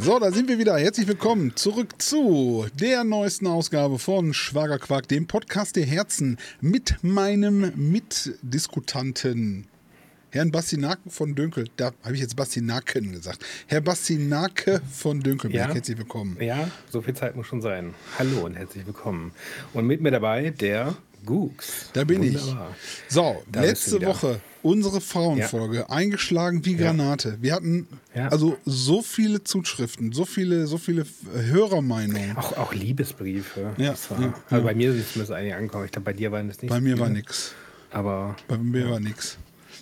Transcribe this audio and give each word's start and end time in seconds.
So, 0.00 0.18
da 0.20 0.30
sind 0.30 0.48
wir 0.48 0.58
wieder. 0.58 0.76
Herzlich 0.78 1.08
willkommen 1.08 1.56
zurück 1.56 2.00
zu 2.00 2.66
der 2.78 3.02
neuesten 3.02 3.46
Ausgabe 3.48 3.98
von 3.98 4.32
Schwagerquark, 4.32 5.08
dem 5.08 5.26
Podcast 5.26 5.74
der 5.76 5.84
Herzen 5.86 6.38
mit 6.60 6.96
meinem 7.02 7.72
Mitdiskutanten, 7.74 9.66
Herrn 10.30 10.52
Bastinaken 10.52 11.10
von 11.10 11.34
Dünkel. 11.34 11.68
Da 11.76 11.90
habe 12.04 12.14
ich 12.14 12.20
jetzt 12.20 12.36
Bastinaken 12.36 13.10
gesagt. 13.12 13.44
Herr 13.66 13.80
Bastinake 13.80 14.80
von 14.92 15.20
Dünkelberg, 15.20 15.68
Ja. 15.68 15.74
herzlich 15.74 15.98
willkommen. 15.98 16.36
Ja, 16.40 16.70
so 16.90 17.02
viel 17.02 17.14
Zeit 17.14 17.34
muss 17.34 17.46
schon 17.48 17.60
sein. 17.60 17.92
Hallo 18.18 18.46
und 18.46 18.54
herzlich 18.54 18.86
willkommen. 18.86 19.32
Und 19.74 19.86
mit 19.86 20.00
mir 20.00 20.12
dabei 20.12 20.50
der 20.50 20.96
Gux. 21.26 21.90
Da 21.92 22.04
bin 22.04 22.18
Wunderbar. 22.22 22.70
ich. 23.08 23.12
So, 23.14 23.42
Da 23.50 23.60
letzte. 23.62 24.00
Woche 24.04 24.40
unsere 24.62 25.00
Frauenfolge 25.00 25.88
eingeschlagen 25.90 26.64
wie 26.64 26.74
Granate. 26.76 27.38
Wir 27.40 27.54
hatten 27.54 27.86
Ja. 28.14 28.28
also 28.28 28.56
so 28.64 29.02
viele 29.02 29.44
Zuschriften, 29.44 30.12
so 30.12 30.24
viele, 30.24 30.66
so 30.66 30.78
viele 30.78 31.06
Hörermeinungen. 31.32 32.36
Auch, 32.36 32.56
auch 32.56 32.74
Liebesbriefe. 32.74 33.72
Ja, 33.76 33.94
ja, 34.18 34.34
also 34.50 34.64
bei 34.64 34.74
mir 34.74 34.92
sind 34.92 35.06
zumindest 35.08 35.32
einige 35.32 35.56
angekommen. 35.56 35.84
Ich 35.86 35.92
glaube, 35.92 36.04
bei 36.06 36.12
dir 36.12 36.32
waren 36.32 36.48
es 36.50 36.60
nicht. 36.60 36.70
Bei 36.70 36.80
mir 36.80 36.98
war 36.98 37.08
nix. 37.08 37.52
Aber 37.90 38.36
Bei 38.48 38.58
mir 38.58 38.90
war 38.90 39.00
nix. 39.00 39.38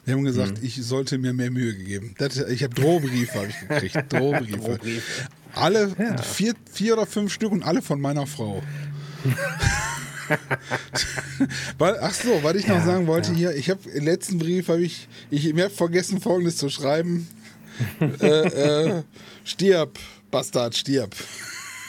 Die 0.07 0.12
haben 0.12 0.23
gesagt, 0.24 0.62
ich 0.62 0.77
sollte 0.84 1.18
mir 1.18 1.32
mehr 1.32 1.51
Mühe 1.51 1.74
gegeben. 1.74 2.15
Das, 2.18 2.37
ich 2.37 2.62
habe 2.62 2.74
Drohbriefe 2.74 3.34
habe 3.38 3.48
ich 3.48 3.68
gekriegt. 3.68 3.96
Drohbriefe. 4.12 4.57
Drohbriefe. 4.59 5.29
Alle 5.55 5.93
Ja. 5.98 6.16
vier, 6.18 6.55
vier 6.71 6.93
oder 6.93 7.07
fünf 7.07 7.32
Stück 7.32 7.51
und 7.51 7.62
alle 7.65 7.82
von 7.82 8.01
meiner 8.01 8.27
Frau. 8.27 8.62
weil, 11.79 11.98
ach 12.01 12.12
so, 12.15 12.43
was 12.43 12.55
ich 12.57 12.66
noch 12.66 12.77
Ja, 12.77 12.85
sagen 12.85 13.07
wollte 13.07 13.30
ja. 13.33 13.37
hier, 13.37 13.55
ich 13.57 13.71
habe 13.71 13.89
im 13.91 14.05
letzten 14.05 14.39
Brief 14.39 14.69
habe 14.69 14.83
ich, 14.83 15.09
ich 15.30 15.52
mir 15.55 15.71
vergessen 15.71 16.21
folgendes 16.21 16.57
zu 16.57 16.68
schreiben. 16.68 17.29
äh, 18.01 18.27
äh, 18.27 19.02
stirb, 19.45 19.99
Bastard, 20.30 20.74
stirb. 20.77 21.15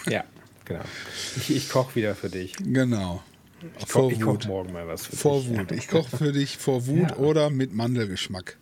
ja, 0.09 0.23
genau. 0.65 0.81
Ich, 1.37 1.55
ich 1.55 1.69
koche 1.69 1.95
wieder 1.95 2.13
für 2.15 2.29
dich. 2.29 2.53
Genau. 2.57 3.23
Ich 3.79 3.87
Vor 3.87 4.09
koche 4.11 4.19
koch 4.21 4.33
Wut. 4.33 4.47
morgen 4.47 4.73
mal 4.73 4.87
was 4.87 5.05
für 5.07 5.15
Vor 5.15 5.41
dich. 5.41 5.49
Wut. 5.57 5.71
Ich 5.71 5.87
koche 5.87 6.15
für 6.17 6.31
dich 6.33 6.57
vor 6.57 6.85
Wut 6.87 7.11
Ja. 7.11 7.15
oder 7.17 7.49
mit 7.49 7.73
Mandelgeschmack. 7.73 8.57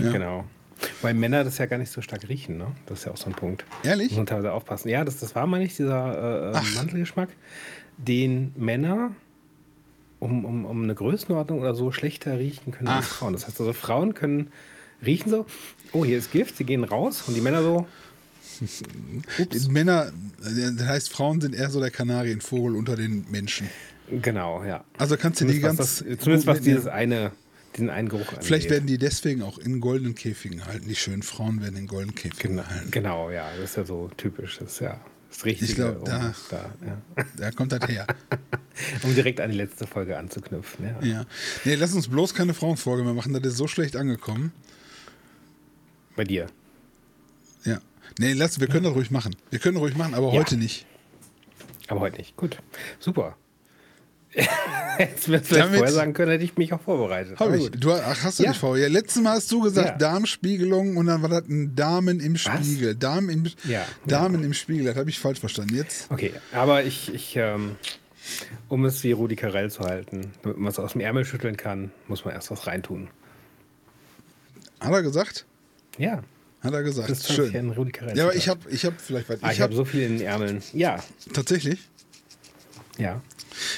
Ja. 0.00 0.12
Genau. 0.12 0.44
Weil 1.02 1.12
Männer 1.14 1.42
das 1.42 1.58
ja 1.58 1.66
gar 1.66 1.78
nicht 1.78 1.90
so 1.90 2.00
stark 2.02 2.28
riechen, 2.28 2.56
ne? 2.56 2.68
Das 2.86 3.00
ist 3.00 3.04
ja 3.06 3.12
auch 3.12 3.16
so 3.16 3.26
ein 3.26 3.32
Punkt. 3.32 3.64
Ehrlich? 3.82 4.10
Muss 4.10 4.18
man 4.18 4.26
teilweise 4.26 4.52
aufpassen. 4.52 4.88
Ja, 4.88 5.04
das, 5.04 5.18
das 5.18 5.34
war 5.34 5.44
mal 5.48 5.58
nicht 5.58 5.76
dieser 5.76 6.52
äh, 6.52 6.56
Ach. 6.56 6.74
Mandelgeschmack, 6.76 7.28
den 7.98 8.52
Männer 8.56 9.12
um, 10.20 10.44
um, 10.44 10.64
um 10.64 10.82
eine 10.82 10.94
Größenordnung 10.94 11.60
oder 11.60 11.74
so 11.74 11.92
schlechter 11.92 12.38
riechen 12.38 12.72
können 12.72 12.88
als 12.88 13.06
Ach. 13.06 13.14
Frauen. 13.18 13.32
Das 13.34 13.46
heißt 13.46 13.60
also, 13.60 13.72
Frauen 13.72 14.14
können 14.14 14.50
riechen 15.04 15.30
so, 15.30 15.46
oh, 15.92 16.04
hier 16.04 16.18
ist 16.18 16.32
Gift, 16.32 16.56
sie 16.56 16.64
gehen 16.64 16.82
raus 16.84 17.24
und 17.28 17.34
die 17.34 17.40
Männer 17.40 17.62
so, 17.62 17.86
Die 19.52 19.68
Männer, 19.70 20.06
äh, 20.44 20.72
das 20.76 20.86
heißt, 20.86 21.10
Frauen 21.12 21.40
sind 21.40 21.54
eher 21.54 21.70
so 21.70 21.80
der 21.80 21.90
Kanarienvogel 21.92 22.74
unter 22.74 22.96
den 22.96 23.24
Menschen. 23.30 23.68
genau, 24.10 24.64
ja. 24.64 24.84
Also 24.96 25.16
kannst 25.16 25.40
du 25.40 25.44
die 25.44 25.60
ganz. 25.60 25.76
das, 25.76 25.98
zumindest 25.98 26.46
was 26.46 26.60
dieses 26.60 26.86
eine, 26.88 27.30
diesen 27.76 27.88
einen 27.90 28.08
Geruch 28.08 28.28
angeht. 28.30 28.44
Vielleicht 28.44 28.70
werden 28.70 28.86
die 28.86 28.98
deswegen 28.98 29.42
auch 29.42 29.58
in 29.58 29.80
goldenen 29.80 30.16
Käfigen 30.16 30.66
halten. 30.66 30.88
Die 30.88 30.96
schönen 30.96 31.22
Frauen 31.22 31.62
werden 31.62 31.76
in 31.76 31.86
goldenen 31.86 32.16
Käfigen 32.16 32.56
Genau, 32.56 32.68
halten. 32.68 32.90
genau, 32.90 33.30
ja, 33.30 33.48
das 33.60 33.70
ist 33.70 33.76
ja 33.76 33.84
so 33.84 34.10
typisch. 34.16 34.58
Das 34.58 34.72
ist 34.72 34.80
ja 34.80 35.00
das 35.28 35.44
Richtige, 35.44 35.70
Ich 35.70 35.76
glaub, 35.76 35.98
um, 35.98 36.04
da- 36.04 36.34
da, 36.50 36.74
ja. 36.86 37.24
Da 37.36 37.50
kommt 37.50 37.72
das 37.72 37.86
her. 37.88 38.06
um 39.02 39.14
direkt 39.14 39.40
an 39.40 39.50
die 39.50 39.56
letzte 39.56 39.86
Folge 39.86 40.16
anzuknüpfen. 40.18 40.86
Ja. 40.86 41.06
ja. 41.06 41.24
Nee, 41.64 41.74
lass 41.74 41.92
uns 41.94 42.08
bloß 42.08 42.34
keine 42.34 42.54
Frauenfolge 42.54 43.04
mehr 43.04 43.14
machen. 43.14 43.32
Das 43.34 43.42
ist 43.52 43.56
so 43.58 43.68
schlecht 43.68 43.94
angekommen. 43.96 44.52
Bei 46.16 46.24
dir. 46.24 46.46
Ja. 47.64 47.80
Nee, 48.18 48.32
lass, 48.32 48.58
wir 48.58 48.66
können 48.68 48.84
das 48.84 48.94
ruhig 48.94 49.10
machen. 49.10 49.36
Wir 49.50 49.58
können 49.58 49.76
ruhig 49.76 49.96
machen, 49.96 50.14
aber 50.14 50.32
Ja. 50.32 50.40
heute 50.40 50.56
nicht. 50.56 50.86
Aber 51.88 52.00
heute 52.00 52.16
nicht. 52.18 52.36
Gut. 52.36 52.58
Super. 52.98 53.36
Jetzt 54.98 55.28
wirst 55.28 55.50
du 55.50 55.54
Damit- 55.56 55.76
vorher 55.78 55.92
sagen 55.92 56.12
können, 56.12 56.32
hätte 56.32 56.44
ich 56.44 56.56
mich 56.56 56.72
auch 56.72 56.80
vorbereitet. 56.80 57.38
Habe 57.40 57.54
Aber 57.54 57.56
ich. 57.62 57.70
Du, 57.70 57.92
ach, 57.92 58.22
hast 58.24 58.38
du 58.38 58.42
Ja. 58.44 58.50
nicht 58.50 58.60
vor? 58.60 58.76
Ja, 58.76 58.88
letztes 58.88 59.22
Mal 59.22 59.32
hast 59.36 59.50
du 59.50 59.60
gesagt 59.62 59.88
Ja. 59.88 59.96
Darmspiegelung 59.96 60.96
und 60.96 61.06
dann 61.06 61.22
war 61.22 61.28
das 61.30 61.48
ein 61.48 61.74
Damen 61.74 62.20
im 62.20 62.34
Was? 62.34 62.40
Spiegel. 62.42 62.94
Damen 62.94 63.28
im, 63.30 63.44
Ja. 63.64 63.86
Damen 64.06 64.44
im 64.44 64.52
Spiegel. 64.54 64.84
Das 64.86 64.96
habe 64.96 65.08
ich 65.08 65.18
falsch 65.18 65.40
verstanden. 65.40 65.76
Jetzt. 65.76 66.10
Okay, 66.10 66.32
aber 66.52 66.84
ich, 66.84 67.12
ich 67.14 67.36
ähm, 67.36 67.76
um 68.68 68.84
es 68.84 69.02
wie 69.04 69.12
Rudi 69.12 69.36
Carell 69.36 69.70
zu 69.70 69.80
halten, 69.84 70.32
damit 70.42 70.58
man 70.58 70.70
es 70.70 70.78
aus 70.78 70.92
dem 70.92 71.00
Ärmel 71.00 71.24
schütteln 71.24 71.56
kann, 71.56 71.90
muss 72.08 72.24
man 72.24 72.34
erst 72.34 72.50
was 72.50 72.66
reintun. 72.66 73.08
Hat 74.80 74.92
er 74.92 75.02
gesagt? 75.02 75.46
Ja, 75.96 76.22
Hat 76.62 76.72
er 76.74 76.82
gesagt. 76.82 77.08
das 77.08 77.20
ist 77.20 77.32
Schön. 77.32 77.52
Ja, 78.14 78.24
aber 78.24 78.34
ich 78.34 78.48
habe 78.48 78.60
ich 78.70 78.84
hab 78.84 79.00
vielleicht 79.00 79.28
was. 79.28 79.42
ah, 79.42 79.46
ich 79.48 79.54
ich 79.54 79.60
habe 79.60 79.72
habe 79.72 79.76
so 79.76 79.84
viel 79.84 80.02
in 80.02 80.18
den 80.18 80.26
Ärmeln. 80.26 80.62
Ja, 80.72 81.02
tatsächlich. 81.32 81.88
Ja. 82.98 83.22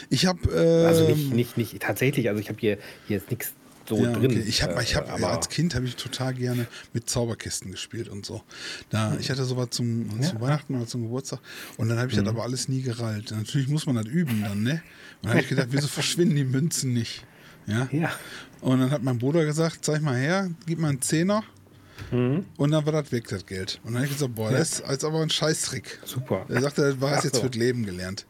Ich 0.08 0.26
habe. 0.26 0.40
Äh, 0.52 0.86
Also 0.86 1.08
nicht, 1.08 1.32
nicht, 1.32 1.56
nicht 1.56 1.80
tatsächlich, 1.80 2.28
also 2.28 2.40
ich 2.40 2.48
habe 2.48 2.58
hier, 2.60 2.78
hier 3.06 3.18
ist 3.18 3.30
nichts 3.30 3.52
so 3.88 3.96
ja, 3.96 4.12
drin. 4.12 4.30
okay. 4.32 4.44
Ich 4.46 4.62
habe, 4.62 4.80
ich 4.82 4.92
äh, 4.92 4.96
hab, 4.96 5.10
aber 5.12 5.30
als 5.32 5.48
Kind 5.48 5.74
habe 5.74 5.84
ich 5.86 5.96
total 5.96 6.34
gerne 6.34 6.66
mit 6.92 7.08
Zauberkisten 7.10 7.70
gespielt 7.72 8.08
und 8.08 8.24
so. 8.24 8.42
Da, 8.90 9.16
ich 9.18 9.30
hatte 9.30 9.44
sowas 9.44 9.68
zum, 9.70 10.08
Ja. 10.20 10.28
zu 10.28 10.40
Weihnachten 10.40 10.76
oder 10.76 10.86
zum 10.86 11.02
Geburtstag 11.02 11.40
und 11.76 11.88
dann 11.88 11.98
habe 11.98 12.08
ich 12.10 12.16
das 12.16 12.26
aber 12.26 12.42
alles 12.44 12.68
nie 12.68 12.82
gerallt. 12.82 13.30
Natürlich 13.32 13.68
muss 13.68 13.86
man 13.86 13.96
das 13.96 14.06
üben 14.06 14.42
dann, 14.42 14.62
ne? 14.62 14.72
Und 14.72 14.80
dann 15.22 15.30
habe 15.32 15.40
ich 15.42 15.48
gedacht, 15.48 15.68
wieso 15.70 15.88
verschwinden 16.00 16.36
die 16.36 16.44
Münzen 16.44 16.92
nicht? 16.92 17.24
Ja. 17.66 17.88
Ja. 17.92 18.10
Und 18.60 18.80
dann 18.80 18.90
hat 18.90 19.02
mein 19.02 19.18
Bruder 19.18 19.44
gesagt, 19.44 19.78
zeig 19.84 20.02
mal 20.02 20.16
her, 20.16 20.50
gib 20.66 20.78
mal 20.78 20.88
einen 20.88 21.02
Zehner. 21.02 21.42
Mhm. 22.10 22.46
Und 22.56 22.70
dann 22.70 22.84
war 22.86 22.92
das 22.92 23.12
weg, 23.12 23.28
das 23.28 23.44
Geld. 23.44 23.80
Und 23.84 23.92
dann 23.92 24.02
habe 24.02 24.06
ich 24.06 24.12
gesagt, 24.12 24.34
boah, 24.34 24.50
das 24.50 24.72
ist 24.74 24.82
als 24.82 25.04
aber 25.04 25.20
ein 25.20 25.30
Scheißtrick. 25.30 25.98
Super. 26.04 26.46
Er 26.48 26.62
sagte, 26.62 26.82
das 26.82 27.00
war 27.00 27.16
es 27.18 27.24
jetzt 27.24 27.36
so. 27.36 27.42
fürs 27.42 27.54
Leben 27.54 27.84
gelernt. 27.84 28.26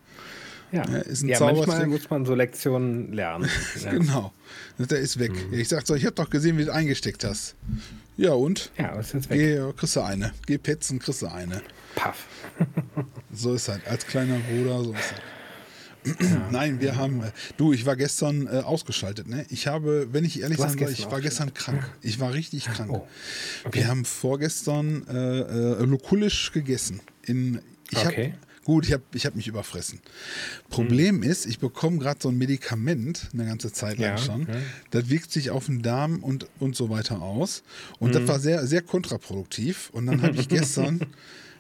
Ja, 0.73 0.89
Ja, 0.89 0.99
ist 0.99 1.23
ein 1.23 1.29
ja 1.29 1.41
manchmal 1.41 1.87
muss 1.87 2.09
man 2.11 2.25
so 2.25 2.35
Lektionen 2.35 3.13
lernen. 3.13 3.49
Ja. 3.83 3.91
Genau. 4.01 4.33
Der 4.79 4.99
ist 4.99 5.19
weg. 5.19 5.33
Mhm. 5.33 5.55
Ich 5.59 5.69
sag 5.69 5.87
so, 5.87 5.95
ich 5.95 6.05
habe 6.07 6.15
doch 6.15 6.31
gesehen, 6.31 6.57
wie 6.59 6.65
du 6.65 6.73
eingesteckt 6.73 7.25
hast. 7.25 7.55
Ja, 8.17 8.33
und? 8.33 8.71
Ja, 8.79 8.91
aber 8.93 9.01
ist 9.01 9.15
jetzt 9.15 9.31
weg. 9.31 9.39
Geh, 9.39 9.73
kriegst 9.77 9.97
du 9.97 10.01
eine. 10.01 10.33
Geh 10.47 10.59
petzen, 10.59 10.99
kriegst 10.99 11.23
du 11.23 11.27
eine. 11.29 11.63
Paff. 11.95 12.27
So 13.33 13.55
ist 13.55 13.69
halt. 13.69 13.87
Als 13.87 14.07
kleiner 14.07 14.39
Bruder, 14.39 14.85
so 14.85 14.93
ist 14.93 15.13
halt. 15.13 15.23
Nein, 16.51 16.81
wir 16.81 16.97
haben. 16.97 17.23
äh, 17.23 17.31
Du, 17.59 17.73
ich 17.75 17.85
war 17.85 17.95
gestern 17.97 18.47
äh, 18.47 18.61
ausgeschaltet, 18.61 19.29
ne? 19.29 19.45
Ich 19.51 19.67
habe, 19.67 20.09
wenn 20.13 20.25
ich 20.25 20.41
ehrlich 20.41 20.57
sein 20.59 20.79
soll, 20.79 20.91
ich 20.91 21.11
war 21.11 21.21
gestern 21.21 21.53
krank. 21.53 21.87
Ich 22.01 22.21
war 22.21 22.33
richtig 22.33 22.65
krank. 22.67 22.91
Oh. 22.91 23.07
Okay. 23.65 23.81
Wir 23.81 23.89
haben 23.89 24.05
vorgestern 24.07 25.07
äh, 25.09 25.41
äh, 25.41 25.85
Lokulisch 25.85 26.53
gegessen. 26.53 27.01
In, 27.23 27.61
ich 27.91 27.99
Okay. 27.99 28.33
Hab, 28.33 28.50
gut, 28.71 28.87
ich 28.87 28.93
habe 28.93 29.03
ich 29.15 29.27
hab 29.27 29.35
mich 29.35 29.49
überfressen. 29.49 29.99
Problem 30.69 31.25
ist, 31.25 31.45
ich 31.45 31.59
bekomme 31.59 31.99
gerade 31.99 32.21
so 32.23 32.29
ein 32.29 32.39
Medikament 32.39 33.29
eine 33.33 33.45
ganze 33.45 33.73
Zeit 33.73 33.99
lang 33.99 34.11
Ja, 34.13 34.19
schon. 34.19 34.43
ja. 34.47 34.55
Das 34.93 35.11
wirkt 35.11 35.33
sich 35.33 35.51
auf 35.51 35.67
den 35.67 35.83
Darm 35.83 36.23
und, 36.23 36.47
und 36.61 36.77
so 36.77 36.89
weiter 36.89 37.21
aus. 37.21 37.65
Und 37.99 38.15
das 38.15 38.29
war 38.29 38.39
sehr, 38.39 38.65
sehr 38.69 38.83
kontraproduktiv. 38.83 39.91
Und 39.93 40.07
dann 40.07 40.23
habe 40.23 40.37
ich 40.37 40.49
gestern. 40.59 41.01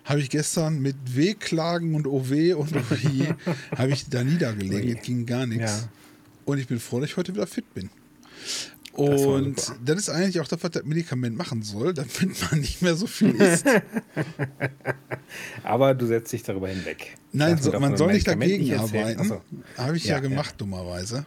Habe 0.05 0.21
ich 0.21 0.31
gestern 0.31 0.81
mit 0.81 0.97
Wehklagen 1.15 1.95
und 1.95 2.07
OW 2.07 2.55
und 2.57 2.75
OI 2.75 3.35
habe 3.77 3.91
ich 3.91 4.09
da 4.09 4.25
niedergelegen. 4.25 4.97
Es 4.97 5.03
ging 5.03 5.27
gar 5.27 5.47
nichts. 5.47 5.83
Ja. 5.83 5.89
Und 6.47 6.59
ich 6.59 6.69
bin 6.69 6.79
froh, 6.81 7.01
dass 7.01 7.11
ich 7.11 7.17
heute 7.17 7.35
wieder 7.35 7.47
fit 7.47 7.75
bin. 7.75 7.91
Das 9.07 9.23
Und 9.23 9.61
super. 9.61 9.79
das 9.85 9.99
ist 9.99 10.09
eigentlich 10.11 10.41
auch 10.41 10.49
das, 10.49 10.63
was 10.63 10.71
das 10.71 10.85
Medikament 10.85 11.37
machen 11.37 11.63
soll, 11.63 11.95
damit 11.95 12.51
man 12.51 12.61
nicht 12.61 12.83
mehr 12.83 12.97
so 12.97 13.07
viel 13.07 13.35
isst. 13.35 13.67
Aber 15.63 15.95
du 15.95 16.07
setzt 16.07 16.33
dich 16.33 16.43
darüber 16.43 16.69
hinweg. 16.69 17.17
Nein, 17.33 17.59
so, 17.59 17.71
man 17.79 17.97
soll 17.97 18.13
nicht 18.13 18.27
dagegen 18.27 18.75
arbeiten. 18.79 19.21
Achso. 19.21 19.43
Habe 19.77 19.97
ich 19.97 20.05
ja, 20.05 20.15
Ja, 20.17 20.21
gemacht, 20.21 20.55
dummerweise. 20.59 21.25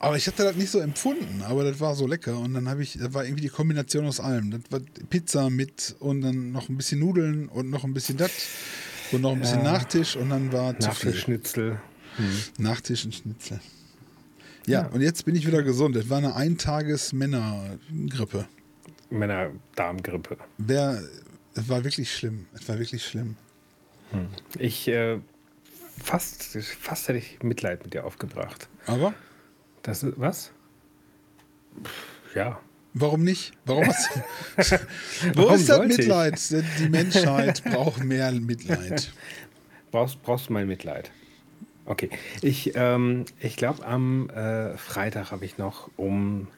Aber 0.00 0.16
ich 0.16 0.26
hatte 0.28 0.44
das 0.44 0.54
nicht 0.56 0.70
so 0.70 0.78
empfunden, 0.78 1.42
aber 1.44 1.64
das 1.64 1.80
war 1.80 1.94
so 1.96 2.06
lecker. 2.06 2.38
Und 2.38 2.54
dann 2.54 2.68
habe 2.68 2.82
ich, 2.82 2.98
das 2.98 3.12
war 3.14 3.24
irgendwie 3.24 3.42
die 3.42 3.48
Kombination 3.48 4.06
aus 4.06 4.20
allem. 4.20 4.50
Das 4.52 4.60
war 4.70 4.80
Pizza 5.10 5.50
mit 5.50 5.96
und 5.98 6.20
dann 6.20 6.52
noch 6.52 6.68
ein 6.68 6.76
bisschen 6.76 7.00
Nudeln 7.00 7.48
und 7.48 7.68
noch 7.70 7.82
ein 7.84 7.94
bisschen 7.94 8.16
das 8.16 8.30
und 9.10 9.22
noch 9.22 9.32
ein 9.32 9.40
bisschen 9.40 9.64
Ja. 9.64 9.72
Nachtisch 9.72 10.14
und 10.16 10.30
dann 10.30 10.52
war 10.52 10.78
zu 10.78 10.90
viel. 10.92 11.10
Nachtischschnitzel. 11.10 11.80
Nachtisch 12.58 13.04
und 13.06 13.14
Schnitzel. 13.14 13.60
Ja, 14.68 14.86
und 14.88 15.00
jetzt 15.00 15.24
bin 15.24 15.34
ich 15.34 15.46
wieder 15.46 15.62
gesund. 15.62 15.96
Das 15.96 16.10
war 16.10 16.18
eine 16.18 16.36
Eintages-Männergrippe. 16.36 18.46
Männerdarmgrippe. 19.10 20.36
Wer, 20.58 21.02
es 21.54 21.68
war 21.68 21.82
wirklich 21.84 22.14
schlimm. 22.14 22.46
Es 22.52 22.68
war 22.68 22.78
wirklich 22.78 23.04
schlimm. 23.04 23.36
Ich 24.58 24.88
äh, 24.88 25.18
fast, 26.02 26.42
fast 26.80 27.08
hätte 27.08 27.18
ich 27.18 27.42
Mitleid 27.42 27.82
mit 27.84 27.94
dir 27.94 28.04
aufgebracht. 28.04 28.68
Aber 28.86 29.14
Das 29.82 30.02
ist 30.02 30.14
was? 30.18 30.52
Ja. 32.34 32.60
warum 32.94 33.22
nicht? 33.24 33.52
Warum 33.64 33.86
hast 33.86 34.10
du, 34.14 34.20
Wo 35.34 35.42
Warum 35.42 35.54
ist 35.54 35.68
das 35.68 35.76
sollte 35.76 35.92
ich? 35.92 35.98
Mitleid? 35.98 36.40
Die 36.78 36.88
Menschheit 36.88 37.64
braucht 37.64 38.04
mehr 38.04 38.30
Mitleid. 38.32 39.12
Brauchst, 39.90 40.22
brauchst 40.22 40.50
du 40.50 40.52
mein 40.52 40.68
Mitleid? 40.68 41.10
Okay. 41.88 42.10
Ich, 42.42 42.72
ähm, 42.74 43.24
ich 43.40 43.56
glaube, 43.56 43.84
am 43.86 44.28
äh, 44.28 44.76
Freitag 44.76 45.32
habe 45.32 45.46
ich 45.46 45.56
noch 45.56 45.90
um 45.96 46.48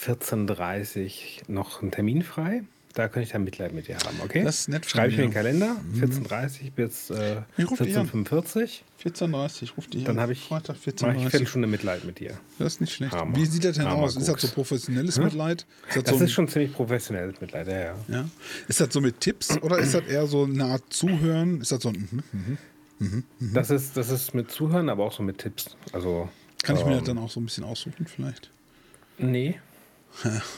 14.30 0.00 1.48
Uhr 1.48 1.54
noch 1.54 1.82
einen 1.82 1.90
Termin 1.90 2.22
frei. 2.22 2.62
Da 2.94 3.08
könnte 3.08 3.26
ich 3.26 3.32
dann 3.32 3.44
Mitleid 3.44 3.74
mit 3.74 3.88
dir 3.88 3.96
haben, 3.98 4.16
okay? 4.24 4.42
Das 4.42 4.60
ist 4.60 4.68
nett 4.70 4.86
Schreibe 4.88 5.10
ich 5.10 5.18
mir 5.18 5.24
den 5.24 5.32
Kalender, 5.32 5.76
14.30 5.96 6.70
bis 6.74 7.10
äh, 7.10 7.42
Ich 7.58 7.70
ruf 7.70 7.78
dich 7.78 7.94
an. 7.98 8.08
14.45 8.08 8.80
14.30 9.04 9.76
ruft 9.76 9.92
dich 9.92 10.04
Dann 10.04 10.16
an. 10.16 10.22
habe 10.22 10.32
ich, 10.32 10.40
Freitag 10.40 10.76
mache 10.76 10.88
ich 10.88 10.94
14.30 10.94 11.30
Viertelstunde 11.30 11.68
Mitleid 11.68 12.04
mit 12.04 12.20
dir. 12.20 12.38
Das 12.58 12.74
ist 12.74 12.80
nicht 12.80 12.94
schlecht. 12.94 13.12
Hammer. 13.12 13.36
Wie 13.36 13.44
sieht 13.44 13.64
das 13.64 13.76
denn 13.76 13.86
Hammer 13.86 14.04
aus? 14.04 14.16
Ist 14.16 14.28
das 14.28 14.40
so 14.40 14.48
professionelles 14.48 15.18
Mitleid? 15.18 15.66
Ist 15.88 15.96
das, 15.96 16.04
Das 16.04 16.18
so, 16.18 16.24
ist 16.24 16.32
schon 16.32 16.48
ziemlich 16.48 16.72
professionelles 16.72 17.38
Mitleid, 17.40 17.66
ja, 17.66 17.78
ja. 17.78 17.94
ja? 18.08 18.24
ist 18.66 18.80
das 18.80 18.88
so 18.94 19.02
mit 19.02 19.20
Tipps 19.20 19.60
oder 19.60 19.78
ist 19.78 19.92
das 19.92 20.04
eher 20.06 20.26
so 20.26 20.44
eine 20.44 20.64
Art 20.64 20.84
Zuhören? 20.88 21.60
Ist 21.60 21.72
das 21.72 21.82
so 21.82 21.90
ein, 21.90 22.22
mhm. 22.98 23.24
Das, 23.40 23.70
ist, 23.70 23.96
das 23.96 24.10
ist 24.10 24.34
mit 24.34 24.50
Zuhören, 24.50 24.88
aber 24.88 25.04
auch 25.04 25.12
so 25.12 25.22
mit 25.22 25.38
Tipps. 25.38 25.76
Also, 25.92 26.28
kann 26.62 26.76
ich 26.76 26.84
mir 26.84 26.92
ähm, 26.92 26.98
das 26.98 27.06
dann 27.06 27.18
auch 27.18 27.30
so 27.30 27.40
ein 27.40 27.44
bisschen 27.46 27.64
aussuchen 27.64 28.06
vielleicht? 28.06 28.50
Nee. 29.18 29.60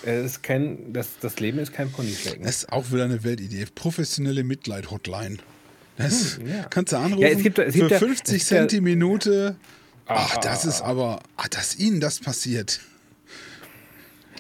es 0.05 0.25
ist 0.25 0.43
kein, 0.43 0.93
das, 0.93 1.19
das 1.21 1.41
Leben 1.41 1.59
ist 1.59 1.73
kein 1.73 1.91
Ponyschlecken. 1.91 2.45
Das 2.45 2.59
ist 2.59 2.73
auch 2.73 2.91
wieder 2.93 3.05
eine 3.05 3.25
Weltidee. 3.25 3.67
Professionelle 3.75 4.45
Mitleid-Hotline. 4.45 5.39
Das 5.97 6.39
Hm, 6.39 6.47
ja. 6.49 6.63
kannst 6.71 6.93
du 6.93 6.97
anrufen 6.97 7.23
Ja, 7.23 7.29
es 7.29 7.43
gibt- 7.43 7.59
es 7.59 7.75
gibt 7.75 7.87
für 7.89 7.93
ja- 7.95 7.99
50 7.99 8.21
es 8.37 8.49
gibt 8.49 8.51
ja- 8.53 8.59
Cent 8.59 8.73
die 8.73 8.81
Minute. 8.81 9.57
Ach, 10.07 10.37
ah, 10.37 10.41
das 10.41 10.65
ist 10.65 10.81
aber, 10.81 11.21
ach, 11.37 11.49
dass 11.49 11.77
Ihnen 11.77 12.01
das 12.01 12.21
passiert. 12.21 12.81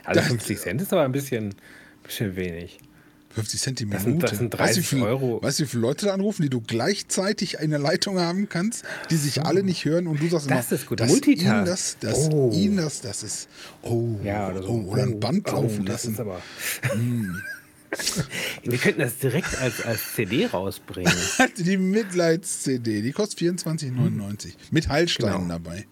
Also 0.04 0.20
das- 0.20 0.28
50 0.28 0.58
Cent 0.60 0.80
ist 0.80 0.92
aber 0.92 1.02
ein 1.02 1.12
bisschen, 1.12 1.54
bisschen 2.04 2.36
wenig. 2.36 2.78
50 3.38 3.60
Cent 3.60 3.80
die 3.80 3.88
Das 3.88 4.04
Minute. 4.04 4.28
sind- 4.28 4.32
das 4.32 4.38
sind 4.38 4.58
weißt, 4.58 4.76
du, 4.76 4.80
wie 4.80 4.84
30 4.84 4.88
viele, 4.88 5.04
Euro. 5.06 5.42
weißt 5.42 5.58
du, 5.60 5.62
wie 5.64 5.68
viele 5.68 5.80
Leute 5.82 6.06
da 6.06 6.14
anrufen, 6.14 6.42
die 6.42 6.50
du 6.50 6.60
gleichzeitig 6.60 7.58
eine 7.60 7.78
Leitung 7.78 8.18
haben 8.18 8.48
kannst, 8.48 8.84
die 9.10 9.16
sich 9.16 9.42
alle 9.44 9.62
nicht 9.62 9.84
hören 9.84 10.06
und 10.06 10.20
du 10.20 10.28
sagst 10.28 10.50
Das 10.50 10.70
immer, 10.70 10.80
ist 10.80 10.86
gut. 10.86 11.00
dass 11.00 11.08
Multitask. 11.10 11.46
Ihnen 11.46 11.64
das, 11.64 11.96
dass 12.00 12.28
Oh. 12.30 12.50
Ihnen 12.52 12.76
das, 12.76 13.00
das 13.00 13.22
ist, 13.22 13.48
oh, 13.82 14.16
Ja, 14.24 14.48
oder 14.50 14.62
so. 14.62 14.68
oh, 14.68 14.92
oder 14.92 15.02
ein 15.04 15.18
Band 15.20 15.48
Oh, 15.52 15.62
laufen 15.62 15.84
das 15.84 16.04
lassen. 16.04 16.20
aber. 16.20 16.40
Wir 18.64 18.78
könnten 18.78 19.00
das 19.00 19.16
direkt 19.18 19.56
als, 19.58 19.80
als 19.82 20.14
CD 20.14 20.46
rausbringen. 20.46 21.10
die 21.56 21.78
Mitleids-CD, 21.78 23.00
die 23.02 23.12
kostet 23.12 23.38
24,99 23.40 24.52
mit 24.70 24.88
Heilsteinen 24.88 25.42
Genau. 25.42 25.48
dabei. 25.48 25.86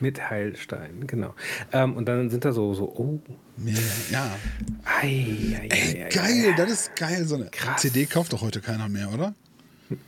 Mit 0.00 0.30
Heilstein, 0.30 1.06
genau. 1.06 1.34
Ähm, 1.72 1.96
und 1.96 2.06
dann 2.06 2.28
sind 2.30 2.44
da 2.44 2.52
so, 2.52 2.74
so 2.74 2.84
oh, 2.96 3.20
Ja, 4.10 4.36
ei, 4.84 5.58
ei, 5.60 5.68
Ey, 5.68 5.70
ei, 5.70 6.04
ei, 6.06 6.08
geil, 6.10 6.52
ei. 6.52 6.54
das 6.56 6.70
ist 6.70 6.96
geil. 6.96 7.24
So 7.26 7.36
eine 7.36 7.46
Krass. 7.50 7.80
CD 7.80 8.06
kauft 8.06 8.32
doch 8.32 8.42
heute 8.42 8.60
keiner 8.60 8.88
mehr, 8.88 9.10
oder? 9.12 9.34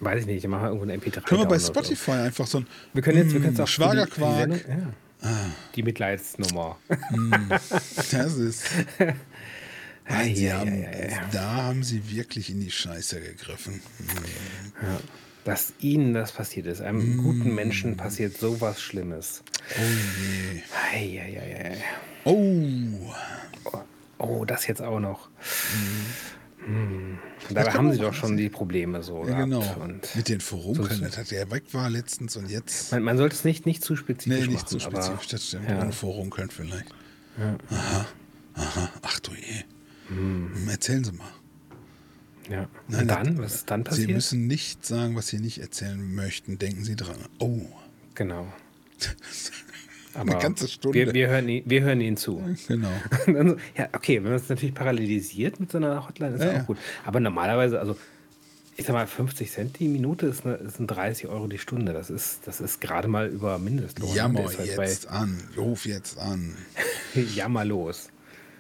Weiß 0.00 0.20
ich 0.22 0.26
nicht, 0.26 0.42
ich 0.44 0.48
mache 0.50 0.66
irgendwo 0.66 0.84
ein 0.84 1.00
MP3. 1.00 1.20
Können 1.22 1.40
wir 1.42 1.46
bei 1.46 1.54
oder 1.56 1.60
so. 1.60 1.72
Spotify 1.72 2.10
einfach 2.12 2.46
so 2.46 2.58
ein 2.58 2.66
Wir 2.92 3.02
können 3.02 3.18
jetzt, 3.18 3.32
wir 3.32 3.40
Mm, 3.40 3.42
können 3.44 3.56
jetzt 3.56 3.60
auch 3.60 3.68
für 3.68 3.82
die- 3.82 3.84
Schwagerquark. 3.84 4.50
Die, 4.66 4.70
ja. 5.28 5.50
die 5.76 5.82
Mitleidsnummer. 5.84 6.76
Das 8.10 8.34
ist. 8.34 8.64
Nein, 10.08 10.34
haben. 10.52 10.84
Da 11.32 11.52
haben 11.64 11.82
sie 11.82 12.10
wirklich 12.10 12.50
in 12.50 12.60
die 12.60 12.70
Scheiße 12.70 13.20
gegriffen. 13.20 13.80
Ja. 14.82 15.00
Dass 15.48 15.72
ihnen 15.80 16.14
das 16.14 16.32
passiert 16.32 16.66
ist. 16.66 16.80
Einem 16.80 17.16
Mm. 17.16 17.22
guten 17.22 17.54
Menschen 17.54 17.96
passiert 17.96 18.36
sowas 18.36 18.80
Schlimmes. 18.80 19.42
Oh 19.78 19.82
je. 19.82 20.62
Ei, 20.92 21.20
ei, 21.20 21.40
ei, 21.40 21.70
ei. 21.70 21.76
Oh. 22.24 23.14
Oh, 24.18 24.44
das 24.44 24.66
jetzt 24.66 24.82
auch 24.82 25.00
noch. 25.00 25.28
Hm. 26.66 27.18
Dabei 27.50 27.72
haben 27.72 27.92
sie 27.92 27.98
doch 27.98 28.12
schon 28.12 28.36
die 28.36 28.48
Probleme 28.48 29.02
so. 29.02 29.24
Ja, 29.26 29.40
genau. 29.44 29.64
Mit 30.14 30.28
den 30.28 30.40
Furunkeln, 30.40 30.88
so- 30.98 31.04
das 31.04 31.16
hat 31.16 31.30
der 31.30 31.50
weg 31.50 31.62
war 31.72 31.88
letztens 31.88 32.36
und 32.36 32.50
jetzt. 32.50 32.90
man, 32.92 33.02
man 33.04 33.16
sollte 33.16 33.36
es 33.36 33.44
nicht, 33.44 33.64
nicht 33.64 33.82
zu 33.82 33.96
spezifisch 33.96 34.38
Nee, 34.38 34.44
machen. 34.44 34.52
nicht 34.54 34.68
so 34.68 34.78
spezifisch, 34.78 35.08
aber, 35.08 35.22
das 35.30 35.46
stimmt. 35.46 35.70
ja. 35.70 35.78
Ohne 36.02 36.48
vielleicht. 36.50 36.94
Aha. 37.70 38.06
Aha. 38.54 38.90
Ach 39.02 39.20
du 39.20 39.30
je. 39.32 39.62
Hm, 40.08 40.68
Erzählen 40.68 41.04
Sie 41.04 41.12
mal. 41.12 41.28
Ja. 42.50 42.68
Nein, 42.88 43.00
Und 43.02 43.08
dann? 43.08 43.38
Was 43.38 43.54
ist 43.56 43.70
dann 43.70 43.80
Sie 43.84 43.88
passiert? 43.90 44.10
müssen 44.10 44.46
nicht 44.46 44.84
sagen, 44.86 45.14
was 45.16 45.28
Sie 45.28 45.38
nicht 45.38 45.58
erzählen 45.60 46.14
möchten. 46.14 46.58
Denken 46.58 46.84
Sie 46.84 46.96
dran. 46.96 47.16
Oh. 47.38 47.60
genau. 48.14 48.46
Eine 50.14 50.36
ganze 50.38 50.66
Stunde. 50.66 50.98
Wir, 50.98 51.14
wir, 51.14 51.28
hören, 51.28 51.48
ihn- 51.48 51.62
wir 51.66 51.82
hören 51.82 52.00
ihnen 52.00 52.16
zu. 52.16 52.42
Genau. 52.66 52.90
Ja, 53.76 53.88
okay, 53.94 54.16
wenn 54.16 54.30
man 54.32 54.40
es 54.40 54.48
natürlich 54.48 54.74
parallelisiert 54.74 55.60
mit 55.60 55.70
so 55.70 55.78
einer 55.78 56.08
Hotline, 56.08 56.34
ist 56.34 56.40
Ja, 56.40 56.46
ja, 56.46 56.52
ja. 56.54 56.62
auch 56.62 56.66
gut. 56.66 56.78
Aber 57.04 57.20
normalerweise, 57.20 57.78
also 57.78 57.96
ich 58.76 58.86
sag 58.86 58.94
mal, 58.94 59.06
50 59.06 59.50
Cent 59.52 59.78
die 59.78 59.86
Minute 59.88 60.26
ist, 60.26 60.44
eine, 60.46 60.54
ist 60.56 60.80
ein 60.80 60.86
30 60.88 61.28
Euro 61.28 61.46
die 61.46 61.58
Stunde. 61.58 61.92
Das 61.92 62.10
ist, 62.10 62.46
das 62.46 62.60
ist 62.60 62.80
gerade 62.80 63.06
mal 63.06 63.28
über 63.28 63.58
Mindestlohn. 63.58 64.12
Jammer 64.14 64.44
halt 64.46 64.66
jetzt 64.66 65.06
an. 65.08 65.38
Ruf 65.56 65.84
jetzt 65.86 66.18
an. 66.18 66.56
Jammer 67.34 67.64
los. 67.64 68.08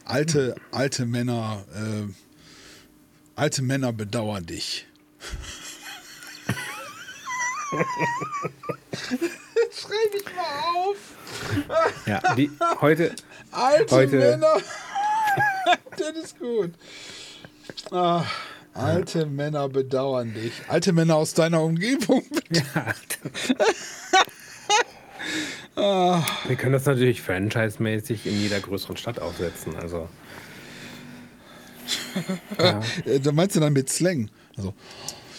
Alte, 0.04 0.54
alte 0.70 1.06
Männer, 1.06 1.64
äh, 1.74 2.12
alte 3.38 3.62
Männer 3.62 3.92
bedauern 3.92 4.44
dich. 4.46 4.86
Schreib 9.72 10.14
ich 10.14 10.24
mal 10.34 10.62
auf. 10.74 10.96
Ja, 12.06 12.34
die, 12.34 12.50
heute, 12.80 13.14
Alte 13.52 13.94
Heute- 13.94 14.16
Männer. 14.18 14.56
das 15.96 16.24
ist 16.24 16.38
gut. 16.38 16.72
Ah, 17.90 18.24
alte 18.74 19.26
Männer 19.26 19.68
bedauern 19.68 20.34
dich. 20.34 20.52
Alte 20.68 20.92
Männer 20.92 21.16
aus 21.16 21.34
deiner 21.34 21.62
Umgebung. 21.62 22.24
ja, 22.50 22.94
wir 26.46 26.56
können 26.56 26.72
das 26.72 26.86
natürlich 26.86 27.22
franchise-mäßig 27.22 28.26
in 28.26 28.40
jeder 28.40 28.58
größeren 28.60 28.96
Stadt 28.96 29.20
aufsetzen. 29.20 29.76
Also, 29.76 30.08
Äh, 32.56 33.20
Da 33.20 33.32
meinst 33.32 33.56
du 33.56 33.60
dann 33.60 33.72
mit 33.72 33.88
Slang? 33.90 34.30
Also, 34.56 34.74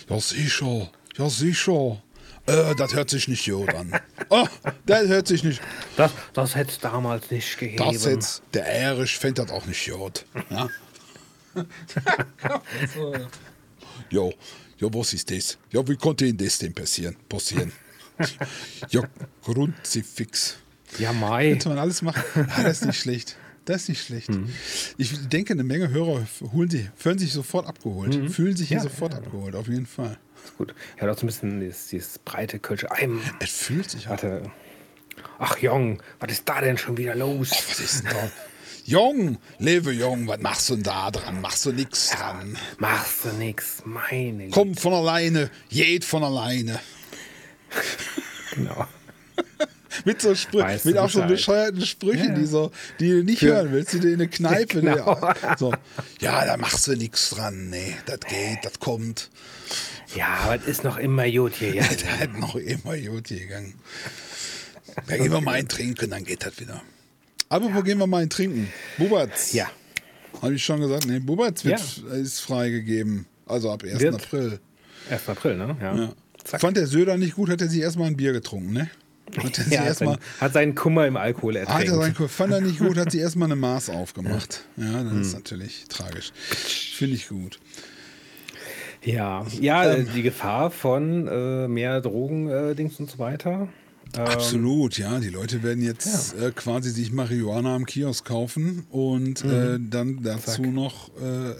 ja 0.09 0.19
sicher, 0.19 0.89
ja 1.17 1.29
sicher. 1.29 2.01
Äh, 2.45 2.73
das 2.75 2.93
hört 2.95 3.09
sich 3.09 3.27
nicht 3.27 3.45
gut 3.49 3.73
an. 3.73 3.91
Oh, 4.31 4.45
das 4.85 5.07
hört 5.07 5.27
sich 5.27 5.43
nicht. 5.43 5.59
das, 5.97 6.11
das 6.33 6.53
hätte 6.55 6.69
es 6.71 6.77
damals 6.79 7.31
nicht 7.31 7.57
gegeben. 7.57 7.83
Das 7.91 8.05
jetzt, 8.05 8.43
der 8.53 8.67
Erich 8.67 9.17
fängt 9.17 9.39
das 9.39 9.49
auch 9.49 9.65
nicht 9.65 9.89
gut. 9.91 10.23
Ja? 10.51 10.69
jo, 14.11 14.31
ja, 14.77 14.87
was 14.93 15.13
ist 15.13 15.31
das? 15.31 15.57
Ja, 15.71 15.87
wie 15.87 15.95
konnte 15.95 16.25
Ihnen 16.25 16.37
das 16.37 16.59
denn 16.59 16.73
passieren? 16.73 17.15
passieren? 17.27 17.71
ja, 18.89 19.01
Grundzifix. 19.43 20.57
Ja, 20.99 21.11
Mai. 21.13 21.49
Könnte 21.51 21.69
man 21.69 21.79
alles 21.79 22.01
machen. 22.01 22.21
Ah, 22.35 22.63
das 22.63 22.81
ist 22.81 22.85
nicht 22.85 22.99
schlecht. 22.99 23.35
Das 23.69 23.83
ist 23.83 23.89
nicht 23.89 24.03
schlecht. 24.03 24.29
Mhm. 24.29 24.49
Ich 24.97 25.29
denke, 25.29 25.53
eine 25.53 25.63
Menge 25.63 25.89
Hörer 25.91 26.25
holen 26.53 26.71
sich, 26.71 26.89
fühlen 26.95 27.19
sich 27.19 27.31
sofort 27.31 27.67
abgeholt. 27.67 28.15
Fühlen 28.31 28.57
sich 28.57 28.69
hier 28.69 28.77
Mhm. 28.79 28.83
Ja, 28.85 28.89
sofort 28.89 29.13
ja. 29.13 29.19
abgeholt, 29.19 29.53
auf 29.55 29.67
jeden 29.67 29.85
Fall. 29.85 30.17
Gut. 30.57 30.73
Ja, 30.99 31.05
doch 31.05 31.15
so 31.15 31.25
ein 31.25 31.27
bisschen 31.27 31.59
dieses, 31.59 31.85
dieses 31.89 32.17
breite 32.17 32.57
Kölsche 32.57 32.89
Eim. 32.89 33.21
Es 33.39 33.51
fühlt 33.51 33.87
sich 33.91 34.07
auch. 34.07 34.11
Warte. 34.11 34.49
Ach, 35.37 35.55
Jung, 35.59 36.01
was 36.19 36.31
ist 36.31 36.49
da 36.49 36.61
denn 36.61 36.79
schon 36.79 36.97
wieder 36.97 37.13
los? 37.13 37.51
Was 37.51 37.79
ist 37.79 38.03
denn 38.05 38.11
da? 38.11 38.31
Jung, 38.85 39.37
lebe 39.59 39.91
Jung, 39.91 40.27
was 40.27 40.39
machst 40.39 40.67
du 40.71 40.73
denn 40.73 40.83
da 40.85 41.11
dran? 41.11 41.39
Machst 41.39 41.63
du 41.67 41.71
nichts 41.71 42.09
dran? 42.09 42.57
Machst 42.79 43.25
du 43.25 43.29
nix, 43.33 43.83
meine. 43.85 44.49
Kommt 44.49 44.79
von 44.79 44.93
alleine, 44.93 45.51
geht 45.69 46.05
von 46.05 46.23
alleine. 46.23 46.79
Genau. 48.55 48.87
Mit 50.05 50.21
so 50.21 50.35
Sprü 50.35 50.59
Weißt 50.59 50.85
mit 50.85 50.97
auch 50.97 51.09
so 51.09 51.21
bescheuerten 51.23 51.85
Sprüchen, 51.85 52.19
Ja, 52.19 52.29
ja. 52.33 52.35
die, 52.39 52.45
so, 52.45 52.71
die 52.99 53.09
du 53.09 53.23
nicht 53.23 53.39
Für- 53.39 53.47
hören 53.55 53.71
willst, 53.71 53.93
die 53.93 53.99
du 53.99 54.07
in 54.07 54.15
eine 54.15 54.27
Kneipe. 54.27 54.81
Genau. 54.81 55.15
die- 55.15 55.57
so, 55.59 55.73
ja, 56.21 56.45
da 56.45 56.57
machst 56.57 56.87
du 56.87 56.95
nichts 56.95 57.29
dran. 57.31 57.69
Nee, 57.69 57.95
das 58.05 58.19
geht, 58.21 58.59
das 58.63 58.79
kommt. 58.79 59.29
Ja, 60.15 60.27
aber 60.45 60.55
es 60.55 60.65
ist 60.67 60.83
noch 60.83 60.97
immer 60.97 61.29
gut 61.29 61.53
hier. 61.55 61.75
Ja. 61.75 61.83
Das 61.89 62.03
hat 62.19 62.33
noch 62.39 62.55
immer 62.55 62.97
gut 62.97 63.25
gegangen. 63.27 63.73
Da 65.07 65.17
gehen 65.17 65.31
wir 65.31 65.41
mal 65.41 65.53
einen 65.55 65.67
trinken, 65.67 66.09
dann 66.09 66.23
geht 66.23 66.45
das 66.45 66.59
wieder. 66.59 66.81
Aber 67.49 67.73
wo 67.73 67.81
gehen 67.81 67.97
wir 67.99 68.07
mal 68.07 68.17
einen 68.21 68.29
trinken? 68.29 68.71
Bubatz. 68.97 69.53
ja. 69.53 69.67
Habe 70.41 70.53
ich 70.53 70.63
schon 70.63 70.79
gesagt, 70.79 71.05
nee, 71.07 71.19
Bubatz 71.19 71.65
wird, 71.65 71.79
Ja. 71.79 72.13
ist 72.15 72.39
freigegeben. 72.39 73.25
Also 73.45 73.71
ab 73.71 73.83
1. 73.83 73.99
Wird. 73.99 74.13
April. 74.15 74.59
1. 75.09 75.27
April, 75.29 75.57
ne? 75.57 75.75
Ja. 75.81 75.95
Ja. 75.95 76.13
Fand 76.45 76.77
der 76.77 76.85
Söder 76.87 77.17
nicht 77.17 77.35
gut, 77.35 77.49
hat 77.49 77.61
er 77.61 77.67
sich 77.67 77.81
erstmal 77.81 78.07
ein 78.07 78.15
Bier 78.17 78.31
getrunken, 78.31 78.73
ne? 78.73 78.89
Hat 79.37 79.59
er 79.59 79.67
Ja, 79.73 79.79
hat, 79.81 79.87
erstmal. 79.87 80.13
sein, 80.15 80.23
hat 80.41 80.53
seinen 80.53 80.75
Kummer 80.75 81.07
im 81.07 81.17
Alkohol 81.17 81.59
Hat 81.59 81.67
er 81.69 81.93
ertränkt. 81.93 82.17
sein, 82.17 82.27
fand 82.29 82.53
er 82.53 82.61
nicht 82.61 82.79
gut, 82.79 82.97
hat 82.97 83.11
sie 83.11 83.19
erstmal 83.19 83.47
eine 83.47 83.55
Maß 83.55 83.89
aufgemacht. 83.89 84.65
Ja, 84.77 85.03
das 85.03 85.11
Hm. 85.11 85.21
ist 85.21 85.33
natürlich 85.33 85.85
tragisch. 85.89 86.31
Finde 86.35 87.15
ich 87.15 87.27
gut. 87.29 87.59
Ja, 89.03 89.45
ja 89.59 89.93
Ähm. 89.93 90.07
die 90.13 90.23
Gefahr 90.23 90.71
von 90.71 91.27
äh, 91.27 91.67
mehr 91.67 92.01
Drogen, 92.01 92.49
äh, 92.49 92.75
und 92.79 93.09
so 93.09 93.17
weiter. 93.19 93.69
Ähm, 94.17 94.21
Absolut, 94.25 94.97
ja. 94.97 95.19
Die 95.19 95.29
Leute 95.29 95.61
werden 95.63 95.83
jetzt 95.83 96.33
äh, 96.33 96.51
quasi 96.51 96.89
sich 96.89 97.11
Marihuana 97.11 97.75
am 97.75 97.85
Kiosk 97.85 98.25
kaufen 98.25 98.85
und 98.89 99.43
Mhm. 99.45 99.51
äh, 99.51 99.79
dann 99.89 100.23
dazu 100.23 100.63
noch 100.63 101.09
äh, 101.21 101.53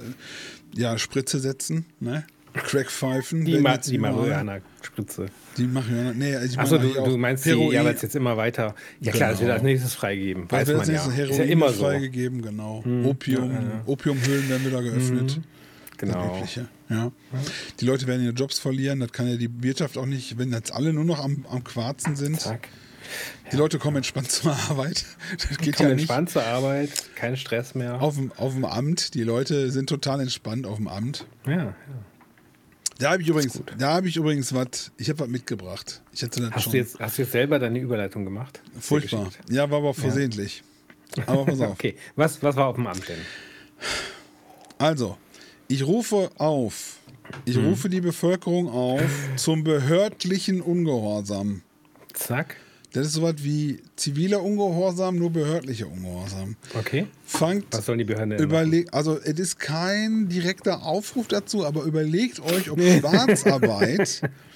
ja, 0.76 0.98
Spritze 0.98 1.40
setzen, 1.40 1.86
ne? 2.00 2.26
Crackpfeifen. 2.54 3.46
die 3.46 3.60
Ma 3.60 3.78
die 3.78 3.98
Marihuana-Spritze. 3.98 5.28
Die 5.58 5.66
Marihuana. 5.68 6.14
Nee, 6.14 6.36
ich 6.46 6.56
meine 6.56 6.60
Achso, 6.62 6.78
du, 6.78 6.90
du 6.94 7.18
meinst 7.18 7.46
die, 7.46 7.50
Heroin. 7.52 7.72
ja, 7.72 7.90
es 7.90 8.02
jetzt 8.02 8.16
immer 8.16 8.38
weiter. 8.38 8.76
Ja 9.02 9.12
klar, 9.12 9.32
es 9.32 9.40
wird 9.40 9.48
Genau. 9.48 9.54
als 9.54 9.64
nächstes 9.64 9.94
freigegeben. 9.94 10.46
Was 10.50 10.62
Weiß 10.62 10.68
man 10.70 10.78
als 10.80 10.88
ja. 10.88 10.94
nächstes? 10.94 11.14
Ist 11.14 11.18
Heroin 11.20 11.40
ja 11.40 11.46
immer 11.46 11.70
so. 11.74 11.84
Freigegeben, 11.86 12.42
genau. 12.42 12.84
Opium, 13.06 13.52
Opiumhöhlen 13.86 14.50
werden 14.50 14.66
wieder 14.66 14.82
geöffnet. 14.82 15.40
Genau. 15.98 16.38
Übliche, 16.38 16.68
ja. 16.90 17.12
Die 17.82 17.86
Leute 17.86 18.08
werden 18.08 18.24
ihre 18.24 18.34
Jobs 18.34 18.58
verlieren, 18.58 19.02
das 19.02 19.12
kann 19.12 19.28
ja 19.28 19.36
die 19.36 19.50
Wirtschaft 19.62 19.98
auch 19.98 20.06
nicht, 20.06 20.38
wenn 20.38 20.52
jetzt 20.54 20.72
alle 20.74 20.94
nur 20.94 21.04
noch 21.04 21.20
am, 21.24 21.46
am 21.50 21.64
Quarzen 21.64 22.16
sind. 22.16 22.40
Zack. 22.40 22.70
Die 23.52 23.58
Leute 23.58 23.80
kommen 23.80 23.98
entspannt 23.98 24.32
zur 24.32 24.54
Arbeit. 24.70 25.04
Das 25.38 25.50
geht 25.58 25.76
Kommt 25.76 25.80
ja 25.80 25.86
nicht. 25.88 26.04
entspannt 26.04 26.30
zur 26.30 26.46
Arbeit, 26.46 26.90
kein 27.16 27.36
Stress 27.36 27.76
mehr. 27.76 28.02
Auf 28.02 28.16
dem, 28.16 28.32
auf 28.34 28.54
dem 28.54 28.64
Amt, 28.64 29.14
die 29.14 29.24
Leute 29.24 29.72
sind 29.72 29.90
total 29.90 30.22
entspannt 30.22 30.66
auf 30.66 30.78
dem 30.78 30.88
Amt. 30.88 31.26
Ja, 31.46 31.54
ja. 31.54 31.76
Da 33.00 33.12
habe 33.12 33.22
ich 33.22 33.30
übrigens, 33.30 33.62
da 33.78 33.94
habe 33.94 34.10
ich 34.10 34.18
übrigens 34.18 34.54
was, 34.54 34.92
ich 34.98 35.10
habe 35.10 35.22
was 35.22 35.30
mitgebracht. 35.30 36.02
Ich 36.12 36.22
hätte 36.22 36.42
das 36.42 36.52
Hast, 36.52 36.64
schon 36.64 36.72
du 36.74 36.78
jetzt, 36.80 37.00
hast 37.00 37.18
du 37.18 37.22
jetzt 37.22 37.32
selber 37.32 37.58
deine 37.58 37.80
Überleitung 37.80 38.26
gemacht? 38.26 38.62
furchtbar. 38.80 39.30
Ja, 39.50 39.72
war 39.72 39.78
aber 39.80 39.94
versehentlich. 39.94 40.64
Aber 41.26 41.46
pass 41.46 41.62
auf. 41.62 41.70
Okay, 41.80 41.96
was, 42.18 42.44
was 42.44 42.56
war 42.58 42.68
auf 42.68 42.76
dem 42.76 42.88
Amt 42.88 43.08
denn? 43.08 43.18
Also, 44.78 45.18
ich 45.70 45.86
rufe 45.86 46.30
auf, 46.38 46.98
ich 47.46 47.58
rufe 47.58 47.88
die 47.90 48.02
Bevölkerung 48.02 48.70
auf 48.70 49.02
zum 49.38 49.64
behördlichen 49.64 50.62
Ungehorsam. 50.62 51.62
Zack. 52.14 52.58
Das 52.92 53.06
ist 53.06 53.14
sowas 53.14 53.36
wie 53.40 53.80
ziviler 53.96 54.42
Ungehorsam, 54.42 55.18
nur 55.18 55.30
behördlicher 55.30 55.88
Ungehorsam. 55.88 56.56
Okay. 56.78 57.06
Fangt 57.24 57.66
Was 57.72 57.86
sollen 57.86 58.00
die 58.00 58.04
Behörden 58.04 58.32
denn? 58.32 58.40
Überlegt, 58.40 58.94
also 58.94 59.20
es 59.20 59.40
ist 59.40 59.60
kein 59.60 60.28
direkter 60.28 60.84
Aufruf 60.84 61.28
dazu, 61.28 61.66
aber 61.66 61.84
überlegt 61.84 62.40
euch, 62.40 62.72
ob 62.72 62.82
Schwarzarbeit, 62.82 64.22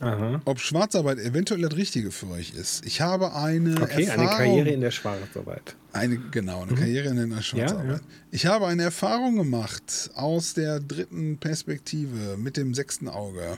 Aha. 0.00 0.42
ob 0.44 0.60
Schwarzarbeit 0.60 1.18
eventuell 1.18 1.62
das 1.62 1.74
Richtige 1.76 2.10
für 2.10 2.28
euch 2.28 2.52
ist. 2.52 2.84
Ich 2.84 3.00
habe 3.00 3.34
eine 3.34 3.80
Okay, 3.80 4.04
Erfahrung, 4.04 4.28
eine 4.28 4.36
Karriere 4.36 4.68
in 4.70 4.80
der 4.82 4.90
Schwarzarbeit. 4.90 5.74
eine 5.92 6.18
genau 6.30 6.62
eine 6.62 6.74
Karriere 6.74 7.08
in 7.08 7.30
der 7.30 7.40
Schwarzarbeit. 7.42 8.00
ja. 8.00 8.06
Ich 8.30 8.44
habe 8.44 8.66
eine 8.66 8.82
Erfahrung 8.82 9.36
gemacht 9.36 10.10
aus 10.14 10.52
der 10.52 10.80
dritten 10.80 11.38
Perspektive 11.38 12.36
mit 12.36 12.58
dem 12.58 12.74
sechsten 12.74 13.08
Auge. 13.08 13.56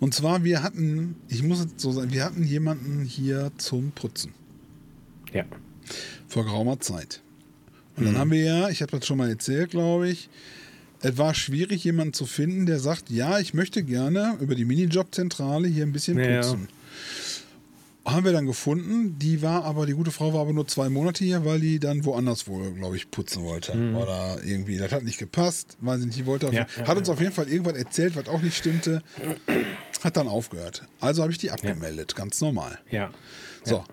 Und 0.00 0.14
zwar 0.14 0.42
wir 0.42 0.62
hatten, 0.64 1.14
ich 1.28 1.42
muss 1.44 1.60
es 1.60 1.68
so 1.76 1.92
sagen, 1.92 2.12
wir 2.12 2.24
hatten 2.24 2.42
jemanden 2.42 3.04
hier 3.04 3.52
zum 3.58 3.92
Putzen 3.92 4.32
Ja. 5.32 5.44
vor 6.26 6.44
geraumer 6.44 6.80
Zeit. 6.80 7.22
Und 7.96 8.04
dann 8.06 8.18
haben 8.18 8.30
wir 8.32 8.42
ja, 8.44 8.68
ich 8.68 8.80
habe 8.82 8.96
das 8.96 9.06
schon 9.06 9.18
mal 9.18 9.28
erzählt, 9.28 9.70
glaube 9.70 10.08
ich, 10.08 10.28
es 11.00 11.16
war 11.18 11.34
schwierig, 11.34 11.84
jemanden 11.84 12.12
zu 12.12 12.26
finden, 12.26 12.66
der 12.66 12.78
sagt, 12.80 13.10
ja, 13.10 13.38
ich 13.38 13.54
möchte 13.54 13.82
gerne 13.82 14.36
über 14.40 14.54
die 14.54 14.64
Minijobzentrale 14.64 15.68
hier 15.68 15.84
ein 15.84 15.92
bisschen 15.92 16.18
Ja, 16.18 16.24
ja. 16.28 16.40
putzen. 16.40 16.68
Haben 18.04 18.24
wir 18.24 18.32
dann 18.32 18.46
gefunden, 18.46 19.18
die 19.18 19.42
war 19.42 19.64
aber, 19.66 19.84
die 19.84 19.92
gute 19.92 20.10
Frau 20.10 20.32
war 20.32 20.40
aber 20.40 20.54
nur 20.54 20.66
zwei 20.66 20.88
Monate 20.88 21.24
hier, 21.24 21.44
weil 21.44 21.60
die 21.60 21.78
dann 21.78 22.06
woanders 22.06 22.48
wohl, 22.48 22.72
glaube 22.72 22.96
ich, 22.96 23.10
putzen 23.10 23.42
wollte. 23.44 23.72
Oder 23.94 24.38
irgendwie, 24.42 24.78
das 24.78 24.92
hat 24.92 25.02
nicht 25.04 25.18
gepasst, 25.18 25.76
weil 25.80 25.98
sie 25.98 26.06
nicht 26.06 26.24
wollte. 26.24 26.46
Mhm. 26.46 26.54
Ja, 26.54 26.66
ja, 26.78 26.86
hat 26.86 26.96
uns 26.96 27.10
auf 27.10 27.20
jeden 27.20 27.32
Fall 27.32 27.48
irgendwas 27.48 27.76
erzählt, 27.76 28.16
was 28.16 28.26
auch 28.28 28.40
nicht 28.40 28.56
stimmte. 28.56 29.02
Hat 30.02 30.16
dann 30.16 30.26
aufgehört. 30.26 30.84
Also 31.00 31.20
habe 31.20 31.32
ich 31.32 31.38
die 31.38 31.50
abgemeldet, 31.50 32.16
ganz 32.16 32.40
normal. 32.40 32.78
Ja. 32.90 33.10
So, 33.62 33.84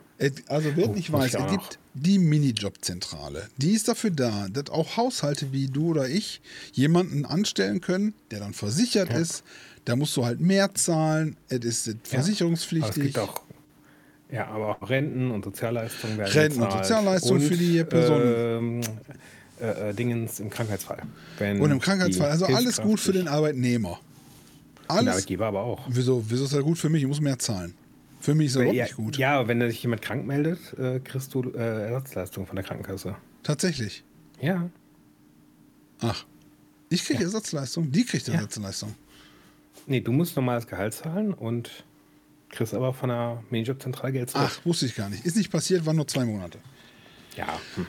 also 0.47 0.69
wer 0.75 0.89
Oh, 0.89 0.93
nicht 0.93 1.11
weiß, 1.11 1.33
es 1.33 1.51
gibt 1.51 1.79
die 1.93 2.19
Minijobzentrale. 2.19 3.47
Die 3.57 3.71
ist 3.71 3.87
dafür 3.87 4.11
da, 4.11 4.47
dass 4.49 4.69
auch 4.69 4.97
Haushalte 4.97 5.51
wie 5.51 5.67
du 5.67 5.89
oder 5.91 6.07
ich 6.07 6.41
jemanden 6.73 7.25
anstellen 7.25 7.81
können, 7.81 8.13
der 8.31 8.39
dann 8.39 8.53
versichert 8.53 9.11
ist. 9.13 9.43
Da 9.85 9.95
musst 9.95 10.15
du 10.17 10.25
halt 10.25 10.39
mehr 10.39 10.73
zahlen. 10.73 11.37
Es 11.49 11.63
ist 11.65 11.87
Aber 11.89 11.97
es 12.03 12.09
versicherungspflichtig. 12.09 13.03
gibt 13.03 13.19
auch, 13.19 13.41
ja, 14.31 14.47
aber 14.47 14.69
auch 14.81 14.89
Renten 14.89 15.31
und 15.31 15.45
Sozialleistungen 15.45 16.17
werden 16.17 16.31
Renten 16.31 16.61
und. 16.63 16.71
Sozialleistungen 16.71 17.41
für 17.41 17.57
die 17.57 17.83
Personen. 17.83 18.33
Ähm, 18.35 18.81
äh, 19.61 19.89
äh, 19.89 19.93
Dingens 19.93 20.39
im 20.41 20.49
Krankheitsfall. 20.49 21.01
Wenn 21.37 21.61
und 21.61 21.71
im 21.71 21.79
Krankheitsfall, 21.79 22.29
also 22.29 22.45
alles 22.45 22.81
gut 22.81 22.99
für 22.99 23.13
den 23.13 23.27
Arbeitnehmer. 23.29 23.99
Den 24.89 24.97
Alles. 24.97 25.13
Arbeitgeber 25.13 25.45
aber 25.47 25.61
auch. 25.61 25.85
Wieso, 25.89 26.23
wieso 26.27 26.43
ist 26.43 26.53
das 26.53 26.61
gut 26.61 26.77
für 26.77 26.89
mich? 26.89 27.03
Ich 27.03 27.07
muss 27.07 27.21
mehr 27.21 27.39
zahlen. 27.39 27.73
Für 28.25 28.33
mich 28.33 28.47
ist 28.47 28.55
überhaupt 28.55 28.75
Ja, 28.75 28.83
nicht 28.85 28.95
gut. 28.95 29.17
ja, 29.17 29.47
wenn 29.47 29.61
sich 29.69 29.83
jemand 29.83 30.01
krank 30.01 30.25
meldet, 30.25 30.73
äh, 30.79 30.99
kriegst 30.99 31.31
du 31.35 31.43
äh, 31.51 31.57
Ersatzleistung 31.89 32.47
von 32.47 32.55
der 32.55 32.65
Krankenkasse. 32.65 33.15
Tatsächlich. 33.43 34.03
Ja. 34.41 34.67
Ach. 36.01 36.25
Ich 36.89 37.03
kriege 37.05 37.19
Ja. 37.19 37.25
Ersatzleistung, 37.25 37.91
die 37.91 38.03
kriegt 38.03 38.27
Ja. 38.27 38.33
Ersatzleistung. 38.33 38.95
Nee, 39.85 40.01
du 40.01 40.11
musst 40.11 40.35
normales 40.35 40.65
Gehalt 40.65 40.95
zahlen 40.95 41.33
und 41.35 41.85
kriegst 42.49 42.73
aber 42.73 42.93
von 42.93 43.09
der 43.09 43.43
Minijobzentrale 43.51 44.11
Geld 44.13 44.31
zurück. 44.31 44.47
Ach, 44.49 44.65
wusste 44.65 44.87
ich 44.87 44.95
gar 44.95 45.09
nicht. 45.09 45.23
Ist 45.23 45.37
nicht 45.37 45.51
passiert, 45.51 45.85
waren 45.85 45.95
nur 45.95 46.07
zwei 46.07 46.25
Monate. 46.25 46.57
Ja. 47.37 47.59
Hm. 47.75 47.85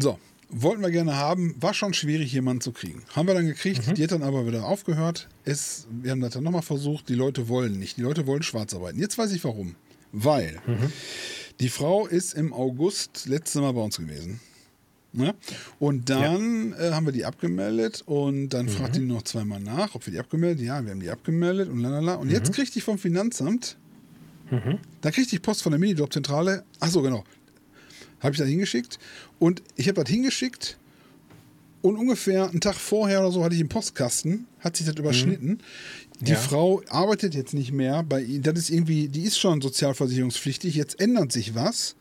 So, 0.00 0.18
wollten 0.50 0.82
wir 0.82 0.90
gerne 0.90 1.16
haben, 1.16 1.54
war 1.60 1.74
schon 1.74 1.94
schwierig, 1.94 2.32
jemanden 2.32 2.60
zu 2.60 2.72
kriegen. 2.72 3.02
Haben 3.14 3.28
wir 3.28 3.34
dann 3.34 3.46
gekriegt, 3.46 3.96
die 3.96 4.02
hat 4.02 4.12
dann 4.12 4.22
aber 4.22 4.46
wieder 4.46 4.64
aufgehört. 4.64 5.28
Es, 5.44 5.86
wir 5.90 6.10
haben 6.10 6.20
das 6.20 6.34
dann 6.34 6.44
nochmal 6.44 6.62
versucht, 6.62 7.08
die 7.08 7.14
Leute 7.14 7.48
wollen 7.48 7.78
nicht. 7.78 7.96
Die 7.96 8.02
Leute 8.02 8.26
wollen 8.26 8.42
schwarz 8.42 8.74
arbeiten. 8.74 8.98
Jetzt 8.98 9.18
weiß 9.18 9.32
ich 9.32 9.42
warum. 9.44 9.74
Weil 10.12 10.60
die 11.60 11.68
Frau 11.68 12.06
ist 12.06 12.34
im 12.34 12.52
August 12.52 13.26
letztes 13.26 13.60
Mal 13.60 13.72
bei 13.72 13.80
uns 13.80 13.96
gewesen. 13.98 14.40
Ne? 15.12 15.34
Und 15.80 16.08
dann 16.08 16.72
äh, 16.72 16.92
haben 16.92 17.04
wir 17.04 17.12
die 17.12 17.24
abgemeldet 17.24 18.02
und 18.06 18.50
dann 18.50 18.68
fragt 18.68 18.94
die 18.94 19.00
noch 19.00 19.22
zweimal 19.22 19.60
nach, 19.60 19.96
ob 19.96 20.06
wir 20.06 20.12
die 20.12 20.20
abgemeldet 20.20 20.64
Ja, 20.64 20.84
wir 20.84 20.92
haben 20.92 21.00
die 21.00 21.10
abgemeldet 21.10 21.68
und 21.68 21.80
lalala. 21.80 22.14
Und 22.14 22.30
jetzt 22.30 22.52
kriegt 22.52 22.74
die 22.76 22.80
vom 22.80 22.96
Finanzamt, 22.96 23.76
da 25.00 25.10
kriegt 25.10 25.32
ich 25.32 25.42
Post 25.42 25.62
von 25.62 25.72
der 25.72 25.78
Minijobzentrale. 25.78 26.64
Ach 26.80 26.88
so, 26.88 27.02
genau. 27.02 27.24
Habe 28.20 28.32
ich 28.32 28.38
da 28.38 28.44
hingeschickt. 28.44 28.98
Und 29.38 29.62
ich 29.76 29.88
habe 29.88 30.02
das 30.02 30.10
hingeschickt. 30.10 30.76
Und 31.82 31.96
ungefähr 31.96 32.48
einen 32.50 32.60
Tag 32.60 32.74
vorher 32.74 33.20
oder 33.20 33.32
so 33.32 33.42
hatte 33.42 33.54
ich 33.54 33.60
im 33.62 33.70
Postkasten, 33.70 34.46
hat 34.58 34.76
sich 34.76 34.84
das 34.86 34.96
überschnitten. 34.96 35.60
Die 36.20 36.32
Ja. 36.32 36.36
Frau 36.38 36.82
arbeitet 36.90 37.34
jetzt 37.34 37.54
nicht 37.54 37.72
mehr 37.72 38.02
bei 38.02 38.20
ihnen. 38.22 38.42
Das 38.42 38.58
ist 38.58 38.68
irgendwie, 38.68 39.08
die 39.08 39.22
ist 39.22 39.38
schon 39.38 39.62
sozialversicherungspflichtig. 39.62 40.74
Jetzt 40.74 41.00
ändert 41.00 41.32
sich 41.32 41.54
was. 41.54 41.96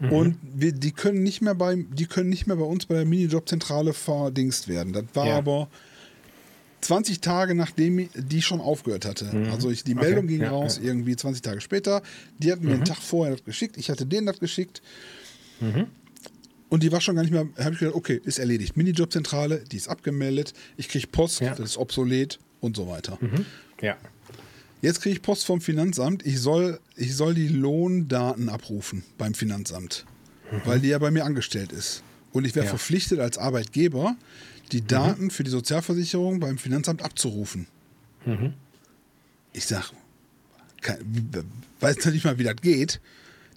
Und 0.00 0.36
wir, 0.42 0.70
die 0.72 0.92
können 0.92 1.24
nicht 1.24 1.42
mehr 1.42 1.56
bei, 1.56 1.74
die 1.92 2.06
können 2.06 2.30
nicht 2.30 2.46
mehr 2.46 2.54
bei 2.56 2.62
uns 2.64 2.86
bei 2.86 2.94
der 2.94 3.04
Minijobzentrale 3.04 3.92
verdingst 3.92 4.68
werden. 4.68 4.92
Das 4.92 5.04
war 5.14 5.26
Ja. 5.26 5.36
aber 5.38 5.68
20 6.82 7.20
Tage 7.20 7.56
nachdem 7.56 8.08
die 8.14 8.40
schon 8.40 8.60
aufgehört 8.60 9.04
hatte. 9.04 9.28
Also 9.52 9.68
ich, 9.70 9.82
die 9.82 9.96
Okay. 9.96 10.04
Meldung 10.04 10.28
ging 10.28 10.40
Ja, 10.42 10.50
raus 10.50 10.78
irgendwie 10.80 11.16
20 11.16 11.42
Tage 11.42 11.60
später. 11.60 12.02
Die 12.38 12.52
hatten 12.52 12.64
mir 12.64 12.74
einen 12.74 12.84
Tag 12.84 12.98
vorher 12.98 13.34
das 13.34 13.44
geschickt. 13.44 13.76
Ich 13.76 13.90
hatte 13.90 14.06
denen 14.06 14.26
das 14.28 14.38
geschickt. 14.38 14.80
Und 16.68 16.82
die 16.82 16.92
war 16.92 17.00
schon 17.00 17.14
gar 17.16 17.22
nicht 17.22 17.32
mehr, 17.32 17.48
habe 17.58 17.72
ich 17.72 17.78
gedacht, 17.78 17.94
okay, 17.96 18.20
ist 18.24 18.38
erledigt. 18.38 18.76
Minijobzentrale, 18.76 19.64
die 19.72 19.76
ist 19.76 19.88
abgemeldet. 19.88 20.52
Ich 20.76 20.88
kriege 20.88 21.06
Post, 21.06 21.40
Ja. 21.40 21.50
das 21.54 21.70
ist 21.70 21.76
obsolet 21.78 22.38
und 22.60 22.76
so 22.76 22.88
weiter. 22.88 23.18
Ja. 23.80 23.96
Jetzt 24.82 25.00
kriege 25.00 25.14
ich 25.16 25.22
Post 25.22 25.46
vom 25.46 25.60
Finanzamt. 25.60 26.24
Ich 26.26 26.40
soll, 26.40 26.78
ich 26.94 27.16
soll 27.16 27.34
die 27.34 27.48
Lohndaten 27.48 28.48
abrufen 28.48 29.02
beim 29.16 29.34
Finanzamt, 29.34 30.04
weil 30.64 30.78
die 30.80 30.88
ja 30.88 30.98
bei 30.98 31.10
mir 31.10 31.24
angestellt 31.24 31.72
ist. 31.72 32.02
Und 32.32 32.44
ich 32.44 32.54
wäre 32.54 32.66
Ja. 32.66 32.70
verpflichtet 32.70 33.18
als 33.18 33.38
Arbeitgeber, 33.38 34.14
die 34.70 34.86
Daten 34.86 35.30
für 35.30 35.44
die 35.44 35.50
Sozialversicherung 35.50 36.38
beim 36.40 36.58
Finanzamt 36.58 37.02
abzurufen. 37.02 37.66
Ich 39.54 39.64
sag, 39.64 39.90
kein, 40.82 40.98
weiß 41.80 42.04
noch 42.04 42.12
nicht 42.12 42.24
mal, 42.24 42.38
wie 42.38 42.44
das 42.44 42.56
geht. 42.56 43.00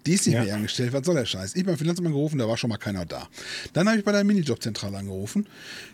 Die 0.06 0.14
ist 0.14 0.26
nicht 0.26 0.36
Ja. 0.36 0.44
mehr 0.44 0.56
angestellt. 0.56 0.94
Was 0.94 1.06
soll 1.06 1.16
der 1.16 1.26
Scheiß? 1.26 1.56
Ich 1.56 1.64
beim 1.66 1.78
Finanzamt 1.78 2.08
angerufen, 2.08 2.38
da 2.40 2.48
war 2.48 2.58
schon 2.58 2.70
mal 2.70 2.78
keiner 2.78 3.06
da. 3.06 3.28
Dann 3.74 3.88
habe 3.88 4.00
ich 4.00 4.04
bei 4.04 4.12
der 4.12 4.24
Minijobzentrale 4.24 4.98
angerufen. 4.98 5.48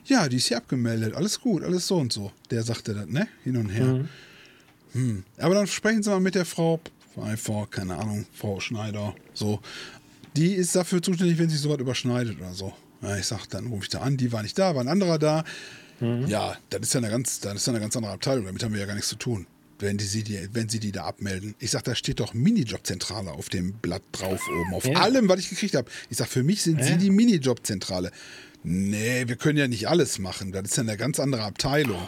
Ja, 0.06 0.30
die 0.30 0.38
ist 0.38 0.48
hier 0.48 0.58
abgemeldet. 0.58 1.14
Alles 1.14 1.42
gut, 1.42 1.64
alles 1.64 1.88
so 1.88 1.98
und 1.98 2.14
so. 2.14 2.32
Der 2.52 2.64
sagte 2.64 2.94
das, 2.94 3.08
ne? 3.08 3.28
Hin 3.44 3.58
und 3.58 3.70
her. 3.70 4.06
Hm. 4.94 5.24
Aber 5.38 5.56
dann 5.56 5.68
sprechen 5.68 6.02
Sie 6.04 6.10
mal 6.10 6.20
mit 6.22 6.36
der 6.36 6.46
Frau, 6.46 6.80
einfach, 7.22 7.70
keine 7.70 7.98
Ahnung, 7.98 8.26
Frau 8.34 8.60
Schneider, 8.60 9.14
so. 9.34 9.60
Die 10.36 10.54
ist 10.54 10.76
dafür 10.76 11.02
zuständig, 11.02 11.38
wenn 11.40 11.50
sich 11.50 11.60
sowas 11.60 11.80
überschneidet 11.80 12.38
oder 12.40 12.54
so. 12.54 12.74
Ja, 13.02 13.18
ich 13.18 13.26
sag, 13.26 13.48
dann 13.48 13.68
rufe 13.68 13.84
ich 13.84 13.90
da 13.90 14.00
an, 14.02 14.18
die 14.18 14.32
war 14.32 14.42
nicht 14.44 14.58
da, 14.58 14.74
war 14.76 14.82
ein 14.84 14.88
anderer 14.88 15.20
da. 15.20 15.44
Ja, 16.00 16.56
das 16.70 16.82
ist 16.82 16.94
ja 16.94 17.00
eine 17.00 17.10
ganz, 17.10 17.40
das 17.40 17.56
ist 17.56 17.66
ja 17.68 17.74
eine 17.74 17.80
ganz 17.82 17.96
andere 17.98 18.14
Abteilung, 18.14 18.46
damit 18.46 18.64
haben 18.64 18.72
wir 18.74 18.80
ja 18.80 18.86
gar 18.86 18.94
nichts 18.94 19.10
zu 19.10 19.16
tun. 19.16 19.48
Wenn, 19.80 19.98
die, 19.98 20.06
sie, 20.06 20.24
die, 20.24 20.50
wenn 20.54 20.70
sie 20.70 20.80
die 20.80 20.92
da 20.92 21.04
abmelden. 21.06 21.54
Ich 21.60 21.70
sag, 21.72 21.84
da 21.84 21.94
steht 21.94 22.20
doch 22.20 22.34
Minijobzentrale 22.34 23.32
auf 23.32 23.50
dem 23.50 23.74
Blatt 23.74 24.02
drauf 24.12 24.42
oben. 24.48 24.74
Auf 24.74 24.86
Ja. 24.86 25.00
allem, 25.02 25.30
was 25.30 25.40
ich 25.40 25.50
gekriegt 25.50 25.76
habe. 25.76 25.90
Ich 26.10 26.18
sag, 26.18 26.28
für 26.28 26.42
mich 26.44 26.64
sind 26.64 26.84
sie 26.84 26.92
Ja. 26.92 26.98
die 26.98 27.12
Minijobzentrale. 27.12 28.12
Nee, 28.64 29.26
wir 29.28 29.36
können 29.36 29.58
ja 29.60 29.68
nicht 29.68 29.88
alles 29.88 30.18
machen. 30.20 30.52
Das 30.52 30.64
ist 30.64 30.78
ja 30.78 30.84
eine 30.84 30.98
ganz 30.98 31.20
andere 31.20 31.44
Abteilung. 31.44 32.08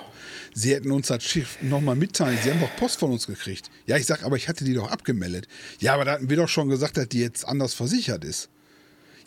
Sie 0.55 0.73
hätten 0.73 0.89
uns 0.91 1.07
das 1.07 1.23
Schiff 1.23 1.57
nochmal 1.61 1.95
mitteilen. 1.95 2.38
Sie 2.43 2.49
haben 2.49 2.59
doch 2.59 2.75
Post 2.75 2.97
von 2.99 3.11
uns 3.11 3.27
gekriegt. 3.27 3.69
Ja, 3.85 3.97
ich 3.97 4.07
sag, 4.07 4.23
aber 4.23 4.35
ich 4.35 4.49
hatte 4.49 4.65
die 4.65 4.73
doch 4.73 4.89
abgemeldet. 4.91 5.47
Ja, 5.79 5.93
aber 5.93 6.05
da 6.05 6.13
hatten 6.13 6.29
wir 6.29 6.38
doch 6.38 6.49
schon 6.49 6.69
gesagt, 6.69 6.97
dass 6.97 7.07
die 7.07 7.19
jetzt 7.19 7.45
anders 7.47 7.75
versichert 7.75 8.25
ist. 8.25 8.49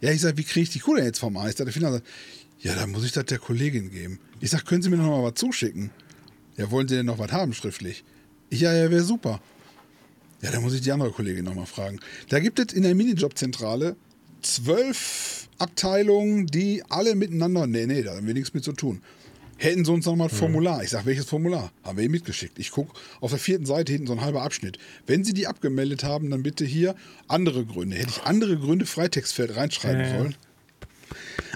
Ja, 0.00 0.11
ich 0.11 0.20
sag, 0.20 0.37
wie 0.37 0.42
kriege 0.42 0.64
ich 0.64 0.70
die 0.70 0.80
Kuh 0.80 0.96
denn 0.96 1.04
jetzt 1.04 1.20
vom 1.20 1.37
Eis? 1.37 1.54
Da 1.54 1.64
der 1.64 1.72
Finanzamt 1.72 2.04
sagt, 2.04 2.14
ja, 2.58 2.75
dann 2.75 2.90
muss 2.90 3.04
ich 3.04 3.12
das 3.12 3.25
der 3.26 3.38
Kollegin 3.38 3.90
geben. 3.90 4.18
Ich 4.40 4.50
sag, 4.50 4.66
können 4.66 4.82
Sie 4.82 4.90
mir 4.90 4.96
noch 4.96 5.06
mal 5.08 5.22
was 5.22 5.34
zuschicken? 5.34 5.90
Ja, 6.56 6.70
wollen 6.72 6.88
Sie 6.88 6.96
denn 6.96 7.06
noch 7.06 7.18
was 7.18 7.30
haben 7.32 7.54
schriftlich? 7.54 8.04
Ja, 8.52 8.73
ja, 8.75 8.90
wäre 8.90 9.02
super. 9.02 9.40
Ja, 10.42 10.50
dann 10.50 10.62
muss 10.62 10.75
ich 10.75 10.82
die 10.82 10.92
andere 10.92 11.11
Kollegin 11.11 11.44
noch 11.44 11.54
mal 11.54 11.66
fragen. 11.66 12.00
Da 12.28 12.38
gibt 12.40 12.59
es 12.59 12.73
in 12.73 12.82
der 12.82 12.94
Minijobzentrale 12.94 13.97
zwölf 14.42 15.49
Abteilungen, 15.59 16.47
die 16.47 16.82
alle 16.88 17.14
miteinander, 17.14 17.66
nee, 17.66 17.87
nee, 17.87 18.02
da 18.02 18.16
haben 18.16 18.26
wir 18.26 18.35
nichts 18.35 18.52
mit 18.52 18.64
zu 18.64 18.73
tun. 18.73 19.00
Hätten 19.56 19.85
sie 19.85 19.92
uns 19.92 20.06
noch 20.06 20.16
mal 20.16 20.25
ein 20.25 20.30
Formular. 20.30 20.82
Ich 20.82 20.90
sage, 20.90 21.06
welches 21.06 21.26
Formular? 21.26 21.71
Haben 21.85 21.97
wir 21.97 22.04
ihnen 22.04 22.12
mitgeschickt. 22.12 22.59
Ich 22.59 22.73
gucke 22.73 22.99
auf 23.21 23.30
der 23.30 23.38
vierten 23.38 23.64
Seite 23.64 23.92
hinten 23.92 24.09
so 24.09 24.12
ein 24.12 24.21
halber 24.21 24.42
Abschnitt. 24.42 24.78
Wenn 25.06 25.23
sie 25.23 25.32
die 25.32 25.47
abgemeldet 25.47 26.02
haben, 26.02 26.30
dann 26.30 26.42
bitte 26.42 26.64
hier 26.64 26.97
andere 27.28 27.64
Gründe. 27.64 27.97
Hätte 27.97 28.11
ich 28.11 28.23
andere 28.25 28.59
Gründe 28.59 28.87
Freitextfeld 28.87 29.56
reinschreiben 29.56 30.00
Ja, 30.00 30.25
ja. 30.25 30.30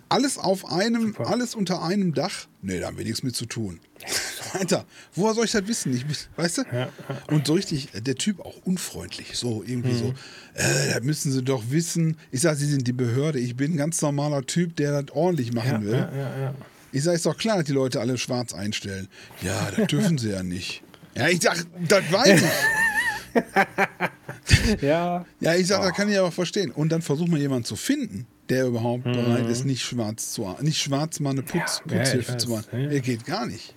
Alles 0.09 0.39
auf 0.39 0.71
einem, 0.71 1.15
alles 1.19 1.55
unter 1.55 1.83
einem 1.83 2.15
Dach? 2.15 2.47
Nee, 2.63 2.79
da 2.81 2.87
haben 2.87 2.99
wir 2.99 3.05
nichts 3.05 3.23
mit 3.23 3.35
zu 3.37 3.47
tun. 3.47 3.81
Alter, 4.53 4.85
woher 5.15 5.35
soll 5.35 5.45
ich 5.45 5.51
das 5.53 5.67
wissen? 5.67 5.95
Ich, 5.95 6.05
weißt 6.37 6.59
du? 6.59 6.63
Ja, 6.73 6.89
Und 7.29 7.47
so 7.47 7.55
richtig, 7.55 7.89
der 7.95 8.15
Typ 8.15 8.41
auch 8.41 8.55
unfreundlich. 8.65 9.37
So, 9.37 9.63
irgendwie 9.67 9.91
Mhm. 9.93 9.99
so, 9.99 10.15
äh, 10.55 10.95
das 10.95 11.03
müssen 11.03 11.33
sie 11.33 11.43
doch 11.43 11.65
wissen. 11.71 12.17
Ich 12.31 12.41
sage, 12.43 12.57
sie 12.57 12.67
sind 12.67 12.87
die 12.87 12.93
Behörde. 12.93 13.39
Ich 13.41 13.57
bin 13.57 13.73
ein 13.75 13.77
ganz 13.77 14.01
normaler 14.03 14.43
Typ, 14.47 14.77
der 14.77 15.03
das 15.03 15.15
ordentlich 15.15 15.53
machen 15.53 15.73
Ja, 15.73 15.83
will. 15.83 15.95
ja. 16.17 16.55
Ich 16.93 17.03
sage, 17.03 17.17
ist 17.17 17.27
doch 17.27 17.37
klar, 17.37 17.57
dass 17.57 17.67
die 17.67 17.73
Leute 17.73 18.01
alle 18.01 18.17
schwarz 18.19 18.55
einstellen. 18.55 19.09
Ja, 19.43 19.71
das 19.77 19.87
dürfen 19.89 20.17
sie 20.19 20.31
ja 20.31 20.43
nicht. 20.43 20.83
Ja, 21.17 21.29
ich 21.29 21.43
sag, 21.43 21.65
das 21.89 22.11
weiß 22.13 22.43
ich. 22.43 23.43
Ja, 24.81 25.25
Ja, 25.41 25.55
ich 25.55 25.67
sag, 25.67 25.83
da 25.83 25.91
kann 25.91 26.09
ich 26.09 26.19
aber 26.19 26.33
verstehen. 26.33 26.71
Und 26.71 26.91
dann 26.91 27.03
versucht 27.03 27.29
man 27.29 27.41
jemanden 27.41 27.65
zu 27.65 27.77
finden, 27.77 28.27
der 28.49 28.67
überhaupt 28.67 29.05
bereit 29.05 29.47
ist, 29.49 29.65
nicht 29.65 29.83
schwarz 29.83 30.33
zu 30.33 30.47
nicht 30.63 30.81
schwarz 30.81 31.21
mal 31.21 31.31
eine 31.31 31.43
Putz, 31.43 31.83
Mhm. 31.85 31.91
Ja, 31.91 31.97
ja, 31.97 32.03
Putzhilfe 32.03 32.33
ich 32.33 32.39
zu 32.39 32.51
machen. 32.51 32.67
Ja, 32.73 32.79
ja. 32.79 32.89
Der 32.89 33.01
geht 33.01 33.25
gar 33.25 33.47
nicht. 33.47 33.75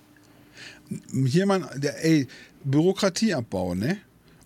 Jemand, 1.12 1.82
der, 1.82 2.04
ey, 2.04 2.26
Bürokratie 2.64 3.34
abbauen, 3.34 3.78
ne? 3.78 3.98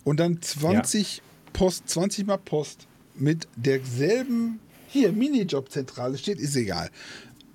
Und 0.03 0.19
dann 0.19 0.41
20 0.41 1.21
Post, 1.53 1.89
20 1.89 2.27
mal 2.27 2.37
Post 2.37 2.87
mit 3.15 3.47
derselben, 3.55 4.59
hier, 4.87 5.11
Minijobzentrale 5.11 6.17
steht, 6.17 6.39
ist 6.39 6.55
egal. 6.55 6.89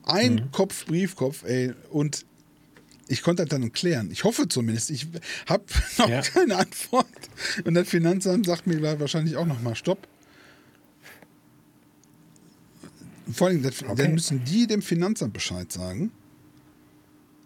Ein 0.03 0.35
Mhm. 0.35 0.51
Kopf, 0.53 0.87
Briefkopf, 0.87 1.45
ey, 1.45 1.73
und 1.91 2.25
ich 3.07 3.23
konnte 3.23 3.45
das 3.45 3.51
dann 3.51 3.73
klären. 3.73 4.11
Ich 4.11 4.25
hoffe 4.25 4.49
zumindest. 4.49 4.91
Ich 4.91 5.07
habe 5.47 5.65
noch 5.99 6.09
Ja. 6.09 6.23
keine 6.23 6.57
Antwort. 6.57 7.07
Und 7.65 7.75
das 7.75 7.89
Finanzamt 7.89 8.47
sagt 8.47 8.67
mir 8.67 8.81
wahrscheinlich 9.01 9.37
auch 9.37 9.47
nochmal 9.47 9.75
Stopp. 9.77 10.07
Vor 13.33 13.49
allem, 13.49 13.63
das, 13.63 13.83
Okay. 13.83 13.95
dann 13.97 14.15
müssen 14.15 14.45
die 14.45 14.67
dem 14.67 14.83
Finanzamt 14.83 15.33
Bescheid 15.33 15.71
sagen, 15.73 16.11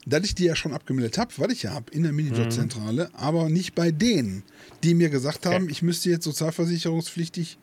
dass 0.06 0.24
ich 0.24 0.34
die 0.34 0.44
ja 0.44 0.54
schon 0.54 0.72
abgemeldet 0.72 1.16
habe, 1.18 1.32
was 1.38 1.52
ich 1.52 1.62
ja 1.62 1.72
habe 1.72 1.90
in 1.92 2.02
der 2.02 2.12
Minijobzentrale, 2.12 3.10
aber 3.14 3.48
nicht 3.48 3.74
bei 3.74 3.90
denen, 3.90 4.42
die 4.82 4.94
mir 4.94 5.08
gesagt 5.08 5.46
haben, 5.46 5.64
Okay. 5.64 5.72
ich 5.72 5.82
müsste 5.82 6.10
jetzt 6.10 6.24
sozialversicherungspflichtig, 6.24 7.58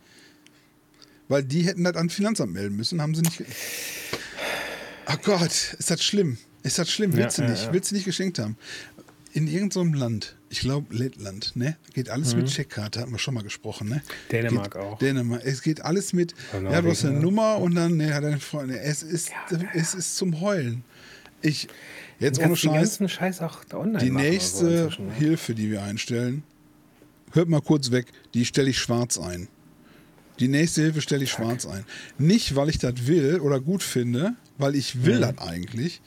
weil 1.28 1.44
die 1.44 1.62
hätten 1.62 1.84
das 1.84 1.96
an 1.96 2.10
Finanzamt 2.10 2.52
melden 2.54 2.76
müssen, 2.76 3.02
haben 3.02 3.14
sie 3.16 3.22
nicht. 3.22 3.44
Ach 5.06 5.22
Gott, 5.22 5.52
ist 5.78 5.90
das 5.90 6.04
schlimm? 6.04 6.38
Ist 6.64 6.78
das 6.80 6.90
schlimm? 6.90 7.14
Willst 7.14 7.38
Ja, 7.38 7.44
du 7.44 7.50
ja, 7.50 7.56
nicht? 7.56 7.66
ja. 7.68 7.74
Willst 7.74 7.92
du 7.92 7.96
nicht 7.96 8.06
geschenkt 8.06 8.40
haben? 8.40 8.58
In 9.34 9.48
irgendeinem 9.48 9.94
Land, 9.94 10.36
ich 10.50 10.60
glaube 10.60 10.94
Lettland, 10.94 11.56
ne? 11.56 11.78
Geht 11.94 12.10
alles 12.10 12.36
mit 12.36 12.48
Checkkarte, 12.48 13.00
hatten 13.00 13.12
wir 13.12 13.20
schon 13.20 13.34
mal 13.34 13.44
gesprochen, 13.44 13.88
ne? 13.88 13.96
Mhm. 13.96 14.32
Dänemark 14.32 14.74
geht, 14.74 14.82
auch. 14.82 15.00
Dänemark. 15.00 15.42
Es 15.46 15.62
geht 15.62 15.86
alles 15.86 16.12
mit, 16.12 16.36
Oder 16.58 16.72
ja, 16.72 16.82
du 16.82 16.90
hast 16.90 17.06
eine 17.06 17.20
Nummer 17.20 17.58
und 17.58 17.76
dann, 17.76 17.96
ne, 17.98 18.14
hat 18.14 18.24
deine 18.24 18.40
Freunde. 18.40 18.80
Es 18.80 19.04
ist, 19.04 19.32
es 19.74 19.94
ist 19.94 20.18
zum 20.18 20.42
Heulen. 20.42 20.84
Ich, 21.42 21.68
jetzt 22.20 22.40
ohne 22.40 22.56
Scheiß, 22.56 23.00
Scheiß 23.08 23.40
die 23.40 24.08
so 24.08 24.14
nächste 24.14 24.68
inzwischen, 24.68 25.08
ne? 25.08 25.14
Hilfe, 25.14 25.56
die 25.56 25.72
wir 25.72 25.82
einstellen, 25.84 26.44
hört 27.32 27.48
mal 27.48 27.62
kurz 27.62 27.92
weg, 27.92 28.08
die 28.34 28.46
stelle 28.46 28.70
ich 28.70 28.80
schwarz 28.80 29.18
ein. 29.18 29.48
Die 30.40 30.48
nächste 30.48 30.82
Hilfe 30.82 31.02
stelle 31.02 31.24
ich 31.24 31.32
schwarz 31.32 31.66
ein. 31.66 31.86
Nicht, 32.18 32.56
weil 32.56 32.70
ich 32.70 32.80
das 32.80 33.08
will 33.08 33.40
oder 33.40 33.60
gut 33.60 33.84
finde, 33.84 34.34
weil 34.58 34.76
ich 34.76 35.06
will 35.06 35.22
das 35.22 35.38
eigentlich, 35.38 36.02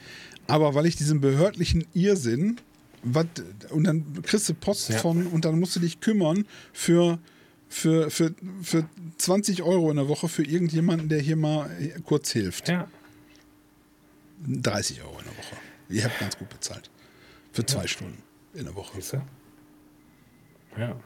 aber 0.46 0.74
weil 0.74 0.86
ich 0.86 0.96
diesen 0.96 1.20
behördlichen 1.20 1.86
Irrsinn, 1.94 2.56
wat, 3.04 3.26
und 3.70 3.84
dann 3.84 4.22
kriegst 4.22 4.48
du 4.48 4.54
Post 4.54 4.88
Ja. 4.90 4.98
von 4.98 5.26
und 5.26 5.44
dann 5.44 5.58
musst 5.60 5.76
du 5.76 5.80
dich 5.80 6.00
kümmern 6.00 6.46
für, 6.72 7.18
für, 7.68 8.10
für, 8.10 8.34
für 8.62 8.88
20 9.18 9.62
Euro 9.62 9.90
in 9.90 9.96
der 9.96 10.08
Woche 10.08 10.28
für 10.28 10.44
irgendjemanden, 10.44 11.08
der 11.08 11.20
hier 11.20 11.36
mal 11.36 11.70
kurz 12.04 12.30
hilft. 12.32 12.68
Ja, 12.68 12.88
30 14.46 15.02
Euro 15.02 15.18
in 15.18 15.24
der 15.24 15.36
Woche. 15.36 15.56
Ihr 15.90 16.04
habt 16.04 16.18
ganz 16.18 16.36
gut 16.38 16.48
bezahlt. 16.48 16.90
Für 17.52 17.64
zwei 17.64 17.86
Stunden 17.86 18.18
in 18.54 18.64
der 18.64 18.74
Woche. 18.74 18.98
Ja. 20.76 20.96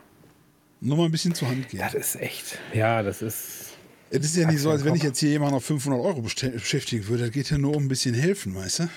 Nur 0.80 0.96
mal 0.96 1.04
ein 1.06 1.10
bisschen 1.10 1.34
zur 1.34 1.48
Hand 1.48 1.68
gehen. 1.68 1.80
Das 1.80 1.94
ist 1.94 2.16
echt. 2.16 2.58
Ja, 2.72 3.02
das 3.02 3.20
ist. 3.22 3.72
Es 4.10 4.24
ist 4.24 4.36
ja 4.36 4.46
nicht 4.50 4.60
so, 4.60 4.70
als 4.70 4.84
wenn 4.84 4.94
ich 4.94 5.02
jetzt 5.02 5.18
hier 5.18 5.28
jemanden 5.28 5.56
auf 5.56 5.64
500 5.66 6.00
Euro 6.00 6.22
beschäftigen 6.22 7.06
würde. 7.08 7.24
Das 7.24 7.32
geht 7.32 7.50
ja 7.50 7.58
nur 7.58 7.76
um 7.76 7.84
ein 7.84 7.88
bisschen 7.88 8.14
helfen, 8.14 8.54
weißt 8.54 8.88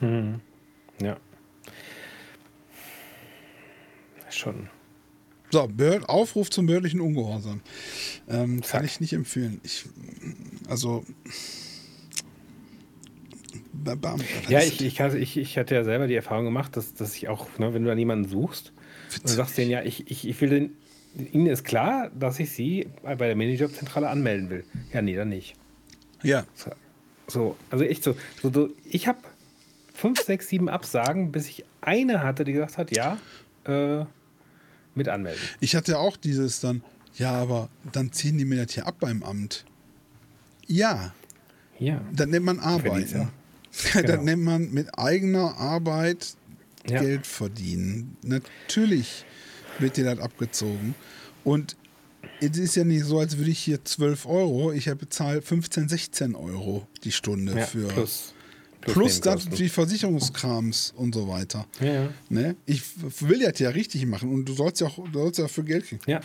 du? 0.00 0.40
Ja. 1.00 1.16
Schon. 4.30 4.68
So, 5.50 5.68
Aufruf 6.06 6.48
zum 6.50 6.66
behördlichen 6.66 7.00
Ungehorsam. 7.00 7.60
Ähm, 8.28 8.60
kann 8.60 8.84
ich 8.84 9.00
nicht 9.00 9.12
empfehlen. 9.12 9.60
Ich, 9.64 9.84
also. 10.68 11.04
Ba- 13.72 13.96
Bam, 13.96 14.20
Ja, 14.48 14.60
ich, 14.62 14.80
ich, 14.80 15.00
hatte, 15.00 15.18
ich, 15.18 15.36
ich 15.36 15.58
hatte 15.58 15.74
ja 15.74 15.84
selber 15.84 16.06
die 16.06 16.14
Erfahrung 16.14 16.44
gemacht, 16.44 16.76
dass, 16.76 16.94
dass 16.94 17.16
ich 17.16 17.28
auch, 17.28 17.46
ne, 17.58 17.74
wenn 17.74 17.82
du 17.82 17.88
dann 17.88 17.98
jemanden 17.98 18.28
suchst 18.28 18.72
und 19.22 19.30
du 19.30 19.34
sagst 19.34 19.58
denen, 19.58 19.70
ja, 19.70 19.82
ich, 19.82 20.10
ich, 20.10 20.26
ich 20.28 20.40
will 20.40 20.50
den, 20.50 20.76
ihnen 21.32 21.46
ist 21.46 21.64
klar, 21.64 22.10
dass 22.18 22.38
ich 22.38 22.50
sie 22.52 22.88
bei 23.02 23.14
der 23.16 23.34
Minijobzentrale 23.36 24.08
anmelden 24.08 24.50
will. 24.50 24.64
Ja, 24.92 25.02
nee, 25.02 25.16
dann 25.16 25.30
nicht. 25.30 25.54
Ja, 26.22 26.44
So, 26.54 26.70
So, 27.26 27.56
also 27.70 27.84
echt 27.84 28.04
so. 28.04 28.14
so, 28.42 28.52
so 28.52 28.68
ich 28.84 29.08
habe 29.08 29.18
fünf, 29.94 30.20
sechs, 30.20 30.48
sieben 30.48 30.68
Absagen, 30.68 31.32
bis 31.32 31.48
ich 31.48 31.64
eine 31.80 32.22
hatte, 32.22 32.44
die 32.44 32.52
gesagt 32.52 32.78
hat, 32.78 32.94
ja, 32.94 33.18
äh, 33.64 34.04
mit 34.94 35.08
anmelden. 35.08 35.40
ich 35.60 35.76
hatte 35.76 35.98
auch 35.98 36.16
dieses 36.16 36.60
dann, 36.60 36.82
ja, 37.16 37.32
aber 37.32 37.68
dann 37.92 38.12
ziehen 38.12 38.38
die 38.38 38.44
mir 38.44 38.64
das 38.64 38.74
hier 38.74 38.86
ab 38.86 38.96
beim 39.00 39.22
Amt. 39.22 39.64
Ja, 40.66 41.12
Ja. 41.78 42.00
das 42.12 42.26
nennt 42.26 42.44
man 42.44 42.58
Arbeiten. 42.60 43.18
ja. 43.18 43.30
Das 43.92 43.92
Genau. 44.02 44.22
nennt 44.22 44.42
man 44.42 44.70
mit 44.72 44.98
eigener 44.98 45.56
Arbeit 45.56 46.34
Ja. 46.88 47.00
Geld 47.00 47.26
verdienen. 47.26 48.16
Natürlich 48.22 49.24
wird 49.78 49.96
dir 49.96 50.04
das 50.04 50.18
abgezogen. 50.18 50.94
Und 51.44 51.76
es 52.40 52.58
ist 52.58 52.74
ja 52.74 52.84
nicht 52.84 53.04
so, 53.04 53.18
als 53.20 53.36
würde 53.36 53.50
ich 53.50 53.58
hier 53.60 53.84
12 53.84 54.26
Euro, 54.26 54.72
ich 54.72 54.88
habe 54.88 54.96
bezahlt 54.96 55.44
15, 55.44 55.88
16 55.88 56.34
Euro 56.34 56.86
die 57.04 57.12
Stunde 57.12 57.56
ja 57.58 57.66
für. 57.66 57.88
plus, 57.88 58.34
plus 58.80 59.20
das, 59.20 59.36
Nebenkosten. 59.36 59.56
die 59.56 59.68
Versicherungskrams 59.68 60.94
und 60.96 61.14
so 61.14 61.28
weiter. 61.28 61.66
Ja, 61.80 61.92
ja. 61.92 62.08
Ne? 62.28 62.56
Ich 62.66 62.82
will 63.20 63.40
das 63.40 63.58
ja 63.58 63.70
richtig 63.70 64.06
machen 64.06 64.32
und 64.32 64.48
du 64.48 64.54
sollst 64.54 64.80
ja 64.80 64.86
auch 64.86 64.96
du 64.96 65.18
sollst 65.18 65.38
ja 65.38 65.48
für 65.48 65.64
Geld 65.64 65.86
kriegen. 65.86 66.00
ja. 66.06 66.20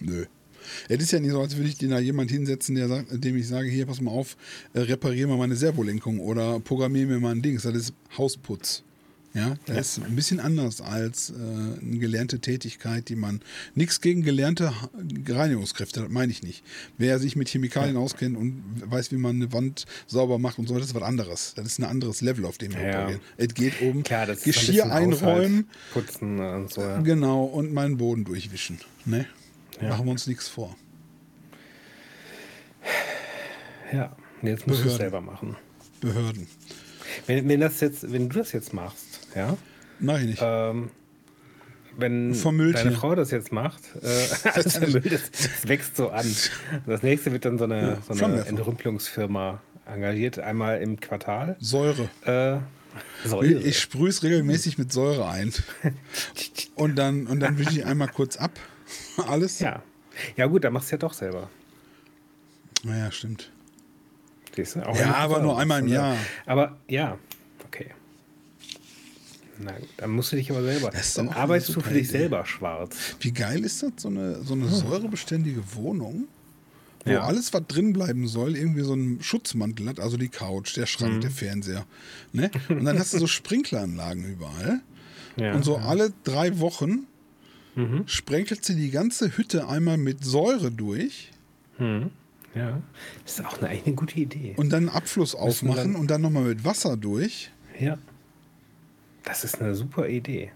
Nö. 0.00 0.26
Es 0.88 1.02
ist 1.02 1.12
ja 1.12 1.20
nicht 1.20 1.30
so, 1.30 1.40
als 1.40 1.56
würde 1.56 1.68
ich 1.68 1.76
dir 1.76 1.88
da 1.88 1.98
jemand 1.98 2.30
hinsetzen, 2.30 2.74
der 2.74 2.88
sagt, 2.88 3.22
dem 3.22 3.36
ich 3.36 3.46
sage, 3.46 3.68
hier, 3.68 3.86
pass 3.86 4.00
mal 4.00 4.10
auf, 4.10 4.36
äh, 4.72 4.80
reparier 4.80 5.26
mal 5.26 5.36
meine 5.36 5.56
Servolenkung 5.56 6.20
oder 6.20 6.58
programmier 6.60 7.06
mir 7.06 7.20
mal 7.20 7.32
ein 7.32 7.42
Dings. 7.42 7.62
Das 7.62 7.74
ist 7.74 7.92
Hausputz. 8.16 8.82
Ja, 9.34 9.56
das 9.66 9.98
ist 9.98 10.04
ein 10.04 10.14
bisschen 10.14 10.38
anders 10.38 10.80
als 10.80 11.30
äh, 11.30 11.34
eine 11.34 11.98
gelernte 11.98 12.38
Tätigkeit, 12.38 13.08
die 13.08 13.16
man. 13.16 13.40
Nichts 13.74 14.00
gegen 14.00 14.22
gelernte 14.22 14.72
Reinigungskräfte, 15.28 16.02
das 16.02 16.08
meine 16.08 16.30
ich 16.30 16.44
nicht. 16.44 16.62
Wer 16.98 17.18
sich 17.18 17.34
mit 17.34 17.48
Chemikalien 17.48 17.96
auskennt 17.96 18.36
und 18.36 18.62
weiß, 18.86 19.10
wie 19.10 19.16
man 19.16 19.34
eine 19.34 19.52
Wand 19.52 19.86
sauber 20.06 20.38
macht 20.38 20.60
und 20.60 20.68
so, 20.68 20.78
das 20.78 20.86
ist 20.86 20.94
was 20.94 21.02
anderes. 21.02 21.54
Das 21.56 21.66
ist 21.66 21.80
ein 21.80 21.84
anderes 21.84 22.20
Level, 22.20 22.44
auf 22.44 22.58
dem 22.58 22.74
wir 22.74 22.80
Ja. 22.86 23.00
operieren. 23.02 23.20
Es 23.36 23.54
geht 23.54 23.80
um 23.82 24.04
Klar, 24.04 24.28
ein 24.28 24.36
Geschirr 24.36 24.52
bisschen 24.52 24.90
einräumen, 24.92 25.66
Haushalt, 25.92 26.06
Putzen 26.06 26.38
und 26.38 26.72
so. 26.72 26.80
Ja. 26.82 27.00
Genau, 27.00 27.42
und 27.44 27.72
meinen 27.72 27.96
Boden 27.96 28.24
durchwischen. 28.24 28.78
Ne? 29.04 29.26
Ja. 29.80 29.88
Machen 29.88 30.04
wir 30.06 30.12
uns 30.12 30.28
nichts 30.28 30.46
vor. 30.46 30.76
ja. 33.92 34.14
Jetzt 34.42 34.66
musst 34.66 34.84
du 34.84 34.88
es 34.88 34.96
selber 34.96 35.20
machen. 35.22 35.56
Behörden. 36.00 36.46
Wenn, 37.26 37.48
wenn, 37.48 37.60
das 37.60 37.80
jetzt, 37.80 38.12
wenn 38.12 38.28
du 38.28 38.38
das 38.40 38.52
jetzt 38.52 38.74
machst, 38.74 39.13
ja, 39.34 39.56
Mach 40.00 40.18
ich 40.18 40.26
nicht. 40.26 40.42
ähm, 40.42 40.90
wenn 41.96 42.34
Vermüllt 42.34 42.76
deine 42.76 42.90
hier. 42.90 42.98
Frau 42.98 43.14
das 43.14 43.30
jetzt 43.30 43.52
macht, 43.52 43.82
äh, 44.02 44.06
alles 44.52 44.76
vermüllt, 44.78 45.12
das, 45.12 45.30
das 45.30 45.68
wächst 45.68 45.96
so 45.96 46.10
an. 46.10 46.26
Das 46.86 47.02
nächste 47.02 47.30
wird 47.32 47.44
dann 47.44 47.58
so 47.58 47.64
eine, 47.64 47.98
Ja, 48.08 48.14
so 48.14 48.24
eine. 48.24 48.44
Entrümpelungsfirma 48.46 49.60
engagiert, 49.86 50.38
einmal 50.38 50.80
im 50.82 50.98
Quartal. 50.98 51.56
Säure. 51.60 52.08
Äh, 52.26 52.56
Ich, 53.24 53.30
Säure. 53.30 53.46
ich 53.46 53.78
sprühe 53.80 54.08
es 54.08 54.22
regelmäßig 54.22 54.78
mit 54.78 54.92
Säure 54.92 55.28
ein. 55.28 55.52
Und 56.76 56.96
dann, 56.96 57.26
und 57.28 57.38
dann 57.40 57.56
wische 57.58 57.70
ich 57.70 57.84
einmal 57.86 58.08
kurz 58.08 58.36
ab. 58.36 58.50
Alles? 59.28 59.60
ja. 59.60 59.82
ja, 60.36 60.46
gut, 60.46 60.64
dann 60.64 60.72
machst 60.72 60.90
du 60.90 60.94
ja 60.94 60.98
doch 60.98 61.12
selber. 61.12 61.48
Naja, 62.82 63.10
stimmt. 63.12 63.50
Siehst 64.56 64.74
du? 64.76 64.86
Auch 64.86 64.98
Ja, 64.98 65.14
aber 65.14 65.40
nur 65.40 65.56
einmal 65.58 65.80
im? 65.80 65.88
Jahr. 65.88 66.16
Aber 66.46 66.76
ja, 66.88 67.16
okay. 67.64 67.90
Na 69.58 69.72
dann 69.98 70.10
musst 70.10 70.32
du 70.32 70.36
dich 70.36 70.50
aber 70.50 70.62
selber. 70.62 70.90
Dann 71.16 71.28
arbeitest 71.28 71.76
du 71.76 71.80
für 71.80 71.94
dich 71.94 72.08
Idee. 72.08 72.18
selber 72.18 72.44
schwarz. 72.46 72.96
Wie 73.20 73.32
geil 73.32 73.64
ist 73.64 73.82
das? 73.82 73.92
So 73.98 74.08
eine, 74.08 74.42
so 74.42 74.54
eine 74.54 74.68
säurebeständige 74.68 75.62
Wohnung? 75.74 76.26
wo 77.06 77.10
Ja. 77.12 77.20
alles, 77.24 77.52
was 77.52 77.62
drin 77.68 77.92
bleiben 77.92 78.26
soll, 78.26 78.56
irgendwie 78.56 78.80
so 78.80 78.94
einen 78.94 79.22
Schutzmantel 79.22 79.88
hat, 79.90 80.00
also 80.00 80.16
die 80.16 80.30
Couch, 80.30 80.74
der 80.74 80.86
Schrank, 80.86 81.16
Mhm. 81.16 81.20
der 81.20 81.30
Fernseher. 81.30 81.84
Ne? 82.32 82.50
Und 82.70 82.86
dann 82.86 82.98
hast 82.98 83.12
du 83.12 83.18
so 83.18 83.26
Sprinkleranlagen 83.26 84.24
überall. 84.24 84.80
Ja. 85.36 85.52
Und 85.52 85.64
so 85.64 85.76
alle 85.76 86.12
drei 86.22 86.60
Wochen 86.60 87.06
Mhm. 87.74 88.04
sprenkelt 88.06 88.64
sie 88.64 88.76
die 88.76 88.90
ganze 88.90 89.36
Hütte 89.36 89.68
einmal 89.68 89.98
mit 89.98 90.24
Säure 90.24 90.70
durch 90.70 91.30
Mhm. 91.78 92.10
Ja. 92.54 92.80
Das 93.24 93.38
ist 93.40 93.44
auch 93.44 93.58
eine, 93.60 93.68
eine 93.68 93.94
gute 93.94 94.18
Idee. 94.18 94.54
und 94.56 94.70
dann 94.72 94.88
einen 94.88 94.96
Abfluss 94.96 95.34
aufmachen 95.34 95.92
dann- 95.92 95.96
und 95.96 96.08
dann 96.10 96.22
nochmal 96.22 96.44
mit 96.44 96.64
Wasser 96.64 96.96
durch. 96.96 97.50
Ja. 97.78 97.98
Das 99.24 99.44
ist 99.44 99.60
eine 99.60 99.74
super 99.74 100.08
Idee. 100.08 100.52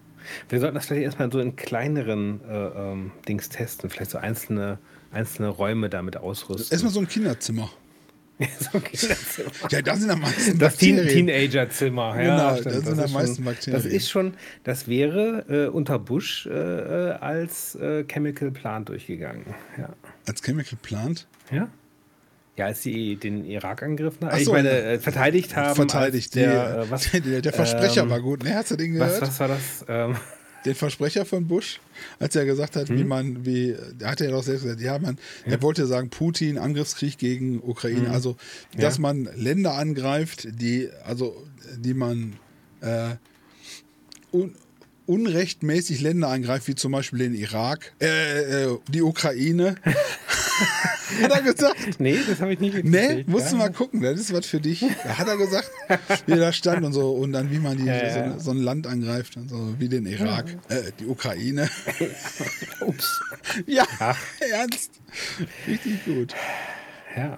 Wir 0.49 0.59
sollten 0.59 0.75
das 0.75 0.87
vielleicht 0.87 1.03
erstmal 1.03 1.31
so 1.31 1.39
in 1.39 1.55
kleineren 1.55 2.41
äh, 2.47 2.53
ähm, 2.55 3.11
Dings 3.27 3.49
testen. 3.49 3.89
Vielleicht 3.89 4.11
so 4.11 4.17
einzelne, 4.17 4.77
einzelne 5.11 5.47
Räume 5.49 5.89
damit 5.89 6.17
ausrüsten. 6.17 6.71
Erstmal 6.71 6.93
so 6.93 6.99
ein 6.99 7.07
Kinderzimmer. 7.07 7.69
so 8.59 8.69
ein 8.77 8.83
Kinderzimmer. 8.83 9.49
Ja, 9.71 9.81
da 9.81 9.95
sind 9.95 10.09
am 10.11 10.21
meisten 10.21 10.59
Das 10.59 10.77
Teen 10.77 10.97
Bakterien. 10.97 11.27
Teenager-Zimmer. 11.27 12.13
Genau, 12.15 12.27
Ja, 12.27 12.61
da 12.61 12.71
sind 12.71 12.87
das 12.87 12.99
am 12.99 13.05
ist 13.05 13.13
meisten 13.13 13.35
schon, 13.37 13.45
Bakterien. 13.45 13.83
Das 13.83 13.91
ist 13.91 14.09
schon, 14.09 14.33
das 14.63 14.87
wäre 14.87 15.45
äh, 15.49 15.67
unter 15.69 15.97
Bush 15.99 16.45
äh, 16.45 16.51
äh, 16.51 17.11
als 17.13 17.75
äh, 17.75 18.03
Chemical 18.05 18.51
Plant 18.51 18.89
durchgegangen. 18.89 19.45
Ja. 19.77 19.89
Als 20.27 20.41
Chemical 20.43 20.77
Plant. 20.81 21.27
Ja? 21.51 21.69
Ja, 22.59 22.65
als 22.65 22.83
sie 22.83 23.15
den 23.15 23.45
Irak 23.45 23.81
angegriffen 23.83 24.25
haben, 24.25 24.33
Ach 24.33 24.37
ich 24.37 24.45
so, 24.45 24.51
meine, 24.51 24.69
ja. 24.69 24.75
äh, 24.91 24.99
verteidigt 24.99 25.55
haben. 25.55 25.75
Verteidigt. 25.75 26.35
Der, 26.35 26.83
die, 26.83 26.87
äh, 26.87 26.91
was, 26.91 27.09
der, 27.25 27.41
der 27.41 27.53
Versprecher 27.53 28.03
ähm, 28.03 28.09
war 28.09 28.19
gut. 28.21 28.43
Ne, 28.43 28.53
hast 28.53 28.71
du 28.71 28.75
den 28.75 28.99
was, 28.99 29.07
gehört? 29.07 29.21
was 29.29 29.39
war 29.39 29.47
das? 29.47 29.85
Ähm, 29.87 30.17
Den 30.65 30.75
Versprecher 30.75 31.23
von 31.25 31.47
Bush, 31.47 31.79
als 32.19 32.35
er 32.35 32.43
gesagt 32.43 32.75
hat, 32.75 32.89
Hm? 32.89 32.97
wie 32.99 33.03
man, 33.05 33.45
wie, 33.45 33.77
da 33.97 34.11
hat 34.11 34.19
er 34.19 34.27
ja 34.27 34.33
doch 34.33 34.43
selbst 34.43 34.63
gesagt, 34.63 34.81
ja, 34.81 34.99
man, 34.99 35.17
er 35.45 35.61
wollte 35.61 35.85
sagen, 35.87 36.09
Putin, 36.09 36.57
Angriffskrieg 36.57 37.17
gegen 37.17 37.61
Ukraine, 37.63 38.07
Hm. 38.07 38.11
also, 38.11 38.35
dass 38.77 38.99
man 38.99 39.29
Länder 39.35 39.75
angreift, 39.75 40.49
die, 40.51 40.89
also, 41.05 41.41
die 41.77 41.93
man 41.93 42.33
äh, 42.81 43.11
un, 44.33 44.53
unrechtmäßig 45.05 46.01
Länder 46.01 46.27
angreift, 46.27 46.67
wie 46.67 46.75
zum 46.75 46.91
Beispiel 46.91 47.19
den 47.19 47.33
Irak, 47.35 47.93
äh, 48.01 48.65
äh, 48.65 48.77
die 48.89 49.01
Ukraine. 49.01 49.75
hat 51.23 51.31
er 51.31 51.41
gesagt. 51.41 51.99
nee, 51.99 52.17
das 52.27 52.41
habe 52.41 52.53
ich 52.53 52.59
nicht 52.59 52.73
Nee, 52.75 52.81
mitgekriegt, 52.83 53.29
musst 53.29 53.45
ja. 53.45 53.51
du 53.51 53.57
mal 53.57 53.71
gucken, 53.71 54.01
das 54.01 54.19
ist 54.19 54.33
was 54.33 54.45
für 54.45 54.59
dich. 54.59 54.85
Da 55.03 55.17
hat 55.17 55.27
er 55.27 55.37
gesagt, 55.37 55.71
wie 56.25 56.31
er 56.33 56.37
da 56.37 56.51
stand 56.53 56.85
und 56.85 56.93
so, 56.93 57.11
und 57.11 57.33
dann 57.33 57.51
wie 57.51 57.59
man 57.59 57.77
die, 57.77 57.85
Ja, 57.85 57.95
ja. 57.95 58.33
So, 58.33 58.39
so 58.39 58.51
ein 58.51 58.57
Land 58.57 58.87
angreift, 58.87 59.37
und 59.37 59.49
so, 59.49 59.75
wie 59.79 59.89
den 59.89 60.05
Irak, 60.05 60.55
äh, 60.69 60.91
die 60.99 61.05
Ukraine. 61.05 61.69
Ups. 62.81 63.19
Ja, 63.65 63.85
ernst. 64.51 64.91
Richtig 65.67 66.05
gut. 66.05 66.35
Ja. 67.15 67.37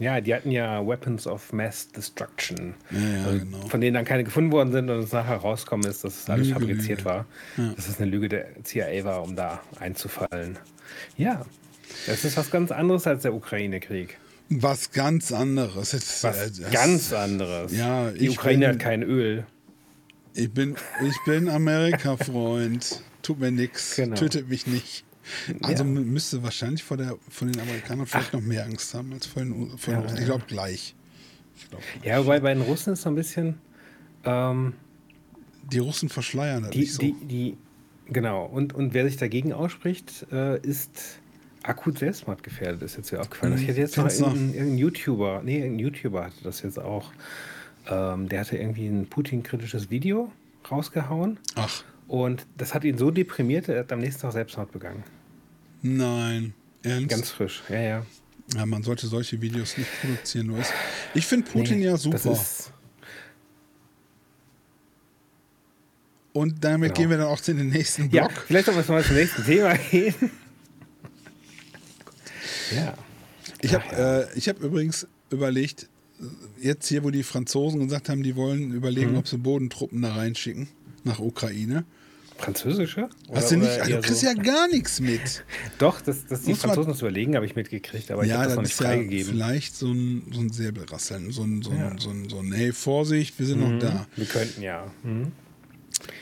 Ja, 0.00 0.20
die 0.20 0.32
hatten 0.32 0.52
ja 0.52 0.86
Weapons 0.86 1.26
of 1.26 1.52
Mass 1.52 1.88
Destruction. 1.88 2.74
Ja, 2.92 3.00
ja, 3.32 3.38
genau. 3.38 3.66
Von 3.66 3.80
denen 3.80 3.94
dann 3.94 4.04
keine 4.04 4.22
gefunden 4.22 4.52
worden 4.52 4.70
sind 4.70 4.88
und 4.90 5.00
es 5.00 5.10
nachher 5.10 5.38
rauskommen 5.38 5.90
ist, 5.90 6.04
dass 6.04 6.20
es 6.22 6.30
alles 6.30 6.46
Lüge, 6.46 6.60
fabriziert 6.60 6.98
Lüge. 7.00 7.04
war. 7.04 7.26
Dass 7.74 7.88
es 7.88 8.00
eine 8.00 8.08
Lüge 8.08 8.28
der 8.28 8.46
CIA 8.62 9.02
war, 9.04 9.22
um 9.24 9.34
da 9.34 9.60
einzufallen. 9.80 10.56
Ja. 11.16 11.44
Das 12.06 12.24
ist 12.24 12.36
was 12.36 12.50
ganz 12.50 12.70
anderes 12.70 13.06
als 13.06 13.22
der 13.22 13.34
Ukraine-Krieg. 13.34 14.18
Was 14.50 14.92
ganz 14.92 15.30
anderes. 15.32 15.90
Das, 15.90 16.24
Was 16.24 16.36
äh, 16.36 16.50
das- 16.62 16.70
ganz 16.70 17.12
anderes. 17.12 17.76
Ja, 17.76 18.10
Die 18.10 18.30
Ukraine 18.30 18.66
bin- 18.66 18.74
hat 18.74 18.78
kein 18.80 19.02
Öl. 19.02 19.46
Ich 20.34 20.50
bin, 20.52 20.76
ich 21.06 21.16
bin 21.26 21.48
Amerika-Freund. 21.48 23.02
Tut 23.22 23.40
mir 23.40 23.50
nichts. 23.50 23.96
Genau. 23.96 24.16
Tötet 24.16 24.48
mich 24.48 24.66
nicht. 24.66 25.04
Also 25.62 25.84
Ja. 25.84 25.90
man 25.90 26.04
müsste 26.06 26.42
wahrscheinlich 26.42 26.82
vor, 26.84 26.96
der, 26.96 27.16
vor 27.28 27.48
den 27.48 27.60
Amerikanern 27.60 28.06
vielleicht 28.06 28.32
noch 28.32 28.40
mehr 28.40 28.64
Angst 28.64 28.94
haben 28.94 29.12
als 29.12 29.26
vor 29.26 29.42
den, 29.42 29.76
vor 29.76 29.92
den 29.94 30.00
Ja, 30.00 30.00
Russen. 30.00 30.18
Ich 30.18 30.24
glaube 30.24 30.44
gleich. 30.46 30.94
Ich 31.56 31.68
glaub, 31.68 31.82
Ja, 32.04 32.18
wobei 32.24 32.40
bei 32.40 32.54
den 32.54 32.62
Russen 32.62 32.92
ist 32.94 33.02
so 33.02 33.10
ein 33.10 33.14
bisschen. 33.16 33.58
Ähm, 34.24 34.74
die 35.70 35.78
Russen 35.80 36.08
verschleiern 36.08 36.62
das 36.62 36.70
die, 36.70 36.78
nicht 36.80 36.92
so. 36.94 37.02
die, 37.02 37.14
die, 37.26 37.56
genau. 38.10 38.46
Und, 38.46 38.72
und 38.74 38.94
wer 38.94 39.04
sich 39.04 39.16
dagegen 39.18 39.52
ausspricht, 39.52 40.26
äh, 40.32 40.58
ist 40.60 40.90
akut 41.68 41.98
selbstmordgefährdet, 41.98 42.82
ist 42.82 42.96
jetzt 42.96 43.12
wieder 43.12 43.20
aufgefallen. 43.20 43.54
Ich 43.58 43.66
hätte 43.68 43.80
jetzt 43.80 43.96
noch 43.96 44.04
Kennst 44.04 44.20
du? 44.20 44.24
irgendeinen, 44.24 44.54
irgendeinen 44.54 44.78
YouTuber, 44.78 45.42
nee, 45.44 45.58
irgendein 45.58 45.78
YouTuber 45.80 46.24
hatte 46.24 46.42
das 46.44 46.62
jetzt 46.62 46.78
auch. 46.78 47.12
Ähm, 47.88 48.28
der 48.28 48.40
hatte 48.40 48.56
irgendwie 48.56 48.86
ein 48.86 49.06
Putin-kritisches 49.06 49.90
Video 49.90 50.30
rausgehauen 50.70 51.38
Ach, 51.54 51.82
und 52.06 52.46
das 52.58 52.74
hat 52.74 52.84
ihn 52.84 52.98
so 52.98 53.10
deprimiert, 53.10 53.68
er 53.68 53.80
hat 53.80 53.92
am 53.92 54.00
nächsten 54.00 54.22
Tag 54.22 54.32
Selbstmord 54.32 54.72
begangen. 54.72 55.04
nein. 55.82 56.54
Ernst? 56.84 57.08
Ganz 57.08 57.30
frisch, 57.30 57.62
ja, 57.68 57.80
ja. 57.80 58.06
ja, 58.54 58.64
man 58.66 58.82
sollte 58.84 59.08
solche 59.08 59.40
Videos 59.42 59.76
nicht 59.76 59.90
produzieren. 60.00 60.54
Ist, 60.58 60.72
ich 61.12 61.26
finde 61.26 61.50
Putin 61.50 61.78
Nee, 61.78 61.86
ja 61.86 61.96
super. 61.96 62.38
Und 66.32 66.62
damit 66.62 66.90
Genau. 66.94 67.00
gehen 67.00 67.10
wir 67.10 67.16
dann 67.18 67.26
auch 67.26 67.40
zu 67.40 67.52
den 67.54 67.68
nächsten 67.68 68.10
ja, 68.10 68.28
Block. 68.28 68.44
vielleicht 68.46 68.66
sollten 68.66 68.86
wir 68.86 68.94
mal 68.94 69.04
zum 69.04 69.16
nächsten 69.16 69.44
Thema 69.44 69.74
gehen. 69.90 70.14
ja. 72.76 72.94
Ich 73.60 73.74
habe 73.74 74.28
äh, 74.32 74.38
ich 74.38 74.48
hab 74.48 74.60
übrigens 74.60 75.06
überlegt, 75.30 75.88
jetzt 76.60 76.86
hier, 76.88 77.04
wo 77.04 77.10
die 77.10 77.22
Franzosen 77.22 77.80
gesagt 77.84 78.08
haben, 78.08 78.22
die 78.22 78.36
wollen 78.36 78.72
überlegen, 78.72 79.12
Mhm. 79.12 79.18
ob 79.18 79.28
sie 79.28 79.38
Bodentruppen 79.38 80.02
da 80.02 80.14
reinschicken 80.14 80.68
nach 81.04 81.18
Ukraine. 81.20 81.84
Französische? 82.38 83.08
Hast 83.32 83.50
du 83.50 83.56
Oder- 83.56 83.64
nicht, 83.64 83.72
oder 83.74 83.82
also, 83.82 83.94
du 83.96 84.00
kriegst 84.02 84.20
so- 84.20 84.26
ja 84.28 84.34
gar 84.34 84.68
nichts 84.68 85.00
mit. 85.00 85.44
Doch, 85.78 86.00
dass, 86.00 86.24
dass 86.26 86.42
die 86.42 86.54
Franzosen 86.54 86.90
das 86.92 87.00
überlegen, 87.00 87.34
habe 87.34 87.44
ich 87.46 87.56
mitgekriegt, 87.56 88.12
aber 88.12 88.24
ich 88.24 88.30
habe 88.32 88.44
das 88.44 88.54
noch 88.54 88.62
nicht 88.62 88.72
ist 88.72 88.80
ja 88.80 88.86
freigegeben. 88.86 89.26
vielleicht 89.32 89.74
so 89.74 89.90
ein, 89.92 90.22
so 90.32 90.40
ein 90.40 90.50
Säbelrasseln, 90.50 91.32
so 91.32 91.42
ein, 91.42 91.62
so 91.62 91.70
ein, 91.72 91.78
Ja. 91.78 91.96
so 91.98 92.10
ein, 92.10 92.28
so 92.28 92.38
ein, 92.38 92.52
hey, 92.52 92.72
Vorsicht, 92.72 93.36
wir 93.40 93.46
sind 93.46 93.60
noch 93.60 93.78
da. 93.80 94.06
Wir 94.14 94.26
könnten 94.26 94.62
ja. 94.62 94.86
Mhm. 95.02 95.32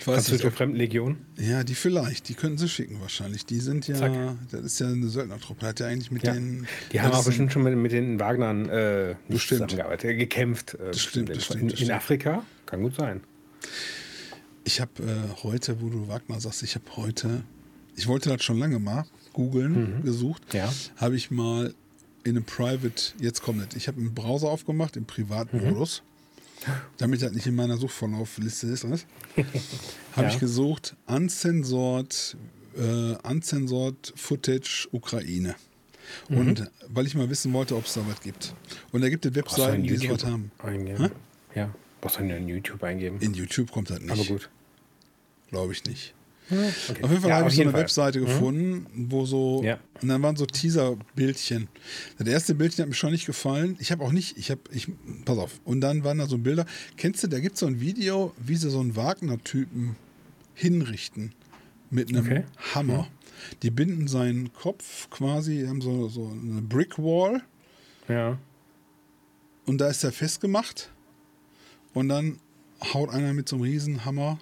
Ich 0.07 0.13
weiß 0.13 0.15
Französische 0.29 0.51
Fremdenlegion. 0.53 1.17
ja, 1.37 1.65
die 1.65 1.75
vielleicht, 1.75 2.29
die 2.29 2.35
könnten 2.35 2.59
sie 2.59 2.69
schicken 2.69 3.01
wahrscheinlich. 3.01 3.45
Die 3.45 3.59
sind 3.59 3.89
ja, 3.89 3.97
Zack. 3.97 4.13
das 4.53 4.61
ist 4.61 4.79
ja 4.79 4.87
eine 4.87 5.09
Söldnertruppe, 5.09 5.67
hat 5.67 5.81
ja 5.81 5.87
eigentlich 5.87 6.13
mit 6.13 6.23
Ja. 6.23 6.33
den... 6.35 6.67
Die 6.93 7.01
haben 7.01 7.13
auch 7.13 7.25
bestimmt 7.25 7.53
schon 7.53 7.63
mit, 7.65 7.77
mit 7.77 7.91
den 7.91 8.21
Wagnern 8.21 8.69
äh, 8.69 9.17
zusammengearbeitet, 9.37 10.11
äh, 10.11 10.15
gekämpft. 10.17 10.75
Äh, 10.75 10.87
Das 10.93 11.01
stimmt, 11.01 11.31
das 11.31 11.45
stimmt, 11.47 11.63
in, 11.63 11.69
das 11.69 11.81
in 11.81 11.87
stimmt. 11.87 11.99
Afrika? 11.99 12.45
Kann 12.67 12.83
gut 12.83 12.95
sein. 12.95 13.21
Ich 14.65 14.81
habe 14.81 14.91
äh, 15.03 15.43
heute, 15.43 15.81
wo 15.81 15.89
du 15.89 16.07
Wagner 16.09 16.39
sagst, 16.41 16.63
ich 16.63 16.75
habe 16.77 16.85
heute, 16.97 17.43
ich 17.97 18.07
wollte 18.07 18.29
das 18.29 18.45
schon 18.45 18.59
lange 18.59 18.79
mal 18.79 19.07
googeln, 19.33 20.03
gesucht, 20.05 20.43
Mhm. 20.53 20.59
Ja. 20.59 20.73
habe 20.97 21.17
ich 21.17 21.31
mal 21.33 21.75
in 22.25 22.37
einem 22.37 22.45
Private, 22.45 23.13
jetzt 23.21 23.43
kommt 23.43 23.61
es, 23.73 23.77
ich 23.77 23.87
habe 23.89 24.01
einen 24.01 24.15
Browser 24.15 24.49
aufgemacht 24.49 24.97
im 24.97 25.05
Privatmodus, 25.05 26.03
Mhm. 26.05 26.16
Damit 26.99 27.23
das 27.23 27.33
nicht 27.33 27.47
in 27.47 27.55
meiner 27.55 27.77
Suchverlaufliste 27.77 28.67
ist, 28.69 28.85
ne? 28.85 28.99
habe 30.13 30.27
Ja. 30.27 30.33
ich 30.33 30.39
gesucht, 30.39 30.97
uncensored, 31.07 32.37
äh, 32.77 33.15
uncensored 33.29 34.13
Footage 34.17 34.89
Ukraine. 34.93 35.55
Mhm. 36.29 36.37
Und 36.39 36.71
weil 36.89 37.07
ich 37.07 37.15
mal 37.15 37.29
wissen 37.31 37.53
wollte, 37.53 37.77
ob 37.77 37.85
es 37.87 37.95
da 37.95 38.01
was 38.09 38.21
gibt. 38.21 38.55
Und 38.93 39.01
da 39.01 39.09
gibt 39.09 39.27
es 39.27 39.35
Webseiten, 39.35 39.83
die 39.83 39.97
sowas 39.97 40.25
haben. 40.25 40.51
eingeben? 40.59 41.11
Ja. 41.55 41.75
Brauchst 42.01 42.19
du 42.19 42.23
in 42.23 42.49
YouTube 42.49 42.83
eingeben. 42.85 43.19
In 43.21 43.35
YouTube 43.35 43.71
kommt 43.73 43.91
das 43.91 44.01
nicht. 44.01 44.11
aber 44.13 44.25
gut. 44.25 44.49
Glaube 45.49 45.73
ich 45.73 45.85
nicht. 45.85 46.15
Okay. 46.49 47.03
Auf 47.03 47.11
jeden 47.11 47.21
Fall 47.23 47.31
Ja, 47.31 47.37
habe 47.39 47.49
ich 47.49 47.57
so 47.57 47.63
eine 47.63 47.71
Fall. 47.73 47.81
Mhm. 47.81 47.83
Webseite 47.85 48.21
gefunden, 48.21 48.87
wo 49.11 49.27
so, 49.27 49.63
Ja. 49.65 49.79
und 50.01 50.09
dann 50.09 50.23
waren 50.23 50.37
so 50.37 50.47
Teaser-Bildchen. 50.47 51.69
Das 52.19 52.29
erste 52.29 52.55
Bildchen 52.55 52.83
hat 52.83 52.89
mir 52.89 52.95
schon 52.95 53.11
nicht 53.13 53.27
gefallen. 53.27 53.77
Ich 53.81 53.91
habe 53.91 54.05
auch 54.05 54.13
nicht, 54.13 54.37
ich 54.39 54.51
habe, 54.51 54.61
ich, 54.71 54.89
pass 55.25 55.39
auf. 55.39 55.61
Und 55.65 55.81
dann 55.81 56.05
waren 56.05 56.19
da 56.19 56.27
so 56.27 56.39
Bilder. 56.39 56.65
Kennst 56.97 57.23
du, 57.25 57.27
da 57.27 57.41
gibt 57.41 57.55
es 57.55 57.61
so 57.61 57.67
ein 57.67 57.81
Video, 57.81 58.33
wie 58.39 58.55
sie 58.57 58.71
so 58.71 58.79
einen 58.81 58.95
Wagner-Typen 58.95 59.97
hinrichten 60.55 61.33
mit 61.91 62.09
einem 62.11 62.25
Okay. 62.25 62.45
Hammer. 62.75 63.09
Die 63.63 63.71
binden 63.71 64.07
seinen 64.09 64.53
Kopf 64.53 65.11
quasi, 65.11 65.65
haben 65.67 65.81
so, 65.81 66.09
so 66.09 66.29
eine 66.29 66.63
Brickwall 66.63 67.43
Ja. 68.09 68.39
und 69.67 69.79
da 69.79 69.89
ist 69.89 70.03
er 70.05 70.13
festgemacht. 70.13 70.91
Und 71.93 72.09
dann 72.09 72.39
haut 72.95 73.11
einer 73.11 73.33
mit 73.35 73.49
so 73.49 73.57
einem 73.57 73.65
Riesenhammer. 73.65 74.39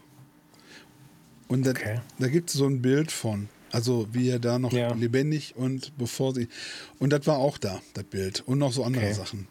Und 1.49 1.67
das, 1.67 1.75
Okay. 1.77 2.01
da 2.19 2.29
gibt 2.29 2.51
es 2.51 2.57
so 2.57 2.67
ein 2.67 2.81
Bild 2.83 3.11
von. 3.13 3.49
Also 3.73 4.07
wie 4.13 4.29
er 4.29 4.39
da 4.39 4.59
noch 4.59 4.73
Ja. 4.73 4.95
lebendig 4.95 5.55
und 5.57 5.93
bevor 5.99 6.33
sie. 6.35 6.49
Und 7.01 7.11
das 7.13 7.27
war 7.27 7.39
auch 7.39 7.59
da, 7.59 7.81
das 7.95 8.05
Bild. 8.05 8.43
Und 8.47 8.59
noch 8.59 8.73
so 8.73 8.85
andere 8.85 9.05
Okay. 9.07 9.15
Sachen. 9.15 9.49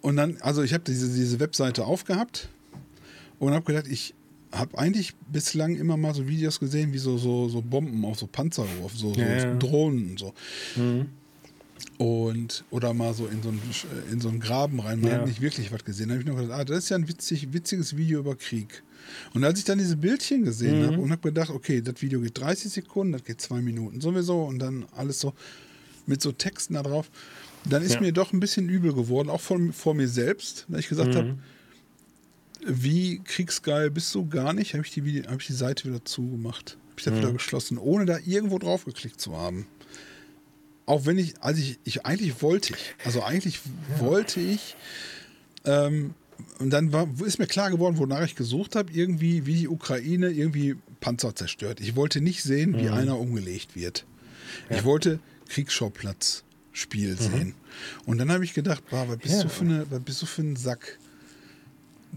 Und 0.00 0.16
dann, 0.16 0.36
also 0.40 0.62
ich 0.62 0.74
habe 0.74 0.84
diese, 0.84 1.08
diese 1.12 1.38
Webseite 1.40 1.84
aufgehabt 1.84 2.48
und 3.38 3.52
habe 3.52 3.64
gedacht, 3.64 3.86
ich 3.88 4.14
habe 4.52 4.76
eigentlich 4.78 5.14
bislang 5.30 5.76
immer 5.76 5.96
mal 5.96 6.14
so 6.14 6.26
Videos 6.26 6.58
gesehen, 6.58 6.92
wie 6.92 6.98
so, 6.98 7.18
so, 7.18 7.48
so 7.48 7.60
Bomben 7.62 8.04
auf 8.04 8.18
so 8.18 8.26
Panzer 8.26 8.64
geworfen, 8.64 8.96
so, 8.96 9.14
so 9.14 9.20
Ja, 9.20 9.36
ja. 9.36 9.54
Drohnen 9.56 10.10
und 10.12 10.18
so. 10.18 10.34
Mhm. 10.76 11.08
Und, 11.98 12.64
oder 12.70 12.94
mal 12.94 13.12
so 13.14 13.26
in 13.26 13.42
so 13.42 13.48
einen, 13.48 13.60
in 14.12 14.20
so 14.20 14.28
einen 14.28 14.40
Graben 14.40 14.80
rein. 14.80 15.00
Man 15.00 15.10
Ja. 15.10 15.18
hat 15.18 15.26
nicht 15.26 15.40
wirklich 15.40 15.72
was 15.72 15.84
gesehen. 15.84 16.08
Da 16.08 16.14
habe 16.14 16.22
ich 16.22 16.28
noch 16.28 16.36
gedacht, 16.36 16.60
ah, 16.60 16.64
das 16.64 16.78
ist 16.78 16.88
ja 16.90 16.96
ein 16.96 17.08
witzig, 17.08 17.52
witziges 17.52 17.96
Video 17.96 18.20
über 18.20 18.36
Krieg. 18.36 18.82
Und 19.34 19.44
als 19.44 19.58
ich 19.58 19.64
dann 19.64 19.78
diese 19.78 19.96
Bildchen 19.96 20.44
gesehen 20.44 20.80
Mhm. 20.82 20.86
habe 20.86 20.98
und 20.98 21.10
habe 21.10 21.22
gedacht, 21.22 21.50
okay, 21.50 21.80
das 21.80 22.00
Video 22.02 22.20
geht 22.20 22.38
30 22.38 22.70
Sekunden, 22.70 23.12
das 23.14 23.24
geht 23.24 23.40
zwei 23.40 23.60
Minuten 23.60 24.00
sowieso 24.00 24.44
und 24.44 24.58
dann 24.58 24.86
alles 24.94 25.20
so 25.20 25.32
mit 26.06 26.22
so 26.22 26.32
Texten 26.32 26.74
da 26.74 26.82
drauf. 26.82 27.10
dann 27.64 27.82
ist 27.82 27.94
ja. 27.94 28.00
mir 28.00 28.12
doch 28.12 28.32
ein 28.32 28.40
bisschen 28.40 28.68
übel 28.68 28.94
geworden, 28.94 29.28
auch 29.28 29.40
von, 29.40 29.72
vor 29.72 29.92
mir 29.94 30.08
selbst, 30.08 30.64
weil 30.68 30.80
ich 30.80 30.88
gesagt 30.88 31.10
mhm. 31.12 31.16
habe, 31.16 31.38
wie 32.66 33.20
kriegsgeil 33.24 33.90
bist 33.90 34.14
du 34.14 34.26
gar 34.26 34.52
nicht, 34.52 34.74
habe 34.74 34.84
ich, 34.84 34.92
die, 34.92 35.22
hab 35.22 35.40
ich 35.40 35.46
die 35.48 35.52
Seite 35.52 35.88
wieder 35.88 36.04
zugemacht. 36.04 36.78
Habe 36.90 36.94
ich 36.98 37.04
da 37.04 37.10
mhm. 37.10 37.16
wieder 37.18 37.32
geschlossen, 37.32 37.78
ohne 37.78 38.04
da 38.06 38.18
irgendwo 38.24 38.58
drauf 38.58 38.84
geklickt 38.84 39.20
zu 39.20 39.36
haben. 39.36 39.66
Auch 40.88 41.04
wenn 41.04 41.18
ich, 41.18 41.34
also 41.42 41.60
ich, 41.60 41.78
ich 41.84 42.06
eigentlich 42.06 42.40
wollte 42.40 42.72
ich, 42.72 42.94
also 43.04 43.22
eigentlich 43.22 43.60
ja. 43.90 44.00
wollte 44.00 44.40
ich, 44.40 44.74
ähm, 45.66 46.14
und 46.60 46.70
dann 46.70 46.94
war, 46.94 47.06
ist 47.26 47.38
mir 47.38 47.46
klar 47.46 47.70
geworden, 47.70 47.98
wonach 47.98 48.22
ich 48.22 48.36
gesucht 48.36 48.74
habe, 48.74 48.90
irgendwie, 48.90 49.44
wie 49.44 49.54
die 49.54 49.68
Ukraine 49.68 50.30
irgendwie 50.30 50.76
Panzer 51.00 51.34
zerstört. 51.34 51.80
Ich 51.80 51.94
wollte 51.94 52.22
nicht 52.22 52.42
sehen, 52.42 52.74
wie 52.78 52.84
mhm. 52.84 52.94
einer 52.94 53.18
umgelegt 53.18 53.76
wird. 53.76 54.06
Ja. 54.70 54.78
Ich 54.78 54.84
wollte 54.84 55.20
Kriegsschauplatz 55.48 56.44
Spiel 56.72 57.10
mhm. 57.10 57.18
sehen. 57.18 57.54
Und 58.06 58.16
dann 58.16 58.32
habe 58.32 58.44
ich 58.44 58.54
gedacht, 58.54 58.82
boah, 58.88 59.06
was 59.08 59.18
bist, 59.18 59.34
ja. 59.34 59.42
du 59.42 59.50
für 59.50 59.64
eine, 59.64 59.90
was 59.90 60.00
bist 60.00 60.22
du 60.22 60.26
für 60.26 60.42
ein 60.42 60.56
Sack? 60.56 60.98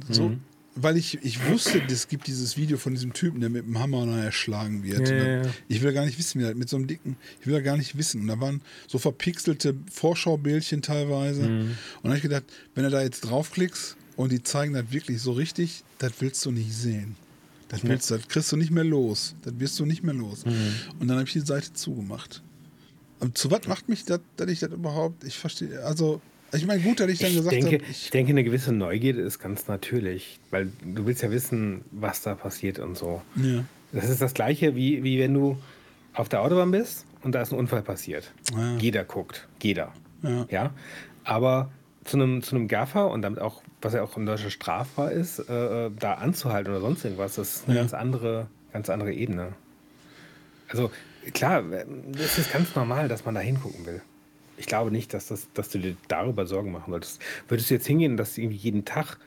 So, 0.09 0.29
mhm. 0.29 0.43
Weil 0.75 0.95
ich, 0.95 1.19
ich 1.23 1.45
wusste, 1.47 1.81
es 1.89 2.07
gibt 2.07 2.27
dieses 2.27 2.55
Video 2.55 2.77
von 2.77 2.93
diesem 2.93 3.11
Typen, 3.11 3.41
der 3.41 3.49
mit 3.49 3.65
dem 3.65 3.77
Hammer 3.77 4.07
erschlagen 4.17 4.83
wird. 4.83 5.09
Ja, 5.09 5.41
dann, 5.41 5.53
ich 5.67 5.81
will 5.81 5.91
gar 5.91 6.05
nicht 6.05 6.17
wissen, 6.17 6.39
wie 6.39 6.45
er 6.45 6.55
mit 6.55 6.69
so 6.69 6.77
einem 6.77 6.87
dicken, 6.87 7.17
ich 7.41 7.47
will 7.47 7.61
gar 7.61 7.75
nicht 7.75 7.97
wissen. 7.97 8.21
Und 8.21 8.27
da 8.27 8.39
waren 8.39 8.61
so 8.87 8.97
verpixelte 8.97 9.75
Vorschaubildchen 9.91 10.81
teilweise. 10.81 11.41
Mhm. 11.41 11.59
Und 11.59 11.77
dann 12.03 12.11
habe 12.11 12.17
ich 12.17 12.23
gedacht, 12.23 12.43
wenn 12.73 12.85
du 12.85 12.89
da 12.89 13.01
jetzt 13.01 13.21
draufklickst 13.21 13.97
und 14.15 14.31
die 14.31 14.43
zeigen 14.43 14.73
das 14.73 14.91
wirklich 14.91 15.21
so 15.21 15.33
richtig, 15.33 15.83
das 15.97 16.13
willst 16.19 16.45
du 16.45 16.51
nicht 16.51 16.73
sehen. 16.73 17.15
Das, 17.67 17.83
willst, 17.83 18.11
das 18.11 18.27
kriegst 18.27 18.51
du 18.51 18.57
nicht 18.57 18.71
mehr 18.71 18.83
los. 18.83 19.35
Das 19.43 19.53
wirst 19.57 19.79
du 19.79 19.85
nicht 19.85 20.03
mehr 20.03 20.13
los. 20.13 20.45
Mhm. 20.45 20.73
Und 20.99 21.07
dann 21.07 21.17
habe 21.17 21.27
ich 21.27 21.33
die 21.33 21.39
Seite 21.39 21.73
zugemacht. 21.73 22.41
Und 23.19 23.37
zu 23.37 23.51
was 23.51 23.67
macht 23.67 23.87
mich 23.87 24.03
das, 24.05 24.19
dass 24.35 24.49
ich 24.49 24.59
das 24.59 24.71
überhaupt, 24.71 25.23
ich 25.23 25.37
verstehe, 25.37 25.83
also, 25.83 26.21
ich 26.53 26.67
meine, 26.67 26.81
gut, 26.81 26.99
dass 26.99 27.09
ich 27.09 27.19
dann 27.19 27.29
ich 27.29 27.37
gesagt 27.37 27.63
habe. 27.63 27.75
Ich, 27.75 27.89
ich 27.89 28.09
denke, 28.11 28.31
eine 28.31 28.43
gewisse 28.43 28.73
Neugierde 28.73 29.21
ist 29.21 29.39
ganz 29.39 29.67
natürlich, 29.67 30.39
weil 30.49 30.71
du 30.83 31.05
willst 31.05 31.21
ja 31.21 31.31
wissen, 31.31 31.85
was 31.91 32.21
da 32.21 32.35
passiert 32.35 32.79
und 32.79 32.97
so. 32.97 33.21
Ja. 33.35 33.63
Das 33.93 34.09
ist 34.09 34.21
das 34.21 34.33
Gleiche, 34.33 34.75
wie, 34.75 35.03
wie 35.03 35.19
wenn 35.19 35.33
du 35.33 35.57
auf 36.13 36.29
der 36.29 36.41
Autobahn 36.41 36.71
bist 36.71 37.05
und 37.23 37.33
da 37.35 37.41
ist 37.41 37.51
ein 37.51 37.59
Unfall 37.59 37.81
passiert. 37.81 38.31
Ja. 38.53 38.77
Jeder 38.77 39.03
guckt, 39.03 39.47
jeder. 39.61 39.93
Ja. 40.23 40.45
ja? 40.49 40.73
Aber 41.23 41.71
zu 42.03 42.17
einem, 42.17 42.41
zu 42.41 42.55
einem 42.55 42.67
Gaffer 42.67 43.09
und 43.09 43.21
damit 43.21 43.39
auch, 43.39 43.61
was 43.81 43.93
ja 43.93 44.03
auch 44.03 44.17
in 44.17 44.25
Deutschland 44.25 44.51
strafbar 44.51 45.11
ist, 45.11 45.39
äh, 45.39 45.87
äh, 45.87 45.91
da 45.97 46.15
anzuhalten 46.15 46.71
oder 46.71 46.81
sonst 46.81 47.03
irgendwas, 47.03 47.35
das 47.35 47.57
ist 47.57 47.69
eine 47.69 47.77
ganz 47.77 47.93
andere, 47.93 48.47
ganz 48.73 48.89
andere 48.89 49.13
Ebene. 49.13 49.53
Also 50.67 50.91
klar, 51.33 51.63
es 52.15 52.37
ist 52.37 52.51
ganz 52.51 52.75
normal, 52.75 53.07
dass 53.07 53.25
man 53.25 53.35
da 53.35 53.41
hingucken 53.41 53.85
will. 53.85 54.01
Ich 54.61 54.67
glaube 54.67 54.91
nicht, 54.91 55.11
dass, 55.15 55.25
das, 55.25 55.47
dass 55.55 55.69
du 55.69 55.79
dir 55.79 55.95
darüber 56.07 56.45
Sorgen 56.45 56.71
machen 56.71 56.91
solltest. 56.91 57.19
Würdest 57.47 57.71
du 57.71 57.73
jetzt 57.73 57.87
hingehen, 57.87 58.15
dass 58.15 58.37
irgendwie 58.37 58.57
jeden 58.57 58.85
Tag 58.85 59.17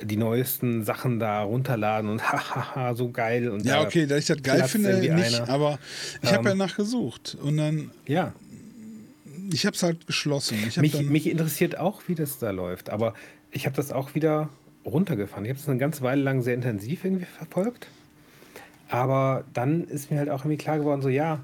die 0.00 0.16
neuesten 0.16 0.84
Sachen 0.84 1.18
da 1.18 1.42
runterladen 1.42 2.08
und 2.08 2.22
hahaha, 2.32 2.94
so 2.94 3.10
geil. 3.10 3.50
Und 3.50 3.64
ja, 3.64 3.82
okay, 3.82 4.06
da 4.06 4.16
ich 4.16 4.26
das 4.26 4.40
geil 4.42 4.62
finde, 4.68 4.96
nicht, 4.98 5.40
einer. 5.40 5.48
aber 5.48 5.80
ich 6.22 6.30
ähm, 6.30 6.36
habe 6.36 6.48
ja 6.50 6.54
nachgesucht 6.54 7.36
und 7.42 7.56
dann. 7.56 7.90
Ja. 8.06 8.32
Ich 9.52 9.66
habe 9.66 9.74
es 9.74 9.82
halt 9.82 10.06
geschlossen. 10.06 10.56
mich, 10.76 11.02
mich 11.02 11.28
interessiert 11.28 11.78
auch, 11.78 12.02
wie 12.06 12.14
das 12.14 12.38
da 12.38 12.52
läuft, 12.52 12.90
aber 12.90 13.14
ich 13.50 13.66
habe 13.66 13.74
das 13.74 13.90
auch 13.90 14.14
wieder 14.14 14.50
runtergefahren. 14.84 15.44
Ich 15.44 15.50
habe 15.50 15.58
es 15.58 15.68
eine 15.68 15.78
ganze 15.78 16.02
Weile 16.02 16.22
lang 16.22 16.42
sehr 16.42 16.54
intensiv 16.54 17.04
irgendwie 17.04 17.26
verfolgt. 17.26 17.88
Aber 18.88 19.44
dann 19.52 19.84
ist 19.84 20.12
mir 20.12 20.18
halt 20.18 20.30
auch 20.30 20.40
irgendwie 20.40 20.58
klar 20.58 20.78
geworden, 20.78 21.02
so 21.02 21.08
ja, 21.08 21.40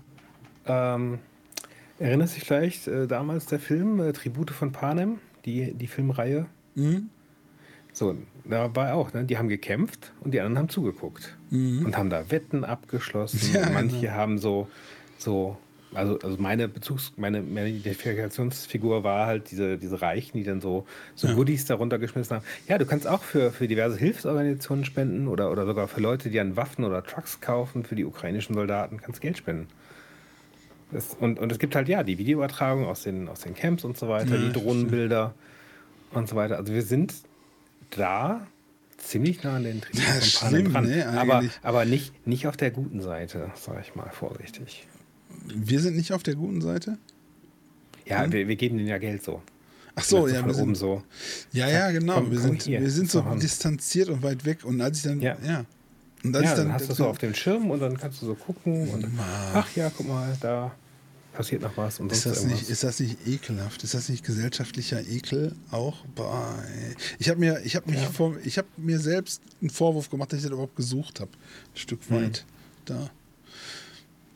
ähm, 0.66 1.18
erinnert 2.02 2.28
sich 2.28 2.44
vielleicht 2.44 2.88
äh, 2.88 3.06
damals 3.06 3.46
der 3.46 3.60
Film 3.60 4.00
äh, 4.00 4.12
Tribute 4.12 4.50
von 4.50 4.72
Panem, 4.72 5.18
die, 5.44 5.72
die 5.74 5.86
Filmreihe? 5.86 6.46
Mhm. 6.74 7.08
So, 7.92 8.16
da 8.44 8.74
war 8.74 8.94
auch, 8.94 9.12
ne? 9.12 9.24
die 9.24 9.36
haben 9.36 9.48
gekämpft 9.48 10.12
und 10.20 10.32
die 10.32 10.40
anderen 10.40 10.58
haben 10.58 10.68
zugeguckt 10.68 11.36
mhm. 11.50 11.84
und 11.84 11.96
haben 11.96 12.10
da 12.10 12.30
Wetten 12.30 12.64
abgeschlossen. 12.64 13.40
Ja, 13.54 13.68
Manche 13.70 14.00
genau. 14.00 14.12
haben 14.12 14.38
so, 14.38 14.68
so 15.18 15.58
also, 15.94 16.18
also 16.20 16.36
meine 16.38 16.68
Bezugs-, 16.68 17.12
meine, 17.16 17.42
meine 17.42 17.68
Identifikationsfigur 17.68 19.04
war 19.04 19.26
halt 19.26 19.50
diese, 19.50 19.76
diese 19.76 20.00
Reichen, 20.00 20.38
die 20.38 20.44
dann 20.44 20.60
so, 20.60 20.86
so 21.14 21.28
ja. 21.28 21.34
Goodies 21.34 21.66
darunter 21.66 21.98
geschmissen 21.98 22.36
haben. 22.36 22.44
Ja, 22.66 22.78
du 22.78 22.86
kannst 22.86 23.06
auch 23.06 23.22
für, 23.22 23.52
für 23.52 23.68
diverse 23.68 23.98
Hilfsorganisationen 23.98 24.84
spenden 24.84 25.28
oder, 25.28 25.50
oder 25.50 25.66
sogar 25.66 25.88
für 25.88 26.00
Leute, 26.00 26.30
die 26.30 26.40
an 26.40 26.56
Waffen 26.56 26.84
oder 26.84 27.04
Trucks 27.04 27.40
kaufen, 27.40 27.84
für 27.84 27.94
die 27.94 28.04
ukrainischen 28.04 28.54
Soldaten, 28.54 29.00
kannst 29.02 29.20
Geld 29.20 29.36
spenden. 29.36 29.68
Das, 30.92 31.16
und, 31.18 31.38
und 31.38 31.50
es 31.50 31.58
gibt 31.58 31.74
halt 31.74 31.88
ja 31.88 32.02
die 32.02 32.18
Videoübertragung 32.18 32.86
aus 32.86 33.02
den, 33.02 33.28
aus 33.28 33.40
den 33.40 33.54
Camps 33.54 33.84
und 33.84 33.96
so 33.96 34.08
weiter, 34.08 34.36
ja, 34.36 34.46
die 34.46 34.52
Drohnenbilder 34.52 35.34
und 36.12 36.28
so 36.28 36.36
weiter. 36.36 36.58
Also 36.58 36.72
wir 36.72 36.82
sind 36.82 37.14
da 37.90 38.46
ziemlich 38.98 39.42
nah 39.42 39.56
an 39.56 39.64
den 39.64 39.80
Trieben 39.80 40.02
von 40.02 40.40
Panem 40.40 40.72
dran. 40.72 40.86
Ne, 40.86 41.08
aber, 41.08 41.44
aber 41.62 41.84
nicht, 41.84 42.26
nicht 42.26 42.46
auf 42.46 42.56
der 42.56 42.70
guten 42.70 43.00
Seite, 43.00 43.50
sage 43.54 43.80
ich 43.82 43.94
mal 43.94 44.10
vorsichtig. 44.10 44.86
Wir 45.46 45.80
sind 45.80 45.96
nicht 45.96 46.12
auf 46.12 46.22
der 46.22 46.34
guten 46.34 46.60
Seite? 46.60 46.98
Ja, 48.04 48.24
hm? 48.24 48.32
wir, 48.32 48.48
wir, 48.48 48.56
geben 48.56 48.76
denen 48.76 48.88
ja 48.88 48.98
Geld 48.98 49.22
so. 49.22 49.42
Ach 49.94 50.04
so, 50.04 50.26
ja, 50.26 50.44
wir 50.44 50.54
sind, 50.54 50.74
so. 50.74 51.02
Ja, 51.52 51.68
ja, 51.68 51.90
genau. 51.90 52.14
Komm, 52.14 52.30
wir 52.30 52.38
sind, 52.38 52.66
wir 52.66 52.90
sind 52.90 53.10
so 53.10 53.20
distanziert 53.40 54.08
und 54.08 54.22
weit 54.22 54.44
weg. 54.44 54.64
Und 54.64 54.80
als 54.80 54.98
ich 54.98 55.04
dann, 55.04 55.20
ja. 55.20 55.36
ja. 55.44 55.64
Und 56.24 56.34
als 56.34 56.44
ja, 56.44 56.50
ich 56.50 56.56
dann, 56.56 56.66
dann 56.68 56.74
hast 56.74 56.88
du 56.88 56.94
so 56.94 57.06
auf 57.06 57.18
dem 57.18 57.34
Schirm 57.34 57.70
und 57.70 57.80
dann 57.80 57.98
kannst 57.98 58.22
du 58.22 58.26
so 58.26 58.34
gucken 58.34 58.88
und 58.88 59.06
ach 59.54 59.68
ja, 59.76 59.90
guck 59.94 60.08
mal, 60.08 60.34
da 60.40 60.72
passiert 61.32 61.62
noch 61.62 61.76
was. 61.76 62.00
Und 62.00 62.12
ist, 62.12 62.26
das 62.26 62.44
nicht, 62.44 62.68
ist 62.68 62.84
das 62.84 63.00
nicht 63.00 63.26
ekelhaft? 63.26 63.82
Ist 63.84 63.94
das 63.94 64.08
nicht 64.08 64.24
gesellschaftlicher 64.24 65.00
Ekel 65.06 65.54
auch? 65.70 66.04
Boah, 66.14 66.62
ich 67.18 67.28
habe 67.28 67.40
mir, 67.40 67.60
ich 67.64 67.84
mich, 67.86 67.96
ja. 67.96 68.10
vor, 68.10 68.36
ich 68.44 68.58
habe 68.58 68.68
mir 68.76 68.98
selbst 68.98 69.42
einen 69.60 69.70
Vorwurf 69.70 70.10
gemacht, 70.10 70.32
dass 70.32 70.38
ich 70.38 70.44
das 70.44 70.52
überhaupt 70.52 70.76
gesucht 70.76 71.20
habe, 71.20 71.30
ein 71.32 71.78
Stück 71.78 72.10
weit 72.10 72.44
mhm. 72.46 72.84
da. 72.86 73.10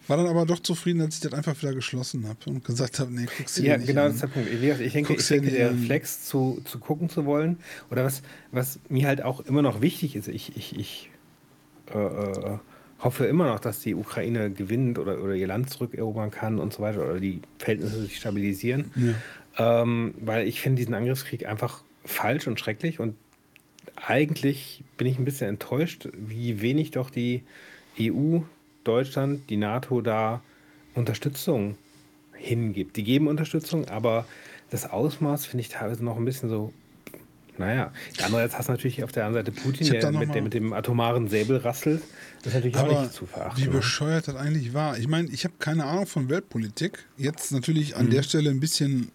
War 0.08 0.16
dann 0.16 0.28
aber 0.28 0.46
doch 0.46 0.60
zufrieden, 0.60 1.00
als 1.00 1.16
ich 1.16 1.20
das 1.22 1.32
einfach 1.32 1.60
wieder 1.60 1.74
geschlossen 1.74 2.28
habe 2.28 2.38
und 2.46 2.64
gesagt 2.64 3.00
habe, 3.00 3.12
nee, 3.12 3.26
guck's 3.38 3.54
dir 3.54 3.64
ja, 3.64 3.76
nicht 3.76 3.88
genau, 3.88 4.02
an. 4.02 4.06
das 4.06 4.14
ist 4.16 4.22
der 4.22 4.28
Punkt. 4.28 4.48
Ich 4.50 4.60
denke, 4.92 5.14
ich 5.14 5.26
denke 5.26 5.50
der 5.50 5.72
Reflex 5.72 6.26
zu, 6.26 6.62
zu 6.64 6.78
gucken 6.78 7.10
zu 7.10 7.24
wollen 7.24 7.58
oder 7.90 8.04
was, 8.04 8.22
was 8.52 8.78
mir 8.88 9.08
halt 9.08 9.22
auch 9.22 9.40
immer 9.40 9.62
noch 9.62 9.80
wichtig 9.80 10.14
ist, 10.14 10.28
ich, 10.28 10.56
ich, 10.56 10.78
ich 10.78 11.10
äh, 11.92 11.98
äh, 11.98 12.58
hoffe 13.00 13.26
immer 13.26 13.46
noch, 13.46 13.60
dass 13.60 13.80
die 13.80 13.94
Ukraine 13.94 14.50
gewinnt 14.50 14.98
oder, 14.98 15.22
oder 15.22 15.34
ihr 15.34 15.46
Land 15.46 15.70
zurückerobern 15.70 16.30
kann 16.30 16.58
und 16.58 16.72
so 16.72 16.82
weiter 16.82 17.04
oder 17.04 17.20
die 17.20 17.40
Verhältnisse 17.58 18.00
sich 18.02 18.16
stabilisieren. 18.16 18.90
Ja. 18.96 19.82
Ähm, 19.82 20.14
weil 20.20 20.46
ich 20.46 20.60
finde 20.60 20.80
diesen 20.80 20.94
Angriffskrieg 20.94 21.46
einfach 21.46 21.82
falsch 22.04 22.46
und 22.46 22.60
schrecklich 22.60 23.00
und 23.00 23.14
eigentlich 23.96 24.84
bin 24.96 25.06
ich 25.06 25.18
ein 25.18 25.24
bisschen 25.24 25.48
enttäuscht, 25.48 26.08
wie 26.12 26.60
wenig 26.60 26.90
doch 26.90 27.10
die 27.10 27.42
EU 28.00 28.40
Deutschland, 28.84 29.48
die 29.50 29.56
NATO 29.56 30.00
da 30.00 30.42
Unterstützung 30.94 31.76
hingibt. 32.34 32.96
Die 32.96 33.04
geben 33.04 33.26
Unterstützung, 33.26 33.86
aber 33.88 34.26
das 34.70 34.88
Ausmaß 34.88 35.46
finde 35.46 35.62
ich 35.62 35.68
teilweise 35.68 36.04
noch 36.04 36.16
ein 36.16 36.24
bisschen 36.24 36.48
so. 36.48 36.72
Naja, 37.58 37.92
andererseits 38.22 38.58
hast 38.58 38.68
du 38.68 38.72
natürlich 38.72 39.04
auf 39.04 39.12
der 39.12 39.26
anderen 39.26 39.46
Seite 39.46 39.60
Putin, 39.60 39.90
der 39.90 40.12
mit, 40.12 40.34
der 40.34 40.42
mit, 40.42 40.54
dem 40.54 40.72
atomaren 40.72 41.28
Säbel 41.28 41.58
rasselt. 41.58 42.02
Das 42.42 42.52
ist 42.52 42.54
natürlich 42.54 42.76
auch 42.76 43.02
nicht 43.02 43.12
zu 43.12 43.26
verachten. 43.26 43.62
Wie 43.62 43.66
ne? 43.66 43.72
bescheuert 43.72 44.28
das 44.28 44.36
eigentlich 44.36 44.74
war. 44.74 44.98
Ich 44.98 45.08
meine, 45.08 45.28
ich 45.28 45.44
habe 45.44 45.54
keine 45.58 45.84
Ahnung 45.84 46.06
von 46.06 46.28
Weltpolitik. 46.28 47.06
Jetzt 47.16 47.52
natürlich 47.52 47.96
an 47.96 48.06
mhm. 48.06 48.10
der 48.10 48.22
Stelle 48.22 48.50
ein 48.50 48.60
bisschen 48.60 49.10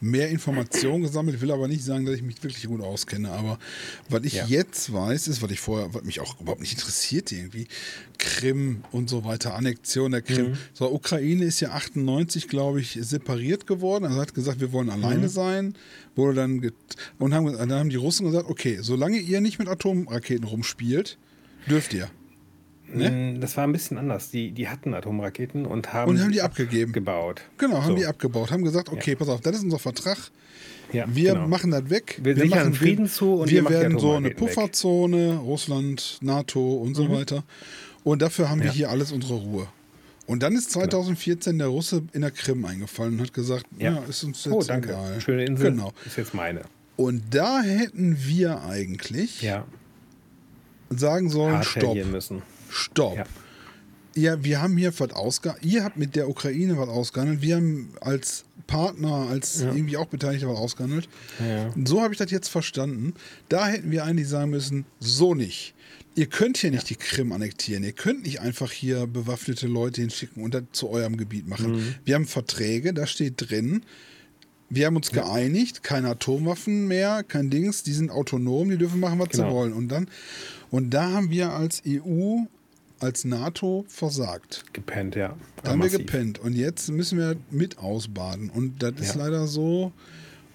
mehr 0.00 0.28
Informationen 0.28 1.02
gesammelt, 1.02 1.40
will 1.40 1.50
aber 1.50 1.68
nicht 1.68 1.84
sagen, 1.84 2.04
dass 2.04 2.14
ich 2.14 2.22
mich 2.22 2.42
wirklich 2.42 2.66
gut 2.66 2.80
auskenne. 2.80 3.30
Aber 3.30 3.58
was 4.08 4.22
ich 4.24 4.34
ja. 4.34 4.46
jetzt 4.46 4.92
weiß, 4.92 5.28
ist, 5.28 5.42
was 5.42 5.50
ich 5.50 5.60
vorher, 5.60 5.94
was 5.94 6.04
mich 6.04 6.20
auch 6.20 6.40
überhaupt 6.40 6.60
nicht 6.60 6.72
interessiert 6.74 7.32
irgendwie, 7.32 7.66
Krim 8.18 8.84
und 8.92 9.08
so 9.08 9.24
weiter, 9.24 9.54
Annexion 9.54 10.12
der 10.12 10.22
Krim. 10.22 10.50
Mhm. 10.50 10.58
So, 10.72 10.92
Ukraine 10.92 11.44
ist 11.44 11.60
ja 11.60 11.70
98, 11.70 12.48
glaube 12.48 12.80
ich, 12.80 12.98
separiert 13.00 13.66
geworden. 13.66 14.04
Also 14.04 14.20
hat 14.20 14.34
gesagt, 14.34 14.60
wir 14.60 14.72
wollen 14.72 14.90
alleine 14.90 15.22
mhm. 15.22 15.28
sein. 15.28 15.74
Wurde 16.14 16.36
dann 16.36 16.72
und 17.18 17.34
haben, 17.34 17.52
dann 17.52 17.72
haben 17.72 17.90
die 17.90 17.96
Russen 17.96 18.26
gesagt, 18.26 18.48
okay, 18.48 18.78
solange 18.80 19.18
ihr 19.18 19.40
nicht 19.40 19.58
mit 19.58 19.68
Atomraketen 19.68 20.44
rumspielt, 20.44 21.18
dürft 21.68 21.94
ihr. 21.94 22.10
Ne? 22.92 23.10
Mm, 23.10 23.40
das 23.40 23.56
war 23.56 23.64
ein 23.64 23.72
bisschen 23.72 23.98
anders. 23.98 24.30
Die, 24.30 24.52
die 24.52 24.68
hatten 24.68 24.94
Atomraketen 24.94 25.66
und 25.66 25.92
haben, 25.92 26.10
und 26.10 26.20
haben 26.20 26.32
die 26.32 26.42
abgegeben. 26.42 26.92
Gebaut. 26.92 27.42
Genau, 27.58 27.82
haben 27.82 27.88
so. 27.88 27.96
die 27.96 28.06
abgebaut. 28.06 28.50
Haben 28.50 28.64
gesagt, 28.64 28.90
okay, 28.90 29.12
ja. 29.12 29.16
pass 29.16 29.28
auf, 29.28 29.40
das 29.40 29.56
ist 29.56 29.64
unser 29.64 29.78
Vertrag. 29.78 30.18
Ja, 30.92 31.06
wir 31.08 31.34
genau. 31.34 31.48
machen 31.48 31.70
das 31.70 31.90
weg. 31.90 32.20
Wir, 32.22 32.36
wir 32.36 32.46
machen 32.46 32.74
Frieden 32.74 33.06
zu 33.08 33.34
und 33.34 33.50
wir 33.50 33.68
werden 33.68 33.98
so 33.98 34.12
eine 34.14 34.30
Pufferzone, 34.30 35.32
weg. 35.32 35.40
Russland, 35.40 36.18
NATO 36.20 36.74
und 36.74 36.94
so 36.94 37.04
mhm. 37.04 37.12
weiter. 37.12 37.44
Und 38.04 38.22
dafür 38.22 38.50
haben 38.50 38.58
ja. 38.58 38.66
wir 38.66 38.72
hier 38.72 38.90
alles 38.90 39.10
unsere 39.10 39.34
Ruhe. 39.34 39.66
Und 40.26 40.42
dann 40.42 40.54
ist 40.54 40.70
2014 40.70 41.52
genau. 41.52 41.64
der 41.64 41.68
Russe 41.68 42.02
in 42.12 42.22
der 42.22 42.30
Krim 42.30 42.64
eingefallen 42.64 43.14
und 43.14 43.20
hat 43.20 43.34
gesagt, 43.34 43.66
ja, 43.78 43.98
ist 44.08 44.24
uns 44.24 44.44
jetzt 44.44 44.54
oh, 44.54 44.62
danke. 44.62 44.90
egal. 44.90 45.20
Schöne 45.20 45.44
Insel, 45.44 45.72
genau. 45.72 45.92
ist 46.06 46.16
jetzt 46.16 46.34
meine. 46.34 46.62
Und 46.96 47.22
da 47.30 47.60
hätten 47.60 48.16
wir 48.20 48.62
eigentlich 48.62 49.46
sagen 50.90 51.28
sollen, 51.28 51.62
stopp. 51.62 51.96
Müssen. 52.06 52.42
Stopp. 52.70 53.16
Ja. 53.16 53.24
Ja, 54.16 54.44
wir 54.44 54.62
haben 54.62 54.76
hier 54.76 54.92
was 54.96 55.10
ausgehandelt. 55.10 55.64
Ihr 55.66 55.82
habt 55.82 55.96
mit 55.96 56.14
der 56.14 56.28
Ukraine 56.28 56.78
was 56.78 56.88
ausgehandelt. 56.88 57.42
Wir 57.42 57.56
haben 57.56 57.88
als 58.00 58.44
Partner, 58.68 59.26
als 59.28 59.62
Ja. 59.62 59.72
irgendwie 59.74 59.96
auch 59.96 60.06
Beteiligter 60.06 60.48
was 60.48 60.56
ausgehandelt. 60.56 61.08
Ja. 61.40 61.74
So 61.84 62.00
habe 62.00 62.14
ich 62.14 62.18
das 62.18 62.30
jetzt 62.30 62.48
verstanden. 62.48 63.14
Da 63.48 63.66
hätten 63.66 63.90
wir 63.90 64.04
eigentlich 64.04 64.28
sagen 64.28 64.50
müssen, 64.50 64.84
so 65.00 65.34
nicht. 65.34 65.74
Ihr 66.14 66.26
könnt 66.26 66.58
hier 66.58 66.70
nicht 66.70 66.88
die 66.90 66.94
Krim 66.94 67.32
annektieren. 67.32 67.82
Ihr 67.82 67.90
könnt 67.92 68.22
nicht 68.22 68.40
einfach 68.40 68.70
hier 68.70 69.08
bewaffnete 69.08 69.66
Leute 69.66 70.00
hinschicken 70.02 70.44
und 70.44 70.54
das 70.54 70.62
zu 70.70 70.88
eurem 70.90 71.16
Gebiet 71.16 71.48
machen. 71.48 71.72
Mhm. 71.72 71.94
Wir 72.04 72.14
haben 72.14 72.26
Verträge, 72.26 72.94
da 72.94 73.08
steht 73.08 73.34
drin, 73.50 73.82
wir 74.70 74.86
haben 74.86 74.96
uns 74.96 75.10
geeinigt, 75.10 75.82
keine 75.82 76.08
Atomwaffen 76.10 76.86
mehr, 76.86 77.24
kein 77.24 77.50
Dings, 77.50 77.82
die 77.82 77.92
sind 77.92 78.10
autonom, 78.10 78.70
die 78.70 78.78
dürfen 78.78 79.00
machen, 79.00 79.18
was 79.18 79.28
sie 79.32 79.38
Genau. 79.38 79.54
wollen. 79.54 79.72
Und 79.72 79.88
dann, 79.88 80.08
und 80.74 80.90
da 80.90 81.10
haben 81.12 81.30
wir 81.30 81.52
als 81.52 81.82
EU, 81.86 82.38
als 82.98 83.24
NATO 83.24 83.84
versagt. 83.88 84.64
Gepennt, 84.72 85.14
ja. 85.14 85.36
Da 85.62 85.70
haben 85.72 85.82
wir 85.82 85.88
gepennt. 85.90 86.38
Und 86.40 86.54
jetzt 86.54 86.88
müssen 86.90 87.16
wir 87.18 87.36
mit 87.50 87.78
ausbaden. 87.78 88.50
Und 88.50 88.82
das 88.82 88.94
ist 88.98 89.14
Ja. 89.14 89.24
leider 89.24 89.46
so. 89.46 89.92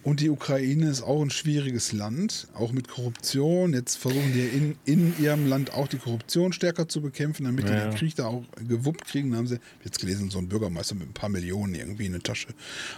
Und 0.03 0.19
die 0.21 0.29
Ukraine 0.29 0.89
ist 0.89 1.01
auch 1.03 1.21
ein 1.21 1.29
schwieriges 1.29 1.91
Land, 1.91 2.47
auch 2.53 2.71
mit 2.71 2.87
Korruption. 2.87 3.73
Jetzt 3.73 3.95
versuchen 3.97 4.31
die 4.33 4.39
in, 4.57 4.75
in 4.85 5.13
ihrem 5.21 5.45
Land 5.47 5.73
auch 5.73 5.87
die 5.87 5.97
Korruption 5.97 6.51
stärker 6.53 6.87
zu 6.87 7.01
bekämpfen, 7.01 7.43
damit 7.45 7.67
die 7.69 7.73
Ja. 7.73 7.85
den 7.87 7.95
Krieg 7.95 8.15
da 8.15 8.25
auch 8.27 8.43
gewuppt 8.67 9.05
kriegen. 9.05 9.31
Da 9.31 9.37
haben 9.37 9.47
sie 9.47 9.59
jetzt 9.85 9.99
gelesen, 9.99 10.29
so 10.29 10.39
ein 10.39 10.47
Bürgermeister 10.47 10.95
mit 10.95 11.07
ein 11.09 11.13
paar 11.13 11.29
Millionen 11.29 11.75
irgendwie 11.75 12.05
in 12.07 12.13
eine 12.13 12.23
Tasche 12.23 12.47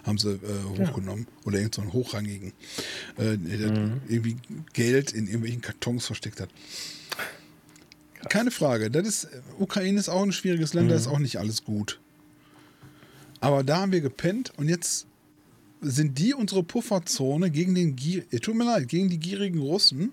haben 0.06 0.18
sie 0.20 0.32
äh, 0.32 0.40
hochgenommen. 0.80 1.28
Oder 1.46 1.58
irgend 1.60 1.76
so 1.76 1.82
einen 1.82 1.92
hochrangigen, 1.94 2.54
äh, 3.18 3.36
der 3.38 3.72
Mhm. 3.72 4.02
irgendwie 4.08 4.38
Geld 4.74 5.12
in 5.12 5.26
irgendwelchen 5.26 5.62
Kartons 5.62 6.06
versteckt 6.06 6.40
hat. 6.40 6.50
Keine 8.30 8.52
Frage. 8.52 8.90
Das 8.92 9.08
ist, 9.08 9.28
Ukraine 9.60 10.00
ist 10.00 10.10
auch 10.10 10.24
ein 10.24 10.32
schwieriges 10.32 10.74
Land, 10.74 10.92
da 10.92 10.96
ist 10.96 11.08
auch 11.08 11.20
nicht 11.20 11.38
alles 11.38 11.64
gut. 11.64 12.00
Aber 13.40 13.64
da 13.64 13.82
haben 13.82 13.92
wir 13.92 14.02
gepennt 14.02 14.54
und 14.58 14.70
jetzt 14.70 15.08
sind 15.82 16.20
die 16.20 16.34
unsere 16.34 16.64
Pufferzone 16.64 17.50
gegen 17.50 17.74
den 17.74 17.96
Gier, 17.96 18.24
tut 18.42 18.56
mir 18.56 18.66
leid, 18.66 18.88
gegen 18.88 19.10
die 19.10 19.18
gierigen 19.18 19.60
Russen, 19.60 20.12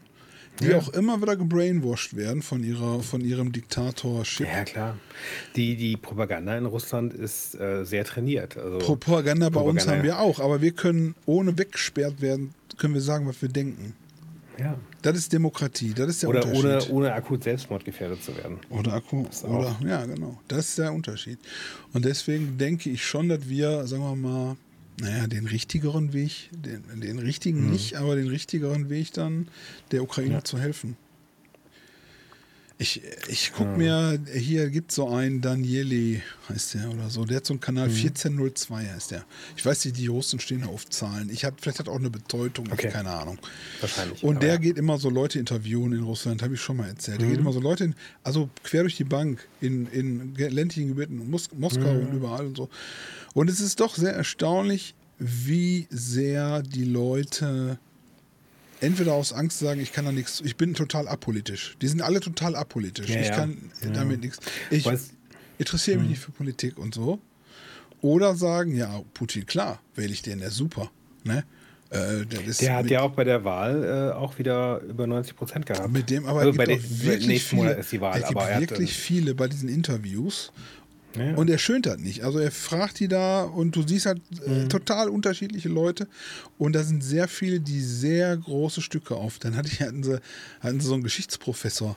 die 0.61 0.68
Ja. 0.68 0.79
auch 0.79 0.88
immer 0.88 1.21
wieder 1.21 1.37
gebrainwashed 1.37 2.16
werden 2.16 2.40
von 2.42 2.64
ihrer, 2.64 3.03
von 3.03 3.21
ihrem 3.21 3.53
Diktatorship. 3.53 4.47
Ja, 4.47 4.64
klar. 4.64 4.99
Die, 5.57 5.77
die 5.77 5.97
Propaganda 5.99 6.57
in 6.57 6.64
Russland 6.66 7.12
ist 7.12 7.55
äh, 7.55 7.85
sehr 7.85 8.05
trainiert. 8.05 8.57
Also, 8.57 8.79
Propaganda 8.79 9.51
bei 9.51 9.61
uns 9.61 9.85
Propaganda, 9.85 9.90
haben 9.92 9.99
ja. 9.99 10.05
wir 10.05 10.18
auch, 10.21 10.40
aber 10.40 10.62
wir 10.62 10.73
können 10.73 11.14
ohne 11.27 11.57
weggesperrt 11.59 12.23
werden, 12.23 12.55
können 12.79 12.94
wir 12.94 13.03
sagen, 13.03 13.27
was 13.29 13.40
wir 13.42 13.51
denken. 13.51 13.94
Ja. 14.59 14.79
Das 15.03 15.16
ist 15.16 15.33
Demokratie, 15.33 15.94
das 15.94 16.09
ist 16.09 16.23
der 16.23 16.31
Oder 16.31 16.47
ohne, 16.47 16.57
Unterschied. 16.59 16.92
ohne 16.92 17.12
akut 17.14 17.44
selbstmordgefährdet 17.44 18.23
zu 18.23 18.37
werden. 18.37 18.59
Oder 18.71 18.97
auch. 18.97 19.12
Oder, 19.44 19.77
ja, 19.87 20.05
genau. 20.05 20.38
Das 20.49 20.68
ist 20.71 20.79
der 20.79 20.92
Unterschied. 20.92 21.38
Und 21.92 22.05
deswegen 22.05 22.59
denke 22.59 22.90
ich 22.90 23.05
schon, 23.05 23.29
dass 23.29 23.49
wir, 23.49 23.87
sagen 23.87 24.03
wir 24.03 24.16
mal, 24.16 24.57
naja, 25.01 25.27
den 25.29 25.47
richtigeren 25.47 26.12
Weg, 26.12 26.51
den, 26.53 26.83
den 27.01 27.18
richtigen 27.21 27.71
nicht, 27.71 27.94
aber 27.97 28.16
den 28.16 28.27
richtigeren 28.29 28.90
Weg 28.90 29.12
dann 29.12 29.49
der 29.92 30.03
Ukraine 30.03 30.35
Ja. 30.35 30.44
zu 30.44 30.59
helfen. 30.59 30.97
Ich, 32.80 33.02
ich 33.28 33.52
gucke 33.52 33.76
mir, 33.76 34.20
hier 34.32 34.70
gibt 34.70 34.92
es 34.92 34.94
so 34.96 35.08
einen, 35.08 35.40
Danieli 35.40 36.22
heißt 36.48 36.74
der 36.74 36.90
oder 36.90 37.10
so, 37.10 37.24
der 37.24 37.38
hat 37.38 37.46
so 37.46 37.52
einen 37.54 37.60
Kanal 37.60 37.86
1402 37.88 38.86
heißt 38.86 39.10
der. 39.10 39.24
Ich 39.56 39.66
weiß 39.66 39.84
nicht, 39.84 39.96
die 39.96 40.06
Russen 40.06 40.38
stehen 40.38 40.60
da 40.60 40.68
auf 40.68 40.88
Zahlen. 40.88 41.28
Ich 41.28 41.44
hab, 41.44 41.60
vielleicht 41.60 41.80
hat 41.80 41.88
er 41.88 41.92
auch 41.94 41.98
eine 41.98 42.08
Bedeutung, 42.10 42.70
Okay. 42.70 42.88
keine 42.90 43.10
Ahnung. 43.10 43.38
Wahrscheinlich. 43.80 44.22
Und 44.22 44.44
der 44.44 44.58
geht 44.60 44.78
immer 44.78 44.96
so 44.98 45.10
Leute 45.10 45.40
interviewen 45.40 45.92
in 45.92 46.04
Russland, 46.04 46.40
habe 46.40 46.54
ich 46.54 46.60
schon 46.60 46.76
mal 46.76 46.86
erzählt. 46.88 47.18
Der 47.20 47.26
Mhm. 47.26 47.30
geht 47.32 47.40
immer 47.40 47.52
so 47.52 47.58
Leute, 47.58 47.82
in, 47.82 47.94
also 48.22 48.48
quer 48.62 48.82
durch 48.82 48.96
die 48.96 49.02
Bank, 49.04 49.48
in, 49.60 49.88
in 49.88 50.34
ländlichen 50.36 50.86
Gebieten, 50.94 51.28
Mos 51.28 51.50
Moskau 51.58 51.94
Mhm. 51.94 52.06
und 52.06 52.12
überall 52.14 52.46
und 52.46 52.56
so. 52.56 52.68
Und 53.34 53.50
es 53.50 53.58
ist 53.58 53.80
doch 53.80 53.96
sehr 53.96 54.12
erstaunlich, 54.14 54.94
wie 55.18 55.88
sehr 55.90 56.62
die 56.62 56.84
Leute 56.84 57.80
entweder 58.80 59.14
aus 59.14 59.32
Angst 59.32 59.58
sagen, 59.58 59.80
ich 59.80 59.92
kann 59.92 60.04
da 60.04 60.12
nichts, 60.12 60.42
ich 60.44 60.56
bin 60.56 60.74
total 60.74 61.08
apolitisch. 61.08 61.76
Die 61.80 61.88
sind 61.88 62.02
alle 62.02 62.20
total 62.20 62.56
apolitisch. 62.56 63.08
Ja, 63.08 63.20
ich 63.20 63.28
ja. 63.28 63.36
kann 63.36 63.70
damit 63.94 64.20
nichts. 64.20 64.38
Ich 64.70 64.86
Weiß- 64.86 65.10
interessiere 65.58 65.98
mich 65.98 66.10
nicht 66.10 66.20
für 66.20 66.32
Politik 66.32 66.78
und 66.78 66.94
so. 66.94 67.20
Oder 68.00 68.36
sagen, 68.36 68.76
ja, 68.76 69.02
Putin, 69.14 69.46
klar, 69.46 69.80
wähle 69.94 70.12
ich 70.12 70.22
den, 70.22 70.38
der 70.38 70.48
ist 70.48 70.56
super. 70.56 70.90
Ne? 71.24 71.44
Äh, 71.90 72.26
der 72.26 72.40
Der 72.42 72.74
hat 72.74 72.90
ja 72.90 73.00
auch 73.00 73.12
bei 73.12 73.24
der 73.24 73.44
Wahl 73.44 74.12
äh, 74.12 74.14
auch 74.14 74.38
wieder 74.38 74.80
über 74.82 75.06
90 75.06 75.34
Prozent 75.34 75.66
gehabt. 75.66 75.90
Mit 75.90 76.10
dem 76.10 76.26
aber 76.26 76.40
also 76.40 76.52
bei 76.52 76.66
den, 76.66 76.82
wirklich 76.82 77.26
nächsten 77.26 77.48
viele, 77.48 77.62
Monat 77.62 77.78
ist 77.78 77.92
die 77.92 78.00
Wahl, 78.00 78.22
aber 78.24 78.48
er 78.48 78.60
wirklich 78.60 78.92
viele 78.92 79.34
bei 79.34 79.48
diesen 79.48 79.70
Interviews 79.70 80.52
Ja. 81.18 81.35
und 81.35 81.50
er 81.50 81.59
schönt 81.59 81.87
das 81.87 81.98
nicht. 81.98 82.24
Also 82.24 82.38
er 82.38 82.50
fragt 82.50 83.00
die 83.00 83.09
da 83.09 83.42
und 83.42 83.74
du 83.76 83.87
siehst 83.87 84.07
halt 84.07 84.20
äh, 84.46 84.50
Mhm. 84.64 84.68
total 84.68 85.09
unterschiedliche 85.09 85.68
Leute 85.68 86.07
und 86.59 86.74
da 86.74 86.83
sind 86.83 87.02
sehr 87.04 87.28
viele, 87.28 87.61
die 87.61 87.81
sehr 87.81 88.37
große 88.37 88.81
Stücke 88.81 89.14
auf. 89.16 89.38
Dann 89.38 89.57
hatte 89.57 89.68
ich, 89.72 89.81
hatten, 89.81 90.02
sie, 90.02 90.20
hatten 90.61 90.81
sie 90.81 90.87
so 90.87 90.94
einen 90.94 91.02
Geschichtsprofessor, 91.02 91.96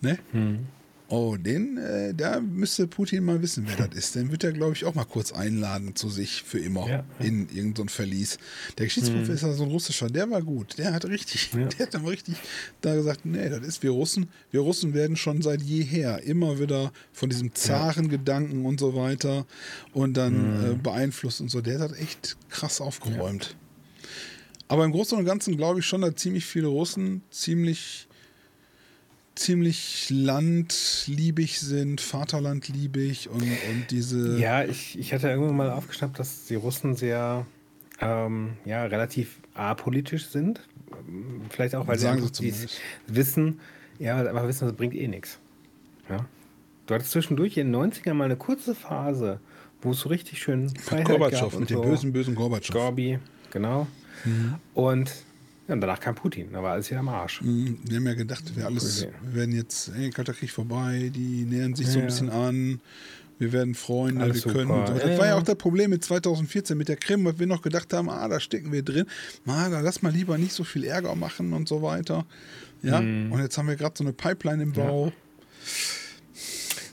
ne? 0.00 0.18
Mhm. 0.32 0.66
Oh, 1.08 1.36
den, 1.36 1.76
äh, 1.78 2.12
da 2.14 2.40
müsste 2.40 2.88
Putin 2.88 3.24
mal 3.24 3.40
wissen, 3.40 3.64
wer 3.68 3.86
das 3.86 3.96
ist. 3.96 4.14
Den 4.16 4.32
wird 4.32 4.42
er, 4.42 4.52
glaube 4.52 4.72
ich, 4.72 4.84
auch 4.84 4.94
mal 4.96 5.04
kurz 5.04 5.30
einladen 5.32 5.94
zu 5.94 6.08
sich 6.08 6.42
für 6.42 6.58
immer 6.58 6.88
Ja, 6.88 7.04
ja. 7.20 7.24
in 7.24 7.48
irgendein 7.48 7.86
so 7.88 7.94
Verlies. 7.94 8.38
Der 8.76 8.86
Geschichtsprofessor, 8.86 9.54
so 9.54 9.62
ein 9.62 9.70
russischer, 9.70 10.08
der 10.08 10.28
war 10.30 10.42
gut. 10.42 10.78
Der 10.78 10.92
hat 10.92 11.04
richtig, 11.04 11.50
Ja. 11.52 11.66
der 11.78 11.86
hat 11.86 11.94
dann 11.94 12.06
richtig 12.06 12.34
da 12.80 12.96
gesagt, 12.96 13.24
nee, 13.24 13.48
das 13.48 13.60
ist 13.60 13.84
wir 13.84 13.90
Russen. 13.90 14.30
Wir 14.50 14.60
Russen 14.60 14.94
werden 14.94 15.16
schon 15.16 15.42
seit 15.42 15.62
jeher 15.62 16.24
immer 16.24 16.58
wieder 16.58 16.92
von 17.12 17.30
diesem 17.30 17.54
Zarengedanken 17.54 18.66
und 18.66 18.80
so 18.80 18.96
weiter 18.96 19.46
und 19.92 20.16
dann 20.16 20.72
äh, 20.72 20.74
beeinflusst 20.74 21.40
und 21.40 21.50
so. 21.50 21.60
Der 21.60 21.78
hat 21.78 21.96
echt 21.98 22.36
krass 22.48 22.80
aufgeräumt. 22.80 23.54
Aber 24.66 24.84
im 24.84 24.90
Großen 24.90 25.16
und 25.16 25.24
Ganzen 25.24 25.56
glaube 25.56 25.78
ich 25.78 25.86
schon, 25.86 26.00
dass 26.00 26.16
ziemlich 26.16 26.44
viele 26.44 26.66
Russen 26.66 27.22
ziemlich 27.30 28.08
ziemlich 29.36 30.08
landliebig 30.10 31.60
sind, 31.60 32.00
Vaterlandliebig 32.00 33.28
und, 33.28 33.42
und 33.42 33.86
diese 33.90 34.38
Ja, 34.38 34.64
ich, 34.64 34.98
ich 34.98 35.12
hatte 35.12 35.28
irgendwann 35.28 35.56
mal 35.56 35.70
aufgeschnappt, 35.70 36.18
dass 36.18 36.46
die 36.46 36.56
Russen 36.56 36.96
sehr, 36.96 37.46
ähm, 38.00 38.54
ja, 38.64 38.84
relativ 38.84 39.38
apolitisch 39.54 40.26
sind. 40.26 40.60
Vielleicht 41.50 41.74
auch, 41.74 41.86
weil 41.86 41.98
Sagen 41.98 42.26
sie 42.32 42.50
sie 42.50 42.68
wissen, 43.06 43.60
ja, 43.98 44.16
einfach 44.18 44.48
wissen, 44.48 44.66
das 44.66 44.76
bringt 44.76 44.94
eh 44.94 45.06
nichts. 45.06 45.38
Ja. 46.08 46.24
Du 46.86 46.94
hattest 46.94 47.10
zwischendurch 47.10 47.56
in 47.56 47.72
den 47.72 47.92
90ern 47.92 48.14
mal 48.14 48.24
eine 48.24 48.36
kurze 48.36 48.74
Phase, 48.74 49.40
wo 49.82 49.90
es 49.90 50.00
so 50.00 50.08
richtig 50.08 50.40
schön 50.40 50.70
Freiheit 50.70 51.06
gab 51.08 51.18
Gorbatschow, 51.18 51.52
und 51.54 51.60
mit 51.60 51.68
so. 51.68 51.82
dem 51.82 51.90
bösen, 51.90 52.12
bösen 52.12 52.34
Gorbatschow. 52.34 52.74
Gorbi, 52.74 53.18
genau. 53.50 53.86
Mhm. 54.24 54.54
Und, 54.74 55.12
ja, 55.68 55.74
und 55.74 55.80
danach 55.80 56.00
kam 56.00 56.14
Putin, 56.14 56.48
da 56.52 56.62
war 56.62 56.72
alles 56.72 56.90
wieder 56.90 57.00
am 57.00 57.08
Arsch. 57.08 57.42
Mhm, 57.42 57.78
Wir 57.84 57.96
haben 57.96 58.06
ja 58.06 58.14
gedacht, 58.14 58.44
wir 58.56 58.66
alles, 58.66 59.06
wir 59.22 59.34
werden 59.34 59.54
jetzt, 59.54 59.90
ey, 59.96 60.10
Kalter 60.10 60.32
Krieg 60.34 60.50
vorbei, 60.50 61.10
die 61.14 61.44
nähern 61.44 61.74
sich 61.74 61.86
so 61.88 61.94
ein 61.98 62.00
Ja. 62.00 62.06
bisschen 62.06 62.30
an, 62.30 62.80
wir 63.38 63.52
werden 63.52 63.74
Freunde, 63.74 64.22
Alles 64.22 64.44
wir 64.46 64.52
können. 64.52 64.68
so. 64.86 64.92
Das 64.94 65.02
Ja, 65.02 65.08
war 65.18 65.26
ja 65.26 65.26
ja. 65.26 65.34
auch 65.36 65.42
das 65.42 65.56
Problem 65.56 65.90
mit 65.90 66.02
2014 66.04 66.76
mit 66.78 66.88
der 66.88 66.96
Krim, 66.96 67.24
weil 67.24 67.38
wir 67.38 67.46
noch 67.46 67.60
gedacht 67.62 67.92
haben, 67.92 68.08
ah, 68.08 68.26
da 68.28 68.40
stecken 68.40 68.72
wir 68.72 68.82
drin, 68.82 69.04
ah, 69.46 69.68
da 69.68 69.80
lass 69.80 70.00
mal 70.02 70.10
lieber 70.12 70.38
nicht 70.38 70.52
so 70.52 70.64
viel 70.64 70.84
Ärger 70.84 71.14
machen 71.14 71.52
und 71.52 71.68
so 71.68 71.82
weiter. 71.82 72.24
Ja, 72.82 73.00
Mhm. 73.00 73.32
und 73.32 73.40
jetzt 73.40 73.58
haben 73.58 73.68
wir 73.68 73.76
gerade 73.76 73.94
so 73.96 74.04
eine 74.04 74.12
Pipeline 74.12 74.62
im 74.62 74.72
Bau. 74.72 75.12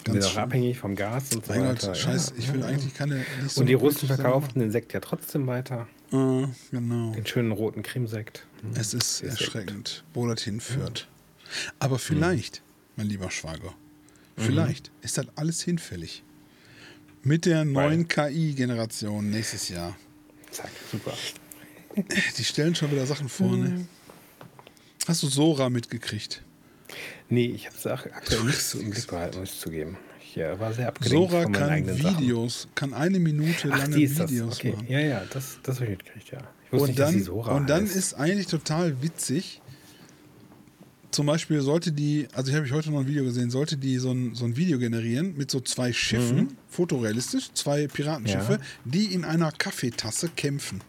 Wir 0.06 0.22
sind 0.22 0.24
auch 0.26 0.38
abhängig 0.38 0.78
vom 0.80 0.96
Gas 0.96 1.34
und 1.34 1.46
so 1.46 1.54
weiter. 1.54 1.94
Ja, 1.94 2.16
ich 2.38 2.52
will 2.54 2.60
ja, 2.60 2.68
ja. 2.68 2.74
eigentlich 2.74 2.94
keine. 2.94 3.24
Und 3.56 3.68
die 3.70 3.74
Russen 3.74 4.08
verkauften 4.08 4.60
den 4.60 4.72
Sekt 4.72 4.92
ja 4.94 5.00
trotzdem 5.00 5.48
weiter. 5.48 5.88
Äh, 6.14 6.48
genau. 6.72 7.12
Den 7.12 7.26
schönen 7.26 7.52
roten 7.52 7.82
Krimsekt. 7.82 8.46
Es 8.76 8.94
ist 8.94 9.18
Sekt. 9.18 9.32
erschreckend, 9.32 10.04
wo 10.14 10.28
das 10.28 10.44
hinführt. 10.44 11.08
Aber 11.80 11.98
vielleicht, 12.00 12.62
mein 12.96 13.08
lieber 13.08 13.32
Schwager, 13.32 13.74
vielleicht 14.38 14.92
ist 15.02 15.18
das 15.18 15.26
alles 15.36 15.62
hinfällig. 15.64 16.24
Mit 17.24 17.46
der 17.46 17.66
neuen 17.66 18.08
KI-Generation 18.08 19.30
nächstes 19.30 19.70
Jahr. 19.70 19.96
Zack, 20.52 20.72
super. 20.92 21.14
Die 22.38 22.44
stellen 22.44 22.76
schon 22.76 22.92
wieder 22.92 23.06
Sachen 23.06 23.30
vor, 23.30 23.56
ne? 23.56 23.88
Hast 25.08 25.24
du 25.24 25.28
Sora 25.28 25.70
mitgekriegt? 25.70 26.44
Nee, 27.30 27.48
ich 27.48 27.66
habe 27.68 27.76
es 27.76 27.88
aktuell 27.88 28.44
nicht 28.44 28.62
so 28.62 28.80
im 28.80 28.92
Blick 28.92 29.08
behalten, 29.08 29.40
muss 29.40 29.54
ich 29.54 29.60
zugeben. 29.60 29.98
Ich 30.36 30.40
äh, 30.42 30.60
war 30.60 30.74
sehr 30.74 30.88
abgelenkt 30.88 31.30
Sora 31.32 31.44
von 31.44 31.52
meinen 31.52 31.62
kann 31.62 31.70
eigenen 31.70 31.98
Sachen. 32.02 32.20
Videos, 32.22 32.68
kann 32.74 32.94
eine 32.96 33.20
Minute 33.20 33.70
Ach, 33.72 33.78
lange. 33.78 33.96
Videos 33.96 34.58
Okay. 34.58 34.72
machen. 34.72 34.88
Ja, 34.90 35.00
ja, 35.00 35.22
das, 35.32 35.60
das 35.62 35.76
habe 35.76 35.86
ich 35.86 35.92
mitgekriegt, 35.98 36.32
ja. 36.32 36.40
Ich 36.72 36.80
Und 36.80 36.88
nicht, 36.88 37.00
dann, 37.00 37.28
und 37.28 37.70
dann 37.70 37.84
heißt. 37.84 37.96
ist 37.96 38.14
eigentlich 38.16 38.48
total 38.48 39.00
witzig, 39.04 39.62
zum 41.12 41.28
Beispiel 41.28 41.62
sollte 41.62 41.92
die, 41.92 42.28
also 42.34 42.50
ich 42.50 42.56
habe 42.56 42.66
ich 42.66 42.72
heute 42.74 42.90
noch 42.90 43.02
ein 43.02 43.08
Video 43.08 43.24
gesehen, 43.24 43.52
sollte 43.52 43.78
die 43.78 44.00
so 44.00 44.10
ein, 44.12 44.34
so 44.34 44.46
ein 44.46 44.58
Video 44.58 44.80
generieren 44.80 45.36
mit 45.38 45.52
so 45.52 45.60
zwei 45.60 45.94
Schiffen, 45.94 46.58
fotorealistisch, 46.68 47.52
zwei 47.54 47.86
Piratenschiffe, 47.86 48.54
Mhm. 48.54 48.58
Ja. 48.60 48.66
die 48.86 49.14
in 49.14 49.24
einer 49.26 49.52
Kaffeetasse 49.52 50.30
kämpfen. 50.36 50.82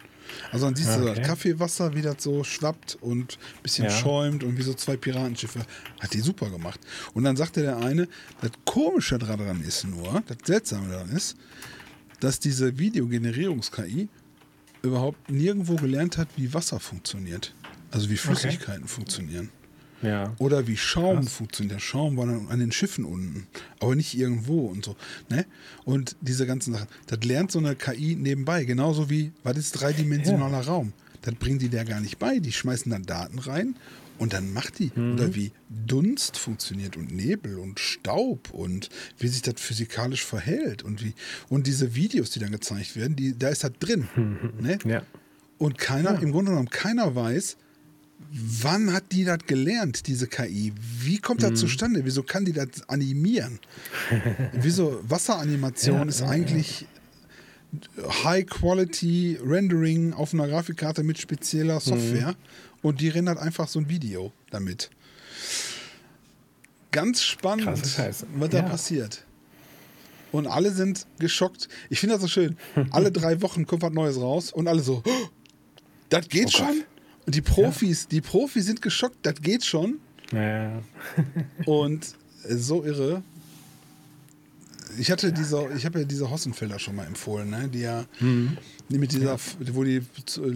Also 0.52 0.66
dann 0.66 0.76
siehst 0.76 0.96
du 0.96 1.02
Okay. 1.02 1.14
das 1.20 1.26
Kaffeewasser, 1.26 1.94
wie 1.94 2.02
das 2.02 2.22
so 2.22 2.44
schwappt 2.44 2.96
und 3.00 3.38
ein 3.56 3.62
bisschen 3.62 3.84
Ja. 3.86 3.90
schäumt 3.90 4.44
und 4.44 4.56
wie 4.58 4.62
so 4.62 4.74
zwei 4.74 4.96
Piratenschiffe. 4.96 5.60
Hat 6.00 6.12
die 6.14 6.20
super 6.20 6.50
gemacht. 6.50 6.80
Und 7.14 7.24
dann 7.24 7.36
sagte 7.36 7.62
der 7.62 7.78
eine, 7.78 8.08
das 8.40 8.50
Komische 8.64 9.18
daran 9.18 9.60
ist 9.62 9.84
nur, 9.84 10.22
das 10.26 10.38
Seltsame 10.44 10.88
daran 10.88 11.10
ist, 11.10 11.36
dass 12.20 12.38
diese 12.40 12.78
Videogenerierungs-KI 12.78 14.08
überhaupt 14.82 15.30
nirgendwo 15.30 15.76
gelernt 15.76 16.18
hat, 16.18 16.28
wie 16.36 16.52
Wasser 16.54 16.78
funktioniert. 16.80 17.54
Also 17.90 18.10
wie 18.10 18.16
Flüssigkeiten 18.16 18.86
funktionieren. 18.88 19.50
Ja. 20.04 20.34
Oder 20.38 20.66
wie 20.66 20.76
Schaum 20.76 21.20
Krass. 21.20 21.32
funktioniert. 21.32 21.76
Der 21.76 21.80
Schaum 21.80 22.16
war 22.16 22.26
dann 22.26 22.48
an 22.48 22.60
den 22.60 22.72
Schiffen 22.72 23.04
unten, 23.04 23.46
aber 23.80 23.94
nicht 23.94 24.16
irgendwo 24.16 24.66
und 24.66 24.84
so. 24.84 24.96
Ne? 25.30 25.46
Und 25.84 26.16
diese 26.20 26.46
ganzen 26.46 26.74
Sachen, 26.74 26.88
das 27.06 27.24
lernt 27.24 27.50
so 27.50 27.58
eine 27.58 27.74
KI 27.74 28.16
nebenbei, 28.16 28.64
genauso 28.64 29.10
wie, 29.10 29.32
was 29.42 29.56
ist 29.56 29.72
dreidimensionaler 29.72 30.60
Raum? 30.66 30.92
Das 31.22 31.34
bringen 31.36 31.58
die 31.58 31.70
der 31.70 31.84
gar 31.84 32.00
nicht 32.00 32.18
bei. 32.18 32.38
Die 32.38 32.52
schmeißen 32.52 32.90
dann 32.90 33.04
Daten 33.04 33.38
rein 33.38 33.76
und 34.18 34.32
dann 34.32 34.52
macht 34.52 34.78
die. 34.78 34.92
Mhm. 34.94 35.14
Oder 35.14 35.34
wie 35.34 35.52
Dunst 35.68 36.36
funktioniert 36.38 36.96
und 36.96 37.12
Nebel 37.12 37.58
und 37.58 37.80
Staub 37.80 38.50
und 38.52 38.90
wie 39.18 39.28
sich 39.28 39.42
das 39.42 39.54
physikalisch 39.58 40.24
verhält 40.24 40.82
und 40.82 41.02
wie. 41.02 41.14
Und 41.48 41.66
diese 41.66 41.94
Videos, 41.94 42.30
die 42.30 42.40
dann 42.40 42.52
gezeigt 42.52 42.96
werden, 42.96 43.16
die, 43.16 43.38
da 43.38 43.48
ist 43.48 43.64
das 43.64 43.72
drin. 43.78 44.08
Ne? 44.60 44.78
Ja. 44.84 45.02
Und 45.58 45.78
keiner, 45.78 46.20
im 46.20 46.32
Grunde 46.32 46.50
genommen, 46.50 46.70
keiner 46.70 47.14
weiß, 47.14 47.56
wann 48.36 48.92
hat 48.92 49.12
die 49.12 49.24
das 49.24 49.38
gelernt, 49.46 50.06
diese 50.08 50.26
KI? 50.26 50.72
Wie 51.00 51.18
kommt 51.18 51.40
Mhm. 51.42 51.50
das 51.50 51.60
zustande? 51.60 52.04
Wieso 52.04 52.22
kann 52.22 52.44
die 52.44 52.52
das 52.52 52.88
animieren? 52.88 53.60
Wieso 54.52 55.00
Wasseranimation 55.08 55.98
Ja, 55.98 56.04
ist 56.04 56.20
ja, 56.20 56.28
eigentlich 56.28 56.86
High 58.24 58.46
Quality 58.46 59.38
Rendering 59.44 60.12
auf 60.12 60.32
einer 60.34 60.46
Grafikkarte 60.48 61.02
mit 61.02 61.18
spezieller 61.18 61.80
Software 61.80 62.28
Mhm. 62.30 62.36
und 62.82 63.00
die 63.00 63.08
rendert 63.08 63.38
einfach 63.38 63.68
so 63.68 63.78
ein 63.80 63.88
Video 63.88 64.32
damit. 64.50 64.90
Ganz 66.92 67.22
spannend, 67.22 67.66
was 67.66 68.50
da 68.50 68.58
Ja. 68.58 68.62
passiert. 68.62 69.24
Und 70.30 70.46
alle 70.46 70.70
sind 70.72 71.06
geschockt. 71.18 71.68
Ich 71.90 72.00
finde 72.00 72.14
das 72.14 72.22
so 72.22 72.28
schön. 72.28 72.56
Alle 72.90 73.10
drei 73.12 73.40
Wochen 73.42 73.66
kommt 73.66 73.82
was 73.82 73.92
Neues 73.92 74.16
raus 74.20 74.52
und 74.52 74.66
alle 74.68 74.82
so, 74.82 75.02
"Oh, 75.04 75.28
das 76.08 76.28
geht 76.28 76.46
Oh 76.48 76.50
schon. 76.58 76.84
Und 77.26 77.34
die 77.34 77.40
Profis, 77.40 78.06
die 78.08 78.20
Profis 78.20 78.66
sind 78.66 78.82
geschockt, 78.82 79.16
das 79.22 79.40
geht 79.40 79.64
schon. 79.64 79.98
Ja. 80.32 80.82
Und 81.66 82.14
äh, 82.48 82.54
so 82.56 82.84
irre. 82.84 83.22
Ich 84.96 85.10
hatte 85.10 85.32
diese, 85.32 85.66
ich 85.76 85.84
habe 85.86 86.00
ja 86.00 86.04
diese 86.04 86.30
Hossenfelder 86.30 86.78
schon 86.78 86.94
mal 86.94 87.04
empfohlen, 87.06 87.50
ne? 87.50 87.68
die 87.68 87.80
ja, 87.80 88.04
Mhm. 88.20 88.56
die 88.88 88.98
mit 88.98 89.10
dieser, 89.12 89.36
wo 89.72 89.82
die 89.82 90.00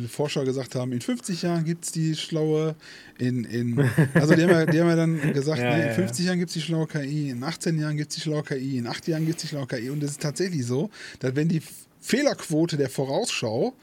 Forscher 0.09 0.45
gesagt 0.45 0.77
haben, 0.77 0.93
in 0.93 1.01
50 1.01 1.43
Jahren 1.43 1.65
gibt 1.65 1.85
es 1.87 1.91
die 1.93 2.15
schlaue, 2.15 2.77
in, 3.19 3.43
in 3.45 3.81
also 4.15 4.35
die 4.35 4.43
haben, 4.43 4.51
ja, 4.51 4.65
die 4.67 4.81
haben 4.81 4.89
ja 4.89 4.95
dann 4.97 5.33
gesagt, 5.33 5.59
Ja, 5.61 5.71
ne, 5.71 5.79
ja, 5.79 5.83
in 5.85 5.89
ja. 5.89 5.95
50 5.95 6.27
Jahren 6.27 6.39
gibt 6.39 6.51
es 6.51 6.55
die 6.55 6.61
schlaue 6.61 6.87
KI, 6.87 7.31
in 7.31 7.43
18 7.43 7.81
Jahren 7.81 7.97
gibt 7.97 8.11
es 8.11 8.15
die 8.17 8.21
schlaue 8.23 8.45
KI, 8.45 8.79
in 8.79 8.87
8 8.87 9.09
Jahren 9.09 9.27
gibt 9.27 9.39
es 9.39 9.43
die 9.43 9.49
schlaue 9.49 9.67
KI. 9.67 9.91
Und 9.91 10.03
es 10.05 10.13
ist 10.13 10.23
tatsächlich 10.23 10.65
so, 10.65 10.89
dass 11.19 11.35
wenn 11.35 11.49
die 11.49 11.63
Fehlerquote 12.01 12.77
der 12.77 12.91
Vorausschau 12.91 13.75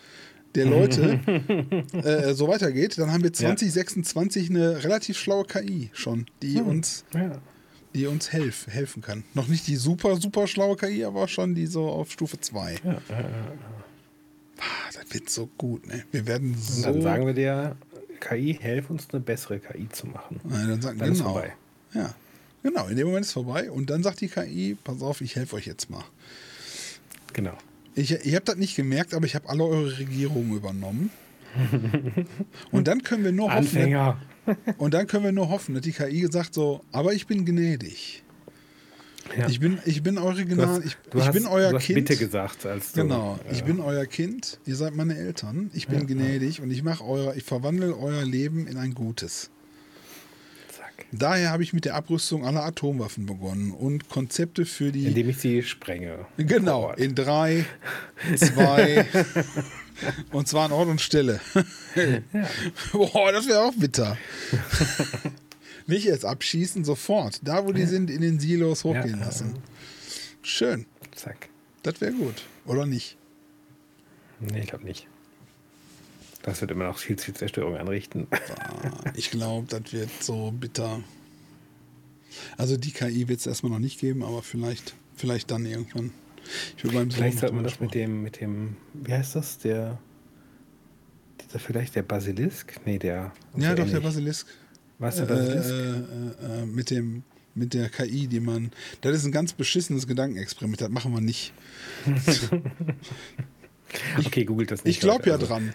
der 0.56 0.66
Leute 0.66 1.20
äh, 1.94 2.34
so 2.34 2.48
weitergeht, 2.48 2.98
dann 2.98 3.12
haben 3.12 3.24
wir 3.24 3.34
2026 3.34 4.50
eine 4.50 4.84
relativ 4.84 5.18
schlaue 5.18 5.46
KI 5.46 5.90
schon, 5.94 6.26
die 6.42 6.62
uns 6.62 7.06
ja. 7.14 7.42
die 7.94 8.08
uns 8.08 8.32
helf, 8.32 8.68
helfen 8.68 9.02
kann. 9.02 9.24
Noch 9.34 9.48
nicht 9.48 9.68
die 9.68 9.76
super, 9.76 10.16
super 10.18 10.48
schlaue 10.48 10.76
KI, 10.76 11.06
aber 11.06 11.28
schon 11.28 11.56
die 11.56 11.68
so 11.68 11.88
auf 11.88 12.12
Stufe 12.12 12.40
2. 12.40 12.74
ja, 12.74 12.80
ja, 12.84 13.00
ja. 13.10 13.22
Ah, 14.58 14.92
das 14.94 15.14
wird 15.14 15.30
so 15.30 15.50
gut, 15.58 15.86
ne? 15.88 16.04
Wir 16.12 16.26
werden 16.28 16.52
Und 16.52 16.62
so. 16.62 16.84
dann 16.84 17.02
sagen 17.02 17.26
wir 17.26 17.34
dir, 17.34 17.76
KI, 18.22 18.58
helf 18.60 18.90
uns 18.90 19.08
eine 19.12 19.22
bessere 19.22 19.60
KI 19.60 19.90
zu 19.90 20.08
machen. 20.08 20.40
Nein, 20.44 20.70
dann 20.70 20.82
sagen, 20.82 20.98
Dann 20.98 21.12
ist 21.12 21.20
genau. 21.20 21.34
vorbei. 21.34 21.54
Ja. 21.94 22.16
Genau, 22.64 22.88
in 22.88 22.96
dem 22.96 23.08
Moment 23.08 23.26
ist 23.26 23.34
vorbei 23.34 23.70
und 23.70 23.90
dann 23.90 24.02
sagt 24.02 24.22
die 24.22 24.28
KI, 24.28 24.76
pass 24.84 25.02
auf, 25.02 25.22
ich 25.22 25.36
helfe 25.36 25.58
euch 25.58 25.68
jetzt 25.68 25.90
mal. 25.90 26.04
Genau. 27.34 27.56
Ich, 27.96 28.12
ich 28.12 28.36
habe 28.36 28.46
das 28.46 28.58
nicht 28.58 28.76
gemerkt, 28.76 29.14
aber 29.14 29.26
ich 29.26 29.36
habe 29.36 29.50
alle 29.50 29.64
eure 29.64 29.98
Regierungen 29.98 30.56
übernommen. 30.56 31.10
Und 32.72 32.88
dann 32.88 33.02
können 33.02 33.24
wir 33.24 33.32
nur 33.32 33.48
hoffen, 33.48 33.60
Anfänger. 33.60 34.22
und 34.78 34.94
dann 34.94 35.08
können 35.08 35.24
wir 35.24 35.32
nur 35.32 35.50
hoffen, 35.50 35.74
dass 35.74 35.84
die 35.84 35.92
KI 35.92 36.22
gesagt 36.22 36.54
so, 36.54 36.82
aber 36.92 37.14
ich 37.14 37.26
bin 37.28 37.46
gnädig. 37.46 38.24
Ja. 39.36 39.48
Ich 39.48 39.60
bin, 39.60 39.80
ich 39.86 40.04
bin 40.04 40.20
eure 40.20 40.46
Gnade, 40.46 40.84
ich, 40.86 40.98
ich 41.14 41.26
hast, 41.26 41.34
bin 41.34 41.48
euer 41.48 41.80
Kind. 41.80 41.96
bitte 41.96 42.16
gesagt, 42.16 42.66
als 42.66 42.92
du. 42.92 43.02
Genau, 43.02 43.40
ich 43.52 43.62
äh, 43.62 43.66
bin 43.66 43.80
euer 43.80 44.06
Kind, 44.06 44.60
ihr 44.66 44.76
seid 44.76 44.96
meine 44.96 45.18
Eltern, 45.18 45.72
ich 45.74 45.88
bin 45.88 46.06
gnädig 46.06 46.62
und 46.62 46.70
ich 46.70 46.84
mache 46.84 47.04
euer, 47.04 47.36
ich 47.36 47.44
verwandle 47.44 47.98
euer 47.98 48.24
Leben 48.24 48.68
in 48.68 48.78
ein 48.78 48.94
gutes. 48.94 49.50
Daher 51.12 51.52
habe 51.52 51.64
ich 51.64 51.72
mit 51.74 51.86
der 51.86 51.96
Abrüstung 51.96 52.46
aller 52.46 52.64
Atomwaffen 52.64 53.26
begonnen 53.26 53.72
und 53.72 54.10
Konzepte 54.10 54.66
für 54.66 54.92
die. 54.92 55.06
Indem 55.08 55.30
ich 55.30 55.38
sie 55.38 55.64
sprenge. 55.64 56.26
genau, 56.38 56.92
in 56.94 57.16
drei, 57.16 57.66
zwei 58.36 59.06
und 60.32 60.48
zwar 60.48 60.66
an 60.66 60.72
Ort 60.72 60.90
und 60.90 61.02
Stelle. 61.02 61.40
Boah, 62.92 63.32
das 63.32 63.48
wäre 63.48 63.62
auch 63.62 63.74
bitter. 63.76 64.18
Nicht 65.88 66.08
erst 66.08 66.26
abschießen, 66.26 66.84
sofort. 66.84 67.40
Da, 67.44 67.66
wo 67.66 67.72
die 67.72 67.86
sind, 67.86 68.10
in 68.10 68.22
den 68.22 68.40
Silos 68.40 68.84
hochgehen 68.84 69.20
Ja, 69.20 69.26
lassen. 69.26 69.54
Schön, 70.42 70.86
Zack. 71.14 71.50
das 71.84 72.02
wäre 72.02 72.14
gut. 72.14 72.44
Oder 72.66 72.86
nicht? 72.86 73.18
Nee, 74.40 74.62
ich 74.62 74.68
glaube 74.68 74.84
nicht. 74.86 75.08
Das 76.46 76.62
wird 76.62 76.70
immer 76.70 76.86
noch 76.86 77.00
viel, 77.00 77.18
viel 77.18 77.34
Zerstörung 77.34 77.76
anrichten. 77.76 78.28
Ah, 78.30 79.12
Ich 79.16 79.32
glaube, 79.32 79.66
das 79.68 79.92
wird 79.92 80.12
so 80.22 80.52
bitter. 80.52 81.02
Also 82.56 82.78
die 82.78 82.92
KI 82.92 83.28
wird 83.28 83.40
es 83.40 83.48
erstmal 83.48 83.72
noch 83.72 83.80
nicht 83.80 84.00
geben, 84.00 84.22
aber 84.22 84.44
vielleicht, 84.44 84.94
vielleicht 85.16 85.50
dann 85.50 85.66
irgendwann. 85.66 86.12
Ich 86.78 86.84
Vielleicht 86.84 87.40
sollte 87.40 87.56
man 87.56 87.64
das 87.64 87.80
mit 87.80 87.96
dem, 87.96 88.22
mit 88.22 88.42
dem, 88.42 88.78
wie 88.94 89.12
heißt 89.12 89.36
das? 89.36 89.58
Der, 89.58 89.98
dieser 91.42 91.58
vielleicht 91.58 91.96
der 91.96 92.04
Basilisk? 92.04 92.80
Nee, 92.86 93.00
der. 93.00 93.32
Ja, 93.58 93.70
doch, 93.70 93.78
der 93.78 93.88
ähnlich. 93.88 94.04
Basilisk. 94.04 94.48
Was 95.00 95.18
Äh, 95.18 95.26
der 95.26 95.34
Basilisk? 95.36 95.70
äh, 95.72 96.62
äh, 96.62 96.66
mit 96.68 96.92
dem 96.92 97.24
mit 97.56 97.74
der 97.74 97.90
KI, 97.90 98.28
die 98.28 98.40
man. 98.42 98.70
Das 99.02 99.16
ist 99.16 99.26
ein 99.26 99.32
ganz 99.32 99.54
beschissenes 99.54 100.06
Gedankenexperiment, 100.06 100.80
das 100.82 100.90
machen 100.90 101.12
wir 101.12 101.22
nicht. 101.22 101.54
okay, 104.26 104.46
googelt 104.46 104.70
das 104.70 104.84
nicht. 104.84 104.98
Ich 104.98 105.00
glaube 105.00 105.26
ja. 105.28 105.34
Also, 105.34 105.48
dran. 105.48 105.74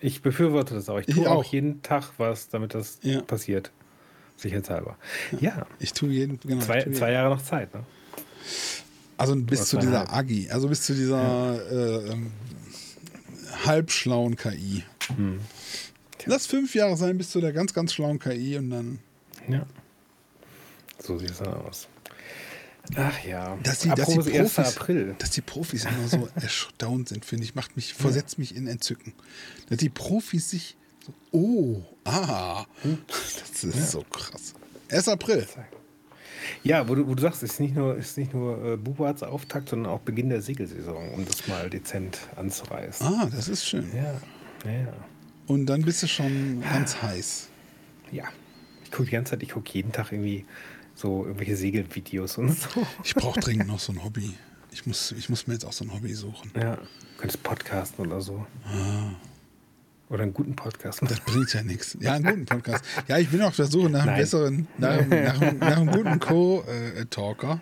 Ich 0.00 0.22
befürworte 0.22 0.74
das 0.74 0.88
auch. 0.88 0.98
Ich 0.98 1.08
Ich 1.08 1.14
tue 1.14 1.28
auch. 1.30 1.36
auch. 1.36 1.44
jeden 1.44 1.82
Tag 1.82 2.12
was, 2.18 2.48
damit 2.48 2.74
das 2.74 2.98
Ja. 3.02 3.20
passiert. 3.22 3.70
Sicherheitshalber. 4.36 4.96
Ja, 5.40 5.66
Ich 5.78 5.92
tue 5.92 6.08
jeden. 6.10 6.40
Genau, 6.40 6.58
ich 6.60 6.64
zwei, 6.64 6.80
tue 6.82 6.92
zwei 6.94 7.06
jeden. 7.08 7.14
Jahre 7.20 7.34
noch 7.34 7.42
Zeit. 7.42 7.74
Ne? 7.74 7.84
Also 9.18 9.36
bis 9.36 9.66
zu 9.68 9.76
dieser 9.76 10.06
zweieinhalb. 10.06 10.12
Agi, 10.18 10.48
also 10.50 10.68
bis 10.68 10.82
zu 10.82 10.94
dieser 10.94 11.70
äh, 11.70 12.12
ähm, 12.12 12.32
halbschlauen 13.66 14.36
KI. 14.36 14.82
Hm. 15.14 15.40
Lass 16.26 16.46
fünf 16.46 16.74
Jahre 16.74 16.96
sein 16.96 17.18
bis 17.18 17.30
zu 17.30 17.40
der 17.42 17.52
ganz, 17.52 17.74
ganz 17.74 17.92
schlauen 17.92 18.18
KI 18.18 18.56
und 18.56 18.70
dann. 18.70 18.98
Ja. 19.48 19.66
So 20.98 21.18
sieht 21.18 21.30
es 21.30 21.38
dann 21.38 21.52
aus. 21.54 21.88
Ach 22.96 23.24
ja. 23.24 23.56
Dass 23.62 23.80
die, 23.80 23.88
dass, 23.88 24.08
die 24.08 24.18
Apropos 24.18 24.26
1. 24.26 24.54
Profis, 24.54 24.76
April. 24.76 25.14
dass 25.18 25.30
die 25.30 25.40
Profis 25.40 25.84
immer 25.84 26.08
so 26.08 26.28
erstaunt 26.34 27.08
sind, 27.08 27.24
finde 27.24 27.44
ich, 27.44 27.54
macht 27.54 27.76
mich, 27.76 27.94
versetzt 27.94 28.38
mich 28.38 28.54
in 28.56 28.66
Entzücken. 28.66 29.12
Dass 29.68 29.78
die 29.78 29.88
Profis 29.88 30.50
sich 30.50 30.76
so, 31.04 31.12
oh, 31.32 31.82
ah, 32.04 32.64
das 33.06 33.64
ist 33.64 33.90
so 33.90 34.02
krass. 34.02 34.54
1. 34.90 35.08
April. 35.08 35.46
Ja, 36.62 36.88
wo 36.88 36.94
du, 36.94 37.06
wo 37.06 37.14
du 37.14 37.22
sagst, 37.22 37.42
es 37.42 37.52
ist 37.52 37.60
nicht 37.60 37.74
nur, 37.74 37.96
ist 37.96 38.18
nicht 38.18 38.34
nur 38.34 38.72
äh, 38.72 38.76
Bubarts 38.76 39.22
Auftakt, 39.22 39.68
sondern 39.68 39.92
auch 39.92 40.00
Beginn 40.00 40.30
der 40.30 40.42
Segelsaison, 40.42 41.10
um 41.14 41.24
das 41.24 41.46
mal 41.48 41.70
dezent 41.70 42.18
anzureißen. 42.36 43.06
Ah, 43.06 43.28
das 43.30 43.48
ist 43.48 43.66
schön. 43.66 43.86
Ja, 43.94 44.20
ja, 44.64 44.78
ja. 44.80 44.92
Und 45.46 45.66
dann 45.66 45.82
bist 45.82 46.02
du 46.02 46.06
schon 46.06 46.62
ganz 46.62 47.02
heiß. 47.02 47.48
Ja. 48.12 48.24
Ich 48.84 48.90
gucke 48.90 49.04
die 49.04 49.12
ganze 49.12 49.30
Zeit, 49.30 49.42
ich 49.42 49.50
gucke 49.50 49.70
jeden 49.72 49.92
Tag 49.92 50.12
irgendwie 50.12 50.44
so 50.94 51.24
irgendwelche 51.24 51.56
Segelvideos 51.56 52.38
und 52.38 52.58
so. 52.58 52.68
Ich 53.04 53.14
brauche 53.14 53.40
dringend 53.40 53.68
noch 53.68 53.78
so 53.80 53.92
ein 53.92 54.02
Hobby. 54.04 54.34
Ich 54.72 54.86
muss, 54.86 55.12
ich 55.12 55.28
muss 55.28 55.46
mir 55.46 55.54
jetzt 55.54 55.64
auch 55.64 55.72
so 55.72 55.84
ein 55.84 55.92
Hobby 55.92 56.12
suchen. 56.14 56.50
Ja. 56.56 56.76
Du 56.76 56.82
könntest 57.18 57.42
podcasten 57.42 58.06
oder 58.06 58.20
so. 58.20 58.46
Oder 60.08 60.24
einen 60.24 60.34
guten 60.34 60.56
Podcast 60.56 61.02
machen. 61.02 61.14
Das 61.14 61.24
bringt 61.24 61.52
ja 61.54 61.62
nichts. 61.62 61.96
Ja, 62.00 62.14
einen 62.14 62.24
guten 62.24 62.44
Podcast. 62.46 62.84
Ja, 63.06 63.18
ich 63.18 63.28
bin 63.28 63.40
auf 63.42 63.54
der 63.56 63.66
Suche 63.66 63.90
nach 63.90 64.00
einem 64.00 64.10
Nein. 64.10 64.20
besseren, 64.20 64.68
nach, 64.78 64.90
einem- 64.98 65.08
nach, 65.24 65.40
einem- 65.40 65.58
nach 65.58 65.76
einem 65.76 65.86
guten 65.90 66.18
Co-Talker, 66.20 67.60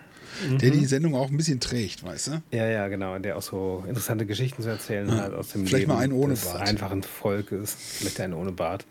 der 0.61 0.71
Mhm. 0.71 0.79
die 0.79 0.87
Sendung 0.87 1.15
auch 1.15 1.31
ein 1.31 1.37
bisschen 1.37 1.61
trägt, 1.61 2.05
weißt 2.05 2.27
du? 2.29 2.43
Ja, 2.51 2.67
ja, 2.69 2.89
genau. 2.89 3.19
Der 3.19 3.37
auch 3.37 3.43
so 3.43 3.85
interessante 3.89 4.25
Geschichten 4.25 4.63
zu 4.63 4.69
erzählen 4.71 5.11
hat 5.21 5.33
aus 5.35 5.49
dem 5.49 5.67
Vielleicht 5.67 5.83
Leben 5.89 5.93
mal 5.93 5.99
einen 6.03 6.13
ohne 6.13 6.35
des 6.35 6.45
Bart. 6.45 6.69
einfachen 6.69 7.03
Volkes. 7.03 7.75
Vielleicht 7.79 8.21
einen 8.21 8.35
ohne 8.35 8.53
Bart. 8.53 8.87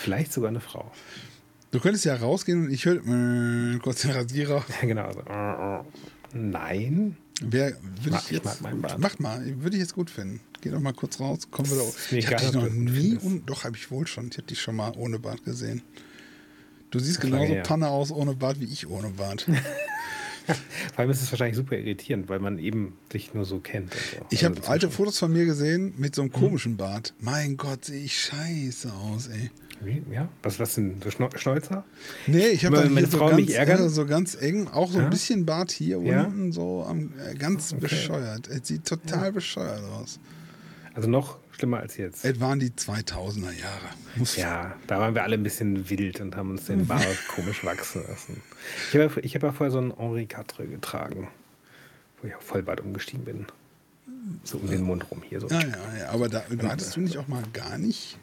Vielleicht 0.00 0.32
sogar 0.32 0.48
eine 0.50 0.60
Frau. 0.60 0.90
Du 1.70 1.80
könntest 1.80 2.04
ja 2.06 2.16
rausgehen 2.16 2.64
und 2.66 2.70
ich 2.72 2.84
höre 2.86 2.96
äh, 3.06 3.78
kurz 3.78 4.02
den 4.02 4.12
Rasierer. 4.12 4.64
Ja, 4.82 4.86
genau. 4.88 5.02
Also, 5.04 5.20
äh, 5.20 5.80
äh. 5.80 5.84
Nein. 6.38 7.16
Wer 7.40 7.76
würde 8.02 8.18
ich 8.18 8.24
ich 8.26 8.30
jetzt. 8.32 8.44
mag 8.44 8.60
meinen 8.62 8.82
Bart. 8.82 8.98
Mach 8.98 9.18
mal, 9.18 9.42
würde 9.62 9.76
ich 9.76 9.82
jetzt 9.82 9.94
gut 9.94 10.10
finden. 10.10 10.40
Geh 10.60 10.70
doch 10.70 10.80
mal 10.80 10.92
kurz 10.92 11.20
raus, 11.20 11.48
kommen 11.50 11.70
wir 11.70 11.76
da. 11.76 11.82
ist 11.84 12.10
mir 12.12 12.18
Ich 12.18 12.26
habe 12.26 12.36
dich 12.36 12.52
noch 12.52 12.68
nie, 12.68 12.90
findest. 13.10 13.24
un, 13.26 13.46
doch 13.46 13.64
habe 13.64 13.76
ich 13.76 13.90
wohl 13.90 14.06
schon. 14.06 14.28
Ich 14.28 14.38
habe 14.38 14.46
dich 14.48 14.60
schon 14.60 14.74
mal 14.76 14.92
ohne 14.96 15.18
Bart 15.20 15.44
gesehen. 15.44 15.82
Du 16.90 16.98
siehst 16.98 17.20
genauso 17.20 17.52
her. 17.52 17.62
Panne 17.62 17.88
aus 17.88 18.10
ohne 18.10 18.34
Bart 18.34 18.58
wie 18.60 18.64
ich 18.64 18.88
ohne 18.88 19.10
Bart. 19.10 19.46
Vor 20.46 20.56
allem 21.00 21.10
ist 21.10 21.20
es 21.22 21.30
wahrscheinlich 21.30 21.56
super 21.56 21.76
irritierend, 21.76 22.28
weil 22.30 22.38
man 22.40 22.58
eben 22.58 22.96
sich 23.12 23.34
nur 23.34 23.44
so 23.44 23.58
kennt. 23.60 23.92
und 23.94 24.00
so. 24.00 24.26
Ich 24.30 24.44
Also 24.44 24.56
habe 24.60 24.68
alte 24.68 24.90
Fotos 24.90 25.18
von 25.18 25.30
mir 25.32 25.44
gesehen 25.44 25.92
mit 25.98 26.12
Mhm. 26.12 26.14
so 26.14 26.22
einem 26.22 26.32
komischen 26.32 26.76
Bart. 26.78 27.12
Mein 27.20 27.56
Gott, 27.58 27.84
sehe 27.84 28.02
ich 28.02 28.18
scheiße 28.18 28.90
aus, 28.92 29.26
ey. 29.28 29.50
Wie? 29.80 30.02
Ja? 30.10 30.28
Was, 30.42 30.58
was 30.58 30.74
denn? 30.74 31.00
So 31.02 31.10
Schnäuzer? 31.10 31.84
Nee, 32.26 32.48
ich 32.48 32.64
habe 32.64 32.76
meine 32.78 32.90
hier 33.00 33.06
so 33.06 33.18
Frau 33.18 33.28
ganz, 33.28 33.40
mich 33.40 33.54
ärgert? 33.54 33.80
äh, 33.80 33.88
so 33.88 34.06
ganz 34.06 34.34
eng, 34.40 34.68
auch 34.68 34.90
so 34.90 34.98
Ja? 34.98 35.04
ein 35.04 35.10
bisschen 35.10 35.46
Bart 35.46 35.70
hier 35.70 35.98
Ja? 36.02 36.24
unten, 36.24 36.52
so 36.52 36.84
am, 36.88 37.12
äh, 37.18 37.34
ganz 37.34 37.72
bescheuert. 37.74 38.48
Es 38.48 38.66
sieht 38.68 38.86
total 38.86 39.32
bescheuert 39.32 39.82
aus. 39.84 40.18
Also 40.94 41.08
noch 41.08 41.38
schlimmer 41.52 41.78
als 41.80 41.96
jetzt. 41.96 42.24
Es 42.24 42.40
waren 42.40 42.58
die 42.58 42.70
2000er 42.70 43.52
Jahre. 43.52 43.86
Muss 44.16 44.36
Ja, 44.36 44.74
da 44.88 44.98
waren 44.98 45.14
wir 45.14 45.22
alle 45.22 45.34
ein 45.34 45.42
bisschen 45.44 45.88
wild 45.90 46.20
und 46.20 46.34
haben 46.36 46.50
uns 46.50 46.64
den 46.66 46.86
Bart 46.88 47.06
komisch 47.28 47.64
wachsen 47.64 48.02
lassen. 48.08 48.42
Ich 48.88 48.94
habe 48.98 49.04
ja, 49.14 49.22
ich 49.24 49.34
habe 49.36 49.46
ja 49.46 49.52
vorher 49.52 49.70
so 49.70 49.78
einen 49.78 49.96
Henri 49.96 50.26
Quatre 50.26 50.66
getragen, 50.66 51.28
wo 52.20 52.28
ich 52.28 52.34
auf 52.34 52.42
Vollbart 52.42 52.80
umgestiegen 52.80 53.24
bin. 53.24 53.46
So 54.44 54.58
um 54.58 54.68
den 54.68 54.82
Mund 54.82 55.08
rum 55.10 55.22
hier 55.22 55.40
so. 55.40 55.46
Ja, 55.48 55.60
ja, 55.60 55.98
ja, 56.00 56.08
aber 56.10 56.28
da 56.28 56.42
hattest 56.64 56.96
du 56.96 57.00
nicht 57.00 57.16
auch 57.18 57.28
mal 57.28 57.42
gar 57.52 57.78
nicht, 57.78 58.18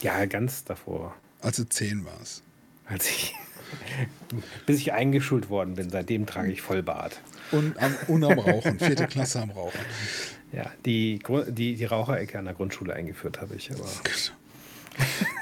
Ja, 0.00 0.24
ganz 0.26 0.64
davor. 0.64 1.14
als 1.40 1.56
du 1.56 1.64
10 1.64 2.04
warst. 2.04 2.42
Als 2.86 3.08
ich, 3.08 3.34
bis 4.66 4.78
ich 4.78 4.92
eingeschult 4.92 5.50
worden 5.50 5.74
bin, 5.74 5.90
seitdem 5.90 6.26
trage 6.26 6.50
ich 6.50 6.62
Vollbart. 6.62 7.20
Und 7.50 7.78
am, 7.78 7.94
und 8.06 8.24
am 8.24 8.38
Rauchen, 8.38 8.78
vierte 8.78 9.06
Klasse 9.06 9.40
am 9.40 9.50
Rauchen. 9.50 9.80
Ja, 10.52 10.70
die, 10.84 11.20
die, 11.48 11.76
die 11.76 11.84
Raucherecke 11.84 12.38
an 12.38 12.46
der 12.46 12.54
Grundschule 12.54 12.94
eingeführt 12.94 13.40
habe 13.40 13.54
ich, 13.54 13.70
aber 13.70 13.86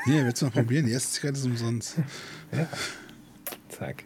Hier, 0.04 0.24
willst 0.24 0.42
du 0.42 0.46
mal 0.46 0.52
probieren? 0.52 0.86
Die 0.86 0.92
erste 0.92 1.12
Zigarette 1.12 1.38
ist 1.38 1.46
umsonst. 1.46 1.94
zack. 3.68 4.04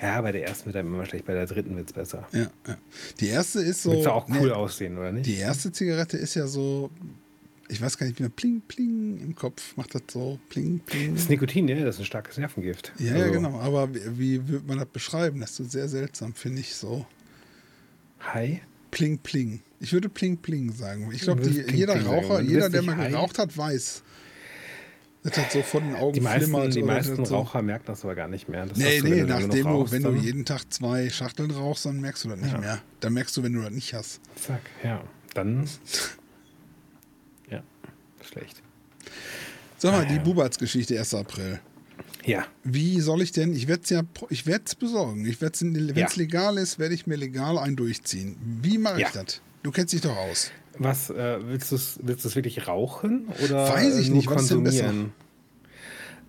Ja, 0.00 0.20
bei 0.20 0.32
der 0.32 0.46
ersten 0.46 0.66
wird 0.66 0.76
einem 0.76 0.94
immer 0.94 1.06
schlecht, 1.06 1.24
bei 1.24 1.32
der 1.32 1.46
dritten 1.46 1.76
wird 1.76 1.88
es 1.88 1.92
besser. 1.94 2.28
Ja, 2.32 2.50
ja. 2.66 2.76
Die 3.20 3.28
erste 3.28 3.60
ist 3.60 3.82
so. 3.82 3.92
Willst 3.92 4.06
du 4.06 4.10
auch 4.10 4.28
cool 4.28 4.48
nee, 4.48 4.50
aussehen, 4.50 4.98
oder 4.98 5.12
nicht? 5.12 5.26
Die 5.26 5.36
erste 5.36 5.72
Zigarette 5.72 6.16
ist 6.16 6.34
ja 6.34 6.46
so, 6.46 6.90
ich 7.68 7.80
weiß 7.80 7.98
gar 7.98 8.06
nicht 8.06 8.20
mehr, 8.20 8.28
pling, 8.28 8.62
pling 8.68 9.18
im 9.20 9.34
Kopf 9.34 9.76
macht 9.76 9.94
das 9.94 10.02
so, 10.10 10.38
pling, 10.48 10.78
pling. 10.80 11.14
Das 11.14 11.22
ist 11.24 11.30
Nikotin, 11.30 11.66
ja, 11.68 11.76
das 11.84 11.96
ist 11.96 12.02
ein 12.02 12.04
starkes 12.06 12.38
Nervengift. 12.38 12.92
Ja, 12.98 13.16
ja, 13.16 13.22
Also, 13.24 13.32
genau. 13.32 13.58
Aber 13.60 13.92
wie, 13.94 14.18
wie 14.18 14.48
würde 14.48 14.66
man 14.68 14.78
das 14.78 14.88
beschreiben? 14.88 15.40
Das 15.40 15.50
ist 15.50 15.56
so 15.56 15.64
sehr 15.64 15.88
seltsam, 15.88 16.34
finde 16.34 16.60
ich 16.60 16.74
so. 16.74 17.06
Hi. 18.20 18.60
Pling, 18.90 19.18
pling. 19.18 19.60
Ich 19.80 19.92
würde 19.92 20.08
pling, 20.08 20.38
pling 20.38 20.72
sagen. 20.72 21.10
Ich 21.12 21.22
glaube, 21.22 21.42
jeder 21.48 21.94
Pling. 21.96 22.06
Raucher, 22.06 22.40
jeder, 22.40 22.70
der 22.70 22.82
mal 22.82 23.08
geraucht 23.10 23.38
hat, 23.38 23.56
weiß. 23.56 24.02
Das 25.22 25.36
hat 25.38 25.50
so 25.50 25.60
vor 25.62 25.80
den 25.80 25.96
Augen 25.96 26.12
Die 26.14 26.20
meisten, 26.20 26.50
flimmert. 26.50 26.74
die 26.76 26.82
meisten 26.84 27.24
so. 27.24 27.34
Raucher 27.36 27.60
merken 27.60 27.84
das 27.86 28.04
aber 28.04 28.14
gar 28.14 28.28
nicht 28.28 28.48
mehr. 28.48 28.64
Das 28.64 28.78
Nee, 28.78 29.00
nee, 29.02 29.10
wenn 29.10 29.10
du 29.10 29.26
genug 29.26 29.28
nachdem 29.48 29.62
du, 29.64 29.68
rauchst, 29.70 29.92
wenn 29.92 30.02
du 30.04 30.12
jeden 30.14 30.44
Tag 30.44 30.72
zwei 30.72 31.10
Schachteln 31.10 31.50
rauchst, 31.50 31.84
dann 31.84 32.00
merkst 32.00 32.24
du 32.24 32.28
das 32.28 32.38
nicht 32.40 32.52
Ja. 32.52 32.58
mehr. 32.58 32.82
Dann 33.00 33.12
merkst 33.12 33.36
du, 33.36 33.42
wenn 33.42 33.52
du 33.52 33.60
das 33.60 33.72
nicht 33.72 33.92
hast. 33.92 34.20
Zack, 34.36 34.60
ja. 34.84 35.02
Dann. 35.34 35.68
Schlecht. 38.26 38.62
Sag 39.78 39.92
mal, 39.92 40.02
Ah, 40.04 40.08
die 40.08 40.16
ja. 40.16 40.22
Bubatz-Geschichte, 40.22 40.98
1. 40.98 41.14
April. 41.14 41.60
Ja, 42.24 42.44
Wie 42.64 43.00
soll 43.00 43.22
ich 43.22 43.30
denn, 43.32 43.54
ich 43.54 43.68
werde 43.68 43.82
es 43.84 43.90
ja, 43.90 44.02
ich 44.30 44.46
werde 44.46 44.64
es 44.66 44.74
besorgen. 44.74 45.24
Ich 45.26 45.40
werde 45.40 45.58
wenn 45.60 45.76
es 46.04 46.16
Ja. 46.16 46.20
legal 46.22 46.58
ist, 46.58 46.78
werde 46.78 46.94
ich 46.94 47.06
mir 47.06 47.14
legal 47.16 47.56
einen 47.58 47.76
durchziehen. 47.76 48.36
Wie 48.62 48.78
mache 48.78 48.96
ich 49.00 49.14
Ja. 49.14 49.22
das? 49.22 49.40
Du 49.62 49.70
kennst 49.70 49.92
dich 49.92 50.00
doch 50.00 50.16
aus. 50.16 50.50
was 50.78 51.08
äh, 51.08 51.38
willst 51.46 51.70
du 51.72 51.76
es 51.76 51.98
willst 52.02 52.24
du's 52.24 52.34
wirklich 52.36 52.66
rauchen 52.68 53.28
oder 53.42 53.68
Weiß 53.68 53.96
ich 53.98 54.10
nicht, 54.10 54.26
was 54.26 54.36
konsumieren? 54.36 55.12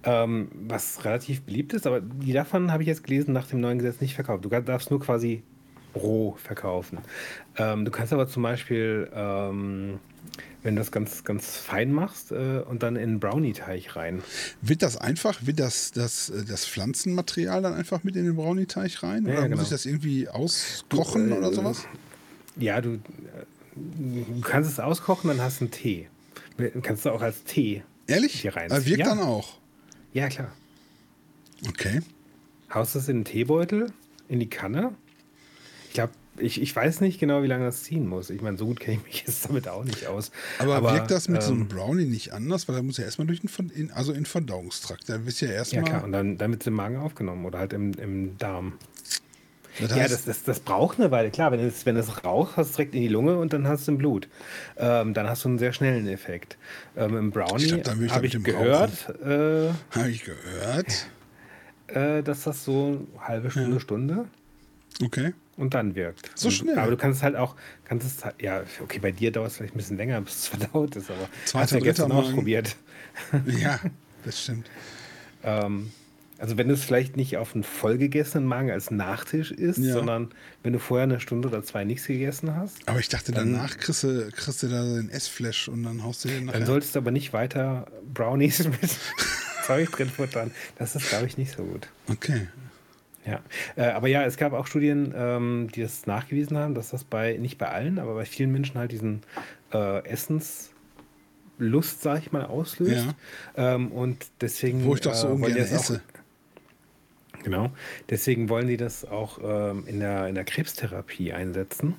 Ähm, 0.04 0.50
was 0.54 1.04
relativ 1.04 1.42
beliebt 1.42 1.74
ist, 1.74 1.86
aber 1.86 2.00
die 2.00 2.32
davon 2.32 2.72
habe 2.72 2.84
ich 2.84 2.88
jetzt 2.88 3.04
gelesen, 3.04 3.34
nach 3.34 3.48
dem 3.48 3.60
neuen 3.60 3.78
Gesetz 3.80 4.00
nicht 4.00 4.14
verkauft. 4.16 4.46
Du 4.46 4.50
darfst 4.50 4.90
nur 4.90 5.02
quasi 5.02 5.44
roh 5.96 6.36
verkaufen. 6.42 7.00
Ähm, 7.58 7.84
du 7.84 7.92
kannst 7.92 8.14
aber 8.14 8.28
zum 8.28 8.44
Beispiel, 8.44 9.10
ähm, 9.14 10.00
wenn 10.64 10.76
du 10.76 10.82
das 10.82 10.92
ganz, 10.92 11.24
ganz 11.24 11.58
fein 11.58 11.92
machst 11.94 12.32
äh, 12.32 12.62
und 12.68 12.84
dann 12.84 12.96
in 12.96 13.04
einen 13.04 13.20
Brownie-Teig 13.20 13.96
rein. 13.96 14.22
Wird 14.62 14.82
das 14.82 14.98
einfach, 14.98 15.46
wird 15.46 15.60
das, 15.60 15.92
das, 15.92 16.30
äh, 16.30 16.44
das 16.46 16.66
Pflanzenmaterial 16.66 17.62
dann 17.62 17.74
einfach 17.74 18.04
mit 18.04 18.16
in 18.16 18.26
den 18.26 18.36
Brownie-Teig 18.36 19.04
rein? 19.04 19.26
Ja, 19.26 19.34
oder 19.34 19.42
ja, 19.42 19.42
muss 19.42 19.50
genau. 19.50 19.62
ich 19.64 19.70
das 19.70 19.86
irgendwie 19.86 20.28
auskochen 20.28 21.30
Du, 21.30 21.36
äh, 21.36 21.38
oder 21.38 21.54
sowas? 21.54 21.86
Ja, 22.58 22.82
du, 22.82 22.96
äh, 22.96 23.00
du 23.76 24.42
kannst 24.42 24.72
es 24.72 24.80
auskochen, 24.80 25.30
dann 25.30 25.42
hast 25.42 25.62
du 25.62 25.66
einen 25.66 25.72
Tee. 25.72 26.08
Kannst 26.82 27.06
du 27.06 27.12
auch 27.12 27.22
als 27.22 27.44
Tee. 27.44 27.84
Ehrlich? 28.08 28.42
hier 28.42 28.56
rein. 28.56 28.72
Aber 28.72 28.86
wirkt 28.86 29.00
Ja. 29.00 29.10
dann 29.10 29.20
auch. 29.20 29.58
Ja, 30.14 30.28
klar. 30.30 30.52
Okay. 31.68 32.02
Haust 32.74 32.96
es 32.96 33.08
in 33.08 33.20
den 33.20 33.26
Teebeutel, 33.26 33.92
in 34.28 34.40
die 34.40 34.50
Kanne. 34.50 34.94
Ich 35.88 35.94
glaube, 35.94 36.14
ich, 36.40 36.62
ich 36.62 36.76
weiß 36.76 37.02
nicht 37.02 37.20
genau, 37.20 37.44
wie 37.44 37.48
lange 37.48 37.66
das 37.66 37.84
ziehen 37.84 38.08
muss. 38.08 38.30
Ich 38.30 38.42
meine, 38.42 38.58
so 38.58 38.66
gut 38.66 38.80
kenne 38.80 38.98
ich 38.98 39.04
mich 39.04 39.24
jetzt 39.28 39.48
damit 39.48 39.68
auch 39.68 39.84
nicht 39.84 40.08
aus. 40.08 40.32
Aber, 40.60 40.94
wirkt 40.94 41.12
das 41.12 41.28
mit 41.28 41.42
so 41.44 41.52
einem 41.52 41.62
ähm, 41.62 41.68
Brownie 41.68 42.06
nicht 42.06 42.34
anders? 42.34 42.68
Weil 42.68 42.76
da 42.76 42.82
muss 42.84 42.98
ja 42.98 43.06
erstmal 43.06 43.28
durch 43.28 43.42
den, 43.42 43.70
in, 43.70 43.92
also 43.92 44.14
in 44.14 44.26
Verdauungstrakt. 44.26 45.08
Da 45.10 45.18
bist 45.18 45.42
ja 45.42 45.48
Ja, 45.50 45.54
erstmal. 45.56 45.84
klar. 45.84 46.04
Und 46.04 46.12
dann, 46.12 46.38
dann 46.38 46.52
wird 46.52 46.62
es 46.62 46.68
im 46.68 46.74
Magen 46.74 46.98
aufgenommen 46.98 47.46
oder 47.46 47.60
halt 47.60 47.74
im, 47.74 47.94
im 47.94 48.38
Darm. 48.38 48.74
das 49.80 49.90
ja, 49.92 49.98
heißt, 49.98 50.14
das, 50.14 50.26
das, 50.26 50.44
das 50.44 50.60
braucht 50.60 51.00
eine 51.00 51.12
Weile. 51.12 51.32
Klar, 51.32 51.52
wenn 51.52 51.60
es, 51.60 51.86
wenn 51.86 51.96
es 51.98 52.24
raucht, 52.24 52.58
hast 52.58 52.68
du 52.68 52.72
es 52.72 52.76
direkt 52.78 52.96
in 52.96 53.02
die 53.02 53.08
Lunge 53.08 53.38
und 53.38 53.54
dann 53.54 53.68
hast 53.68 53.88
du 53.88 53.92
im 53.92 53.98
Blut. 53.98 54.28
Ähm, 54.78 55.14
dann 55.14 55.28
hast 55.30 55.44
du 55.44 55.50
einen 55.50 55.60
sehr 55.60 55.74
schnellen 55.74 56.08
Effekt. 56.08 56.58
Ähm, 56.96 57.18
Im 57.18 57.32
Brownie 57.32 57.84
habe 58.10 58.26
ich 58.28 58.44
gehört, 58.44 59.10
äh, 59.24 59.70
habe 59.92 60.10
ich 60.10 60.24
gehört. 60.24 61.08
äh, 61.88 62.22
dass 62.24 62.44
das 62.44 62.64
so 62.66 63.06
eine 63.16 63.28
halbe 63.28 63.52
Stunde, 63.52 63.80
Stunde 63.80 64.26
Okay. 65.04 65.34
Und 65.58 65.74
dann 65.74 65.96
wirkt. 65.96 66.32
So 66.36 66.50
schnell? 66.50 66.78
Aber 66.80 66.92
du 66.92 66.98
kannst 66.98 67.18
es 67.20 67.24
halt 67.24 67.36
auch, 67.36 67.56
kannst 67.86 68.06
es 68.08 68.24
halt, 68.24 68.42
ja, 68.42 68.64
okay, 68.82 69.00
bei 69.00 69.12
dir 69.12 69.32
dauert 69.32 69.50
es 69.52 69.58
vielleicht 69.58 69.74
ein 69.76 69.78
bisschen 69.78 69.98
länger, 69.98 70.22
bis 70.22 70.36
es 70.36 70.48
verdaut 70.48 70.96
ist, 70.96 71.10
aber 71.12 71.28
Zweiter, 71.46 71.64
hast 71.64 71.72
ja 71.74 71.80
gestern 71.80 72.12
auch 72.12 72.32
probiert. 72.34 72.76
Ja, 73.46 73.80
das 74.26 74.42
stimmt. 74.44 74.70
Ähm, 75.44 75.92
also 76.40 76.56
wenn 76.58 76.68
du 76.68 76.76
es 76.76 76.84
vielleicht 76.84 77.18
nicht 77.18 77.38
auf 77.38 77.56
einen 77.56 77.64
vollgegessenen 77.64 78.48
Magen 78.48 78.70
als 78.70 78.92
Nachtisch 78.92 79.50
isst, 79.52 79.80
Ja. 79.80 79.94
sondern 79.94 80.30
wenn 80.62 80.74
du 80.74 80.78
vorher 80.80 81.06
eine 81.06 81.20
Stunde 81.20 81.48
oder 81.48 81.64
zwei 81.64 81.84
nichts 81.84 82.06
gegessen 82.06 82.56
hast, 82.56 82.88
Aber 82.88 83.00
ich 83.00 83.10
dachte, 83.10 83.32
danach 83.32 83.76
kriegst 83.80 84.04
du, 84.04 84.30
kriegst 84.32 84.62
du 84.62 84.68
da 84.68 84.84
den 84.84 85.10
Essflash 85.10 85.68
und 85.68 85.82
dann 85.82 86.04
haust 86.04 86.24
du 86.26 86.28
den 86.30 86.46
nachher. 86.46 86.60
dann 86.60 86.68
solltest 86.68 86.94
du 86.94 87.00
aber 87.00 87.10
nicht 87.10 87.34
weiter 87.34 87.88
Brownies 88.14 88.64
mit 88.68 88.78
Zeug 89.66 89.90
drin 89.92 90.10
futtern. 90.10 90.52
Das 90.78 90.96
ist, 90.96 91.10
glaube 91.10 91.26
ich, 91.26 91.40
nicht 91.40 91.54
so 91.58 91.64
gut. 91.64 91.88
Okay. 92.08 92.48
Ja, 93.28 93.42
äh, 93.76 93.90
aber 93.90 94.08
ja, 94.08 94.24
es 94.24 94.38
gab 94.38 94.54
auch 94.54 94.68
Studien, 94.68 95.14
ähm, 95.16 95.68
die 95.76 95.82
das 95.82 96.06
nachgewiesen 96.08 96.58
haben, 96.58 96.76
dass 96.76 96.92
das 96.92 97.04
bei, 97.04 97.34
nicht 97.38 97.58
bei 97.58 97.68
allen, 97.68 98.00
aber 98.00 98.14
bei 98.14 98.24
vielen 98.26 98.52
Menschen 98.54 98.78
halt 98.78 98.94
diesen 98.94 99.22
äh, 99.74 100.06
Essenslust, 100.08 100.72
sag 102.02 102.20
ich 102.20 102.32
mal, 102.32 102.46
auslöst. 102.46 103.08
Ähm, 103.58 103.92
und 103.92 104.28
deswegen. 104.40 104.86
Wo 104.86 104.96
ich 104.96 105.02
doch 105.02 105.14
so 105.14 105.28
äh, 105.28 105.32
wollen 105.32 105.44
ungern 105.44 105.56
die 105.56 105.60
das 105.60 105.72
esse. 105.74 106.02
Auch, 107.38 107.44
genau. 107.44 107.72
Deswegen 108.10 108.48
wollen 108.48 108.68
die 108.68 108.78
das 108.78 109.04
auch 109.04 109.40
ähm, 109.44 109.84
in, 109.88 110.00
der, 110.00 110.28
in 110.28 110.36
der 110.36 110.46
Krebstherapie 110.46 111.34
einsetzen, 111.34 111.96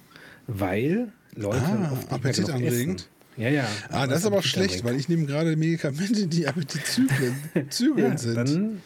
weil 0.47 1.13
Leute 1.35 1.61
Ah, 1.63 1.93
oft 1.93 2.09
genug 2.09 2.63
essen. 2.63 2.97
Ja, 3.37 3.51
ja. 3.51 3.69
Ah, 3.91 4.07
das 4.07 4.21
ist 4.21 4.27
aber 4.27 4.43
schlecht, 4.43 4.83
weil 4.83 4.97
ich 4.97 5.09
nehme 5.09 5.27
gerade 5.27 5.55
Medikamente, 5.57 6.27
die 6.27 6.49
appetitzügeln 6.49 7.37
zügeln 7.69 8.13
ja, 8.13 8.19
sind. 8.19 8.37
Dann, 8.37 8.83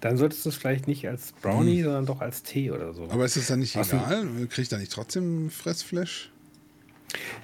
dann 0.00 0.16
solltest 0.16 0.44
du 0.44 0.50
es 0.50 0.56
vielleicht 0.56 0.86
nicht 0.86 1.08
als 1.08 1.32
Brownie, 1.42 1.82
sondern 1.82 2.06
doch 2.06 2.20
als 2.20 2.42
Tee 2.42 2.70
oder 2.70 2.92
so. 2.94 3.02
Hm. 3.04 3.10
aber 3.10 3.24
ist 3.24 3.36
das 3.36 3.46
dann 3.48 3.58
nicht 3.60 3.74
du- 3.74 3.80
egal? 3.80 4.26
Kriege 4.48 4.62
ich 4.62 4.68
da 4.68 4.78
nicht 4.78 4.92
trotzdem 4.92 5.50
Fressflash? 5.50 6.30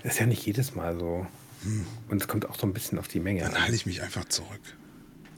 Das 0.03 0.15
ist 0.15 0.19
ja 0.21 0.27
nicht 0.27 0.45
jedes 0.47 0.75
Mal 0.75 0.99
so. 0.99 1.27
Und 2.11 2.21
es 2.21 2.29
kommt 2.29 2.47
auch 2.49 2.59
so 2.59 2.67
ein 2.67 2.75
bisschen 2.75 2.99
auf 2.99 3.09
die 3.09 3.21
Menge 3.21 3.41
Dann 3.41 3.55
an. 3.55 3.63
halte 3.63 3.75
ich 3.75 3.87
mich 3.87 4.03
einfach 4.03 4.27
zurück. 4.27 4.61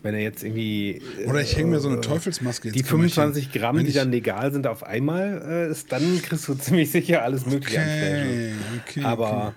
Wenn 0.02 0.14
er 0.14 0.20
jetzt 0.20 0.42
irgendwie. 0.42 1.00
Oder 1.26 1.40
ich 1.40 1.56
hänge 1.56 1.70
mir 1.70 1.80
so 1.80 1.88
eine 1.88 1.98
äh, 1.98 2.00
Teufelsmaske 2.00 2.70
Die 2.72 2.80
ins 2.80 2.88
Kämmerchen. 2.88 3.10
25 3.32 3.52
Gramm, 3.52 3.78
die 3.78 3.86
ich- 3.86 3.94
dann 3.94 4.10
legal 4.10 4.52
sind, 4.52 4.66
auf 4.66 4.82
einmal 4.82 5.42
äh, 5.48 5.70
ist, 5.70 5.90
dann 5.92 6.20
kriegst 6.22 6.46
du 6.48 6.54
ziemlich 6.58 6.90
sicher 6.90 7.22
alles 7.22 7.46
Mögliche. 7.46 7.78
Okay, 7.80 8.52
okay. 8.84 9.04
Aber 9.04 9.54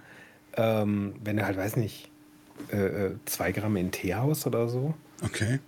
ähm, 0.56 1.14
wenn 1.24 1.38
du 1.38 1.46
halt, 1.46 1.58
weiß 1.58 1.76
nicht, 1.76 2.10
äh, 2.72 2.78
äh, 3.08 3.12
zwei 3.26 3.52
Gramm 3.52 3.76
in 3.76 3.92
Tee 3.92 4.14
haust 4.16 4.46
oder 4.48 4.70
so, 4.70 4.94
Okay. 5.24 5.60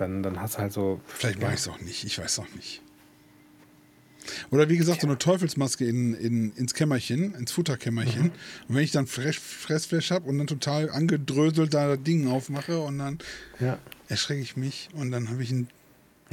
Dann, 0.00 0.22
dann 0.22 0.40
hast 0.40 0.54
du 0.56 0.58
halt 0.60 0.72
so. 0.72 1.00
Vielleicht 1.06 1.40
mache 1.40 1.54
ich 1.54 1.60
es 1.60 1.68
auch 1.68 1.80
nicht. 1.80 2.04
Ich 2.04 2.18
weiß 2.18 2.38
auch 2.40 2.48
nicht. 2.56 2.82
Oder 4.50 4.68
wie 4.68 4.76
gesagt, 4.76 5.00
so 5.00 5.06
eine 5.06 5.18
Teufelsmaske 5.18 5.84
in, 5.86 6.14
in, 6.14 6.52
ins 6.52 6.74
Kämmerchen, 6.74 7.34
ins 7.34 7.52
Futterkämmerchen. 7.52 8.24
Mhm. 8.24 8.32
Und 8.68 8.74
wenn 8.76 8.84
ich 8.84 8.92
dann 8.92 9.06
Fresh, 9.06 9.40
Fressflash 9.40 10.10
habe 10.10 10.28
und 10.28 10.38
dann 10.38 10.46
total 10.46 10.90
angedröselt 10.90 11.74
da 11.74 11.96
Ding 11.96 12.28
aufmache 12.28 12.80
und 12.80 12.98
dann 12.98 13.18
Ja. 13.58 13.78
erschrecke 14.08 14.42
ich 14.42 14.56
mich 14.56 14.88
und 14.92 15.10
dann 15.10 15.28
habe 15.30 15.42
ich 15.42 15.50
ein. 15.50 15.68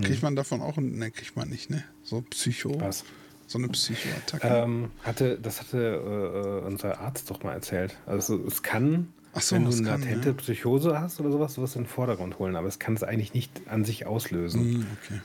Kriegt 0.01 0.21
man 0.21 0.35
davon 0.35 0.61
auch 0.61 0.77
ein. 0.77 0.97
Ne, 0.97 1.09
kriegt 1.09 1.35
man 1.35 1.49
nicht, 1.49 1.69
ne? 1.71 1.83
So 2.03 2.21
Psycho. 2.21 2.69
Mhm. 2.69 2.81
Was? 2.81 3.03
So 3.47 3.57
eine 3.57 3.69
Psychoattacke. 3.69 4.45
Ähm, 4.47 4.91
hatte, 5.03 5.39
das 5.41 5.61
hatte 5.61 6.61
äh, 6.63 6.67
unser 6.67 6.99
Arzt 6.99 7.31
doch 7.31 7.41
mal 7.43 7.53
erzählt. 7.53 7.97
Also 8.05 8.45
es 8.45 8.61
kann, 8.61 9.13
so, 9.33 9.55
wenn 9.55 9.65
du 9.65 9.71
eine 9.71 9.81
latente 9.81 10.29
ja. 10.29 10.33
Psychose 10.33 10.99
hast 10.99 11.19
oder 11.19 11.31
sowas, 11.31 11.55
du 11.55 11.61
wirst 11.61 11.75
in 11.75 11.83
den 11.83 11.87
Vordergrund 11.87 12.39
holen, 12.39 12.55
aber 12.55 12.67
es 12.67 12.79
kann 12.79 12.95
es 12.95 13.03
eigentlich 13.03 13.33
nicht 13.33 13.61
an 13.67 13.85
sich 13.85 14.05
auslösen. 14.05 14.61
Hm, 14.61 14.87
okay. 15.01 15.21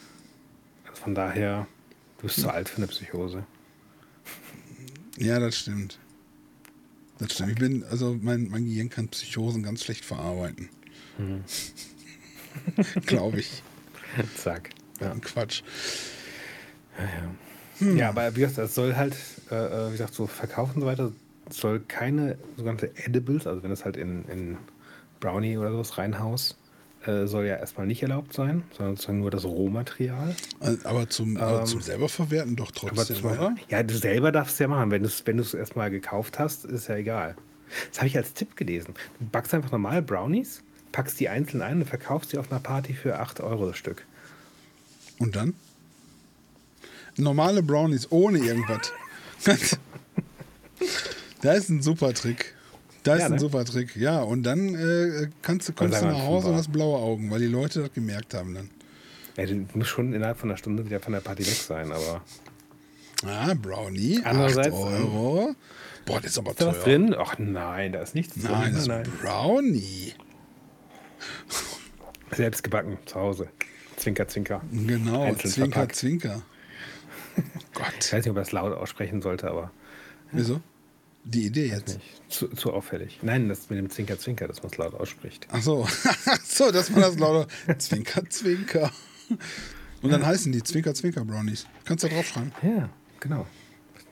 Also 0.88 1.02
von 1.02 1.14
daher, 1.14 1.66
du 2.18 2.24
bist 2.24 2.40
zu 2.40 2.50
alt 2.50 2.68
für 2.68 2.78
eine 2.78 2.88
Psychose. 2.88 3.44
Ja, 5.18 5.38
das 5.38 5.56
stimmt. 5.56 5.98
Das 7.18 7.32
stimmt. 7.32 7.52
Ich 7.52 7.58
bin, 7.58 7.84
also 7.84 8.16
mein, 8.20 8.48
mein 8.48 8.64
Gehirn 8.64 8.90
kann 8.90 9.08
Psychosen 9.08 9.62
ganz 9.62 9.84
schlecht 9.84 10.04
verarbeiten. 10.04 10.68
Mhm. 11.18 11.44
Glaube 13.06 13.40
ich. 13.40 13.62
Zack. 14.36 14.70
Ja. 14.98 15.14
Quatsch. 15.20 15.62
Ja, 16.98 17.86
ja. 17.86 17.92
ja, 17.94 18.08
aber 18.08 18.34
wie 18.34 18.40
gesagt, 18.40 18.58
es 18.58 18.74
soll 18.74 18.94
halt, 18.94 19.14
äh, 19.50 19.54
äh, 19.54 19.88
wie 19.88 19.92
gesagt, 19.92 20.14
so 20.14 20.26
verkaufen 20.26 20.76
und 20.76 20.80
so 20.82 20.86
weiter, 20.86 21.12
soll 21.50 21.80
keine 21.80 22.38
sogenannte 22.56 22.90
Edibles, 22.96 23.46
also 23.46 23.62
wenn 23.62 23.70
es 23.70 23.84
halt 23.84 23.96
in, 23.96 24.24
in 24.28 24.56
Brownie 25.20 25.56
oder 25.56 25.70
sowas 25.72 25.98
reinhaust, 25.98 26.56
äh, 27.06 27.26
soll 27.26 27.46
ja 27.46 27.56
erstmal 27.56 27.86
nicht 27.86 28.02
erlaubt 28.02 28.32
sein, 28.32 28.62
sondern 28.76 28.96
sozusagen 28.96 29.20
nur 29.20 29.30
das 29.30 29.44
Rohmaterial. 29.44 30.36
Also, 30.60 30.88
Aber 30.88 31.08
zum, 31.08 31.36
aber 31.36 31.60
Ähm, 31.60 31.66
zum 31.66 31.80
selber 31.80 32.08
verwerten 32.08 32.54
doch 32.56 32.70
Aber 32.82 32.94
trotzdem, 32.94 33.16
zum, 33.16 33.30
oder? 33.30 33.56
ja, 33.68 33.82
du 33.82 33.94
selber 33.96 34.30
darfst 34.30 34.54
es 34.54 34.58
ja 34.60 34.68
machen. 34.68 34.90
Wenn 34.90 35.02
du 35.02 35.08
es 35.08 35.26
wenn 35.26 35.36
du's 35.36 35.54
erstmal 35.54 35.90
gekauft 35.90 36.38
hast, 36.38 36.64
ist 36.64 36.88
ja 36.88 36.96
egal. 36.96 37.34
Das 37.90 37.98
habe 37.98 38.06
ich 38.06 38.16
als 38.16 38.34
Tipp 38.34 38.56
gelesen. 38.56 38.94
Du 39.18 39.26
backst 39.26 39.52
einfach 39.54 39.72
normal 39.72 40.02
Brownies, 40.02 40.62
packst 40.92 41.18
die 41.18 41.28
einzeln 41.28 41.62
ein 41.62 41.80
und 41.80 41.86
verkaufst 41.86 42.30
sie 42.30 42.38
auf 42.38 42.52
einer 42.52 42.60
Party 42.60 42.94
für 42.94 43.18
8 43.18 43.40
Euro 43.40 43.66
das 43.68 43.78
Stück. 43.78 44.04
Und 45.18 45.34
dann? 45.34 45.54
Normale 47.16 47.62
Brownies 47.62 48.10
ohne 48.10 48.38
irgendwas. 48.38 48.92
da 51.42 51.52
ist 51.52 51.68
ein 51.68 51.82
super 51.82 52.12
Trick. 52.14 52.54
Da 53.02 53.14
ist 53.14 53.20
Ja, 53.20 53.26
ein 53.26 53.32
ne? 53.32 53.38
super 53.38 53.64
Trick. 53.64 53.94
Ja, 53.96 54.20
und 54.22 54.42
dann 54.44 54.74
äh, 54.74 55.28
kannst 55.42 55.68
du, 55.68 55.72
kommst 55.72 56.00
du 56.00 56.06
nach 56.06 56.22
Hause 56.22 56.48
und 56.48 56.56
hast 56.56 56.72
blaue 56.72 56.96
Augen, 56.98 57.30
weil 57.30 57.40
die 57.40 57.46
Leute 57.46 57.80
das 57.82 57.92
gemerkt 57.92 58.32
haben 58.34 58.54
dann. 58.54 58.70
Ja, 59.36 59.46
du 59.46 59.66
musst 59.74 59.90
schon 59.90 60.12
innerhalb 60.12 60.38
von 60.38 60.50
einer 60.50 60.56
Stunde 60.58 60.84
wieder 60.84 61.00
von 61.00 61.12
der 61.12 61.20
Party 61.20 61.46
weg 61.46 61.54
sein, 61.54 61.90
aber. 61.90 62.22
Ah, 63.24 63.54
Brownie, 63.54 64.18
8 64.18 64.26
Andererseits, 64.26 64.74
Euro. 64.76 65.54
Boah, 66.04 66.20
das 66.20 66.32
ist 66.32 66.38
aber 66.38 66.50
Ist 66.50 66.60
da 66.60 66.64
teuer. 66.66 66.74
was 66.76 66.84
drin? 66.84 67.14
Ach 67.18 67.34
nein, 67.38 67.92
da 67.92 68.00
ist 68.02 68.14
nichts 68.14 68.36
Nein, 68.36 68.74
das 68.74 68.86
drin. 68.86 69.02
ist 69.02 69.20
Brownie. 69.20 70.12
Selbst 72.32 72.62
gebacken, 72.64 72.98
zu 73.06 73.14
Hause. 73.16 73.48
Zwinker, 73.96 74.26
zwinker. 74.26 74.62
Genau, 74.72 75.22
Einzeln 75.22 75.50
Zwinker, 75.52 75.72
verpackt. 75.72 75.96
Zwinker. 75.96 76.42
Ich 77.36 77.72
Gott, 77.72 78.12
weiß 78.12 78.12
nicht, 78.12 78.28
ob 78.30 78.36
er 78.36 78.42
es 78.42 78.52
laut 78.52 78.76
aussprechen 78.76 79.22
sollte, 79.22 79.48
aber 79.48 79.70
wieso? 80.32 80.60
Die 81.24 81.46
Idee 81.46 81.66
jetzt. 81.66 81.94
nicht. 81.94 82.30
Zu, 82.32 82.48
zu 82.48 82.72
auffällig. 82.72 83.20
Nein, 83.22 83.48
das 83.48 83.70
mit 83.70 83.78
dem 83.78 83.90
Zwinker, 83.90 84.18
zwinker, 84.18 84.48
dass 84.48 84.62
man 84.62 84.72
es 84.72 84.78
laut 84.78 84.94
ausspricht. 84.94 85.46
Ach 85.50 85.62
so, 85.62 85.86
so, 86.44 86.70
dass 86.70 86.90
man 86.90 87.02
das 87.02 87.18
lauter 87.18 87.48
Zwinker, 87.78 88.28
Zwinker. 88.28 88.90
Und 90.02 90.10
dann 90.10 90.26
heißen 90.26 90.50
die 90.50 90.62
Zwinker, 90.62 90.94
Zwinker 90.94 91.24
Brownies. 91.24 91.66
Kannst 91.84 92.04
du 92.04 92.08
da 92.08 92.14
draufschreiben? 92.16 92.52
Ja, 92.62 92.90
genau. 93.20 93.46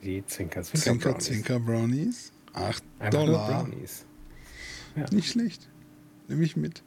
Die 0.03 0.25
Zwinker, 0.25 0.63
Zwinker. 0.63 0.83
Zwinker, 0.83 1.09
Brownies. 1.09 1.25
Zwinker 1.25 1.59
Brownies. 1.59 2.31
8 2.53 2.83
Einfach 2.99 3.19
Dollar. 3.19 3.63
Brownies. 3.63 4.05
Nicht 5.11 5.29
schlecht. 5.31 5.69
Nehme 6.27 6.43
ich 6.43 6.55
mit. 6.55 6.81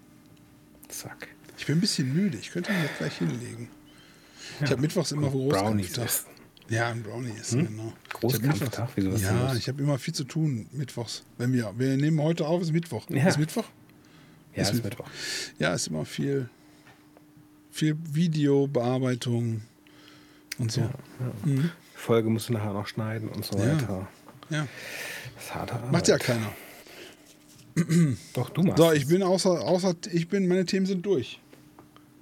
Zack. 0.89 1.29
Ich 1.59 1.67
bin 1.67 1.79
ein 1.79 1.81
bisschen 1.81 2.13
müde. 2.15 2.39
Ich 2.39 2.51
könnte 2.51 2.73
mich 2.73 2.83
jetzt 2.83 2.99
gleich 2.99 3.19
hinlegen. 3.19 3.69
Ich 4.63 4.71
habe 4.71 4.81
mittwochs 4.81 5.13
immer 5.13 5.31
Großkampftag. 5.31 6.09
Ja, 6.69 6.89
ein 6.89 7.03
Brownie 7.03 7.33
essen, 7.39 7.67
genau. 7.67 7.93
Großkampftag? 8.15 8.89
Wieso, 8.95 9.13
was 9.13 9.23
Ja, 9.23 9.55
ich 9.55 9.69
habe 9.69 9.83
immer 9.83 9.99
viel 9.99 10.15
zu 10.15 10.25
tun 10.25 10.67
mittwochs. 10.73 11.25
Wenn 11.37 11.53
wir, 11.53 11.73
wir 11.77 11.97
nehmen 11.97 12.21
heute 12.23 12.47
auf, 12.47 12.63
ist 12.63 12.73
Mittwoch. 12.73 13.09
Ja. 13.11 13.29
Ist 13.29 13.39
Mittwoch? 13.39 13.67
Ja, 14.55 14.63
Ist 14.63 14.69
ist 14.73 14.85
Mittwoch. 14.85 15.05
Mittwoch. 15.07 15.59
Ja, 15.59 15.75
ist 15.75 15.89
immer 15.89 16.05
viel, 16.05 16.49
viel 17.71 17.97
Videobearbeitung 18.13 19.63
und 20.59 20.73
so. 20.73 20.81
Ja, 20.81 20.91
ja. 21.47 21.63
Folge 21.95 22.31
musst 22.31 22.49
du 22.49 22.55
nachher 22.55 22.73
noch 22.73 22.87
schneiden 22.87 23.29
und 23.29 23.45
so 23.45 23.59
weiter. 23.59 24.09
Ja. 24.51 24.67
Das 25.35 25.45
ist 25.45 25.55
harte. 25.55 25.81
Macht 25.91 26.09
ja 26.09 26.19
keiner. 26.19 26.53
Doch, 28.35 28.51
du 28.51 28.63
machst 28.63 28.79
So, 28.79 28.93
ich 28.93 29.07
bin 29.09 29.23
außer, 29.23 29.51
außer 29.51 29.95
ich 30.13 30.29
bin, 30.29 30.47
meine 30.47 30.65
Themen 30.65 30.87
sind 30.87 31.05
durch. 31.05 31.41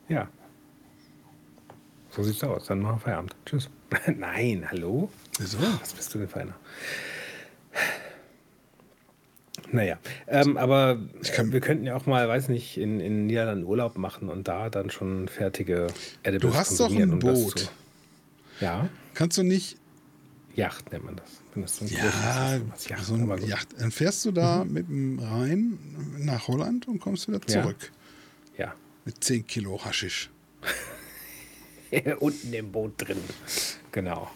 Ja. 0.09 0.29
So 2.15 2.23
sieht's 2.23 2.45
aus. 2.45 2.67
Dann 2.67 2.81
machen 2.81 2.97
wir 2.97 3.01
Feierabend. 3.01 3.35
Tschüss. 3.47 3.69
Nein, 4.19 4.67
hallo? 4.71 5.11
Wieso? 5.39 5.59
Was 5.81 5.93
bist 5.95 6.15
du 6.15 6.19
denn 6.19 6.29
für 6.29 6.41
einer? 6.41 6.55
Naja, 9.71 9.97
ähm, 10.27 10.59
aber 10.59 10.99
wir 11.45 11.61
könnten 11.61 11.87
ja 11.87 11.97
auch 11.97 12.05
mal, 12.05 12.29
weiß 12.29 12.49
nicht, 12.51 12.77
in, 12.77 13.01
in 13.01 13.27
Niederlanden 13.27 13.65
Urlaub 13.65 13.97
machen 13.97 14.29
und 14.29 14.47
da 14.47 14.69
dann 14.69 14.91
schon 14.91 15.29
fertige 15.29 15.87
Edibles 16.23 16.53
Du 16.53 16.59
hast 16.59 16.79
doch 16.81 16.95
ein 16.95 17.19
Boot. 17.19 17.71
Ja, 18.61 18.91
Kannst 19.15 19.39
du 19.39 19.43
nicht, 19.43 19.79
Yacht 20.55 20.93
nennt 20.93 21.05
man 21.05 21.17
das. 21.17 21.41
Das 21.55 21.77
so 21.79 21.85
ja, 21.87 22.61
Yacht, 22.89 23.05
so 23.05 23.15
ein. 23.15 23.47
Yacht. 23.47 23.69
Dann 23.79 23.91
fährst 23.91 24.27
du 24.27 24.33
da 24.33 24.65
mit 24.65 24.89
dem 24.89 25.19
Rhein 25.19 25.79
nach 26.19 26.49
Holland 26.49 26.87
und 26.89 26.99
kommst 26.99 27.29
wieder 27.29 27.41
Ja. 27.49 27.63
zurück. 27.63 27.93
Ja. 28.59 28.75
Mit 29.07 29.25
10 29.25 29.47
Kilo 29.47 29.83
Haschisch. 29.83 30.29
Unten 32.21 32.53
im 32.53 32.73
Boot 32.73 32.95
drin. 32.97 33.19
Genau. 33.91 34.31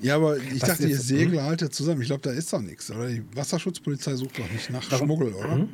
Ja, 0.00 0.16
aber 0.16 0.36
ich 0.36 0.60
Was 0.60 0.70
dachte, 0.70 0.88
ihr 0.88 0.98
Segler 0.98 1.44
haltet 1.44 1.74
zusammen. 1.74 2.00
Ich 2.00 2.08
glaube, 2.08 2.22
da 2.22 2.30
ist 2.30 2.52
doch 2.52 2.60
nichts. 2.60 2.90
Oder 2.90 3.08
die 3.08 3.22
Wasserschutzpolizei 3.34 4.14
sucht 4.16 4.38
doch 4.38 4.50
nicht 4.50 4.70
nach 4.70 4.90
Warum? 4.90 5.06
Schmuggel, 5.06 5.34
oder? 5.34 5.56
Mhm. 5.56 5.68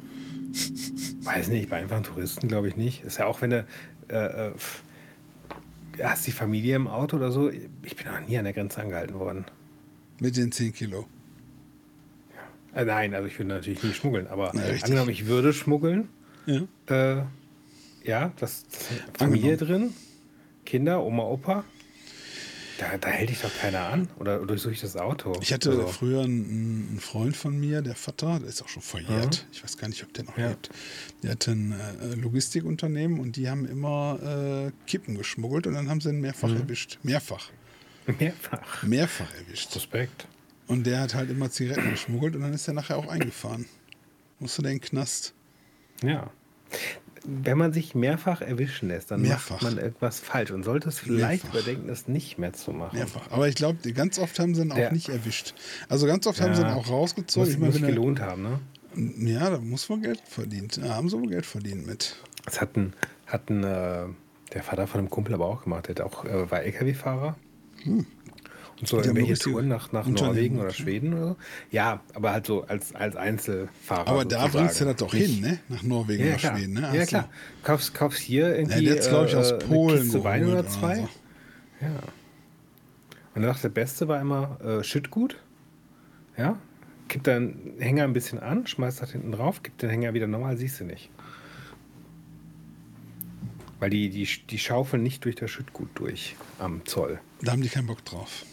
Weiß 1.22 1.48
nicht, 1.48 1.70
bei 1.70 1.78
einfachen 1.78 2.04
Touristen 2.04 2.48
glaube 2.48 2.68
ich 2.68 2.76
nicht. 2.76 3.04
Ist 3.04 3.18
ja 3.18 3.26
auch, 3.26 3.40
wenn 3.40 3.50
du 3.50 3.66
äh, 4.08 4.48
äh, 4.48 4.52
hast 6.02 6.26
die 6.26 6.32
Familie 6.32 6.76
im 6.76 6.88
Auto 6.88 7.16
oder 7.16 7.32
so. 7.32 7.50
Ich 7.50 7.96
bin 7.96 8.06
noch 8.06 8.26
nie 8.26 8.36
an 8.36 8.44
der 8.44 8.52
Grenze 8.52 8.80
angehalten 8.80 9.18
worden. 9.18 9.44
Mit 10.20 10.36
den 10.36 10.52
10 10.52 10.74
Kilo. 10.74 11.06
Äh, 12.74 12.84
nein, 12.84 13.14
also 13.14 13.26
ich 13.26 13.38
würde 13.38 13.48
natürlich 13.48 13.82
nie 13.82 13.92
schmuggeln, 13.92 14.26
aber 14.26 14.52
Na, 14.54 14.62
angenommen, 14.62 15.10
ich 15.10 15.26
würde 15.26 15.52
schmuggeln. 15.52 16.08
Ja. 16.46 16.62
Äh, 16.88 17.22
ja, 18.04 18.32
das, 18.38 18.64
das 18.68 18.88
Familie 19.14 19.56
drin, 19.56 19.92
Kinder, 20.68 21.02
Oma, 21.02 21.22
Opa. 21.22 21.64
Da, 22.78 22.98
da 22.98 23.08
hält 23.08 23.30
dich 23.30 23.40
doch 23.40 23.50
keiner 23.58 23.86
an. 23.88 24.08
Oder 24.18 24.38
durchsuche 24.44 24.72
ich 24.74 24.82
das 24.82 24.96
Auto. 24.96 25.32
Ich 25.40 25.50
hatte 25.50 25.70
Also, 25.70 25.86
früher 25.88 26.22
einen, 26.24 26.88
einen 26.90 27.00
Freund 27.00 27.34
von 27.36 27.58
mir, 27.58 27.80
der 27.80 27.94
Vater, 27.94 28.38
der 28.38 28.50
ist 28.50 28.62
auch 28.62 28.68
schon 28.68 28.82
verjährt. 28.82 29.46
Ich 29.50 29.64
weiß 29.64 29.78
gar 29.78 29.88
nicht, 29.88 30.02
ob 30.04 30.12
der 30.12 30.24
noch 30.24 30.36
Ja. 30.36 30.50
lebt. 30.50 30.68
Der 31.22 31.30
hatte 31.30 31.52
ein 31.52 31.72
äh, 31.72 32.14
Logistikunternehmen 32.16 33.18
und 33.18 33.36
die 33.36 33.48
haben 33.48 33.64
immer 33.66 34.66
äh, 34.68 34.72
Kippen 34.86 35.16
geschmuggelt 35.16 35.66
und 35.66 35.72
dann 35.72 35.88
haben 35.88 36.02
sie 36.02 36.10
ihn 36.10 36.20
mehrfach 36.20 36.50
erwischt. 36.54 36.98
Mehrfach. 37.02 37.50
mehrfach. 38.18 38.82
Mehrfach 38.82 39.34
erwischt. 39.34 39.72
Suspekt. 39.72 40.28
Und 40.66 40.86
der 40.86 41.00
hat 41.00 41.14
halt 41.14 41.30
immer 41.30 41.50
Zigaretten 41.50 41.90
geschmuggelt 41.92 42.36
und 42.36 42.42
dann 42.42 42.52
ist 42.52 42.68
er 42.68 42.74
nachher 42.74 42.98
auch 42.98 43.08
eingefahren. 43.08 43.64
Musste 44.38 44.60
der 44.60 44.72
in 44.72 44.78
den 44.78 44.84
Knast. 44.84 45.32
Ja. 46.02 46.30
Wenn 47.24 47.58
man 47.58 47.72
sich 47.72 47.94
mehrfach 47.94 48.40
erwischen 48.40 48.88
lässt, 48.88 49.10
dann 49.10 49.22
Mehrfach. 49.22 49.62
macht 49.62 49.62
man 49.62 49.78
etwas 49.78 50.20
falsch 50.20 50.50
und 50.50 50.62
sollte 50.64 50.88
es 50.88 50.98
vielleicht 50.98 51.44
Mehrfach. 51.44 51.60
überdenken, 51.60 51.88
es 51.88 52.08
nicht 52.08 52.38
mehr 52.38 52.52
zu 52.52 52.72
machen. 52.72 52.96
Mehrfach. 52.96 53.30
Aber 53.30 53.48
ich 53.48 53.54
glaube, 53.54 53.92
ganz 53.92 54.18
oft 54.18 54.38
haben 54.38 54.54
sie 54.54 54.62
ihn 54.62 54.72
auch 54.72 54.76
Ja. 54.78 54.92
nicht 54.92 55.08
erwischt. 55.08 55.54
Also 55.88 56.06
ganz 56.06 56.26
oft 56.26 56.40
haben 56.40 56.54
sie 56.54 56.62
ihn 56.62 56.68
Ja. 56.68 56.74
auch 56.74 56.88
rausgezogen. 56.88 57.46
Muss, 57.46 57.54
Ich 57.54 57.60
meine, 57.60 57.72
muss 57.72 57.80
gelohnt 57.82 58.20
haben, 58.20 58.42
ne? 58.42 58.60
ja, 59.30 59.50
da 59.50 59.58
muss 59.58 59.88
man 59.88 60.02
Geld 60.02 60.20
verdient. 60.26 60.78
Da 60.82 60.94
haben 60.94 61.08
sie 61.08 61.16
wohl 61.18 61.28
Geld 61.28 61.46
verdient 61.46 61.86
mit. 61.86 62.16
Das 62.44 62.60
hatten, 62.60 62.92
hatten 63.26 63.62
äh, 63.62 64.06
der 64.54 64.62
Vater 64.62 64.86
von 64.86 65.00
einem 65.00 65.10
Kumpel 65.10 65.34
aber 65.34 65.46
auch 65.46 65.64
gemacht. 65.64 65.88
Der 65.88 65.96
hat 65.96 66.00
auch, 66.02 66.24
äh, 66.24 66.50
war 66.50 66.62
LKW-Fahrer. 66.62 67.36
Und 68.80 68.86
so 68.88 68.98
irgendwelche 68.98 69.34
Touren 69.34 69.68
nach, 69.68 69.90
nach 69.92 70.06
Norwegen 70.06 70.58
oder? 70.60 70.70
Schweden 70.70 71.12
oder 71.14 71.26
so. 71.30 71.36
Ja, 71.70 72.00
aber 72.14 72.32
halt 72.32 72.46
so 72.46 72.62
als, 72.64 72.94
als 72.94 73.16
Einzelfahrer. 73.16 74.06
Aber 74.08 74.24
da 74.24 74.40
sozusagen. 74.42 74.52
bringst 74.64 74.80
du 74.80 74.84
das 74.84 74.96
doch 74.96 75.12
hin, 75.14 75.40
ne? 75.40 75.58
Nach 75.68 75.82
Norwegen 75.82 76.22
Ja, 76.24 76.28
oder 76.30 76.36
klar. 76.38 76.56
Schweden, 76.58 76.74
ne? 76.74 76.80
ja, 76.82 76.88
Hast 76.88 77.00
du- 77.00 77.06
klar. 77.06 77.28
Kaufst, 77.64 77.94
kaufst 77.94 78.20
hier 78.20 78.56
irgendwie 78.56 78.78
Ja, 78.84 78.90
der 78.90 78.94
hat's, 78.96 79.08
glaub 79.08 79.26
ich, 79.26 79.34
aus 79.36 79.50
äh, 79.50 79.58
Polen 79.58 79.94
eine 79.96 80.02
Kiste 80.04 80.24
Wein 80.24 80.48
oder 80.48 80.66
zwei. 80.68 80.98
oder 81.00 81.08
Ja. 81.80 81.88
Und 83.34 83.42
er 83.44 83.48
dachte, 83.48 83.62
der 83.62 83.68
Beste 83.70 84.08
war 84.08 84.20
immer 84.20 84.58
äh, 84.60 84.82
Schüttgut. 84.84 85.36
Ja. 86.36 86.58
Kippt 87.08 87.26
deinen 87.26 87.74
Hänger 87.78 88.04
ein 88.04 88.12
bisschen 88.12 88.38
an, 88.38 88.66
schmeißt 88.66 89.00
das 89.00 89.12
hinten 89.12 89.32
drauf, 89.32 89.62
gibt 89.62 89.80
den 89.82 89.90
Hänger 89.90 90.12
wieder 90.14 90.26
normal, 90.26 90.56
siehst 90.56 90.80
du 90.80 90.84
nicht. 90.84 91.10
Weil 93.80 93.90
die, 93.90 94.10
die, 94.10 94.28
die 94.50 94.58
schaufeln 94.58 95.02
nicht 95.02 95.24
durch 95.24 95.36
das 95.36 95.50
Schüttgut 95.50 95.88
durch 95.94 96.36
am 96.58 96.84
Zoll. 96.84 97.20
Da 97.42 97.52
haben 97.52 97.62
die 97.62 97.68
keinen 97.68 97.86
Bock 97.86 98.04
drauf. 98.04 98.44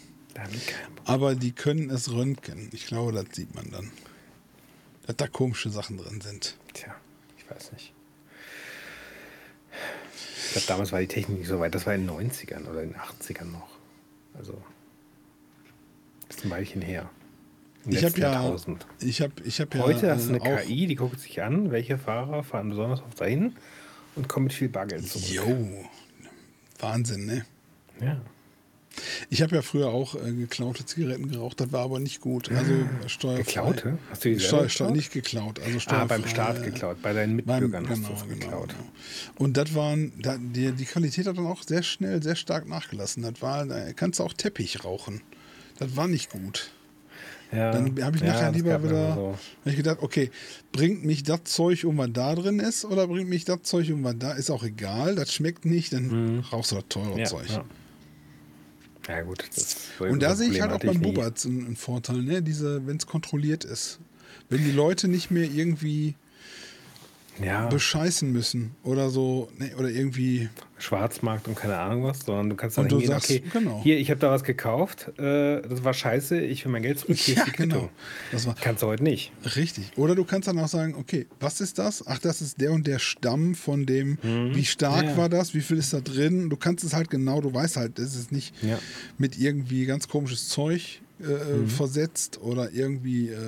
Aber 1.04 1.34
die 1.34 1.52
können 1.52 1.90
es 1.90 2.12
röntgen. 2.12 2.68
Ich 2.72 2.86
glaube, 2.86 3.12
das 3.12 3.26
sieht 3.32 3.54
man 3.54 3.70
dann. 3.70 3.90
Dass 5.06 5.16
da 5.16 5.28
komische 5.28 5.70
Sachen 5.70 5.98
drin 5.98 6.20
sind. 6.20 6.56
Tja, 6.74 6.94
ich 7.38 7.50
weiß 7.50 7.72
nicht. 7.72 7.92
Ich 10.46 10.52
glaube, 10.52 10.66
damals 10.66 10.92
war 10.92 11.00
die 11.00 11.06
Technik 11.06 11.38
nicht 11.38 11.48
so 11.48 11.60
weit. 11.60 11.74
Das 11.74 11.86
war 11.86 11.94
in 11.94 12.06
den 12.06 12.30
90ern 12.30 12.66
oder 12.68 12.82
in 12.82 12.90
den 12.90 12.98
80ern 12.98 13.44
noch. 13.44 13.68
Also, 14.34 14.60
ist 16.28 16.44
ein 16.44 16.50
Weilchen 16.50 16.82
her. 16.82 17.08
Ich 17.88 18.04
habe 18.04 18.18
ja, 18.18 18.32
Jahrtausend. 18.32 18.86
ich 19.00 19.20
habe, 19.20 19.32
ich 19.44 19.60
habe 19.60 19.78
ja 19.78 19.84
Heute 19.84 20.10
hast 20.10 20.28
du 20.28 20.34
äh, 20.34 20.40
eine 20.40 20.56
auch, 20.56 20.62
KI, 20.62 20.86
die 20.86 20.96
guckt 20.96 21.20
sich 21.20 21.40
an, 21.42 21.70
welche 21.70 21.98
Fahrer 21.98 22.42
fahren 22.42 22.70
besonders 22.70 23.00
oft 23.02 23.20
dahin 23.20 23.54
und 24.16 24.28
kommen 24.28 24.44
mit 24.44 24.52
viel 24.52 24.68
Bargeld 24.68 25.06
zurück. 25.06 25.28
Jo, 25.28 25.86
Wahnsinn, 26.80 27.26
ne? 27.26 27.46
Ja. 28.00 28.20
Ich 29.30 29.42
habe 29.42 29.54
ja 29.56 29.62
früher 29.62 29.88
auch 29.88 30.14
äh, 30.14 30.32
geklaute 30.32 30.84
Zigaretten 30.86 31.30
geraucht, 31.30 31.60
das 31.60 31.72
war 31.72 31.82
aber 31.84 31.98
nicht 31.98 32.20
gut. 32.20 32.50
Also 32.50 32.72
steuerfrei. 33.06 33.42
Geklaute? 33.42 33.98
Hast 34.10 34.24
du 34.24 34.28
die 34.30 34.40
Steuer, 34.40 34.62
geklaut? 34.66 34.94
nicht 34.96 35.12
geklaut, 35.12 35.60
also 35.60 35.78
Ah, 35.86 36.04
beim 36.04 36.26
Staat 36.26 36.62
geklaut, 36.64 37.02
bei 37.02 37.12
deinen 37.12 37.36
Beim, 37.44 37.60
Mitbürgern 37.62 37.86
genau, 37.86 38.08
hast 38.10 38.22
du 38.24 38.28
genau, 38.28 38.40
geklaut. 38.46 38.68
genau. 38.70 38.90
Und 39.38 39.56
das 39.56 39.74
waren, 39.74 40.12
da, 40.20 40.36
die, 40.38 40.72
die 40.72 40.84
Qualität 40.84 41.26
hat 41.26 41.36
dann 41.36 41.46
auch 41.46 41.62
sehr 41.62 41.82
schnell, 41.82 42.22
sehr 42.22 42.36
stark 42.36 42.68
nachgelassen. 42.68 43.22
Das 43.22 43.40
war, 43.42 43.66
da 43.66 43.92
kannst 43.92 44.18
du 44.20 44.24
auch 44.24 44.32
Teppich 44.32 44.84
rauchen. 44.84 45.20
Das 45.78 45.96
war 45.96 46.08
nicht 46.08 46.30
gut. 46.30 46.70
Ja, 47.52 47.70
Dann 47.70 48.02
habe 48.02 48.16
ich 48.16 48.22
ja, 48.22 48.32
nachher 48.32 48.50
lieber 48.50 48.82
wieder 48.82 49.14
so. 49.14 49.38
ich 49.64 49.76
gedacht, 49.76 49.98
okay, 50.00 50.32
bringt 50.72 51.04
mich 51.04 51.22
das 51.22 51.44
Zeug 51.44 51.84
um, 51.84 51.96
was 51.96 52.10
da 52.12 52.34
drin 52.34 52.58
ist, 52.58 52.84
oder 52.84 53.06
bringt 53.06 53.28
mich 53.28 53.44
das 53.44 53.62
Zeug 53.62 53.88
um, 53.92 54.02
was 54.02 54.16
da 54.18 54.32
ist, 54.32 54.50
auch 54.50 54.64
egal, 54.64 55.14
das 55.14 55.32
schmeckt 55.32 55.64
nicht, 55.64 55.92
dann 55.92 56.40
rauchst 56.50 56.72
du 56.72 56.76
das 56.76 56.84
teure 56.88 57.12
Mhm. 57.12 57.18
Ja, 57.18 57.24
Zeug. 57.24 57.46
Ja. 59.08 59.22
gut. 59.22 59.44
Das 59.54 59.76
Und 59.98 60.22
da 60.22 60.34
sehe 60.34 60.50
ich 60.50 60.60
halt 60.60 60.72
auch 60.72 60.80
beim 60.80 61.00
Bubatz 61.00 61.46
einen, 61.46 61.66
einen 61.66 61.76
Vorteil, 61.76 62.22
ne? 62.22 62.42
Diese, 62.42 62.86
wenn 62.86 62.96
es 62.96 63.06
kontrolliert 63.06 63.64
ist. 63.64 63.98
Wenn 64.48 64.64
die 64.64 64.72
Leute 64.72 65.08
nicht 65.08 65.30
mehr 65.30 65.44
irgendwie. 65.44 66.14
Ja, 67.42 67.66
bescheißen 67.68 68.32
müssen 68.32 68.74
oder 68.82 69.10
so, 69.10 69.48
ne? 69.58 69.70
oder 69.78 69.88
irgendwie. 69.90 70.48
Schwarzmarkt 70.78 71.48
und 71.48 71.54
keine 71.56 71.78
Ahnung 71.78 72.04
was, 72.04 72.20
sondern 72.20 72.50
du 72.50 72.54
kannst 72.56 72.76
dann 72.76 72.86
hingehen, 72.86 73.08
sagst, 73.08 73.30
okay, 73.30 73.42
genau. 73.50 73.80
hier, 73.82 73.98
ich 73.98 74.10
habe 74.10 74.20
da 74.20 74.30
was 74.30 74.44
gekauft, 74.44 75.08
äh, 75.18 75.62
das 75.62 75.84
war 75.84 75.94
scheiße, 75.94 76.38
ich 76.38 76.66
will 76.66 76.72
mein 76.72 76.82
Geld 76.82 76.98
zurück, 76.98 77.16
hier 77.16 77.34
Ja, 77.36 77.40
ist 77.44 77.46
die 77.46 77.52
Quittung. 77.52 77.80
genau. 77.80 77.90
Das 78.30 78.46
war 78.46 78.54
Kannst 78.60 78.82
du 78.82 78.86
heute 78.88 79.02
nicht. 79.02 79.32
richtig. 79.56 79.90
Oder 79.96 80.14
du 80.14 80.24
kannst 80.24 80.48
dann 80.48 80.58
auch 80.58 80.68
sagen, 80.68 80.94
okay, 80.94 81.26
was 81.40 81.62
ist 81.62 81.78
das? 81.78 82.06
Ach, 82.06 82.18
das 82.18 82.42
ist 82.42 82.60
der 82.60 82.72
und 82.72 82.86
der 82.86 82.98
Stamm 82.98 83.54
von 83.54 83.86
dem, 83.86 84.18
wie 84.22 84.66
stark 84.66 85.04
Mhm. 85.04 85.08
Ja, 85.12 85.16
war 85.16 85.28
das, 85.30 85.54
wie 85.54 85.62
viel 85.62 85.78
ist 85.78 85.94
da 85.94 86.00
drin? 86.00 86.50
Du 86.50 86.56
kannst 86.58 86.84
es 86.84 86.92
halt 86.92 87.08
genau, 87.08 87.40
du 87.40 87.54
weißt 87.54 87.78
halt, 87.78 87.98
es 87.98 88.14
ist 88.14 88.30
nicht 88.30 88.54
Ja. 88.62 88.78
mit 89.16 89.38
irgendwie 89.38 89.86
ganz 89.86 90.08
komisches 90.08 90.48
Zeug 90.48 91.00
äh, 91.20 91.24
Mhm. 91.56 91.68
versetzt 91.68 92.38
oder 92.42 92.70
irgendwie 92.72 93.28
äh, 93.30 93.32
äh, 93.32 93.38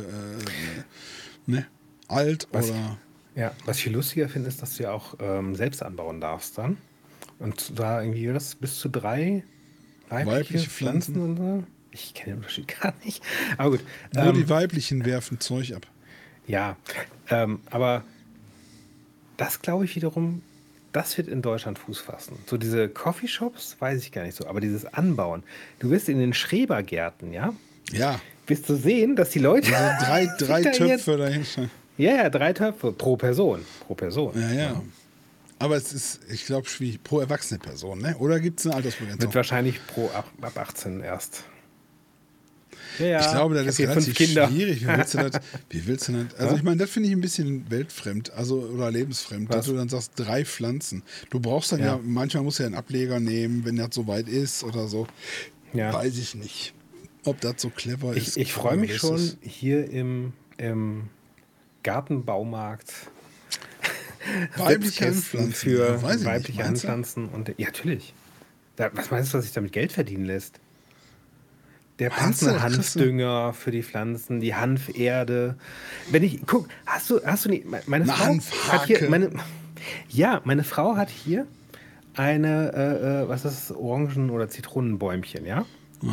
ne? 1.47 1.66
alt 2.09 2.49
Was- 2.53 2.70
oder. 2.70 2.97
Ja, 3.39 3.53
was 3.66 3.76
ich 3.76 3.84
viel 3.84 3.93
lustiger 3.93 4.28
finde, 4.28 4.49
ist, 4.49 4.61
dass 4.62 4.76
du 4.76 4.82
ja 4.82 4.91
auch 4.93 5.14
ähm, 5.20 5.55
selbst 5.55 5.82
anbauen 5.82 6.20
darfst 6.20 6.59
dann. 6.59 6.76
Und 7.39 7.78
da 7.78 8.03
irgendwie 8.03 8.26
das 8.26 8.57
bis 8.57 8.78
zu 8.80 8.89
drei 8.89 9.45
weibliche, 10.09 10.36
Weibliche 10.39 10.70
Pflanzen. 10.70 11.14
Pflanzen. 11.14 11.30
und 11.30 11.36
so. 11.61 11.64
Ich 11.93 12.14
kenne 12.14 12.32
den 12.32 12.36
Unterschied 12.39 12.66
gar 12.82 12.93
nicht. 13.05 13.22
Aber 13.57 13.70
gut. 13.70 13.80
Nur 14.12 14.24
ähm, 14.24 14.34
die 14.34 14.49
weiblichen 14.49 15.05
werfen 15.05 15.39
Zeug 15.39 15.72
ab. 15.72 15.86
Ja, 16.49 16.76
ähm, 17.30 17.61
aber 17.70 18.03
das 19.36 19.62
glaube 19.62 19.84
ich 19.84 19.95
wiederum, 19.95 20.43
das 20.93 21.16
wird 21.16 21.28
in 21.28 21.41
Deutschland 21.43 21.78
Fuß 21.78 22.01
fassen. 22.01 22.39
So 22.47 22.57
diese 22.57 22.89
Coffeeshops 22.89 23.76
weiß 23.78 24.03
ich 24.03 24.11
gar 24.11 24.24
nicht 24.24 24.34
so, 24.34 24.49
aber 24.49 24.61
dieses 24.61 24.84
Anbauen. 24.84 25.45
Du 25.78 25.91
wirst 25.91 26.09
in 26.09 26.18
den 26.18 26.32
Schrebergärten, 26.32 27.32
ja, 27.32 27.53
Ja, 27.93 28.20
wirst 28.49 28.68
du 28.68 28.74
sehen, 28.74 29.14
dass 29.14 29.30
die 29.30 29.39
Leute. 29.39 29.76
also 29.76 30.05
drei, 30.05 30.26
drei 30.39 30.62
Töpfe 30.72 31.16
dahinter. 31.18 31.68
Ja, 31.99 32.14
ja, 32.14 32.30
drei 32.30 32.53
Töpfe 32.53 32.92
pro 32.92 33.16
Person. 33.16 33.61
Pro 33.86 33.94
Person. 33.94 34.32
Ja, 34.40 34.53
ja. 34.53 34.82
Aber 35.59 35.76
es 35.76 35.92
ist, 35.92 36.20
ich 36.30 36.46
glaube, 36.46 36.68
schwierig. 36.68 37.03
Pro 37.03 37.18
erwachsene 37.20 37.59
Person, 37.59 38.01
ne? 38.01 38.16
Oder 38.18 38.38
gibt 38.38 38.61
es 38.61 38.66
eine 38.66 38.76
Altersbegrenzung? 38.76 39.20
Wird 39.22 39.34
wahrscheinlich 39.34 39.84
pro 39.88 40.07
ab, 40.11 40.30
ab 40.40 40.57
18 40.57 41.01
erst. 41.01 41.42
Ja, 43.01 43.07
ja, 43.07 43.20
ich 43.20 43.30
glaube, 43.32 43.55
das 43.55 43.64
hab 43.64 43.68
ist 43.70 43.80
relativ 43.80 44.16
schwierig. 44.16 44.82
Wie 44.82 44.86
willst 44.88 45.14
du 45.14 45.18
das? 45.18 45.40
Wie 45.70 45.86
willst 45.86 46.09
du 46.09 46.12
das? 46.12 46.34
Also, 46.38 46.57
ich 46.57 46.62
meine, 46.62 46.76
das 46.76 46.90
finde 46.90 47.09
ich 47.09 47.14
ein 47.14 47.20
bisschen 47.20 47.68
weltfremd, 47.70 48.32
also 48.32 48.61
oder 48.61 48.90
lebensfremd, 48.90 49.49
dass 49.51 49.59
Was? 49.59 49.66
du 49.66 49.74
dann 49.74 49.88
sagst, 49.88 50.12
drei 50.16 50.44
Pflanzen. 50.44 51.03
Du 51.30 51.40
brauchst 51.40 51.72
dann 51.72 51.80
ja, 51.80 51.86
Ja. 51.86 52.01
manchmal 52.05 52.42
musst 52.44 52.59
du 52.59 52.62
ja 52.64 52.68
einen 52.68 52.74
Ableger 52.76 53.18
nehmen, 53.20 53.64
wenn 53.64 53.76
das 53.76 53.88
soweit 53.92 54.28
ist 54.28 54.62
oder 54.64 54.86
so. 54.88 55.07
Ja. 55.72 55.92
Weiß 55.92 56.16
ich 56.18 56.34
nicht, 56.34 56.72
ob 57.24 57.40
das 57.40 57.55
so 57.59 57.70
clever 57.70 58.14
ist. 58.16 58.36
Ich, 58.36 58.42
ich 58.42 58.53
freue 58.53 58.76
mich 58.76 58.96
schon 58.96 59.16
ist- 59.16 59.38
hier 59.42 59.88
im, 59.90 60.32
im 60.57 61.09
Gartenbaumarkt 61.89 62.93
Weibliche 64.59 65.07
Handpflanzen, 65.07 65.53
für 65.55 65.89
ja, 65.89 66.03
weibliche? 66.03 66.62
Handpflanzen. 66.62 67.30
Und, 67.30 67.55
ja, 67.57 67.68
natürlich. 67.68 68.12
Da, 68.76 68.91
was 68.93 69.11
meinst 69.11 69.32
du, 69.32 69.39
was 69.39 69.47
sich 69.47 69.55
damit 69.55 69.72
Geld 69.72 69.91
verdienen 69.91 70.26
lässt? 70.26 70.61
Der 71.99 72.11
passende 72.11 72.62
Hanfdünger 72.62 73.55
für 73.55 73.70
die 73.70 73.82
Pflanzen, 73.82 74.41
die 74.41 74.55
Hanferde. 74.55 75.57
Wenn 76.11 76.22
ich, 76.24 76.41
guck, 76.47 76.68
hast 76.84 77.09
du, 77.09 77.24
hast 77.24 77.47
du 77.47 77.49
nie, 77.49 77.64
meine 77.86 78.05
Eine 78.05 78.43
Frau 78.43 78.72
hat 78.72 78.86
hier, 78.86 79.09
meine, 79.09 79.30
ja, 80.11 80.43
meine 80.45 80.64
Frau 80.64 80.95
hat 80.95 81.09
hier 81.09 81.47
eine, 82.12 82.72
äh, 82.74 83.22
äh, 83.22 83.28
was 83.30 83.47
ist 83.47 83.70
das, 83.70 83.76
Orangen- 83.76 84.28
oder 84.28 84.51
Zitronenbäumchen, 84.51 85.47
ja? 85.47 85.64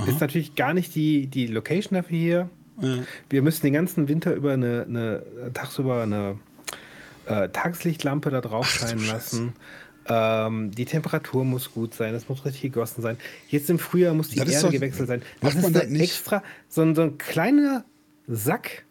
Ist 0.07 0.21
natürlich 0.21 0.55
gar 0.55 0.73
nicht 0.73 0.95
die, 0.95 1.27
die 1.27 1.47
Location 1.47 1.95
dafür 1.95 2.17
hier. 2.17 2.49
Ja. 2.81 2.99
Wir 3.29 3.41
müssen 3.41 3.61
den 3.63 3.73
ganzen 3.73 4.07
Winter 4.07 4.33
über 4.33 4.53
eine, 4.53 4.85
eine 4.87 5.23
tagsüber 5.53 6.03
eine 6.03 6.37
äh, 7.25 7.49
Tageslichtlampe 7.49 8.29
da 8.29 8.41
drauf 8.41 8.67
scheinen 8.69 9.05
lassen. 9.07 9.53
Ähm, 10.07 10.69
die 10.71 10.85
Temperatur 10.85 11.43
muss 11.45 11.71
gut 11.71 11.93
sein, 11.95 12.13
es 12.13 12.29
muss 12.29 12.45
richtig 12.45 12.61
gegossen 12.61 13.01
sein. 13.01 13.17
Jetzt 13.47 13.69
im 13.71 13.79
Frühjahr 13.79 14.13
muss 14.13 14.29
die 14.29 14.37
Das 14.39 14.49
Erde 14.49 14.65
doch- 14.65 14.71
gewechselt 14.71 15.07
sein. 15.07 15.21
Das 15.41 15.55
ist 15.55 15.73
das 15.75 15.83
extra, 15.85 16.43
so 16.69 16.81
ein, 16.83 16.93
so 16.93 17.01
ein 17.03 17.17
kleiner 17.17 17.85
Sack 18.27 18.85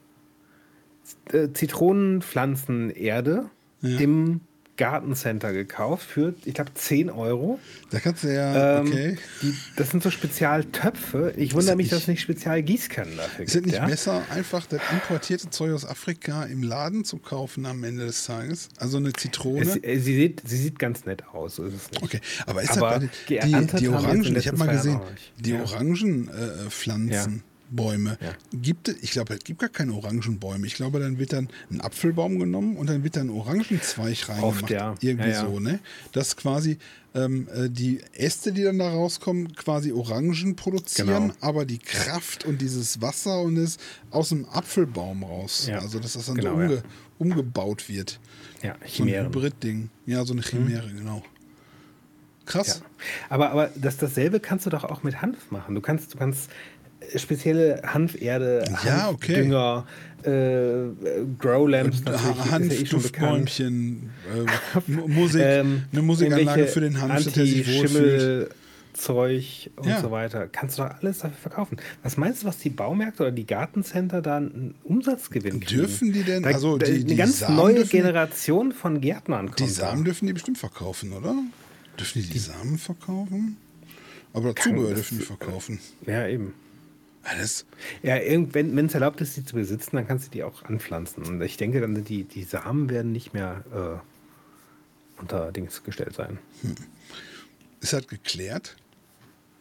äh, 1.33 1.49
Zitronenpflanzenerde 1.53 3.51
Ja. 3.83 3.99
im 4.01 4.41
Gartencenter 4.77 5.53
gekauft 5.53 6.05
für, 6.09 6.35
ich 6.45 6.55
glaube, 6.55 6.73
10 6.75 7.09
Euro. 7.11 7.61
Da 7.91 8.01
kannst 8.01 8.25
du 8.25 8.35
ja, 8.35 8.81
Ähm, 8.81 8.87
okay. 8.89 9.17
die, 9.43 9.55
das 9.77 9.91
sind 9.91 10.03
so 10.03 10.11
Spezialtöpfe. 10.11 11.33
Ich 11.37 11.55
wundere 11.55 11.77
mich, 11.77 11.85
nicht- 11.85 11.93
dass 11.93 12.01
es 12.03 12.09
nicht 12.09 12.21
Spezialgießkannen 12.23 13.17
dafür 13.17 13.45
Ist 13.45 13.55
es 13.55 13.63
nicht 13.63 13.75
ja? 13.77 13.87
besser, 13.87 14.23
einfach 14.31 14.67
das 14.67 14.81
importierte 14.93 15.51
Zeug 15.51 15.73
aus 15.73 15.85
Afrika 15.87 16.45
im 16.45 16.63
Laden 16.63 17.05
zu 17.05 17.19
kaufen 17.19 17.67
am 17.67 17.85
Ende 17.85 18.07
des 18.07 18.25
Tages? 18.25 18.69
Also 18.79 18.97
eine 18.97 19.13
Zitrone? 19.13 19.61
Es, 19.63 19.77
äh, 19.77 19.99
sie, 19.99 20.15
sieht, 20.17 20.43
sie 20.45 20.57
sieht 20.57 20.79
ganz 20.79 21.05
nett 21.05 21.25
aus, 21.33 21.57
so 21.57 21.65
ist 21.65 21.75
es 21.75 21.91
nicht. 21.93 22.03
Okay, 22.03 22.21
aber 22.47 22.63
ist 22.63 22.77
Aber 22.77 22.99
das 22.99 23.09
die, 23.29 23.39
die 23.39 23.85
in 23.85 23.95
Orangen, 23.95 24.37
ich 24.37 24.49
habe 24.49 24.57
mal 24.59 24.67
gesehen, 24.69 25.01
die. 25.39 25.55
Orangenpflanzen, 25.55 27.37
äh, 27.39 27.54
Bäume, 27.71 28.19
Ja. 28.21 28.33
gibt 28.53 28.89
es, 28.89 28.97
ich 29.03 29.11
glaube, 29.13 29.35
es 29.35 29.45
gibt 29.45 29.61
gar 29.61 29.69
keine 29.69 29.93
Orangenbäume. 29.95 30.67
Ich 30.67 30.75
glaube, 30.75 31.01
dann 31.01 31.19
wird 31.19 31.33
dann 31.33 31.49
ein 31.71 31.81
Apfelbaum 31.81 32.39
genommen 32.39 32.77
und 32.77 32.89
dann 32.89 33.03
wird 33.05 33.17
dann 33.17 33.29
ein 33.29 33.31
Orangenzweig 33.31 34.29
reingemacht. 34.29 34.63
Oft, 34.63 34.71
ja. 34.71 34.95
Irgendwie 35.01 35.31
Ja, 35.31 35.43
ja. 35.45 35.47
so, 35.51 35.61
ne? 35.61 35.81
Dass 36.13 36.37
quasi 36.37 36.79
ähm, 37.15 37.49
äh, 37.55 37.69
die 37.71 38.01
Äste, 38.13 38.53
die 38.53 38.63
dann 38.65 38.79
da 38.79 38.89
rauskommen, 38.91 39.55
quasi 39.55 39.93
Orangen 39.93 40.57
produzieren, 40.57 41.09
Genau. 41.29 41.35
aber 41.41 41.65
die 41.65 41.79
Kraft 41.79 42.45
und 42.45 42.61
dieses 42.61 43.01
Wasser 43.01 43.41
und 43.41 43.57
es 43.57 43.79
aus 44.11 44.31
dem 44.31 44.45
Apfelbaum 44.49 45.23
raus. 45.23 45.69
Also, 45.73 46.01
dass 46.01 46.15
das 46.15 46.27
dann 46.27 46.35
Genau, 46.37 46.51
so 46.51 46.57
umge 46.57 46.83
umgebaut 47.19 47.89
wird. 47.89 48.19
Ja, 48.63 48.75
So 48.87 49.05
ein. 49.05 49.09
Hybrid-Ding. 49.11 49.91
Ja, 50.07 50.25
so 50.25 50.33
eine 50.33 50.43
Chimäre, 50.43 50.89
genau. 50.93 51.23
Krass. 52.47 52.83
Aber, 53.31 53.51
aber 53.51 53.71
das, 53.75 53.97
dasselbe 53.97 54.39
kannst 54.39 54.67
du 54.67 54.71
doch 54.71 54.85
auch 54.85 55.03
mit 55.03 55.23
Hanf 55.23 55.51
machen. 55.51 55.75
Du 55.75 55.81
kannst, 55.81 56.13
du 56.15 56.19
kannst 56.19 56.51
spezielle 57.17 57.83
Hanferde, 57.85 58.65
Ja, 58.85 59.09
okay. 59.11 59.35
Hanfdünger, 59.37 59.87
äh, 60.23 60.91
Growlamps 61.39 62.03
natürlich, 62.05 62.31
ist 62.31 62.37
ja 62.37 62.47
eh. 62.47 62.51
Hanfduftbäumchen, 62.51 64.11
äh, 64.35 64.91
Mu- 64.91 65.09
Musik, 65.09 65.41
Ähm, 65.45 65.83
eine 65.93 66.03
Musikanlage 66.03 66.67
für 66.67 66.81
den 66.81 67.01
Hanf, 67.01 67.25
der 67.33 67.45
sich 67.47 67.67
wohlfühlt. 67.79 68.51
Anti-Schimmel-Zeug 68.95 69.71
und 69.77 69.87
Ja. 69.89 70.01
so 70.01 70.11
weiter. 70.11 70.47
Kannst 70.51 70.79
du 70.79 70.83
doch 70.83 70.91
alles 71.01 71.19
dafür 71.19 71.37
verkaufen. 71.37 71.77
Was 72.03 72.17
meinst 72.17 72.43
du, 72.43 72.47
was 72.47 72.59
die 72.59 72.71
Baumärkte 72.71 73.25
oder 73.25 73.33
die 73.33 73.47
Gartencenter 73.47 74.23
da 74.23 74.37
einen 74.39 74.75
Umsatzgewinn 74.85 75.61
kriegen? 75.61 75.81
Dürfen 75.83 76.13
die 76.13 76.23
denn- 76.23 76.43
Da, 76.45 76.51
also 76.51 76.79
da 76.79 76.87
die- 76.87 76.93
eine 76.93 77.05
die 77.05 77.17
ganz 77.17 77.41
Samen 77.41 77.57
neue 77.57 77.75
dürfen 77.75 77.91
die- 77.91 77.97
Generation 77.99 78.73
von 78.73 79.01
Gärtnern 79.01 79.47
kommt 79.47 79.61
Die 79.61 79.65
da. 79.65 79.71
Samen 79.71 80.05
dürfen 80.05 80.27
die 80.27 80.33
bestimmt 80.33 80.59
verkaufen, 80.59 81.13
oder? 81.13 81.35
Dürfen 81.99 82.23
die 82.23 82.29
die 82.29 82.39
Samen 82.39 82.79
verkaufen? 82.79 83.57
Aber 84.33 84.55
Zubehör 84.57 84.95
dürfen 84.95 85.19
die 85.19 85.25
verkaufen. 85.25 85.79
Ja, 86.07 86.27
eben. 86.27 86.55
Alles. 87.25 87.65
Ja, 88.03 88.17
wenn 88.53 88.87
es 88.87 88.95
erlaubt 88.95 89.21
ist, 89.21 89.37
die 89.37 89.45
zu 89.45 89.55
besitzen, 89.57 89.97
dann 89.97 90.07
kannst 90.07 90.27
du 90.27 90.31
die 90.31 90.43
auch 90.45 90.63
anpflanzen. 90.65 91.25
Und 91.25 91.41
ich 91.43 91.57
denke, 91.57 91.81
dann 91.81 92.05
die, 92.05 92.25
die 92.25 92.43
Samen 92.45 92.91
werden 92.91 93.13
nicht 93.13 93.33
mehr 93.33 93.65
äh, 93.75 95.21
unter 95.21 95.51
Dings 95.53 95.83
gestellt 95.85 96.15
sein. 96.15 96.39
Ist 97.81 97.93
das 97.93 98.07
geklärt? 98.09 98.77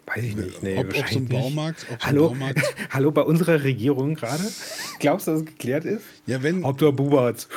Weiß 0.05 0.24
ich 0.24 0.36
nicht. 0.36 0.61
Nee, 0.61 0.78
Ob- 0.78 0.88
ob 0.88 0.91
so 0.93 0.97
ein 0.97 1.01
wahrscheinlich. 1.03 1.30
Baumarkt- 1.32 1.86
ob 1.89 2.01
so 2.01 2.07
Hallo, 2.07 2.28
Baumarkt- 2.34 2.76
Hallo, 2.89 3.11
bei 3.11 3.22
unserer 3.22 3.64
Regierung 3.64 4.16
gerade? 4.16 4.43
Glaubst 4.99 5.28
du, 5.28 5.32
dass 5.32 5.39
es 5.41 5.45
geklärt 5.45 5.86
ist? 5.86 6.03
Ja, 6.26 6.43
wenn, 6.43 6.66
Hauptsache 6.66 6.91
Bubatz. 6.91 7.47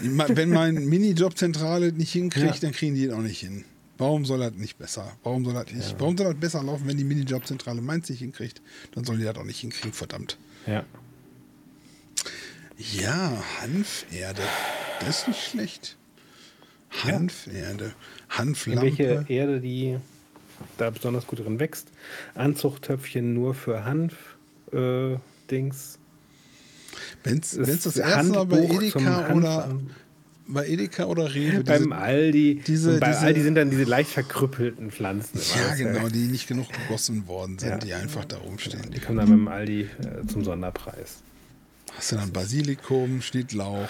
wenn 0.00 0.48
mein 0.50 0.74
Minijobzentrale 0.88 1.92
nicht 1.92 2.12
hinkriegt, 2.12 2.46
Ja. 2.54 2.60
dann 2.62 2.72
kriegen 2.72 2.94
die 2.94 3.04
ihn 3.04 3.12
auch 3.12 3.18
nicht 3.20 3.40
hin. 3.40 3.64
Warum 3.96 4.24
soll 4.24 4.40
das 4.40 4.54
nicht 4.54 4.76
besser? 4.78 5.16
Warum 5.22 5.44
soll 5.44 5.54
das 5.54 5.72
nicht? 5.72 5.92
Ja. 5.92 6.00
Warum 6.00 6.16
soll 6.16 6.26
das 6.26 6.40
besser 6.40 6.62
laufen, 6.62 6.86
wenn 6.86 6.96
die 6.96 7.04
Minijobzentrale 7.04 7.80
Mainz 7.80 8.08
nicht 8.08 8.18
hinkriegt? 8.18 8.60
Dann 8.92 9.04
sollen 9.04 9.18
die 9.18 9.24
das 9.24 9.36
auch 9.36 9.44
nicht 9.44 9.60
hinkriegen, 9.60 9.92
verdammt. 9.92 10.38
Ja. 10.66 10.84
Ja, 12.76 13.42
Hanferde. 13.60 14.42
Das 15.00 15.20
ist 15.20 15.28
nicht 15.28 15.42
schlecht. 15.42 15.96
Hanferde. 16.90 17.94
Hanflampe. 18.28 18.82
Welche 18.82 19.24
Erde, 19.28 19.60
die 19.60 19.98
da 20.76 20.90
besonders 20.90 21.26
gut 21.26 21.40
drin 21.40 21.60
wächst. 21.60 21.88
Anzuchttöpfchen 22.34 23.32
nur 23.34 23.54
für 23.54 23.84
Hanf. 23.84 24.36
Äh, 24.72 25.16
Dings. 25.50 25.98
Wenn 27.22 27.38
es 27.38 27.50
das, 27.82 27.96
erste 27.96 28.32
Mal 28.32 28.46
bei 28.46 28.64
Edeka 28.64 29.34
oder 29.34 29.78
bei 30.46 30.66
Edeka 30.68 31.04
oder 31.04 31.34
Rewe 31.34 31.64
Beim 31.64 31.82
diese- 31.84 31.94
Aldi. 31.96 32.62
diese- 32.66 32.98
bei 32.98 33.08
diese- 33.08 33.20
Aldi 33.20 33.42
sind 33.42 33.54
dann 33.54 33.70
diese 33.70 33.84
leicht 33.84 34.10
verkrüppelten 34.10 34.90
Pflanzen. 34.90 35.40
Ja, 35.56 35.74
genau, 35.74 36.08
die 36.08 36.26
nicht 36.26 36.46
genug 36.48 36.68
gegossen 36.72 37.26
worden 37.26 37.58
sind, 37.58 37.70
Ja. 37.70 37.78
die 37.78 37.94
einfach 37.94 38.24
da 38.24 38.36
rumstehen. 38.36 38.90
Die 38.90 39.00
kommen 39.00 39.18
dann 39.18 39.28
beim 39.30 39.48
Aldi 39.48 39.82
äh, 39.82 40.26
zum 40.26 40.44
Sonderpreis. 40.44 41.22
Hast 41.96 42.12
du 42.12 42.16
dann 42.16 42.32
Basilikum, 42.32 43.22
Schnittlauch, 43.22 43.88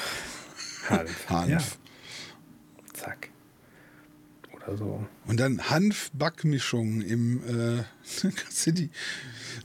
Hanf. 0.91 1.11
Hanf. 1.29 1.49
Ja, 1.51 1.59
zack. 2.93 3.31
Oder 4.55 4.77
so. 4.77 5.07
Und 5.27 5.41
dann 5.41 5.71
Hanf-Backmischung 5.71 7.01
im, 7.03 7.43
äh, 7.79 7.83
kannst 8.37 8.67
du 8.67 8.73
die, 8.73 8.91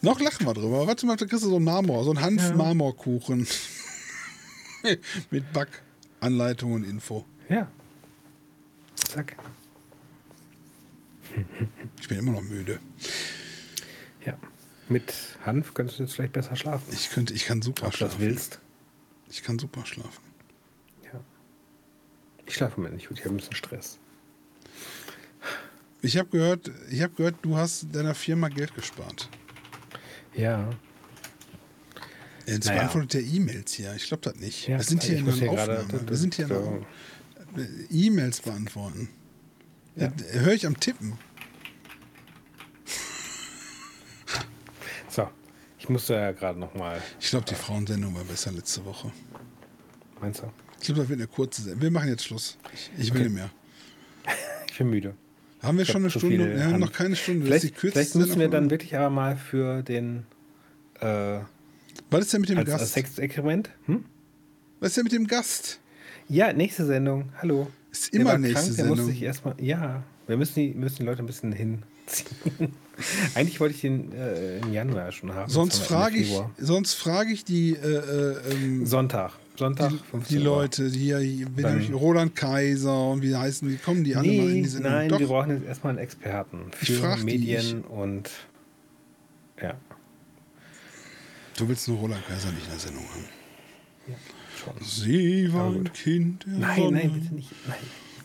noch 0.01 0.19
lachen 0.19 0.45
wir 0.47 0.53
drüber. 0.53 0.87
Warte 0.87 1.05
mal, 1.05 1.17
da 1.17 1.25
kriegst 1.25 1.43
du 1.45 1.49
so 1.49 1.57
einen 1.57 1.65
Marmor, 1.65 2.03
so 2.03 2.11
einen 2.11 2.21
Hanf-Marmorkuchen. 2.21 3.45
Mit 5.29 5.43
Backanleitung 6.19 6.73
und 6.73 6.83
Info. 6.83 7.25
Ja. 7.47 7.67
Zack. 8.95 9.37
Ich 12.01 12.07
bin 12.07 12.19
immer 12.19 12.33
noch 12.33 12.41
müde. 12.41 12.79
Ja. 14.25 14.37
Mit 14.89 15.13
Hanf 15.45 15.73
könntest 15.73 15.99
du 15.99 16.03
jetzt 16.03 16.13
vielleicht 16.15 16.33
besser 16.33 16.55
schlafen. 16.55 16.91
Ich 16.91 17.09
könnte, 17.09 17.33
ich 17.33 17.45
kann 17.45 17.61
super 17.61 17.87
Ob 17.87 17.93
du 17.93 17.99
das 17.99 18.13
schlafen. 18.13 18.19
willst. 18.19 18.59
Ich 19.29 19.43
kann 19.43 19.59
super 19.59 19.85
schlafen. 19.85 20.23
Ja. 21.05 21.19
Ich 22.45 22.55
schlafe 22.55 22.77
Moment 22.77 22.95
nicht 22.95 23.07
gut, 23.07 23.19
ich 23.19 23.25
habe 23.25 23.35
ein 23.35 23.37
bisschen 23.37 23.55
Stress. 23.55 23.99
Ich 26.01 26.17
habe 26.17 26.29
gehört, 26.29 26.71
ich 26.89 27.01
habe 27.01 27.13
gehört, 27.13 27.35
du 27.41 27.55
hast 27.57 27.87
deiner 27.93 28.15
Firma 28.15 28.49
Geld 28.49 28.73
gespart. 28.73 29.29
Ja. 30.33 30.69
Jetzt 32.53 32.65
Naja. 32.67 32.79
beantwortet 32.79 33.13
der 33.15 33.21
E-Mails 33.23 33.73
hier. 33.73 33.93
Ich 33.95 34.07
glaube 34.07 34.21
das 34.23 34.35
nicht. 34.35 34.67
ja 34.67 34.77
Wir 34.77 34.83
sind 34.83 35.03
hier 35.03 35.17
in 35.17 35.29
einer 35.29 35.49
Aufnahme. 35.51 36.09
Wir 36.09 36.17
sind 36.17 36.35
hier 36.35 36.45
in 36.45 36.51
einer. 36.51 36.85
E-Mails 37.89 38.41
beantworten. 38.41 39.09
Ja. 39.95 40.07
Äh, 40.33 40.39
Höre 40.39 40.53
ich 40.53 40.65
am 40.67 40.79
Tippen. 40.79 41.13
So, 45.09 45.27
ich 45.79 45.89
musste 45.89 46.13
ja 46.13 46.31
gerade 46.31 46.59
noch 46.59 46.73
mal. 46.75 47.01
Ich 47.19 47.29
glaube, 47.29 47.45
die 47.45 47.55
Frauensendung 47.55 48.13
war 48.15 48.23
besser 48.23 48.51
letzte 48.51 48.85
Woche. 48.85 49.11
Meinst 50.21 50.41
du? 50.41 50.51
Ich 50.79 50.85
glaube, 50.85 51.01
das 51.01 51.09
wird 51.09 51.19
eine 51.19 51.27
kurze 51.27 51.61
Sendung. 51.63 51.81
Wir 51.81 51.91
machen 51.91 52.09
jetzt 52.09 52.25
Schluss. 52.25 52.57
Ich, 52.97 53.13
will 53.13 53.21
Okay. 53.21 53.23
nicht 53.29 53.33
mehr. 53.33 53.49
Ich 54.71 54.77
bin 54.77 54.91
müde. 54.91 55.13
Haben 55.61 55.77
wir 55.77 55.81
Ich 55.83 55.89
schon 55.91 56.03
eine 56.03 56.09
Stunde? 56.09 56.55
Wir 56.55 56.65
haben 56.65 56.79
noch 56.79 56.93
keine 56.93 57.15
Stunde. 57.17 57.45
Vielleicht, 57.45 57.75
vielleicht 57.77 58.15
müssen 58.15 58.39
wir 58.39 58.47
dann 58.47 58.69
wirklich 58.69 58.95
aber 58.95 59.09
mal 59.09 59.35
für 59.35 59.83
den 59.83 60.25
äh, 61.01 61.39
Was 62.09 62.21
ist 62.25 62.33
denn 62.33 62.41
mit 62.41 62.49
dem 62.49 62.57
als, 62.57 62.69
als 62.71 62.81
Gast? 62.81 62.93
Sexexperiment. 62.93 63.69
Hm? 63.85 64.05
Was 64.79 64.89
ist 64.89 64.97
denn 64.97 65.03
mit 65.03 65.13
dem 65.13 65.27
Gast? 65.27 65.79
Ja, 66.27 66.53
nächste 66.53 66.85
Sendung. 66.85 67.29
Hallo. 67.41 67.67
Ist 67.91 68.13
Der 68.13 68.21
immer 68.21 68.37
nächste 68.37 68.53
krank, 68.55 68.65
der 68.67 68.73
Sendung. 68.75 68.97
musste 68.97 69.11
sich 69.11 69.21
erstmal. 69.23 69.55
Ja, 69.59 70.03
wir 70.27 70.37
müssen 70.37 70.55
die, 70.55 70.73
müssen 70.73 70.97
die 70.97 71.03
Leute 71.03 71.23
ein 71.23 71.25
bisschen 71.25 71.51
hinziehen. 71.51 71.83
Eigentlich 73.35 73.59
wollte 73.59 73.75
ich 73.75 73.81
den 73.81 74.11
äh, 74.13 74.59
im 74.59 74.73
Januar 74.73 75.11
schon 75.11 75.33
haben. 75.33 75.49
Sonst 75.49 75.79
frage 75.79 76.17
ich, 76.17 76.37
sonst 76.57 76.93
frage 76.95 77.31
ich 77.31 77.45
die, 77.45 77.71
äh, 77.73 77.77
äh, 77.77 78.35
ähm, 78.51 78.85
Sonntag. 78.85 79.33
Sonntag. 79.55 79.89
die, 79.91 79.97
15 80.11 80.37
die. 80.37 80.43
Leute, 80.43 80.89
die 80.91 80.99
hier, 80.99 81.19
wie 81.19 81.61
nämlich 81.63 81.93
Roland 81.93 82.35
Kaiser 82.35 83.09
und 83.09 83.21
wie 83.21 83.35
heißen 83.35 83.67
die, 83.69 83.77
kommen 83.77 84.03
die 84.03 84.15
alle 84.15 84.27
mal 84.27 84.33
in 84.33 84.53
Nee, 84.53 84.61
die 84.63 84.67
Sendung? 84.69 84.91
nein, 84.91 85.09
Doch, 85.09 85.19
wir 85.19 85.27
brauchen 85.27 85.51
jetzt 85.51 85.65
erstmal 85.65 85.91
einen 85.91 85.99
Experten 85.99 86.59
für 86.73 86.93
frag 86.93 87.19
die, 87.19 87.25
Medien 87.25 87.81
und 87.83 88.29
ja, 89.61 89.75
du 91.59 91.67
willst 91.69 91.87
nur 91.87 91.97
Roland 91.97 92.25
Kaiser 92.27 92.51
nicht 92.51 92.65
in 92.65 92.71
der 92.71 92.79
Sendung 92.79 93.03
haben. 93.09 94.15
schon. 94.57 94.73
Sie 94.85 95.51
war 95.53 95.71
ein. 95.71 95.91
Kind 95.93 96.45
Nein, 96.47 96.93
nein, 96.93 97.11
bitte 97.13 97.33
nicht. 97.35 97.51
Nein. 97.67 97.77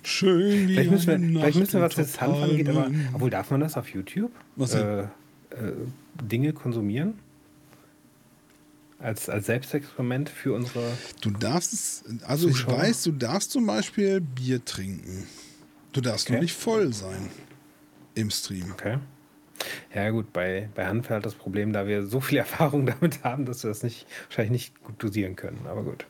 schön 0.02 0.68
Vielleicht 0.68 0.90
müssen 0.90 1.06
wir, 1.06 1.14
eine 1.14 1.26
vielleicht 1.28 1.58
müssen 1.58 1.72
wir 1.74 1.80
was 1.82 1.96
Nacht 1.96 2.08
das 2.08 2.20
Hanf 2.20 2.42
angeht, 2.42 2.68
aber 2.68 2.90
obwohl 3.12 3.30
darf 3.30 3.50
man 3.50 3.60
das 3.60 3.76
auf 3.76 3.88
YouTube? 3.88 4.32
Was? 4.56 4.74
Äh, 4.74 5.02
äh, 5.02 5.06
Dinge 6.22 6.52
konsumieren? 6.52 7.14
Als, 8.98 9.28
als 9.28 9.46
Selbstexperiment 9.46 10.30
für 10.30 10.54
unsere. 10.54 10.92
Du 11.20 11.30
darfst 11.30 11.72
es, 11.74 12.04
also 12.26 12.48
ich 12.48 12.54
Zuschauer? 12.56 12.78
weiß, 12.78 13.02
du 13.02 13.12
darfst 13.12 13.50
zum 13.50 13.66
Beispiel 13.66 14.20
Bier 14.20 14.64
trinken. 14.64 15.26
Du 15.92 16.00
darfst 16.00 16.26
Okay. 16.26 16.34
nur 16.34 16.42
nicht 16.42 16.54
voll 16.54 16.92
sein 16.94 17.28
im 18.14 18.30
Stream. 18.30 18.72
Okay. 18.72 18.98
Ja, 19.94 20.10
gut, 20.10 20.32
bei, 20.32 20.68
bei 20.74 20.86
Hanf 20.86 21.10
halt 21.10 21.24
das 21.26 21.34
Problem, 21.34 21.72
da 21.72 21.86
wir 21.86 22.06
so 22.06 22.20
viel 22.20 22.38
Erfahrung 22.46 22.86
damit 22.86 23.22
haben, 23.24 23.44
dass 23.46 23.62
wir 23.62 23.68
das 23.68 23.82
nicht, 23.82 24.06
wahrscheinlich 24.28 24.52
nicht 24.52 24.82
gut 24.84 25.02
dosieren 25.02 25.36
können. 25.36 25.60
Aber 25.66 25.82
gut. 25.82 26.06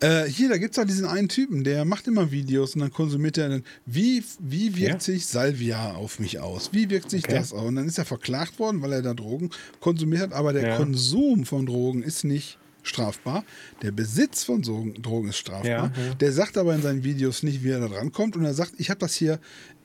Äh, 0.00 0.26
hier, 0.26 0.48
da 0.48 0.58
gibt 0.58 0.74
es 0.76 0.78
auch 0.78 0.84
diesen 0.86 1.06
einen 1.06 1.28
Typen, 1.28 1.64
der 1.64 1.84
macht 1.84 2.06
immer 2.06 2.30
Videos 2.30 2.74
und 2.74 2.82
dann 2.82 2.92
konsumiert 2.92 3.38
er 3.38 3.48
dann, 3.48 3.64
wie, 3.86 4.22
wie 4.38 4.76
wirkt 4.76 4.92
Ja? 4.94 5.00
sich 5.00 5.26
Salvia 5.26 5.94
auf 5.94 6.20
mich 6.20 6.38
aus? 6.38 6.70
Wie 6.72 6.88
wirkt 6.90 7.10
sich 7.10 7.24
Okay. 7.24 7.34
das 7.34 7.52
aus? 7.52 7.64
Und 7.64 7.76
dann 7.76 7.86
ist 7.88 7.98
er 7.98 8.04
verklagt 8.04 8.58
worden, 8.58 8.80
weil 8.82 8.92
er 8.92 9.02
da 9.02 9.14
Drogen 9.14 9.50
konsumiert 9.80 10.22
hat, 10.22 10.32
aber 10.32 10.52
der 10.52 10.68
Ja. 10.68 10.76
Konsum 10.76 11.44
von 11.46 11.66
Drogen 11.66 12.02
ist 12.02 12.24
nicht 12.24 12.58
strafbar. 12.84 13.44
Der 13.82 13.90
Besitz 13.90 14.44
von 14.44 14.62
Drogen, 14.62 15.28
ist 15.28 15.36
strafbar. 15.38 15.68
Ja, 15.68 15.92
ja. 15.96 16.14
Der 16.20 16.32
sagt 16.32 16.56
aber 16.56 16.74
in 16.74 16.82
seinen 16.82 17.02
Videos 17.02 17.42
nicht, 17.42 17.64
wie 17.64 17.70
er 17.70 17.80
da 17.80 17.88
dran 17.88 18.12
kommt 18.12 18.36
und 18.36 18.44
er 18.44 18.54
sagt, 18.54 18.74
ich 18.78 18.90
habe 18.90 19.00
das 19.00 19.14
hier, 19.14 19.40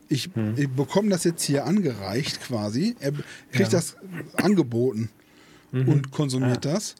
ich, 0.09 0.29
Hm. 0.33 0.53
ich 0.57 0.69
bekomme 0.69 1.09
das 1.09 1.23
jetzt 1.23 1.43
hier 1.43 1.65
angereicht 1.65 2.41
quasi. 2.41 2.95
Er 2.99 3.11
kriegt 3.11 3.23
Ja. 3.53 3.69
das 3.69 3.95
angeboten 4.35 5.09
und 5.71 6.11
konsumiert 6.11 6.65
das. 6.65 6.95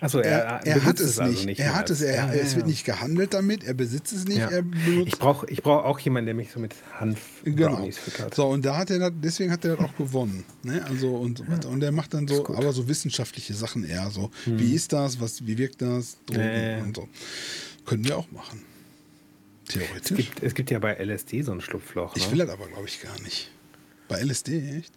Achso, 0.00 0.18
Er, 0.18 0.60
er, 0.64 0.66
er, 0.66 0.84
hat 0.84 0.98
es 0.98 1.18
also 1.20 1.44
nicht. 1.46 1.60
Er 1.60 1.70
mal. 1.70 1.78
hat 1.78 1.90
es, 1.90 2.00
er, 2.00 2.14
Ja, 2.14 2.32
es 2.32 2.50
ja, 2.50 2.56
wird 2.56 2.66
ja. 2.66 2.70
nicht 2.72 2.84
gehandelt 2.84 3.34
damit, 3.34 3.62
er 3.62 3.74
besitzt 3.74 4.12
es 4.12 4.24
nicht, 4.26 4.38
er. 4.38 4.64
Ich 5.06 5.16
brauche 5.18 5.48
ich 5.48 5.62
brauch 5.62 5.84
auch 5.84 5.98
jemanden, 6.00 6.26
der 6.26 6.34
mich 6.34 6.50
so 6.50 6.58
mit 6.58 6.74
Genau. 6.74 7.00
Hanf-Brownies 7.00 7.98
füttert. 7.98 8.34
So, 8.34 8.46
und 8.48 8.64
da 8.64 8.76
hat 8.78 8.90
er 8.90 8.98
das, 8.98 9.12
deswegen 9.22 9.52
hat 9.52 9.64
er 9.64 9.76
das 9.76 9.84
auch 9.86 9.96
gewonnen. 9.96 10.44
Ne? 10.64 10.84
Also 10.88 11.14
und 11.16 11.38
so 11.38 11.48
weiter. 11.48 11.68
Und 11.68 11.82
er 11.84 11.92
macht 11.92 12.14
dann 12.14 12.26
so, 12.26 12.44
aber 12.48 12.72
so 12.72 12.88
wissenschaftliche 12.88 13.54
Sachen 13.54 13.84
eher 13.84 14.10
so. 14.10 14.30
Wie 14.46 14.74
ist 14.74 14.92
das? 14.92 15.20
Was, 15.20 15.46
wie 15.46 15.56
wirkt 15.56 15.80
das? 15.82 16.16
Drogen 16.26 16.40
ja. 16.42 16.82
und 16.82 16.96
so. 16.96 17.08
Können 17.86 18.04
wir 18.04 18.16
auch 18.18 18.30
machen. 18.32 18.60
Es 19.66 19.74
Theoretisch. 19.74 20.16
gibt, 20.16 20.42
es 20.42 20.54
gibt 20.54 20.70
ja 20.70 20.78
bei 20.78 20.94
LSD 20.94 21.42
so 21.42 21.52
ein 21.52 21.60
Schlupfloch. 21.60 22.16
Ich 22.16 22.26
ne? 22.26 22.32
will 22.32 22.38
das 22.38 22.50
aber, 22.50 22.66
glaube 22.66 22.86
ich, 22.86 23.00
gar 23.00 23.18
nicht. 23.22 23.50
Bei 24.08 24.20
LSD, 24.20 24.78
echt? 24.78 24.92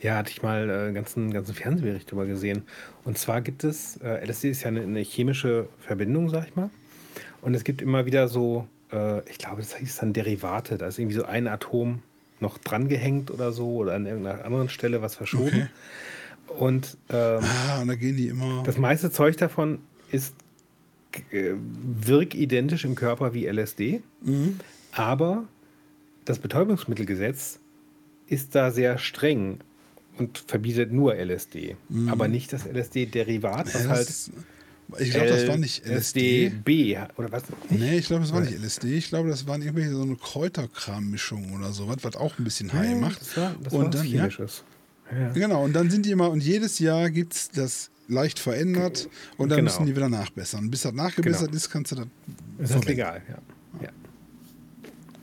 Ja, 0.00 0.16
hatte 0.16 0.30
ich 0.30 0.42
mal 0.42 0.68
äh, 0.68 0.72
einen 0.72 0.94
ganzen, 0.94 1.32
ganzen 1.32 1.54
Fernsehbericht 1.54 2.10
drüber 2.10 2.26
gesehen. 2.26 2.62
Und 3.04 3.18
zwar 3.18 3.40
gibt 3.40 3.64
es, 3.64 3.96
äh, 3.98 4.24
LSD 4.24 4.50
ist 4.50 4.62
ja 4.62 4.68
eine, 4.68 4.82
eine 4.82 5.00
chemische 5.00 5.68
Verbindung, 5.80 6.28
sag 6.28 6.46
ich 6.48 6.54
mal. 6.56 6.70
Und 7.42 7.54
es 7.54 7.64
gibt 7.64 7.80
immer 7.82 8.06
wieder 8.06 8.28
so, 8.28 8.68
äh, 8.92 9.20
ich 9.28 9.38
glaube, 9.38 9.62
das 9.62 9.74
hieß 9.76 9.96
dann 9.96 10.12
Derivate. 10.12 10.78
Da 10.78 10.86
ist 10.86 10.98
irgendwie 10.98 11.16
so 11.16 11.24
ein 11.24 11.48
Atom 11.48 12.02
noch 12.40 12.58
drangehängt 12.58 13.30
oder 13.30 13.52
so 13.52 13.76
oder 13.76 13.94
an 13.94 14.04
irgendeiner 14.06 14.44
anderen 14.44 14.68
Stelle 14.68 15.00
was 15.02 15.14
verschoben. 15.14 15.70
Und 16.58 16.96
ähm, 17.10 17.40
Ah, 17.42 17.80
und 17.80 17.88
da 17.88 17.94
gehen 17.94 18.16
die 18.16 18.28
immer. 18.28 18.62
das 18.64 18.76
meiste 18.78 19.10
Zeug 19.10 19.36
davon 19.38 19.78
ist 20.12 20.34
äh, 20.34 20.34
wirkidentisch 21.32 22.84
im 22.84 22.94
Körper 22.94 23.34
wie 23.34 23.46
LSD. 23.46 24.02
Mhm. 24.22 24.58
Aber 24.92 25.46
das 26.24 26.38
Betäubungsmittelgesetz 26.38 27.58
ist 28.26 28.54
da 28.54 28.70
sehr 28.70 28.98
streng 28.98 29.58
und 30.18 30.38
verbietet 30.46 30.92
nur 30.92 31.14
LSD. 31.14 31.76
Aber 32.08 32.26
nicht 32.28 32.52
das 32.52 32.64
LSD-Derivat, 32.66 33.74
was 33.74 33.84
Ja, 33.84 33.88
halt 33.90 34.08
Mhm. 34.08 34.94
ich 34.98 35.10
glaube, 35.10 35.26
das 35.28 35.48
war 35.48 35.56
nicht 35.56 35.84
LSD. 35.84 36.46
LSD-B 36.46 36.98
oder 37.16 37.32
was? 37.32 37.42
Nee, 37.70 37.98
ich 37.98 38.06
glaube, 38.06 38.22
das 38.22 38.32
war 38.32 38.40
nicht 38.40 38.52
LSD. 38.58 38.96
Ich 38.96 39.08
glaube, 39.08 39.28
das 39.28 39.46
waren 39.46 39.60
irgendwelche 39.60 39.90
so 39.92 40.02
eine 40.02 40.16
Kräuterkram-Mischung 40.16 41.52
oder 41.54 41.72
so, 41.72 41.88
was, 41.88 42.02
was 42.02 42.16
auch 42.16 42.38
ein 42.38 42.44
bisschen 42.44 42.72
high 42.72 42.90
Ja, 42.90 42.96
macht. 42.96 43.20
Das 43.20 43.36
war, 43.36 43.54
das 43.62 43.72
und 43.72 43.82
war 43.82 43.90
dann, 43.90 44.06
ja. 44.06 44.28
Ja. 44.28 45.32
genau, 45.34 45.64
und 45.64 45.72
dann 45.72 45.90
sind 45.90 46.04
die 46.06 46.10
immer, 46.10 46.30
und 46.30 46.42
jedes 46.42 46.78
Jahr 46.80 47.10
gibt 47.10 47.32
es 47.34 47.50
das 47.50 47.90
leicht 48.08 48.38
verändert 48.38 49.08
und 49.36 49.48
dann 49.50 49.58
Genau. 49.58 49.70
müssen 49.70 49.86
die 49.86 49.96
wieder 49.96 50.08
nachbessern. 50.08 50.70
Bis 50.70 50.82
das 50.82 50.92
nachgebessert 50.92 51.54
ist, 51.54 51.70
kannst 51.70 51.92
du 51.92 51.96
das. 51.96 52.06
Ist 52.58 52.74
das 52.74 52.84
legal, 52.84 53.22
ja. 53.28 53.38
ja. 53.82 53.88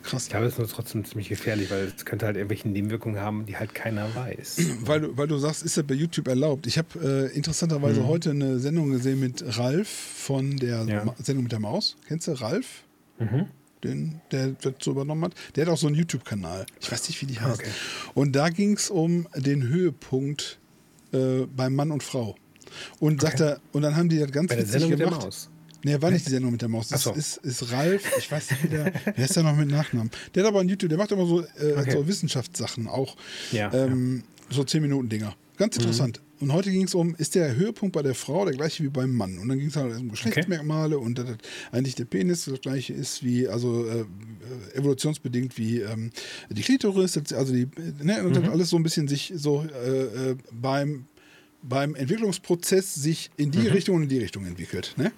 Krass. 0.04 0.24
Ich 0.26 0.30
glaube, 0.32 0.48
es 0.48 0.54
ist 0.54 0.60
nur 0.60 0.68
trotzdem 0.68 1.06
ziemlich 1.06 1.30
gefährlich, 1.30 1.72
weil 1.72 1.94
es 1.96 2.04
könnte 2.04 2.26
halt 2.26 2.36
irgendwelche 2.36 2.68
Nebenwirkungen 2.68 3.22
haben, 3.22 3.46
die 3.46 3.56
halt 3.56 3.74
keiner 3.74 4.14
weiß. 4.14 4.58
Weil 4.86 5.00
du, 5.02 5.18
weil 5.18 5.28
du 5.28 5.38
sagst, 5.38 5.64
ist 5.64 5.78
das 5.78 5.86
bei 5.86 5.94
YouTube 5.94 6.28
erlaubt? 6.28 6.68
Ich 6.68 6.78
habe 6.78 7.30
äh, 7.32 7.36
interessanterweise 7.36 8.06
heute 8.06 8.32
eine 8.32 8.60
Sendung 8.60 8.92
gesehen 8.92 9.22
mit 9.22 9.44
Ralf 9.58 9.88
von 9.88 10.58
der 10.58 10.84
Ja. 10.84 11.16
Sendung 11.24 11.44
mit 11.44 11.54
der 11.54 11.62
Maus. 11.62 11.96
Kennst 12.08 12.28
du 12.28 12.34
Ralf? 12.34 12.84
Mhm. 13.18 13.46
den, 13.86 14.20
der 14.32 14.50
das 14.62 14.74
so 14.82 14.92
übernommen 14.92 15.24
hat. 15.26 15.36
Der 15.56 15.66
hat 15.66 15.72
auch 15.74 15.78
so 15.78 15.88
einen 15.88 15.96
YouTube-Kanal. 15.96 16.66
Ich 16.82 16.92
weiß 16.92 17.08
nicht, 17.08 17.22
wie 17.22 17.26
die 17.28 17.40
heißt. 17.40 17.60
Okay. 17.62 17.70
Und 18.14 18.34
da 18.36 18.50
ging 18.50 18.74
es 18.76 18.90
um 18.90 19.28
den 19.36 19.64
Höhepunkt 19.68 20.58
äh, 21.14 21.46
beim 21.56 21.76
Mann 21.76 21.92
und 21.92 22.02
Frau. 22.04 22.36
Und 23.00 23.22
sagt 23.22 23.40
er, 23.42 23.60
und 23.72 23.82
dann 23.82 23.96
haben 23.96 24.10
die 24.10 24.20
das 24.20 24.32
ganz 24.32 24.50
Bei 24.50 24.56
der 24.56 24.64
witzig 24.66 24.72
Sendung 24.82 24.90
mit 24.92 25.00
der 25.00 25.08
gemacht. 25.08 25.24
Maus. 25.24 25.50
Nee, 25.86 26.02
war 26.02 26.12
nicht 26.12 26.26
die 26.26 26.32
Sendung 26.32 26.52
mit 26.52 26.62
der 26.62 26.70
Maus. 26.70 26.88
Das 26.88 27.04
so. 27.04 27.12
ist, 27.12 27.38
ist 27.38 27.72
Ralf, 27.72 28.04
ich 28.18 28.32
weiß 28.32 28.52
nicht, 28.52 28.64
wie 28.64 28.68
der, 28.70 28.94
wer 29.16 29.26
ist 29.26 29.36
der 29.36 29.44
noch 29.44 29.56
mit 29.56 29.70
Nachnamen? 29.70 30.12
Der 30.34 30.44
hat 30.44 30.50
aber 30.50 30.62
ein 30.62 30.70
YouTube, 30.70 30.90
der 30.90 30.98
macht 30.98 31.12
immer 31.12 31.26
so, 31.26 31.42
äh, 31.42 31.74
Okay. 31.78 31.92
so 31.92 32.08
Wissenschaftssachen 32.08 32.88
auch. 32.88 33.18
Ja, 33.52 33.74
ähm, 33.74 34.24
So 34.50 34.62
10-Minuten-Dinger. 34.62 35.36
Ganz 35.58 35.78
interessant. 35.78 36.22
Und 36.40 36.52
heute 36.52 36.72
ging 36.72 36.84
es 36.84 36.96
um, 36.96 37.16
ist 37.16 37.36
der 37.36 37.56
Höhepunkt 37.56 37.94
bei 37.94 38.02
der 38.02 38.16
Frau 38.16 38.44
der 38.44 38.54
gleiche 38.56 38.84
wie 38.84 38.90
beim 38.90 39.14
Mann? 39.14 39.38
Und 39.38 39.48
dann 39.48 39.60
ging 39.60 39.68
es 39.68 39.76
halt 39.76 39.96
um 39.98 40.10
Geschlechtsmerkmale 40.10 40.98
und 40.98 41.18
dass 41.18 41.26
das 41.26 41.38
eigentlich 41.72 41.96
der 41.96 42.06
Penis 42.06 42.46
das 42.46 42.60
gleiche 42.60 42.94
ist 42.94 43.24
wie, 43.24 43.48
also 43.48 43.86
äh, 43.86 44.00
äh, 44.02 44.06
evolutionsbedingt 44.78 45.58
wie 45.58 45.80
ähm, 45.82 46.10
die 46.50 46.62
Klitoris, 46.62 47.18
also 47.34 47.54
die, 47.54 47.68
ne, 48.02 48.24
und 48.26 48.36
das 48.36 48.50
alles 48.50 48.70
so 48.72 48.78
ein 48.78 48.84
bisschen 48.84 49.08
sich 49.08 49.32
so 49.36 49.64
äh, 49.64 50.32
äh, 50.32 50.36
beim 50.52 51.06
beim 51.64 51.96
Entwicklungsprozess 51.96 52.94
sich 52.94 53.32
in 53.38 53.52
die 53.52 53.68
Richtung 53.68 53.96
und 53.96 54.04
in 54.04 54.10
die 54.10 54.20
Richtung 54.20 54.46
entwickelt. 54.46 54.94
Ne? 54.98 55.12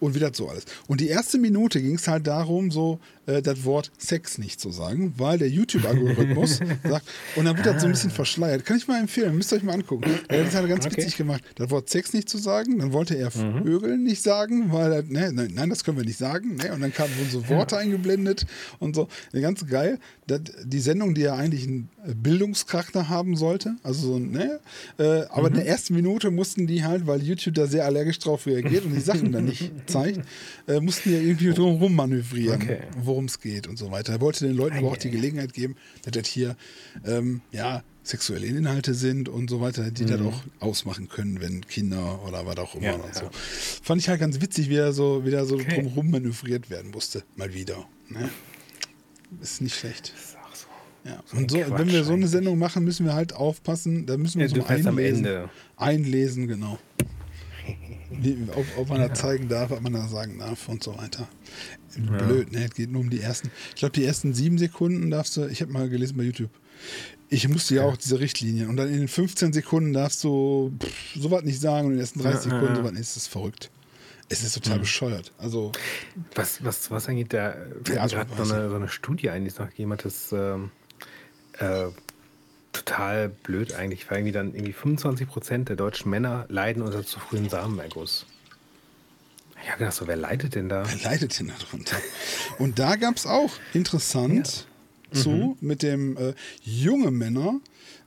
Und 0.00 0.14
wie 0.14 0.18
das 0.18 0.36
so 0.36 0.48
alles. 0.48 0.64
Und 0.88 1.00
die 1.00 1.08
erste 1.08 1.38
Minute 1.38 1.80
ging 1.80 1.96
es 1.96 2.08
halt 2.08 2.26
darum, 2.26 2.70
so 2.70 2.98
äh, 3.30 3.42
das 3.42 3.64
Wort 3.64 3.90
Sex 3.98 4.38
nicht 4.38 4.60
zu 4.60 4.70
sagen, 4.70 5.14
weil 5.16 5.38
der 5.38 5.48
YouTube-Algorithmus 5.48 6.60
sagt, 6.88 7.06
und 7.36 7.44
dann 7.44 7.56
wird 7.56 7.66
das 7.66 7.80
so 7.82 7.86
ein 7.88 7.92
bisschen 7.92 8.10
verschleiert. 8.10 8.64
Kann 8.64 8.76
ich 8.76 8.88
mal 8.88 9.00
empfehlen, 9.00 9.36
müsst 9.36 9.52
ihr 9.52 9.56
euch 9.56 9.62
mal 9.62 9.74
angucken. 9.74 10.10
Er 10.28 10.44
hat 10.44 10.54
das 10.54 10.68
ganz 10.68 10.86
Okay. 10.86 10.96
witzig 10.96 11.16
gemacht, 11.16 11.42
das 11.56 11.70
Wort 11.70 11.88
Sex 11.90 12.12
nicht 12.12 12.28
zu 12.28 12.38
sagen, 12.38 12.78
dann 12.78 12.92
wollte 12.92 13.16
er 13.16 13.30
Vögeln 13.30 14.04
nicht 14.04 14.22
sagen, 14.22 14.72
weil 14.72 14.92
er, 14.92 15.02
ne, 15.02 15.30
nein, 15.32 15.52
nein, 15.54 15.68
das 15.70 15.84
können 15.84 15.96
wir 15.98 16.04
nicht 16.04 16.18
sagen. 16.18 16.56
Ne? 16.56 16.72
Und 16.72 16.80
dann 16.80 16.92
kamen 16.92 17.10
so 17.30 17.48
Worte 17.48 17.76
eingeblendet 17.76 18.46
und 18.78 18.94
so. 18.96 19.08
Ja, 19.32 19.40
Ganz 19.40 19.66
geil. 19.66 19.98
Das, 20.26 20.40
die 20.64 20.78
Sendung, 20.80 21.14
die 21.14 21.22
ja 21.22 21.34
eigentlich 21.34 21.64
einen 21.66 21.88
Bildungscharakter 22.30 23.08
haben 23.08 23.36
sollte, 23.36 23.74
also 23.82 24.06
so 24.12 24.18
ne? 24.18 24.60
Äh, 24.98 25.24
aber 25.30 25.48
in 25.48 25.54
der 25.54 25.66
ersten 25.66 25.94
Minute 25.94 26.30
mussten 26.30 26.66
die 26.66 26.84
halt, 26.84 27.06
weil 27.06 27.22
YouTube 27.22 27.54
da 27.54 27.66
sehr 27.66 27.84
allergisch 27.84 28.18
drauf 28.20 28.46
reagiert 28.46 28.84
und 28.84 28.94
die 28.94 29.00
Sachen 29.00 29.32
dann 29.32 29.44
nicht 29.46 29.72
zeigt, 29.86 30.20
äh, 30.68 30.80
mussten 30.80 31.12
ja 31.12 31.18
irgendwie 31.18 31.50
drum 31.52 31.76
rum 31.76 31.94
manövrieren, 31.94 32.62
Okay. 32.62 32.78
worum 33.02 33.19
es 33.26 33.40
geht 33.40 33.66
und 33.66 33.78
so 33.78 33.90
weiter. 33.90 34.12
Er 34.14 34.20
wollte 34.20 34.46
den 34.46 34.56
Leuten 34.56 34.78
aber 34.78 34.88
auch 34.88 34.96
die. 34.96 35.10
Gelegenheit 35.10 35.52
geben, 35.54 35.76
dass 36.02 36.12
das 36.12 36.26
hier 36.28 36.56
ähm, 37.04 37.40
ja, 37.52 37.82
sexuelle 38.02 38.46
Inhalte 38.46 38.94
sind 38.94 39.28
und 39.28 39.50
so 39.50 39.60
weiter, 39.60 39.90
die 39.90 40.04
das 40.06 40.20
auch 40.20 40.42
ausmachen 40.60 41.08
können, 41.08 41.40
wenn 41.40 41.66
Kinder 41.66 42.20
oder 42.26 42.46
was 42.46 42.56
auch 42.58 42.74
immer 42.74 42.84
Ja, 42.86 42.94
und 42.94 43.14
so. 43.14 43.24
ja. 43.24 43.30
Fand 43.82 44.00
ich 44.00 44.08
halt 44.08 44.20
ganz 44.20 44.40
witzig, 44.40 44.68
wie 44.68 44.76
er 44.76 44.92
so 44.92 45.24
wieder 45.24 45.44
so 45.46 45.56
Okay. 45.56 45.76
drumherum 45.82 46.10
manövriert 46.10 46.70
werden 46.70 46.90
musste. 46.90 47.22
Mal 47.36 47.52
wieder. 47.54 47.86
Ne? 48.08 48.28
Ist 49.40 49.60
nicht 49.60 49.74
schlecht. 49.76 50.12
Das 50.14 50.24
ist 50.30 50.36
auch 50.36 50.54
so. 50.54 50.66
Ja. 51.08 51.22
So 51.26 51.36
Und 51.36 51.50
so, 51.50 51.58
Quatsch 51.58 51.78
wenn 51.78 51.90
wir 51.92 52.04
so 52.04 52.12
eine. 52.14 52.26
Sendung 52.28 52.58
machen, 52.58 52.84
müssen 52.84 53.06
wir 53.06 53.14
halt 53.14 53.32
aufpassen. 53.32 54.06
Da 54.06 54.16
müssen 54.16 54.40
wir 54.40 54.46
Ja, 54.48 54.54
uns 54.56 54.66
mal 54.68 54.74
weißt 54.76 54.86
am 54.88 54.96
einlesen. 54.98 55.24
Ende. 55.24 55.50
Einlesen, 55.76 56.48
genau. 56.48 56.78
Ob, 58.54 58.66
ob 58.76 58.88
man 58.88 59.00
da 59.00 59.14
zeigen 59.14 59.48
darf, 59.48 59.70
ob 59.70 59.80
man 59.80 59.92
da 59.92 60.06
sagen 60.08 60.38
darf 60.38 60.68
und 60.68 60.82
so 60.82 60.96
weiter. 60.98 61.28
Blöd, 61.96 62.52
ne? 62.52 62.64
Es 62.64 62.74
geht 62.74 62.90
nur 62.90 63.00
um 63.02 63.10
die 63.10 63.20
ersten. 63.20 63.50
Ich 63.70 63.76
glaube, 63.76 63.92
die 63.92 64.04
ersten 64.04 64.34
sieben 64.34 64.58
Sekunden 64.58 65.10
darfst 65.10 65.36
du, 65.36 65.46
ich 65.46 65.60
habe 65.62 65.72
mal 65.72 65.88
gelesen 65.88 66.16
bei 66.16 66.24
YouTube. 66.24 66.50
Ich 67.28 67.48
musste 67.48 67.74
ja 67.76 67.84
auch 67.84 67.96
diese 67.96 68.18
Richtlinien. 68.20 68.68
Und 68.68 68.76
dann 68.76 68.88
in 68.88 68.98
den 68.98 69.08
15 69.08 69.52
Sekunden 69.52 69.92
darfst 69.92 70.24
du 70.24 70.72
pff, 70.82 71.14
sowas 71.14 71.42
nicht 71.44 71.60
sagen 71.60 71.86
und 71.86 71.92
in 71.92 71.98
den 71.98 72.00
ersten 72.00 72.20
30 72.20 72.34
Ja, 72.34 72.42
Sekunden 72.42 72.66
ja. 72.74 72.76
sowas 72.76 72.92
nicht. 72.92 73.02
Es 73.02 73.16
ist 73.16 73.28
verrückt. 73.28 73.70
Es 74.28 74.44
ist 74.44 74.52
total 74.54 74.78
bescheuert. 74.78 75.32
Also, 75.38 75.72
Was, 76.36 76.62
was, 76.64 76.90
was 76.90 77.08
eigentlich 77.08 77.28
da 77.28 77.52
fällt 77.84 77.88
Ja, 77.88 78.02
mir 78.02 78.08
so 78.08 78.16
gerade 78.16 78.30
so 78.44 78.54
eine, 78.54 78.68
so 78.70 78.76
eine 78.76 78.88
Studie 78.88 79.26
es 79.26 79.58
noch 79.58 79.68
hat, 79.76 80.04
das 80.04 80.32
ähm, 80.32 80.70
äh, 81.58 81.86
total 82.84 83.28
blöd 83.28 83.74
eigentlich, 83.74 84.10
weil 84.10 84.18
irgendwie 84.18 84.32
dann 84.32 84.54
irgendwie 84.54 84.72
25 84.72 85.28
Prozent 85.28 85.68
der 85.68 85.76
deutschen 85.76 86.10
Männer 86.10 86.46
leiden 86.48 86.82
unter 86.82 87.04
zu 87.04 87.20
frühen 87.20 87.48
Samenerguss. 87.48 88.26
Ich 89.62 89.68
habe 89.68 89.80
gedacht, 89.80 89.94
so, 89.94 90.06
wer 90.06 90.16
leidet 90.16 90.54
denn 90.54 90.68
da? 90.68 90.84
wer 90.86 91.10
leidet 91.10 91.38
denn 91.38 91.52
darunter? 91.58 91.96
Und 92.58 92.78
da 92.78 92.96
gab 92.96 93.16
es 93.16 93.26
auch 93.26 93.52
interessant 93.74 94.66
zu 95.12 95.56
mit 95.60 95.82
dem 95.82 96.16
äh, 96.16 96.34
junge 96.62 97.10
Männer 97.10 97.60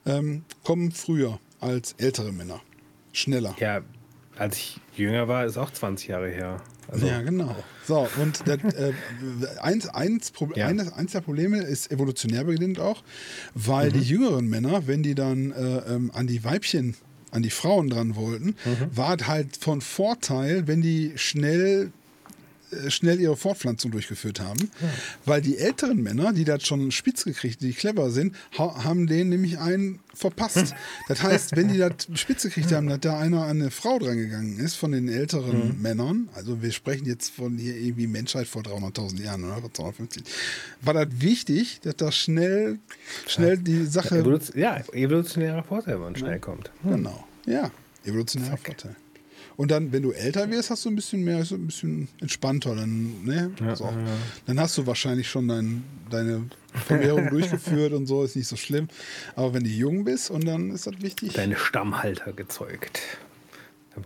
ähm, 0.06 0.44
kommen 0.64 0.92
früher 0.92 1.40
als 1.60 1.94
ältere 1.98 2.32
Männer. 2.32 2.62
Schneller. 3.12 3.56
Ja, 3.60 3.82
als 4.38 4.58
ich 4.58 4.82
jünger 4.96 5.28
war, 5.28 5.46
ist 5.46 5.58
auch 5.58 5.72
20 5.72 6.08
Jahre 6.10 6.30
her. 6.30 6.62
Also, 6.90 7.08
ja, 7.08 7.22
genau. 7.22 7.64
So, 7.86 8.00
und 8.16 8.48
das, 8.48 8.58
äh, 8.74 8.94
eins, 9.62 9.88
eins, 9.88 10.32
Ja. 10.56 10.68
eines, 10.68 10.92
eins 10.94 11.12
der 11.14 11.22
Probleme 11.22 11.60
ist 11.60 11.92
evolutionär 11.92 12.44
bedingt 12.44 12.80
auch, 12.80 13.04
weil 13.56 13.90
Mhm. 13.90 13.94
die 13.94 14.02
jüngeren 14.02 14.48
Männer, 14.48 14.86
wenn 14.88 15.02
die 15.04 15.16
dann 15.16 15.52
äh, 15.52 15.78
ähm, 15.94 16.12
an 16.14 16.28
die 16.28 16.44
Weibchen, 16.44 16.96
an 17.32 17.42
die 17.42 17.50
Frauen 17.50 17.90
dran 17.90 18.16
wollten, 18.16 18.56
Mhm. 18.66 18.96
war 18.96 19.16
es 19.20 19.28
halt 19.28 19.58
von 19.58 19.82
Vorteil, 19.82 20.68
wenn 20.68 20.82
die 20.82 21.14
schnell 21.16 21.92
schnell 22.90 23.20
ihre 23.20 23.38
Fortpflanzung 23.38 23.92
durchgeführt 23.92 24.40
haben, 24.40 24.72
weil 25.26 25.42
die 25.42 25.58
älteren 25.58 26.02
Männer, 26.02 26.34
die 26.34 26.46
das 26.46 26.66
schon 26.66 26.92
spitz 26.92 27.24
gekriegt, 27.26 27.62
die 27.62 27.74
clever 27.74 28.12
sind, 28.12 28.36
ha 28.58 28.84
haben 28.84 29.08
denen 29.08 29.30
nämlich 29.30 29.60
einen 29.60 30.00
verpasst. 30.14 30.74
Das 31.08 31.24
heißt, 31.24 31.56
wenn 31.56 31.70
die 31.70 31.78
das 31.78 32.08
spitz 32.16 32.44
gekriegt 32.44 32.72
haben, 32.72 32.88
dass 32.88 33.00
da 33.00 33.20
einer 33.20 33.44
an 33.44 33.62
eine 33.62 33.72
Frau 33.72 34.00
drangegangen 34.00 34.60
ist 34.60 34.76
von 34.76 34.92
den 34.92 35.08
älteren 35.08 35.82
Männern, 35.82 36.30
also 36.36 36.62
wir 36.62 36.72
sprechen 36.72 37.06
jetzt 37.06 37.32
von 37.32 37.58
hier 37.58 37.76
irgendwie 37.76 38.08
Menschheit 38.08 38.48
vor 38.48 38.62
300.000 38.62 39.24
Jahren 39.24 39.44
oder? 39.44 39.62
250, 39.74 40.24
war 40.82 40.94
das 40.94 41.08
wichtig, 41.18 41.80
dass 41.82 41.96
da 41.96 42.12
schnell, 42.12 42.80
schnell 43.28 43.58
die 43.58 43.86
Sache, 43.86 44.20
Evolution, 44.20 44.60
ja, 44.60 44.82
evolutionärer 44.92 45.64
Vorteil, 45.64 45.96
wenn 45.96 46.02
man 46.02 46.16
schnell 46.16 46.40
kommt. 46.40 46.72
genau, 46.84 47.26
ja, 47.46 47.72
evolutionärer 48.06 48.58
Vorteil. 48.58 48.96
Und 49.56 49.70
dann, 49.72 49.92
wenn 49.92 50.02
du 50.02 50.12
älter 50.12 50.50
wirst, 50.50 50.70
hast 50.72 50.84
du 50.86 50.90
ein 50.90 50.96
bisschen 50.96 51.24
mehr, 51.24 51.38
ein 51.40 51.66
bisschen 51.68 52.08
entspannter. 52.20 52.76
Dann, 52.76 53.24
ne? 53.24 53.52
so. 53.76 53.94
dann 54.46 54.60
hast 54.60 54.78
du 54.78 54.88
wahrscheinlich 54.88 55.30
schon 55.30 55.48
dein, 55.48 55.84
deine 56.10 56.46
Vermehrung 56.74 57.30
durchgeführt 57.30 57.94
und 57.94 58.08
so, 58.08 58.24
ist 58.24 58.36
nicht 58.36 58.48
so 58.48 58.56
schlimm. 58.56 58.88
Aber 59.36 59.54
wenn 59.54 59.64
du 59.64 59.70
jung 59.70 60.04
bist 60.06 60.32
und 60.32 60.46
dann 60.46 60.72
ist 60.72 60.88
das 60.88 61.02
wichtig. 61.02 61.34
Deine 61.34 61.56
Stammhalter 61.56 62.34
gezeugt. 62.34 63.00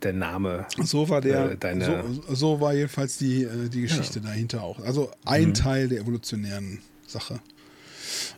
Der 0.04 0.12
Name. 0.12 0.66
So 0.84 1.08
war 1.08 1.22
der, 1.22 1.52
äh, 1.52 1.58
deine- 1.58 2.04
so, 2.28 2.36
so 2.36 2.62
war 2.62 2.74
jedenfalls 2.74 3.18
die, 3.18 3.44
äh, 3.44 3.70
die 3.70 3.82
Geschichte 3.84 4.20
dahinter 4.20 4.62
auch. 4.64 4.80
Also 4.82 5.12
ein 5.24 5.54
Teil 5.54 5.88
der 5.88 6.02
evolutionären 6.02 6.82
Sache. 7.08 7.40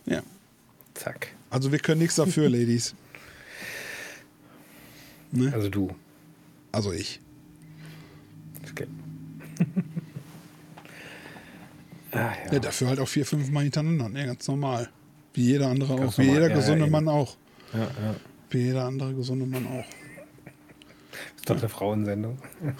Ja. 0.06 0.22
Zack. 0.94 1.28
Also 1.50 1.72
wir 1.72 1.80
können 1.80 2.00
nichts 2.02 2.14
dafür, 2.14 2.48
Ladies. 2.48 2.94
Ne? 5.32 5.52
Also 5.52 5.68
du. 5.68 5.90
Also 6.72 6.92
ich. 6.92 7.20
Okay. 8.70 8.86
ah, 12.12 12.32
Ja, 12.52 12.58
dafür 12.58 12.88
halt 12.88 13.00
auch 13.00 13.08
vier, 13.08 13.26
fünf 13.26 13.50
Mal 13.50 13.64
hintereinander. 13.64 14.08
Ne, 14.08 14.26
ganz 14.26 14.46
normal. 14.48 14.90
Wie 15.34 15.44
jeder 15.44 15.68
andere 15.68 15.96
Ganz 15.96 16.14
auch. 16.14 16.18
Wie 16.18 16.26
normal, 16.26 16.42
jeder 16.42 16.50
ja, 16.50 16.56
gesunde 16.56 16.84
eben. 16.84 16.92
Mann 16.92 17.08
auch. 17.08 17.36
Ja, 17.72 17.80
ja. 17.80 18.16
Wie 18.50 18.58
jeder 18.58 18.84
andere 18.84 19.14
gesunde 19.14 19.46
Mann 19.46 19.66
auch. 19.66 19.84
Ist 21.36 21.48
doch 21.48 21.58
eine 21.58 21.68
Frauensendung. 21.68 22.38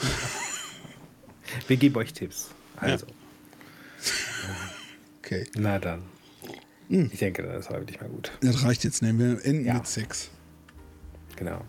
Wir 1.69 1.77
geben 1.77 1.97
euch 1.97 2.13
Tipps. 2.13 2.51
Also, 2.77 3.07
Okay. 5.23 5.47
na 5.57 5.79
dann. 5.79 6.03
Hm. 6.89 7.09
Ich 7.13 7.21
denke, 7.21 7.43
das 7.43 7.71
war 7.71 7.79
wirklich 7.79 8.01
mal 8.01 8.09
gut. 8.09 8.33
Das 8.41 8.65
reicht 8.65 8.83
jetzt. 8.85 9.01
Ne? 9.03 9.17
Wir 9.17 9.45
enden 9.45 9.65
Ja. 9.65 9.75
mit 9.75 9.87
Sex. 9.87 10.29
Genau. 11.37 11.65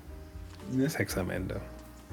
Sex 0.87 1.17
am 1.17 1.29
Ende. 1.29 1.61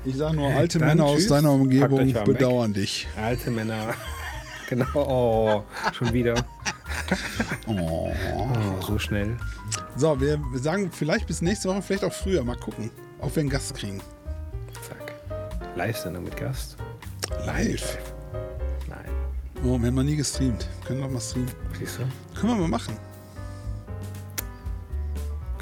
Ich 0.05 0.17
sage 0.17 0.37
nur, 0.37 0.49
alte 0.49 0.79
Dann 0.79 0.89
Männer 0.89 1.05
aus 1.05 1.17
tschüss. 1.19 1.27
deiner 1.29 1.49
Packt 1.51 1.61
Umgebung 1.61 1.99
warm 1.99 2.15
weg. 2.15 2.25
bedauern 2.25 2.73
dich. 2.73 3.09
Alte 3.17 3.51
Männer. 3.51 3.95
genau. 4.69 4.87
Oh, 4.95 5.65
schon 5.93 6.13
wieder. 6.13 6.35
Oh. 7.67 8.13
Oh, 8.37 8.83
so 8.83 8.99
schnell. 8.99 9.37
So, 9.97 10.21
wir 10.21 10.39
wir 10.53 10.59
sagen 10.61 10.91
vielleicht 10.93 11.27
bis 11.27 11.41
nächste 11.41 11.69
Woche, 11.71 11.81
vielleicht 11.81 12.05
auch 12.05 12.13
früher. 12.13 12.45
Mal 12.45 12.57
gucken. 12.57 12.91
Auch 13.21 13.31
wenn 13.35 13.49
Gast 13.49 13.75
kriegen. 13.75 14.01
Zack. 14.87 15.15
Live-Sendung 15.75 16.25
mit 16.25 16.37
Gast. 16.37 16.77
Live. 17.47 17.97
Nein. 18.89 19.09
Oh, 19.65 19.79
wir 19.79 19.87
haben 19.87 19.95
noch 19.95 20.03
nie 20.03 20.17
gestreamt. 20.17 20.69
Können 20.87 21.01
wir 21.01 21.09
mal 21.09 21.21
streamen. 21.21 21.51
Siehst 21.79 21.99
du? 21.99 22.39
Können 22.39 22.55
wir 22.55 22.61
mal 22.63 22.69
machen. 22.69 22.95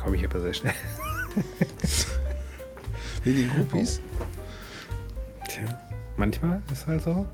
Komme 0.03 0.16
ich 0.16 0.24
aber 0.24 0.41
sehr 0.41 0.55
schnell. 0.55 0.74
Wegen 3.22 3.39
den 3.39 3.51
Groupies. 3.55 4.01
Tja. 4.01 4.15
Manchmal 6.16 6.62
ist 6.72 6.86
halt 6.86 7.02
so. 7.02 7.26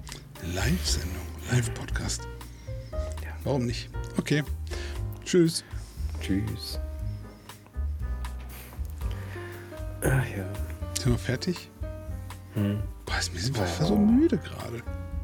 Live-Sendung. 0.55 1.23
Live-Podcast. 1.51 2.27
Ja. 2.93 3.29
Warum 3.45 3.67
nicht? 3.67 3.91
Okay. 4.19 4.43
Tschüss. 5.25 5.65
Tschüss. 6.21 6.81
Ach 10.05 10.27
ja. 10.27 10.45
Sind 10.99 11.13
wir 11.13 11.19
fertig? 11.19 11.71
Hm. 12.55 12.83
Boah, 13.07 13.19
ist 13.19 13.33
mir- 13.33 13.59
war 13.59 13.67
so 13.87 13.97
müde 13.97 14.39
gerade. 14.39 14.83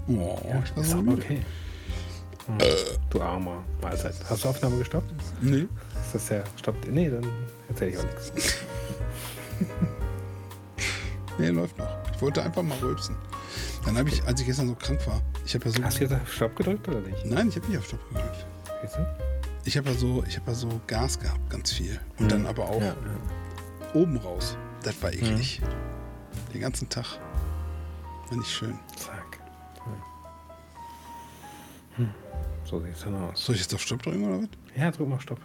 Oh, 0.08 0.38
ich 0.64 0.76
war 0.76 0.84
so 0.84 1.02
müde. 1.02 1.22
okay. 1.22 1.40
Du 3.10 3.20
armer 3.20 3.62
Mahlzeit. 3.82 4.14
Hast 4.30 4.44
du 4.44 4.48
Aufnahme 4.48 4.78
gestoppt? 4.78 5.12
Nee. 5.42 5.66
Ist 6.02 6.14
das 6.14 6.28
ja 6.30 6.42
stoppt? 6.56 6.88
Nee, 6.88 7.10
dann 7.10 7.26
erzähle 7.68 7.90
ich 7.90 7.98
auch 7.98 8.04
nichts. 8.04 8.32
Nee, 11.40 11.50
läuft 11.50 11.78
noch. 11.78 11.86
Ich 12.12 12.20
wollte 12.20 12.42
einfach 12.42 12.64
mal 12.64 12.76
rülpsen. 12.78 13.14
Dann 13.84 13.96
habe 13.96 14.08
ich, 14.08 14.22
als 14.24 14.40
ich 14.40 14.46
gestern 14.46 14.68
so 14.68 14.74
krank 14.74 15.06
war, 15.06 15.22
ich 15.44 15.54
habe 15.54 15.64
ja 15.66 15.70
so. 15.70 15.82
Hast 15.82 15.98
du 15.98 16.04
jetzt 16.04 16.12
auf 16.12 16.32
Stopp 16.32 16.56
gedrückt 16.56 16.88
oder 16.88 17.00
nicht? 17.00 17.24
Nein, 17.24 17.48
ich 17.48 17.56
habe 17.56 17.66
nicht 17.68 17.78
auf 17.78 17.86
Stopp 17.86 18.06
gedrückt. 18.08 18.46
Du? 18.94 19.06
Ich 19.64 19.76
habe 19.76 19.90
ja 19.90 19.94
so, 19.96 20.24
ich 20.26 20.36
habe 20.38 20.50
ja 20.50 20.54
so 20.54 20.80
Gas 20.86 21.18
gehabt, 21.18 21.50
ganz 21.50 21.72
viel. 21.72 21.98
Und 22.18 22.30
dann 22.30 22.46
aber 22.46 22.68
auch 22.68 22.80
Ja, 22.80 22.94
oben 23.94 24.16
raus. 24.18 24.56
Das 24.82 25.00
war 25.02 25.12
eklig. 25.12 25.60
Den 26.52 26.60
ganzen 26.60 26.88
Tag. 26.88 27.18
War 28.28 28.38
nicht 28.38 28.50
schön. 28.50 28.78
Zack. 28.96 29.40
Hm. 31.96 32.10
So 32.64 32.80
sieht's 32.80 33.00
dann 33.02 33.14
aus. 33.16 33.44
Soll 33.44 33.56
ich 33.56 33.62
jetzt 33.62 33.74
auf 33.74 33.80
Stopp 33.80 34.02
drücken 34.02 34.24
oder 34.24 34.42
was? 34.42 34.48
Ja, 34.76 34.90
drück 34.90 35.08
mal 35.08 35.20
Stopp. 35.20 35.40